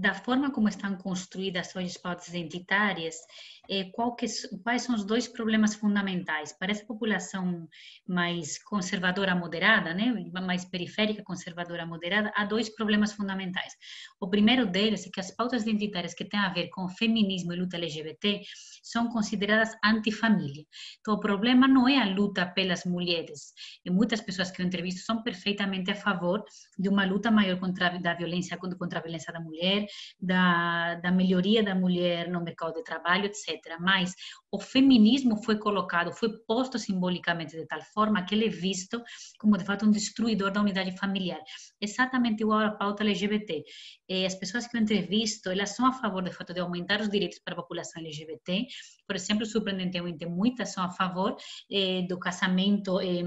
da 0.00 0.14
forma 0.14 0.52
como 0.52 0.68
estão 0.68 0.96
construídas 0.96 1.74
hoje 1.74 1.86
as 1.86 1.96
pautas 1.96 2.28
identitárias, 2.28 3.16
é, 3.16 3.57
que, 3.68 4.26
quais 4.62 4.82
são 4.82 4.94
os 4.94 5.04
dois 5.04 5.28
problemas 5.28 5.74
fundamentais. 5.74 6.52
Para 6.52 6.72
essa 6.72 6.86
população 6.86 7.68
mais 8.06 8.62
conservadora 8.62 9.34
moderada, 9.34 9.92
né, 9.92 10.12
mais 10.42 10.64
periférica 10.64 11.22
conservadora 11.22 11.84
moderada, 11.84 12.32
há 12.34 12.46
dois 12.46 12.70
problemas 12.70 13.12
fundamentais. 13.12 13.74
O 14.18 14.28
primeiro 14.28 14.66
deles 14.66 15.06
é 15.06 15.10
que 15.10 15.20
as 15.20 15.30
pautas 15.30 15.62
identitárias 15.62 16.14
que 16.14 16.24
têm 16.24 16.40
a 16.40 16.48
ver 16.48 16.68
com 16.70 16.88
feminismo 16.88 17.52
e 17.52 17.56
luta 17.56 17.76
LGBT 17.76 18.40
são 18.82 19.10
consideradas 19.10 19.76
antifamília. 19.84 20.64
Então, 21.00 21.14
o 21.14 21.20
problema 21.20 21.68
não 21.68 21.86
é 21.86 21.98
a 21.98 22.06
luta 22.06 22.46
pelas 22.46 22.84
mulheres. 22.84 23.52
E 23.84 23.90
muitas 23.90 24.20
pessoas 24.20 24.50
que 24.50 24.62
eu 24.62 24.66
entrevisto 24.66 25.02
são 25.02 25.22
perfeitamente 25.22 25.90
a 25.90 25.94
favor 25.94 26.42
de 26.78 26.88
uma 26.88 27.04
luta 27.04 27.30
maior 27.30 27.58
contra 27.60 27.88
a 27.88 28.14
violência, 28.14 28.56
contra 28.56 28.98
a 28.98 29.02
violência 29.02 29.32
da 29.32 29.40
mulher, 29.40 29.86
da, 30.18 30.94
da 30.94 31.12
melhoria 31.12 31.62
da 31.62 31.74
mulher 31.74 32.30
no 32.30 32.42
mercado 32.42 32.74
de 32.74 32.82
trabalho, 32.82 33.26
etc 33.26 33.57
mas 33.80 34.14
o 34.50 34.58
feminismo 34.58 35.42
foi 35.42 35.58
colocado, 35.58 36.12
foi 36.12 36.30
posto 36.46 36.78
simbolicamente 36.78 37.56
de 37.56 37.66
tal 37.66 37.82
forma 37.82 38.22
que 38.24 38.34
ele 38.34 38.46
é 38.46 38.48
visto 38.48 39.02
como 39.38 39.56
de 39.56 39.64
fato 39.64 39.86
um 39.86 39.90
destruidor 39.90 40.50
da 40.50 40.60
unidade 40.60 40.96
familiar. 40.96 41.40
Exatamente 41.80 42.42
igual 42.42 42.60
à 42.60 42.70
pauta 42.70 43.02
LGBT. 43.02 43.64
E 44.08 44.24
as 44.24 44.34
pessoas 44.34 44.66
que 44.66 44.76
eu 44.76 44.80
entrevisto, 44.80 45.50
elas 45.50 45.70
são 45.70 45.86
a 45.86 45.92
favor 45.92 46.22
de 46.22 46.32
fato 46.32 46.54
de 46.54 46.60
aumentar 46.60 47.00
os 47.00 47.10
direitos 47.10 47.38
para 47.40 47.54
a 47.54 47.56
população 47.56 48.02
LGBT. 48.02 48.66
Por 49.06 49.16
exemplo, 49.16 49.44
surpreendentemente, 49.44 50.26
muitas 50.26 50.72
são 50.72 50.84
a 50.84 50.90
favor 50.90 51.36
eh, 51.70 52.02
do 52.08 52.18
casamento 52.18 53.00
eh, 53.00 53.22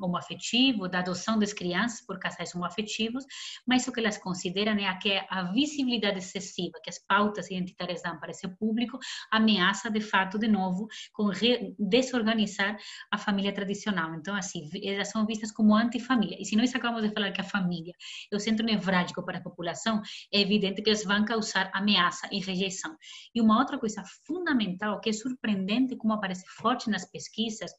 homoafetivo, 0.00 0.88
da 0.88 1.00
adoção 1.00 1.38
das 1.38 1.52
crianças 1.52 2.04
por 2.06 2.18
casais 2.18 2.54
homoafetivos, 2.54 3.24
mas 3.66 3.86
o 3.88 3.92
que 3.92 4.00
elas 4.00 4.18
consideram 4.18 4.72
é 4.72 4.94
que 4.98 5.20
a 5.28 5.42
visibilidade 5.52 6.18
excessiva 6.18 6.80
que 6.82 6.90
as 6.90 6.98
pautas 6.98 7.50
identitárias 7.50 8.02
dão 8.02 8.18
para 8.18 8.30
esse 8.30 8.48
público 8.56 8.98
ameaça 9.30 9.75
de 9.90 10.00
fato 10.00 10.38
de 10.38 10.48
novo 10.48 10.88
com 11.12 11.30
desorganizar 11.78 12.78
a 13.10 13.18
família 13.18 13.52
tradicional. 13.52 14.14
Então, 14.14 14.34
assim, 14.34 14.68
elas 14.82 15.10
são 15.10 15.26
vistas 15.26 15.52
como 15.52 15.74
antifamília. 15.74 16.36
E 16.40 16.44
se 16.44 16.56
nós 16.56 16.74
acabamos 16.74 17.06
de 17.06 17.14
falar 17.14 17.32
que 17.32 17.40
a 17.40 17.44
família 17.44 17.92
é 18.32 18.36
o 18.36 18.40
centro 18.40 18.64
nevrálgico 18.64 19.24
para 19.24 19.38
a 19.38 19.42
população, 19.42 20.02
é 20.32 20.40
evidente 20.40 20.82
que 20.82 20.90
eles 20.90 21.04
vão 21.04 21.24
causar 21.24 21.70
ameaça 21.72 22.28
e 22.32 22.40
rejeição. 22.40 22.96
E 23.34 23.40
uma 23.40 23.58
outra 23.58 23.78
coisa 23.78 24.02
fundamental, 24.26 25.00
que 25.00 25.10
é 25.10 25.12
surpreendente 25.12 25.96
como 25.96 26.12
aparece 26.12 26.44
forte 26.48 26.90
nas 26.90 27.04
pesquisas, 27.10 27.70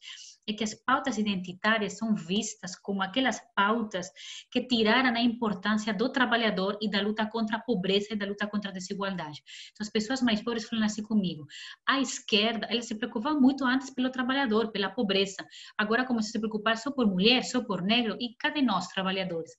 é 0.48 0.52
que 0.52 0.64
as 0.64 0.74
pautas 0.74 1.18
identitárias 1.18 1.98
são 1.98 2.14
vistas 2.14 2.74
como 2.76 3.02
aquelas 3.02 3.40
pautas 3.54 4.10
que 4.50 4.66
tiraram 4.66 5.14
a 5.14 5.20
importância 5.20 5.92
do 5.92 6.10
trabalhador 6.10 6.78
e 6.80 6.90
da 6.90 7.00
luta 7.02 7.26
contra 7.26 7.56
a 7.56 7.60
pobreza 7.60 8.08
e 8.12 8.16
da 8.16 8.26
luta 8.26 8.46
contra 8.46 8.70
a 8.70 8.74
desigualdade. 8.74 9.42
Então, 9.72 9.84
as 9.84 9.90
pessoas 9.90 10.22
mais 10.22 10.42
pobres 10.42 10.68
falam 10.68 10.86
assim 10.86 11.02
comigo. 11.02 11.46
A 11.86 12.00
esquerda, 12.00 12.66
ela 12.70 12.82
se 12.82 12.94
preocupava 12.94 13.38
muito 13.38 13.64
antes 13.64 13.90
pelo 13.90 14.10
trabalhador, 14.10 14.72
pela 14.72 14.90
pobreza. 14.90 15.46
Agora 15.76 16.06
começou 16.06 16.28
a 16.28 16.32
se 16.32 16.38
preocupar 16.38 16.78
só 16.78 16.90
por 16.90 17.06
mulher, 17.06 17.44
só 17.44 17.62
por 17.62 17.82
negro, 17.82 18.16
e 18.20 18.34
cadê 18.38 18.62
nós, 18.62 18.88
trabalhadores? 18.88 19.52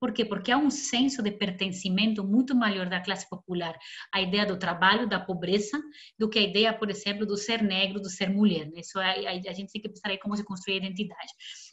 Por 0.00 0.12
quê? 0.12 0.24
Porque 0.24 0.50
há 0.50 0.56
um 0.56 0.70
senso 0.70 1.22
de 1.22 1.30
pertencimento 1.30 2.24
muito 2.24 2.54
maior 2.54 2.88
da 2.88 3.00
classe 3.00 3.28
popular 3.28 3.78
à 4.12 4.20
ideia 4.20 4.46
do 4.46 4.58
trabalho, 4.58 5.06
da 5.06 5.20
pobreza, 5.20 5.78
do 6.18 6.28
que 6.28 6.38
a 6.38 6.42
ideia, 6.42 6.72
por 6.72 6.88
exemplo, 6.88 7.26
do 7.26 7.36
ser 7.36 7.62
negro, 7.62 8.00
do 8.00 8.08
ser 8.08 8.30
mulher. 8.30 8.66
Né? 8.70 8.80
Isso 8.80 8.98
a, 8.98 9.10
a 9.10 9.52
gente 9.52 9.70
tem 9.70 9.82
que 9.82 9.88
pensar 9.90 10.08
aí 10.08 10.18
como 10.18 10.34
se 10.34 10.42
construir 10.42 10.74
a 10.74 10.78
identidade. 10.78 11.32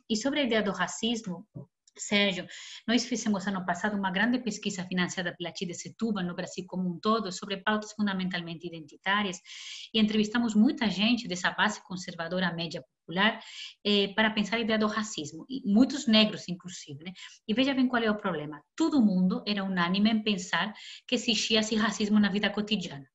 E 0.09 0.17
sobre 0.17 0.41
a 0.41 0.43
ideia 0.43 0.61
do 0.61 0.71
racismo, 0.71 1.47
Sérgio, 1.99 2.45
nós 2.88 3.05
fizemos 3.05 3.47
ano 3.47 3.65
passado 3.65 3.97
uma 3.97 4.11
grande 4.11 4.39
pesquisa 4.39 4.84
financiada 4.86 5.36
pela 5.36 5.51
TIDE 5.51 5.73
Setúbal 5.73 6.23
no 6.23 6.36
Brasil 6.36 6.65
como 6.67 6.88
um 6.89 6.99
todo 6.99 7.32
sobre 7.32 7.57
pautas 7.57 7.93
fundamentalmente 7.93 8.67
identitárias 8.67 9.39
e 9.93 9.99
entrevistamos 9.99 10.53
muita 10.53 10.89
gente 10.89 11.28
dessa 11.28 11.49
base 11.51 11.82
conservadora 11.84 12.53
média 12.53 12.84
popular 13.07 13.39
eh, 13.85 14.09
para 14.13 14.29
pensar 14.29 14.57
a 14.57 14.59
ideia 14.59 14.77
do 14.77 14.87
racismo, 14.87 15.45
e 15.49 15.61
muitos 15.65 16.05
negros 16.05 16.47
inclusive. 16.49 17.03
Né? 17.03 17.13
E 17.47 17.53
veja 17.53 17.73
bem 17.73 17.87
qual 17.87 18.03
é 18.03 18.11
o 18.11 18.17
problema. 18.17 18.61
Todo 18.75 19.01
mundo 19.01 19.41
era 19.47 19.63
unânime 19.63 20.11
em 20.11 20.21
pensar 20.21 20.73
que 21.07 21.15
existia 21.15 21.61
esse 21.61 21.75
racismo 21.75 22.19
na 22.19 22.29
vida 22.29 22.49
cotidiana. 22.49 23.07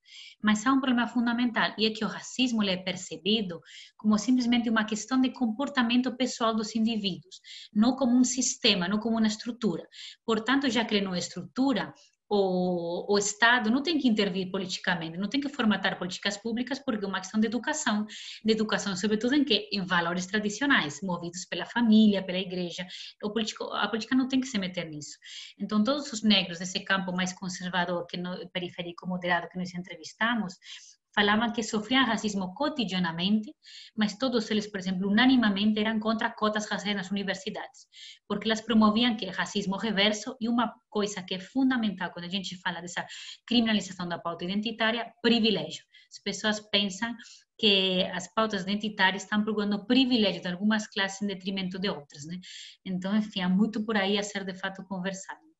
Mas 0.42 0.66
há 0.66 0.72
um 0.72 0.80
problema 0.80 1.06
fundamental, 1.06 1.72
e 1.78 1.86
é 1.86 1.90
que 1.90 2.04
o 2.04 2.08
racismo 2.08 2.62
é 2.64 2.76
percebido 2.76 3.60
como 3.96 4.18
simplesmente 4.18 4.68
uma 4.68 4.84
questão 4.84 5.20
de 5.20 5.30
comportamento 5.30 6.16
pessoal 6.16 6.54
dos 6.54 6.74
indivíduos, 6.74 7.40
não 7.72 7.94
como 7.94 8.16
um 8.16 8.24
sistema, 8.24 8.88
não 8.88 8.98
como 8.98 9.18
uma 9.18 9.26
estrutura. 9.26 9.86
Portanto, 10.26 10.68
já 10.68 10.84
que 10.84 10.94
ele 10.96 11.04
não 11.04 11.14
é 11.14 11.18
estrutura, 11.18 11.94
o, 12.34 13.12
o, 13.12 13.18
Estado 13.18 13.70
não 13.70 13.82
tem 13.82 13.98
que 13.98 14.08
intervir 14.08 14.50
politicamente, 14.50 15.18
não 15.18 15.28
tem 15.28 15.38
que 15.38 15.50
formatar 15.50 15.98
políticas 15.98 16.38
públicas, 16.38 16.78
porque 16.78 17.04
é 17.04 17.08
uma 17.08 17.20
questão 17.20 17.38
de 17.38 17.46
educação, 17.46 18.06
de 18.42 18.52
educação 18.52 18.96
sobretudo 18.96 19.34
em 19.34 19.44
que 19.44 19.68
em 19.70 19.84
valores 19.84 20.24
tradicionais, 20.24 21.02
movidos 21.02 21.44
pela 21.44 21.66
família, 21.66 22.24
pela 22.24 22.38
igreja. 22.38 22.86
O 23.22 23.30
político, 23.30 23.64
a 23.64 23.86
política 23.86 24.14
não 24.14 24.28
tem 24.28 24.40
que 24.40 24.46
se 24.46 24.58
meter 24.58 24.88
nisso. 24.88 25.18
Então, 25.58 25.84
todos 25.84 26.10
os 26.10 26.22
negros 26.22 26.58
desse 26.58 26.80
campo 26.80 27.12
mais 27.12 27.34
conservador, 27.34 28.06
que 28.06 28.16
no, 28.16 28.48
periférico 28.48 29.06
moderado 29.06 29.48
que 29.50 29.58
nós 29.58 29.74
entrevistamos, 29.74 30.54
falavam 31.14 31.52
que 31.52 31.62
sofriam 31.62 32.04
racismo 32.04 32.54
cotidianamente, 32.54 33.54
mas 33.96 34.16
todos 34.16 34.50
eles, 34.50 34.66
por 34.66 34.80
exemplo, 34.80 35.08
unanimamente 35.08 35.80
eram 35.80 35.98
contra 36.00 36.30
cotas 36.30 36.66
raciais 36.66 36.96
nas 36.96 37.10
universidades, 37.10 37.86
porque 38.28 38.46
elas 38.46 38.60
promoviam 38.60 39.16
que 39.16 39.26
racismo 39.26 39.76
reverso 39.76 40.36
e 40.40 40.48
uma 40.48 40.72
coisa 40.88 41.22
que 41.22 41.34
é 41.34 41.38
fundamental 41.38 42.10
quando 42.12 42.26
a 42.26 42.28
gente 42.28 42.56
fala 42.60 42.80
dessa 42.80 43.06
criminalização 43.46 44.08
da 44.08 44.18
pauta 44.18 44.44
identitária, 44.44 45.12
privilégio. 45.22 45.84
As 46.10 46.18
pessoas 46.18 46.60
pensam 46.60 47.14
que 47.58 48.02
as 48.12 48.32
pautas 48.34 48.62
identitárias 48.62 49.22
estão 49.22 49.42
procurando 49.42 49.86
privilégio 49.86 50.42
de 50.42 50.48
algumas 50.48 50.86
classes 50.86 51.22
em 51.22 51.26
detrimento 51.26 51.78
de 51.78 51.88
outras, 51.88 52.24
né? 52.26 52.38
Então, 52.84 53.16
enfim, 53.16 53.40
há 53.40 53.48
muito 53.48 53.84
por 53.84 53.96
aí 53.96 54.18
a 54.18 54.22
ser 54.22 54.44
de 54.44 54.54
fato 54.54 54.84
conversado. 54.84 55.51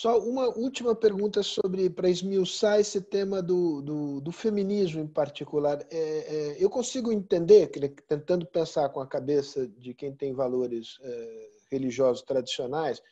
Só 0.00 0.16
uma 0.20 0.46
última 0.46 0.94
pergunta 0.94 1.42
sobre 1.42 1.90
para 1.90 2.08
esmiuçar 2.08 2.78
esse 2.78 3.00
tema 3.00 3.42
do, 3.42 3.82
do, 3.82 4.20
do 4.20 4.30
feminismo 4.30 5.00
em 5.00 5.08
particular. 5.08 5.84
É, 5.90 5.98
é, 5.98 6.56
eu 6.56 6.70
consigo 6.70 7.10
entender, 7.10 7.66
tentando 8.06 8.46
pensar 8.46 8.90
com 8.90 9.00
a 9.00 9.06
cabeça 9.08 9.66
de 9.66 9.92
quem 9.94 10.14
tem 10.14 10.32
valores 10.32 11.00
é, 11.02 11.50
religiosos 11.68 12.22
tradicionais, 12.22 13.02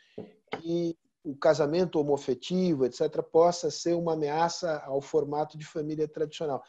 que 0.61 0.97
o 1.25 1.35
casamento 1.35 1.99
homofetivo, 1.99 2.87
etc., 2.87 3.21
possa 3.21 3.69
ser 3.69 3.95
uma 3.95 4.13
ameaça 4.13 4.79
ao 4.87 5.01
formato 5.01 5.59
de 5.59 5.67
família 5.67 6.07
tradicional. 6.07 6.63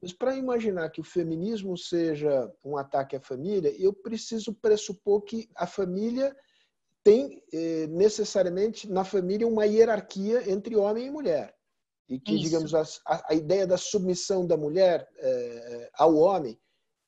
Mas 0.00 0.14
para 0.14 0.34
imaginar 0.34 0.88
que 0.88 1.02
o 1.02 1.04
feminismo 1.04 1.76
seja 1.76 2.50
um 2.64 2.78
ataque 2.78 3.16
à 3.16 3.20
família, 3.20 3.74
eu 3.78 3.92
preciso 3.92 4.54
pressupor 4.54 5.20
que 5.20 5.46
a 5.54 5.66
família 5.66 6.34
tem 7.02 7.42
eh, 7.52 7.86
necessariamente 7.88 8.90
na 8.90 9.04
família 9.04 9.46
uma 9.46 9.64
hierarquia 9.64 10.50
entre 10.50 10.76
homem 10.76 11.06
e 11.06 11.10
mulher. 11.10 11.54
E 12.08 12.18
que, 12.18 12.34
Isso. 12.34 12.44
digamos, 12.44 12.74
a, 12.74 12.84
a, 13.28 13.34
ideia 13.34 13.66
da 13.66 13.76
submissão 13.76 14.46
da 14.46 14.56
mulher 14.56 15.06
eh, 15.18 15.90
ao 15.94 16.16
homem 16.16 16.58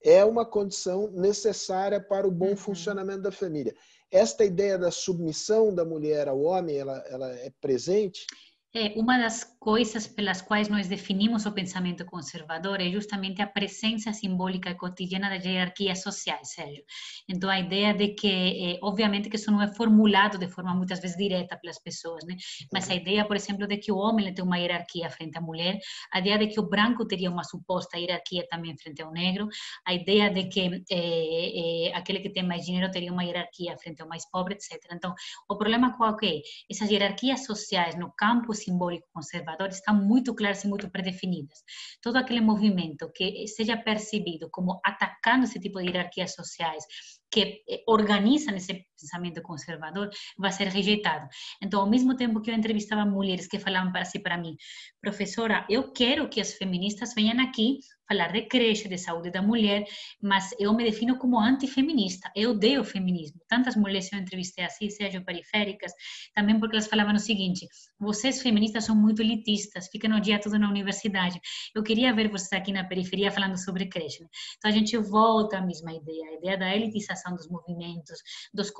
é 0.02 0.24
uma 0.24 0.44
condição 0.44 1.10
necessária 1.10 2.00
para 2.00 2.26
o 2.26 2.30
bom 2.30 2.50
uhum. 2.50 2.56
funcionamento 2.56 3.22
da 3.22 3.32
família. 3.32 3.74
Esta 4.10 4.44
ideia 4.44 4.78
da 4.78 4.90
submissão 4.90 5.74
da 5.74 5.84
mulher 5.84 6.28
ao 6.28 6.40
homem, 6.42 6.76
ela, 6.76 6.98
ela 7.08 7.30
é 7.32 7.50
presente? 7.60 8.26
É, 8.72 8.92
uma 8.96 9.18
das 9.18 9.42
coisas 9.58 10.06
pelas 10.06 10.40
quais 10.40 10.68
nós 10.68 10.86
definimos 10.86 11.44
o 11.44 11.50
pensamento 11.50 12.04
conservador 12.04 12.80
é 12.80 12.88
justamente 12.88 13.42
a 13.42 13.46
presença 13.46 14.12
simbólica 14.12 14.70
e 14.70 14.76
cotidiana 14.76 15.28
das 15.28 15.44
hierarquias 15.44 16.00
sociais, 16.00 16.52
Sérgio. 16.52 16.84
Então, 17.28 17.50
a 17.50 17.58
ideia 17.58 17.92
de 17.92 18.14
que, 18.14 18.28
é, 18.28 18.78
obviamente, 18.80 19.28
que 19.28 19.34
isso 19.34 19.50
não 19.50 19.60
é 19.60 19.66
formulado 19.74 20.38
de 20.38 20.46
forma 20.46 20.72
muitas 20.72 21.00
vezes 21.00 21.16
direta 21.16 21.58
pelas 21.58 21.80
pessoas, 21.80 22.24
né? 22.24 22.36
Mas 22.72 22.88
a 22.88 22.94
ideia, 22.94 23.24
por 23.24 23.34
exemplo, 23.34 23.66
de 23.66 23.76
que 23.76 23.90
o 23.90 23.96
homem 23.96 24.32
tem 24.32 24.44
uma 24.44 24.56
hierarquia 24.56 25.10
frente 25.10 25.36
à 25.36 25.40
mulher, 25.40 25.76
a 26.12 26.20
ideia 26.20 26.38
de 26.38 26.46
que 26.46 26.60
o 26.60 26.68
branco 26.68 27.04
teria 27.04 27.28
uma 27.28 27.42
suposta 27.42 27.98
hierarquia 27.98 28.46
também 28.48 28.78
frente 28.78 29.02
ao 29.02 29.10
negro, 29.10 29.48
a 29.84 29.92
ideia 29.94 30.30
de 30.30 30.44
que 30.44 30.84
é, 30.92 31.88
é, 31.88 31.94
aquele 31.96 32.20
que 32.20 32.30
tem 32.30 32.44
mais 32.44 32.64
dinheiro 32.66 32.88
teria 32.88 33.12
uma 33.12 33.24
hierarquia 33.24 33.76
frente 33.78 34.00
ao 34.00 34.08
mais 34.08 34.30
pobre, 34.30 34.54
etc. 34.54 34.78
Então, 34.92 35.12
o 35.48 35.56
problema 35.56 35.96
qual 35.96 36.16
é? 36.22 36.40
Essas 36.70 36.88
hierarquias 36.88 37.44
sociais 37.44 37.96
no 37.96 38.12
campo 38.12 38.54
simbólico 38.64 39.08
conservador 39.12 39.68
estão 39.68 39.94
muito 39.94 40.34
claras 40.34 40.64
e 40.64 40.68
muito 40.68 40.90
predefinidas. 40.90 41.58
Todo 42.02 42.16
aquele 42.16 42.40
movimento 42.40 43.10
que 43.12 43.46
seja 43.48 43.76
percebido 43.76 44.48
como 44.50 44.80
atacando 44.84 45.44
esse 45.44 45.58
tipo 45.60 45.80
de 45.80 45.86
hierarquias 45.86 46.34
sociais, 46.34 46.84
que 47.30 47.62
eh, 47.68 47.82
organizam 47.86 48.56
esse 48.56 48.86
pensamento 49.00 49.42
conservador, 49.42 50.10
vai 50.38 50.52
ser 50.52 50.68
rejeitado. 50.68 51.28
Então, 51.62 51.80
ao 51.80 51.88
mesmo 51.88 52.16
tempo 52.16 52.40
que 52.40 52.50
eu 52.50 52.54
entrevistava 52.54 53.04
mulheres 53.04 53.46
que 53.46 53.58
falavam 53.58 53.92
para 53.92 54.04
si 54.04 54.18
para 54.18 54.38
mim, 54.38 54.56
professora, 55.00 55.66
eu 55.68 55.92
quero 55.92 56.28
que 56.28 56.40
as 56.40 56.54
feministas 56.54 57.14
venham 57.14 57.40
aqui 57.40 57.78
falar 58.10 58.32
de 58.32 58.42
creche, 58.42 58.88
de 58.88 58.98
saúde 58.98 59.30
da 59.30 59.40
mulher, 59.40 59.84
mas 60.20 60.50
eu 60.58 60.74
me 60.74 60.82
defino 60.82 61.16
como 61.16 61.38
antifeminista, 61.38 62.28
eu 62.34 62.50
odeio 62.50 62.80
o 62.80 62.84
feminismo. 62.84 63.40
Tantas 63.48 63.76
mulheres 63.76 64.12
eu 64.12 64.18
entrevistei 64.18 64.64
assim, 64.64 64.90
sejam 64.90 65.22
periféricas, 65.22 65.92
também 66.34 66.58
porque 66.58 66.74
elas 66.74 66.88
falavam 66.88 67.14
o 67.14 67.20
seguinte, 67.20 67.68
vocês 68.00 68.42
feministas 68.42 68.84
são 68.84 68.96
muito 68.96 69.22
elitistas, 69.22 69.88
ficam 69.92 70.16
o 70.16 70.20
dia 70.20 70.40
todo 70.40 70.58
na 70.58 70.68
universidade. 70.68 71.40
Eu 71.72 71.84
queria 71.84 72.12
ver 72.12 72.28
vocês 72.28 72.52
aqui 72.52 72.72
na 72.72 72.82
periferia 72.82 73.30
falando 73.30 73.56
sobre 73.56 73.86
creche. 73.86 74.24
Então 74.58 74.70
a 74.70 74.74
gente 74.74 74.96
volta 74.96 75.58
à 75.58 75.60
mesma 75.60 75.92
ideia, 75.92 76.30
a 76.30 76.34
ideia 76.34 76.58
da 76.58 76.74
elitização 76.74 77.36
dos 77.36 77.48
movimentos, 77.48 78.18
dos 78.52 78.70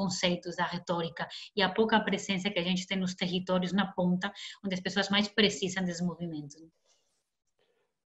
da 0.56 0.64
retórica 0.64 1.28
e 1.56 1.62
a 1.62 1.68
pouca 1.68 2.00
presença 2.00 2.50
que 2.50 2.58
a 2.58 2.64
gente 2.64 2.86
tem 2.86 2.98
nos 2.98 3.14
territórios 3.14 3.72
na 3.72 3.92
ponta, 3.92 4.32
onde 4.64 4.74
as 4.74 4.80
pessoas 4.80 5.08
mais 5.08 5.28
precisam 5.28 5.84
desses 5.84 6.04
movimentos. 6.04 6.60
Né? 6.60 6.68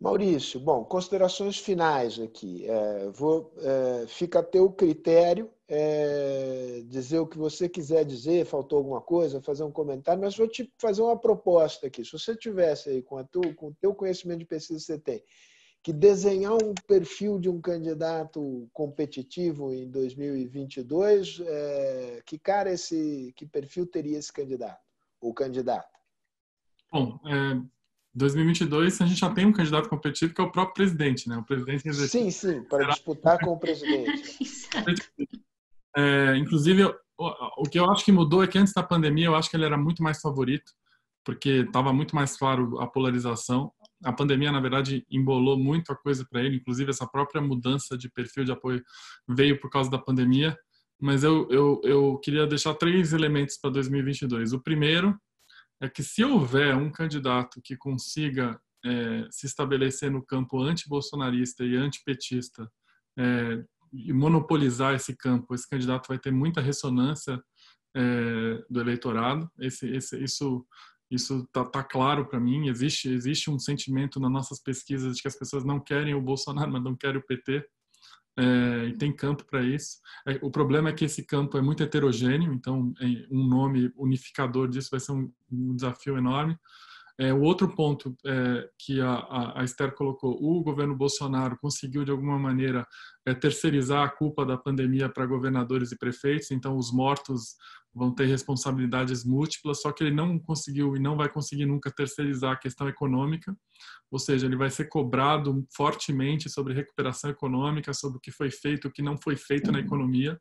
Maurício, 0.03 0.59
bom, 0.59 0.83
considerações 0.83 1.57
finais 1.57 2.19
aqui. 2.19 2.67
É, 2.67 3.09
vou, 3.11 3.53
é, 3.57 4.05
fica 4.05 4.39
a 4.39 4.43
teu 4.43 4.69
critério 4.69 5.49
é, 5.65 6.83
dizer 6.87 7.19
o 7.19 7.25
que 7.25 7.37
você 7.37 7.69
quiser 7.69 8.03
dizer, 8.03 8.45
faltou 8.45 8.79
alguma 8.79 8.99
coisa, 8.99 9.41
fazer 9.41 9.63
um 9.63 9.71
comentário, 9.71 10.21
mas 10.21 10.35
vou 10.35 10.47
te 10.47 10.69
fazer 10.77 11.01
uma 11.01 11.17
proposta 11.17 11.87
aqui. 11.87 12.03
Se 12.03 12.11
você 12.11 12.35
tivesse 12.35 12.89
aí, 12.89 13.01
com, 13.01 13.17
a 13.17 13.23
tu, 13.23 13.41
com 13.55 13.67
o 13.67 13.75
teu 13.79 13.95
conhecimento 13.95 14.39
de 14.39 14.45
pesquisa 14.45 14.77
que 14.77 14.85
você 14.85 14.99
tem, 14.99 15.23
que 15.83 15.91
desenhar 15.91 16.53
um 16.53 16.73
perfil 16.87 17.37
de 17.37 17.49
um 17.49 17.59
candidato 17.59 18.69
competitivo 18.71 19.73
em 19.73 19.89
2022, 19.91 21.41
é, 21.45 22.23
que 22.25 22.39
cara 22.39 22.71
esse, 22.71 23.33
que 23.35 23.45
perfil 23.45 23.85
teria 23.85 24.17
esse 24.17 24.31
candidato 24.31 24.81
ou 25.19 25.33
candidata? 25.33 25.89
Bom, 26.89 27.19
é, 27.27 27.61
2022 28.15 29.01
a 29.01 29.05
gente 29.05 29.19
já 29.19 29.29
tem 29.33 29.45
um 29.45 29.51
candidato 29.51 29.89
competitivo 29.89 30.33
que 30.33 30.39
é 30.39 30.43
o 30.45 30.51
próprio 30.51 30.73
presidente, 30.73 31.27
né? 31.27 31.35
O 31.35 31.43
presidente 31.43 31.93
Sim, 31.93 32.31
sim, 32.31 32.63
para 32.63 32.87
disputar 32.87 33.37
com 33.39 33.51
o 33.51 33.59
presidente. 33.59 34.37
É, 35.95 36.35
inclusive, 36.37 36.85
o, 36.85 36.95
o, 37.61 37.69
que 37.69 37.79
eu 37.79 37.87
acho 37.91 38.03
que 38.03 38.11
mudou 38.11 38.43
é 38.43 38.47
que 38.47 38.57
antes 38.57 38.73
da 38.73 38.81
pandemia 38.81 39.27
eu 39.27 39.35
acho 39.35 39.47
que 39.47 39.55
ele 39.55 39.65
era 39.65 39.77
muito 39.77 40.01
mais 40.01 40.19
favorito, 40.19 40.71
porque 41.23 41.63
estava 41.67 41.93
muito 41.93 42.15
mais 42.15 42.35
claro 42.35 42.79
a 42.79 42.87
polarização. 42.87 43.71
A 44.03 44.11
pandemia, 44.11 44.51
na 44.51 44.59
verdade, 44.59 45.05
embolou 45.09 45.57
muito 45.57 45.91
a 45.91 45.95
coisa 45.95 46.25
para 46.29 46.43
ele, 46.43 46.57
inclusive 46.57 46.89
essa 46.89 47.07
própria 47.07 47.41
mudança 47.41 47.97
de 47.97 48.09
perfil 48.09 48.43
de 48.43 48.51
apoio 48.51 48.83
veio 49.27 49.59
por 49.59 49.69
causa 49.69 49.89
da 49.89 49.97
pandemia. 49.97 50.57
Mas 50.99 51.23
eu, 51.23 51.47
eu, 51.49 51.81
eu 51.83 52.19
queria 52.19 52.47
deixar 52.47 52.73
três 52.75 53.13
elementos 53.13 53.57
para 53.57 53.71
2022. 53.71 54.53
O 54.53 54.61
primeiro 54.61 55.17
é 55.81 55.89
que 55.89 56.03
se 56.03 56.23
houver 56.23 56.75
um 56.75 56.91
candidato 56.91 57.61
que 57.61 57.75
consiga 57.75 58.59
é, 58.85 59.27
se 59.31 59.45
estabelecer 59.45 60.11
no 60.11 60.25
campo 60.25 60.61
anti-bolsonarista 60.61 61.63
e 61.63 61.75
antipetista 61.75 62.69
é, 63.17 63.63
e 63.91 64.11
monopolizar 64.11 64.95
esse 64.95 65.15
campo, 65.15 65.53
esse 65.53 65.69
candidato 65.69 66.07
vai 66.07 66.17
ter 66.17 66.31
muita 66.31 66.61
ressonância 66.61 67.41
é, 67.95 68.63
do 68.69 68.81
eleitorado. 68.81 69.49
Esse, 69.59 69.87
esse, 69.87 70.21
isso 70.23 70.65
isso 71.09 71.47
tá, 71.51 71.63
tá 71.65 71.83
claro 71.83 72.25
para 72.25 72.39
mim. 72.39 72.67
Existe 72.67 73.09
existe 73.09 73.49
um 73.49 73.59
sentimento 73.59 74.19
nas 74.19 74.31
nossas 74.31 74.61
pesquisas 74.61 75.15
de 75.15 75.21
que 75.21 75.27
as 75.27 75.37
pessoas 75.37 75.63
não 75.63 75.79
querem 75.79 76.13
o 76.13 76.21
Bolsonaro, 76.21 76.71
mas 76.71 76.83
não 76.83 76.95
querem 76.95 77.19
o 77.19 77.25
PT 77.25 77.65
é, 78.37 78.87
e 78.87 78.97
tem 78.97 79.15
campo 79.15 79.45
para 79.45 79.61
isso. 79.61 79.99
É, 80.27 80.39
o 80.41 80.49
problema 80.49 80.89
é 80.89 80.93
que 80.93 81.05
esse 81.05 81.23
campo 81.23 81.57
é 81.57 81.61
muito 81.61 81.83
heterogêneo, 81.83 82.53
então 82.53 82.93
é, 82.99 83.27
um 83.31 83.45
nome 83.47 83.91
unificador 83.95 84.67
disso 84.67 84.89
vai 84.91 84.99
ser 84.99 85.11
um, 85.11 85.31
um 85.51 85.75
desafio 85.75 86.17
enorme. 86.17 86.57
É, 87.19 87.31
o 87.31 87.41
outro 87.41 87.75
ponto 87.75 88.15
é, 88.25 88.67
que 88.79 88.99
a, 88.99 89.59
a, 89.59 89.63
Esther 89.63 89.93
colocou, 89.93 90.35
o 90.41 90.63
governo 90.63 90.95
Bolsonaro 90.95 91.57
conseguiu 91.61 92.03
de 92.03 92.09
alguma 92.09 92.39
maneira 92.39 92.87
é, 93.25 93.35
terceirizar 93.35 94.03
a 94.03 94.09
culpa 94.09 94.43
da 94.43 94.57
pandemia 94.57 95.07
para 95.07 95.25
governadores 95.25 95.91
e 95.91 95.97
prefeitos, 95.97 96.49
então 96.49 96.75
os 96.75 96.91
mortos 96.91 97.55
vão 97.93 98.13
ter 98.13 98.25
responsabilidades 98.25 99.23
múltiplas, 99.23 99.81
só 99.81 99.91
que 99.91 100.03
ele 100.03 100.15
não 100.15 100.39
conseguiu 100.39 100.95
e 100.95 100.99
não 100.99 101.15
vai 101.15 101.29
conseguir 101.29 101.67
nunca 101.67 101.91
terceirizar 101.91 102.53
a 102.53 102.59
questão 102.59 102.89
econômica, 102.89 103.55
ou 104.09 104.17
seja, 104.17 104.47
ele 104.47 104.55
vai 104.55 104.71
ser 104.71 104.85
cobrado 104.85 105.63
fortemente 105.75 106.49
sobre 106.49 106.73
recuperação 106.73 107.29
econômica, 107.29 107.93
sobre 107.93 108.17
o 108.17 108.21
que 108.21 108.31
foi 108.31 108.49
feito, 108.49 108.87
o 108.87 108.91
que 108.91 109.03
não 109.03 109.15
foi 109.17 109.35
feito 109.35 109.71
na 109.71 109.79
economia, 109.79 110.39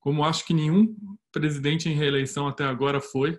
como 0.00 0.24
acho 0.24 0.46
que 0.46 0.54
nenhum 0.54 0.96
presidente 1.32 1.88
em 1.88 1.94
reeleição 1.94 2.46
até 2.46 2.64
agora 2.64 3.00
foi. 3.00 3.38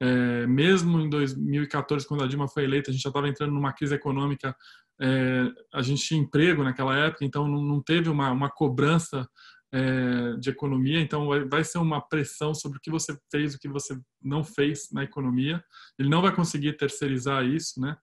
É, 0.00 0.46
mesmo 0.46 1.00
em 1.00 1.08
2014, 1.08 2.06
quando 2.06 2.22
a 2.22 2.26
Dilma 2.26 2.48
foi 2.48 2.64
eleita, 2.64 2.90
a 2.90 2.92
gente 2.92 3.02
já 3.02 3.10
estava 3.10 3.28
entrando 3.28 3.52
numa 3.52 3.72
crise 3.72 3.94
econômica, 3.94 4.54
é, 5.00 5.50
a 5.74 5.82
gente 5.82 6.02
tinha 6.02 6.20
emprego 6.20 6.62
naquela 6.62 6.96
época, 6.96 7.24
então 7.24 7.48
não, 7.48 7.62
não 7.62 7.82
teve 7.82 8.08
uma, 8.08 8.30
uma 8.30 8.50
cobrança 8.50 9.28
é, 9.72 10.36
de 10.38 10.50
economia, 10.50 11.00
então 11.00 11.28
vai, 11.48 11.62
ser 11.62 11.78
uma 11.78 12.00
pressão 12.00 12.54
sobre 12.54 12.78
o 12.78 12.80
que 12.80 12.90
você 12.90 13.16
fez, 13.30 13.54
o 13.54 13.58
que 13.58 13.68
você 13.68 13.98
não 14.22 14.42
fez 14.42 14.88
na 14.92 15.04
economia. 15.04 15.62
Ele 15.98 16.08
não 16.08 16.22
vai 16.22 16.34
conseguir 16.34 16.74
terceirizar 16.74 17.44
isso, 17.44 17.80
né? 17.80 17.96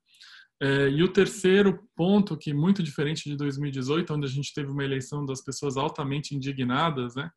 É, 0.62 0.88
e 0.90 1.04
o 1.04 1.12
terceiro 1.12 1.86
ponto, 1.96 2.38
que 2.38 2.52
é 2.52 2.54
muito 2.54 2.82
diferente 2.82 3.30
de 3.30 3.36
2018, 3.36 4.14
onde 4.14 4.26
a 4.26 4.30
gente 4.30 4.54
teve 4.54 4.72
uma 4.72 4.86
eleição 4.86 5.26
das 5.26 5.44
pessoas 5.44 5.76
altamente 5.76 6.34
indignadas, 6.34 7.16
né? 7.16 7.30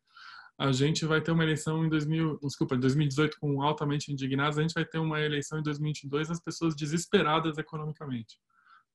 A 0.59 0.73
gente 0.73 1.05
vai 1.05 1.21
ter 1.21 1.31
uma 1.31 1.43
eleição 1.43 1.85
em 1.85 1.89
2000, 1.89 2.37
desculpa, 2.43 2.75
2018 2.75 3.37
com 3.39 3.61
altamente 3.63 4.11
indignadas, 4.11 4.57
a 4.57 4.61
gente 4.61 4.73
vai 4.73 4.83
ter 4.83 4.97
uma 4.97 5.21
eleição 5.21 5.57
em 5.57 5.63
2022 5.63 6.29
as 6.29 6.41
pessoas 6.41 6.75
desesperadas 6.75 7.57
economicamente, 7.57 8.37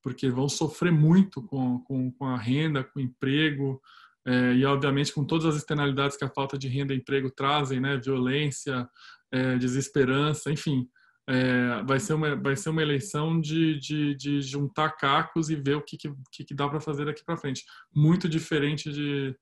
porque 0.03 0.29
vão 0.29 0.47
sofrer 0.47 0.93
muito 0.93 1.43
com, 1.43 1.79
com, 1.81 2.13
com 2.13 2.27
a 2.27 2.37
renda, 2.37 2.85
com 2.85 2.99
o 2.99 3.03
emprego, 3.03 3.81
é, 4.27 4.53
e 4.53 4.65
obviamente 4.67 5.11
com 5.15 5.25
todas 5.25 5.47
as 5.47 5.57
externalidades 5.57 6.19
que 6.19 6.25
a 6.25 6.29
falta 6.31 6.59
de 6.59 6.69
renda 6.69 6.93
e 6.93 6.99
emprego 6.99 7.31
trazem, 7.31 7.81
né, 7.81 7.97
violência, 7.97 8.87
é, 9.33 9.57
desesperança, 9.57 10.53
enfim, 10.53 10.87
é, 11.27 11.83
vai 11.87 11.99
ser 11.99 12.13
uma 12.13 12.37
vai 12.37 12.57
ser 12.57 12.69
uma 12.69 12.83
eleição 12.83 13.41
de, 13.41 13.79
de, 13.79 14.15
de 14.15 14.43
juntar 14.43 14.91
cacos 14.91 15.49
e 15.49 15.57
ver 15.57 15.77
o 15.77 15.83
que 15.83 15.97
que, 15.97 16.45
que 16.45 16.55
dá 16.55 16.69
para 16.69 16.79
fazer 16.79 17.07
daqui 17.07 17.25
para 17.25 17.39
frente, 17.39 17.65
muito 17.95 18.29
diferente 18.29 18.93
de 18.93 19.35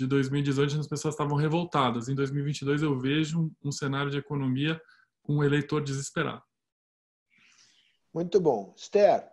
de 0.00 0.06
2018, 0.06 0.80
as 0.80 0.88
pessoas 0.88 1.14
estavam 1.14 1.36
revoltadas. 1.36 2.08
Em 2.08 2.14
2022 2.14 2.82
eu 2.82 2.98
vejo 2.98 3.50
um, 3.62 3.70
cenário 3.70 4.10
de 4.10 4.16
economia 4.16 4.80
com 5.22 5.36
um 5.36 5.44
eleitor 5.44 5.82
desesperado. 5.82 6.42
Muito 8.12 8.40
bom, 8.40 8.74
Esther. 8.76 9.28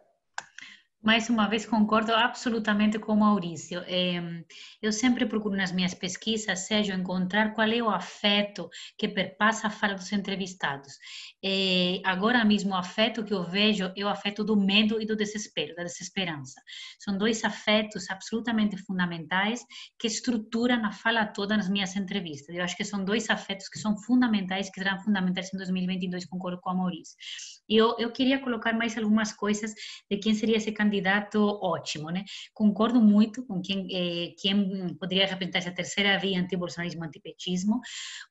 Mais 1.08 1.30
uma 1.30 1.48
vez, 1.48 1.66
concordo 1.66 2.14
absolutamente 2.14 3.00
com 3.00 3.14
o 3.14 3.16
Maurício. 3.16 3.82
Eu 4.82 4.92
sempre 4.92 5.26
procuro 5.26 5.56
nas 5.56 5.72
minhas 5.72 5.94
pesquisas, 5.94 6.68
seja 6.68 6.94
encontrar 6.94 7.54
qual 7.54 7.72
é 7.72 7.82
o 7.82 7.90
afeto 7.90 8.70
que 8.98 9.08
perpassa 9.08 9.68
a 9.68 9.70
fala 9.70 9.96
dos 9.96 10.12
entrevistados. 10.12 10.96
Agora 12.04 12.44
mesmo, 12.44 12.72
o 12.72 12.76
afeto 12.76 13.24
que 13.24 13.34
eu 13.34 13.46
vejo 13.46 13.90
é 13.96 14.04
o 14.04 14.10
afeto 14.10 14.44
do 14.44 14.58
medo 14.58 15.02
e 15.02 15.06
do 15.06 15.16
desespero, 15.16 15.74
da 15.76 15.84
desesperança. 15.84 16.62
São 17.00 17.18
dois 17.18 17.42
afetos 17.46 18.10
absolutamente 18.10 18.76
fundamentais 18.76 19.62
que 19.98 20.08
estruturam 20.08 20.86
a 20.86 20.92
fala 20.92 21.26
toda 21.26 21.56
nas 21.56 21.70
minhas 21.70 21.96
entrevistas. 21.96 22.54
Eu 22.54 22.66
acho 22.66 22.76
que 22.76 22.84
são 22.84 23.06
dois 23.06 23.30
afetos 23.30 23.70
que 23.70 23.80
são 23.80 23.98
fundamentais, 23.98 24.70
que 24.70 24.82
serão 24.82 25.00
fundamentais 25.00 25.54
em 25.54 25.58
2022, 25.58 26.26
concordo 26.26 26.60
com 26.60 26.72
o 26.72 26.78
Maurício. 26.80 27.16
Eu, 27.70 27.96
eu 27.98 28.12
queria 28.12 28.40
colocar 28.40 28.74
mais 28.74 28.98
algumas 28.98 29.32
coisas 29.32 29.74
de 30.12 30.18
quem 30.18 30.34
seria 30.34 30.58
esse 30.58 30.74
candidato 30.74 30.97
candidato 30.98 31.60
ótimo, 31.62 32.10
né? 32.10 32.24
Concordo 32.54 33.00
muito 33.00 33.46
com 33.46 33.62
quem, 33.62 33.88
eh, 33.92 34.34
quem 34.40 34.96
poderia 34.96 35.28
representar 35.28 35.60
essa 35.60 35.72
terceira 35.72 36.18
via 36.18 36.40
anti-bolsonarismo, 36.40 37.04
antipetismo. 37.04 37.80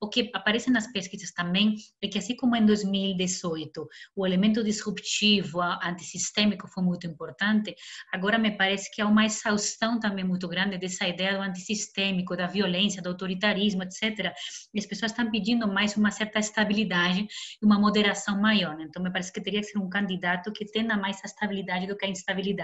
O 0.00 0.08
que 0.08 0.30
aparece 0.34 0.70
nas 0.70 0.86
pesquisas 0.92 1.32
também 1.32 1.76
é 2.02 2.08
que, 2.08 2.18
assim 2.18 2.36
como 2.36 2.56
em 2.56 2.66
2018 2.66 3.86
o 4.14 4.26
elemento 4.26 4.64
disruptivo, 4.64 5.60
antissistêmico 5.60 6.68
foi 6.68 6.82
muito 6.82 7.06
importante, 7.06 7.74
agora 8.12 8.38
me 8.38 8.50
parece 8.56 8.90
que 8.92 9.00
há 9.00 9.06
uma 9.06 9.24
exaustão 9.24 9.98
também 10.00 10.24
muito 10.24 10.48
grande 10.48 10.78
dessa 10.78 11.06
ideia 11.06 11.36
do 11.36 11.42
antissistêmico, 11.42 12.36
da 12.36 12.46
violência, 12.46 13.00
do 13.02 13.10
autoritarismo, 13.10 13.82
etc. 13.82 14.32
E 14.74 14.78
as 14.78 14.86
pessoas 14.86 15.12
estão 15.12 15.30
pedindo 15.30 15.68
mais 15.68 15.96
uma 15.96 16.10
certa 16.10 16.38
estabilidade 16.38 17.26
e 17.62 17.64
uma 17.64 17.78
moderação 17.78 18.40
maior. 18.40 18.76
Né? 18.76 18.86
Então, 18.88 19.02
me 19.02 19.10
parece 19.10 19.32
que 19.32 19.40
teria 19.40 19.60
que 19.60 19.66
ser 19.66 19.78
um 19.78 19.88
candidato 19.88 20.52
que 20.52 20.64
tenha 20.66 20.96
mais 20.96 21.20
a 21.22 21.26
estabilidade 21.26 21.86
do 21.86 21.96
que 21.96 22.04
a 22.04 22.08
instabilidade. 22.08 22.55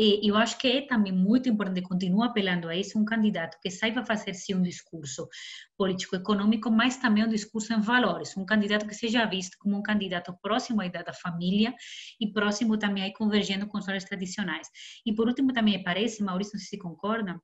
E 0.00 0.30
eu 0.30 0.36
acho 0.36 0.56
que 0.58 0.68
é 0.68 0.86
também 0.86 1.12
muito 1.12 1.48
importante, 1.48 1.82
continuo 1.82 2.22
apelando 2.22 2.68
a 2.68 2.76
isso, 2.76 2.96
um 2.96 3.04
candidato 3.04 3.58
que 3.60 3.68
saiba 3.68 4.04
fazer 4.04 4.32
sim 4.32 4.54
um 4.54 4.62
discurso 4.62 5.28
político-econômico, 5.76 6.70
mas 6.70 6.98
também 6.98 7.24
um 7.24 7.28
discurso 7.28 7.72
em 7.72 7.80
valores, 7.80 8.36
um 8.36 8.46
candidato 8.46 8.86
que 8.86 8.94
seja 8.94 9.26
visto 9.26 9.56
como 9.58 9.76
um 9.76 9.82
candidato 9.82 10.32
próximo 10.40 10.80
à 10.80 10.86
ideia 10.86 11.04
da 11.04 11.12
família 11.12 11.74
e 12.20 12.32
próximo 12.32 12.78
também 12.78 13.02
aí 13.02 13.12
convergendo 13.12 13.66
com 13.66 13.76
os 13.76 13.86
valores 13.86 14.04
tradicionais. 14.04 14.68
E 15.04 15.12
por 15.12 15.26
último 15.26 15.52
também 15.52 15.82
parece, 15.82 16.22
Maurício, 16.22 16.52
não 16.54 16.60
sei 16.60 16.68
se 16.68 16.78
concorda, 16.78 17.36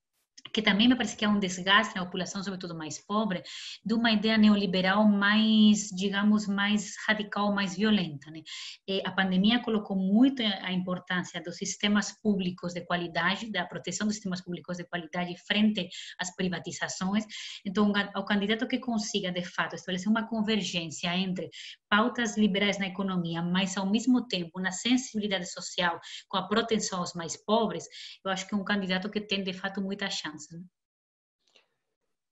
que 0.54 0.62
também 0.62 0.88
me 0.88 0.94
parece 0.94 1.16
que 1.16 1.24
há 1.24 1.28
um 1.28 1.40
desgaste 1.40 1.96
na 1.96 2.04
população, 2.04 2.42
sobretudo 2.42 2.76
mais 2.76 3.04
pobre, 3.04 3.42
de 3.84 3.92
uma 3.92 4.12
ideia 4.12 4.38
neoliberal 4.38 5.04
mais, 5.04 5.88
digamos, 5.88 6.46
mais 6.46 6.94
radical, 7.08 7.52
mais 7.52 7.76
violenta. 7.76 8.30
Né? 8.30 8.40
E 8.86 9.02
a 9.04 9.10
pandemia 9.10 9.58
colocou 9.58 9.96
muito 9.96 10.42
a 10.42 10.72
importância 10.72 11.42
dos 11.42 11.56
sistemas 11.56 12.12
públicos 12.22 12.72
de 12.72 12.82
qualidade, 12.82 13.50
da 13.50 13.64
proteção 13.64 14.06
dos 14.06 14.14
sistemas 14.14 14.40
públicos 14.40 14.76
de 14.76 14.84
qualidade 14.84 15.36
frente 15.44 15.88
às 16.20 16.34
privatizações. 16.36 17.24
Então, 17.66 17.92
o 18.14 18.24
candidato 18.24 18.68
que 18.68 18.78
consiga, 18.78 19.32
de 19.32 19.42
fato, 19.42 19.74
estabelecer 19.74 20.08
uma 20.08 20.28
convergência 20.28 21.16
entre 21.16 21.50
pautas 21.90 22.36
liberais 22.36 22.78
na 22.78 22.86
economia, 22.86 23.42
mas 23.42 23.76
ao 23.76 23.90
mesmo 23.90 24.26
tempo 24.28 24.60
na 24.60 24.70
sensibilidade 24.70 25.50
social 25.50 26.00
com 26.28 26.36
a 26.36 26.46
proteção 26.46 27.00
aos 27.00 27.12
mais 27.14 27.36
pobres, 27.36 27.86
eu 28.24 28.30
acho 28.30 28.46
que 28.46 28.54
é 28.54 28.58
um 28.58 28.64
candidato 28.64 29.10
que 29.10 29.20
tem, 29.20 29.42
de 29.42 29.52
fato, 29.52 29.80
muita 29.80 30.08
chance. 30.08 30.23
Né? 30.24 30.64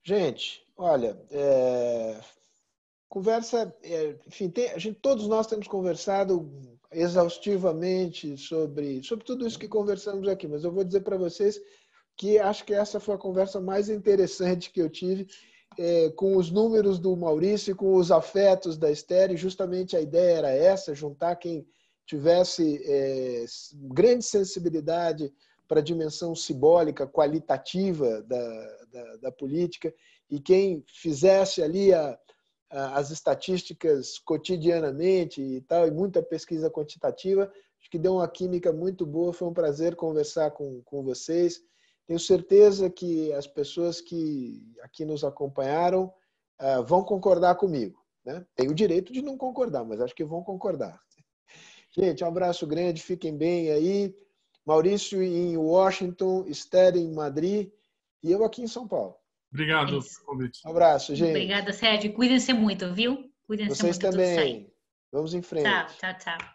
Gente, 0.03 0.65
olha, 0.75 1.21
é, 1.31 2.19
conversa, 3.07 3.73
é, 3.81 4.17
enfim, 4.27 4.49
tem, 4.49 4.69
a 4.71 4.77
gente, 4.77 4.99
todos 4.99 5.27
nós 5.27 5.47
temos 5.47 5.67
conversado 5.67 6.79
exaustivamente 6.91 8.37
sobre, 8.37 9.03
sobre 9.03 9.25
tudo 9.25 9.47
isso 9.47 9.57
que 9.57 9.67
conversamos 9.67 10.27
aqui, 10.27 10.47
mas 10.47 10.63
eu 10.63 10.71
vou 10.71 10.83
dizer 10.83 11.01
para 11.01 11.17
vocês 11.17 11.59
que 12.17 12.37
acho 12.37 12.65
que 12.65 12.73
essa 12.73 12.99
foi 12.99 13.15
a 13.15 13.19
conversa 13.19 13.59
mais 13.59 13.89
interessante 13.89 14.71
que 14.71 14.81
eu 14.81 14.89
tive 14.89 15.27
é, 15.77 16.09
com 16.11 16.37
os 16.37 16.51
números 16.51 16.99
do 16.99 17.15
Maurício 17.15 17.71
e 17.71 17.75
com 17.75 17.95
os 17.95 18.11
afetos 18.11 18.77
da 18.77 18.91
Esther, 18.91 19.35
justamente 19.35 19.95
a 19.95 20.01
ideia 20.01 20.37
era 20.37 20.51
essa, 20.51 20.93
juntar 20.93 21.35
quem 21.35 21.67
tivesse 22.05 22.81
é, 22.85 23.45
grande 23.73 24.25
sensibilidade 24.25 25.33
para 25.73 25.79
a 25.79 25.83
dimensão 25.83 26.35
simbólica, 26.35 27.07
qualitativa 27.07 28.21
da, 28.21 28.77
da, 28.91 29.15
da, 29.23 29.31
política, 29.31 29.91
e 30.29 30.39
quem 30.39 30.85
fizesse 30.87 31.63
ali 31.63 31.91
a, 31.91 32.15
a, 32.69 32.99
as 32.99 33.09
estatísticas 33.09 34.19
cotidianamente 34.19 35.41
e 35.41 35.61
tal, 35.61 35.87
e 35.87 35.91
muita 35.91 36.21
pesquisa 36.21 36.69
quantitativa, 36.69 37.51
acho 37.81 37.89
que 37.89 37.97
deu 37.97 38.13
uma 38.17 38.27
química 38.27 38.71
muito 38.71 39.03
boa, 39.03 39.33
foi 39.33 39.47
um 39.47 39.53
prazer 39.53 39.95
conversar 39.95 40.51
com, 40.51 40.79
com 40.83 41.01
vocês. 41.01 41.59
Tenho 42.05 42.19
certeza 42.19 42.87
que 42.87 43.33
as 43.33 43.47
pessoas 43.47 43.99
que 43.99 44.61
aqui 44.83 45.03
nos 45.05 45.23
acompanharam 45.23 46.13
uh, 46.61 46.85
vão 46.85 47.03
concordar 47.03 47.55
comigo. 47.55 47.99
Né? 48.23 48.45
Tem 48.55 48.69
o 48.69 48.75
direito 48.75 49.11
de 49.11 49.23
não 49.23 49.35
concordar, 49.35 49.83
mas 49.83 49.99
acho 49.99 50.13
que 50.13 50.23
vão 50.23 50.43
concordar. 50.43 51.01
Gente, 51.97 52.23
um 52.23 52.27
abraço 52.27 52.67
grande, 52.67 53.01
fiquem 53.01 53.35
bem 53.35 53.71
aí. 53.71 54.15
Maurício 54.65 55.21
em 55.21 55.57
Washington, 55.57 56.45
Esther 56.47 56.95
em 56.95 57.11
Madrid 57.11 57.69
e 58.21 58.31
eu 58.31 58.43
aqui 58.43 58.61
em 58.61 58.67
São 58.67 58.87
Paulo. 58.87 59.15
Obrigado 59.51 59.97
é 59.97 59.99
pelo 59.99 60.25
convite. 60.25 60.59
Um 60.65 60.71
abraço, 60.71 61.15
gente. 61.15 61.29
Obrigada, 61.29 61.71
Sérgio. 61.73 62.13
Cuidem-se 62.13 62.53
muito, 62.53 62.91
viu? 62.93 63.31
Cuidem-se 63.45 63.69
muito. 63.69 63.77
Vocês 63.77 63.97
também. 63.97 64.73
Vamos 65.11 65.33
em 65.33 65.41
frente. 65.41 65.69
Tchau, 65.69 65.87
tchau, 65.99 66.17
tchau. 66.17 66.52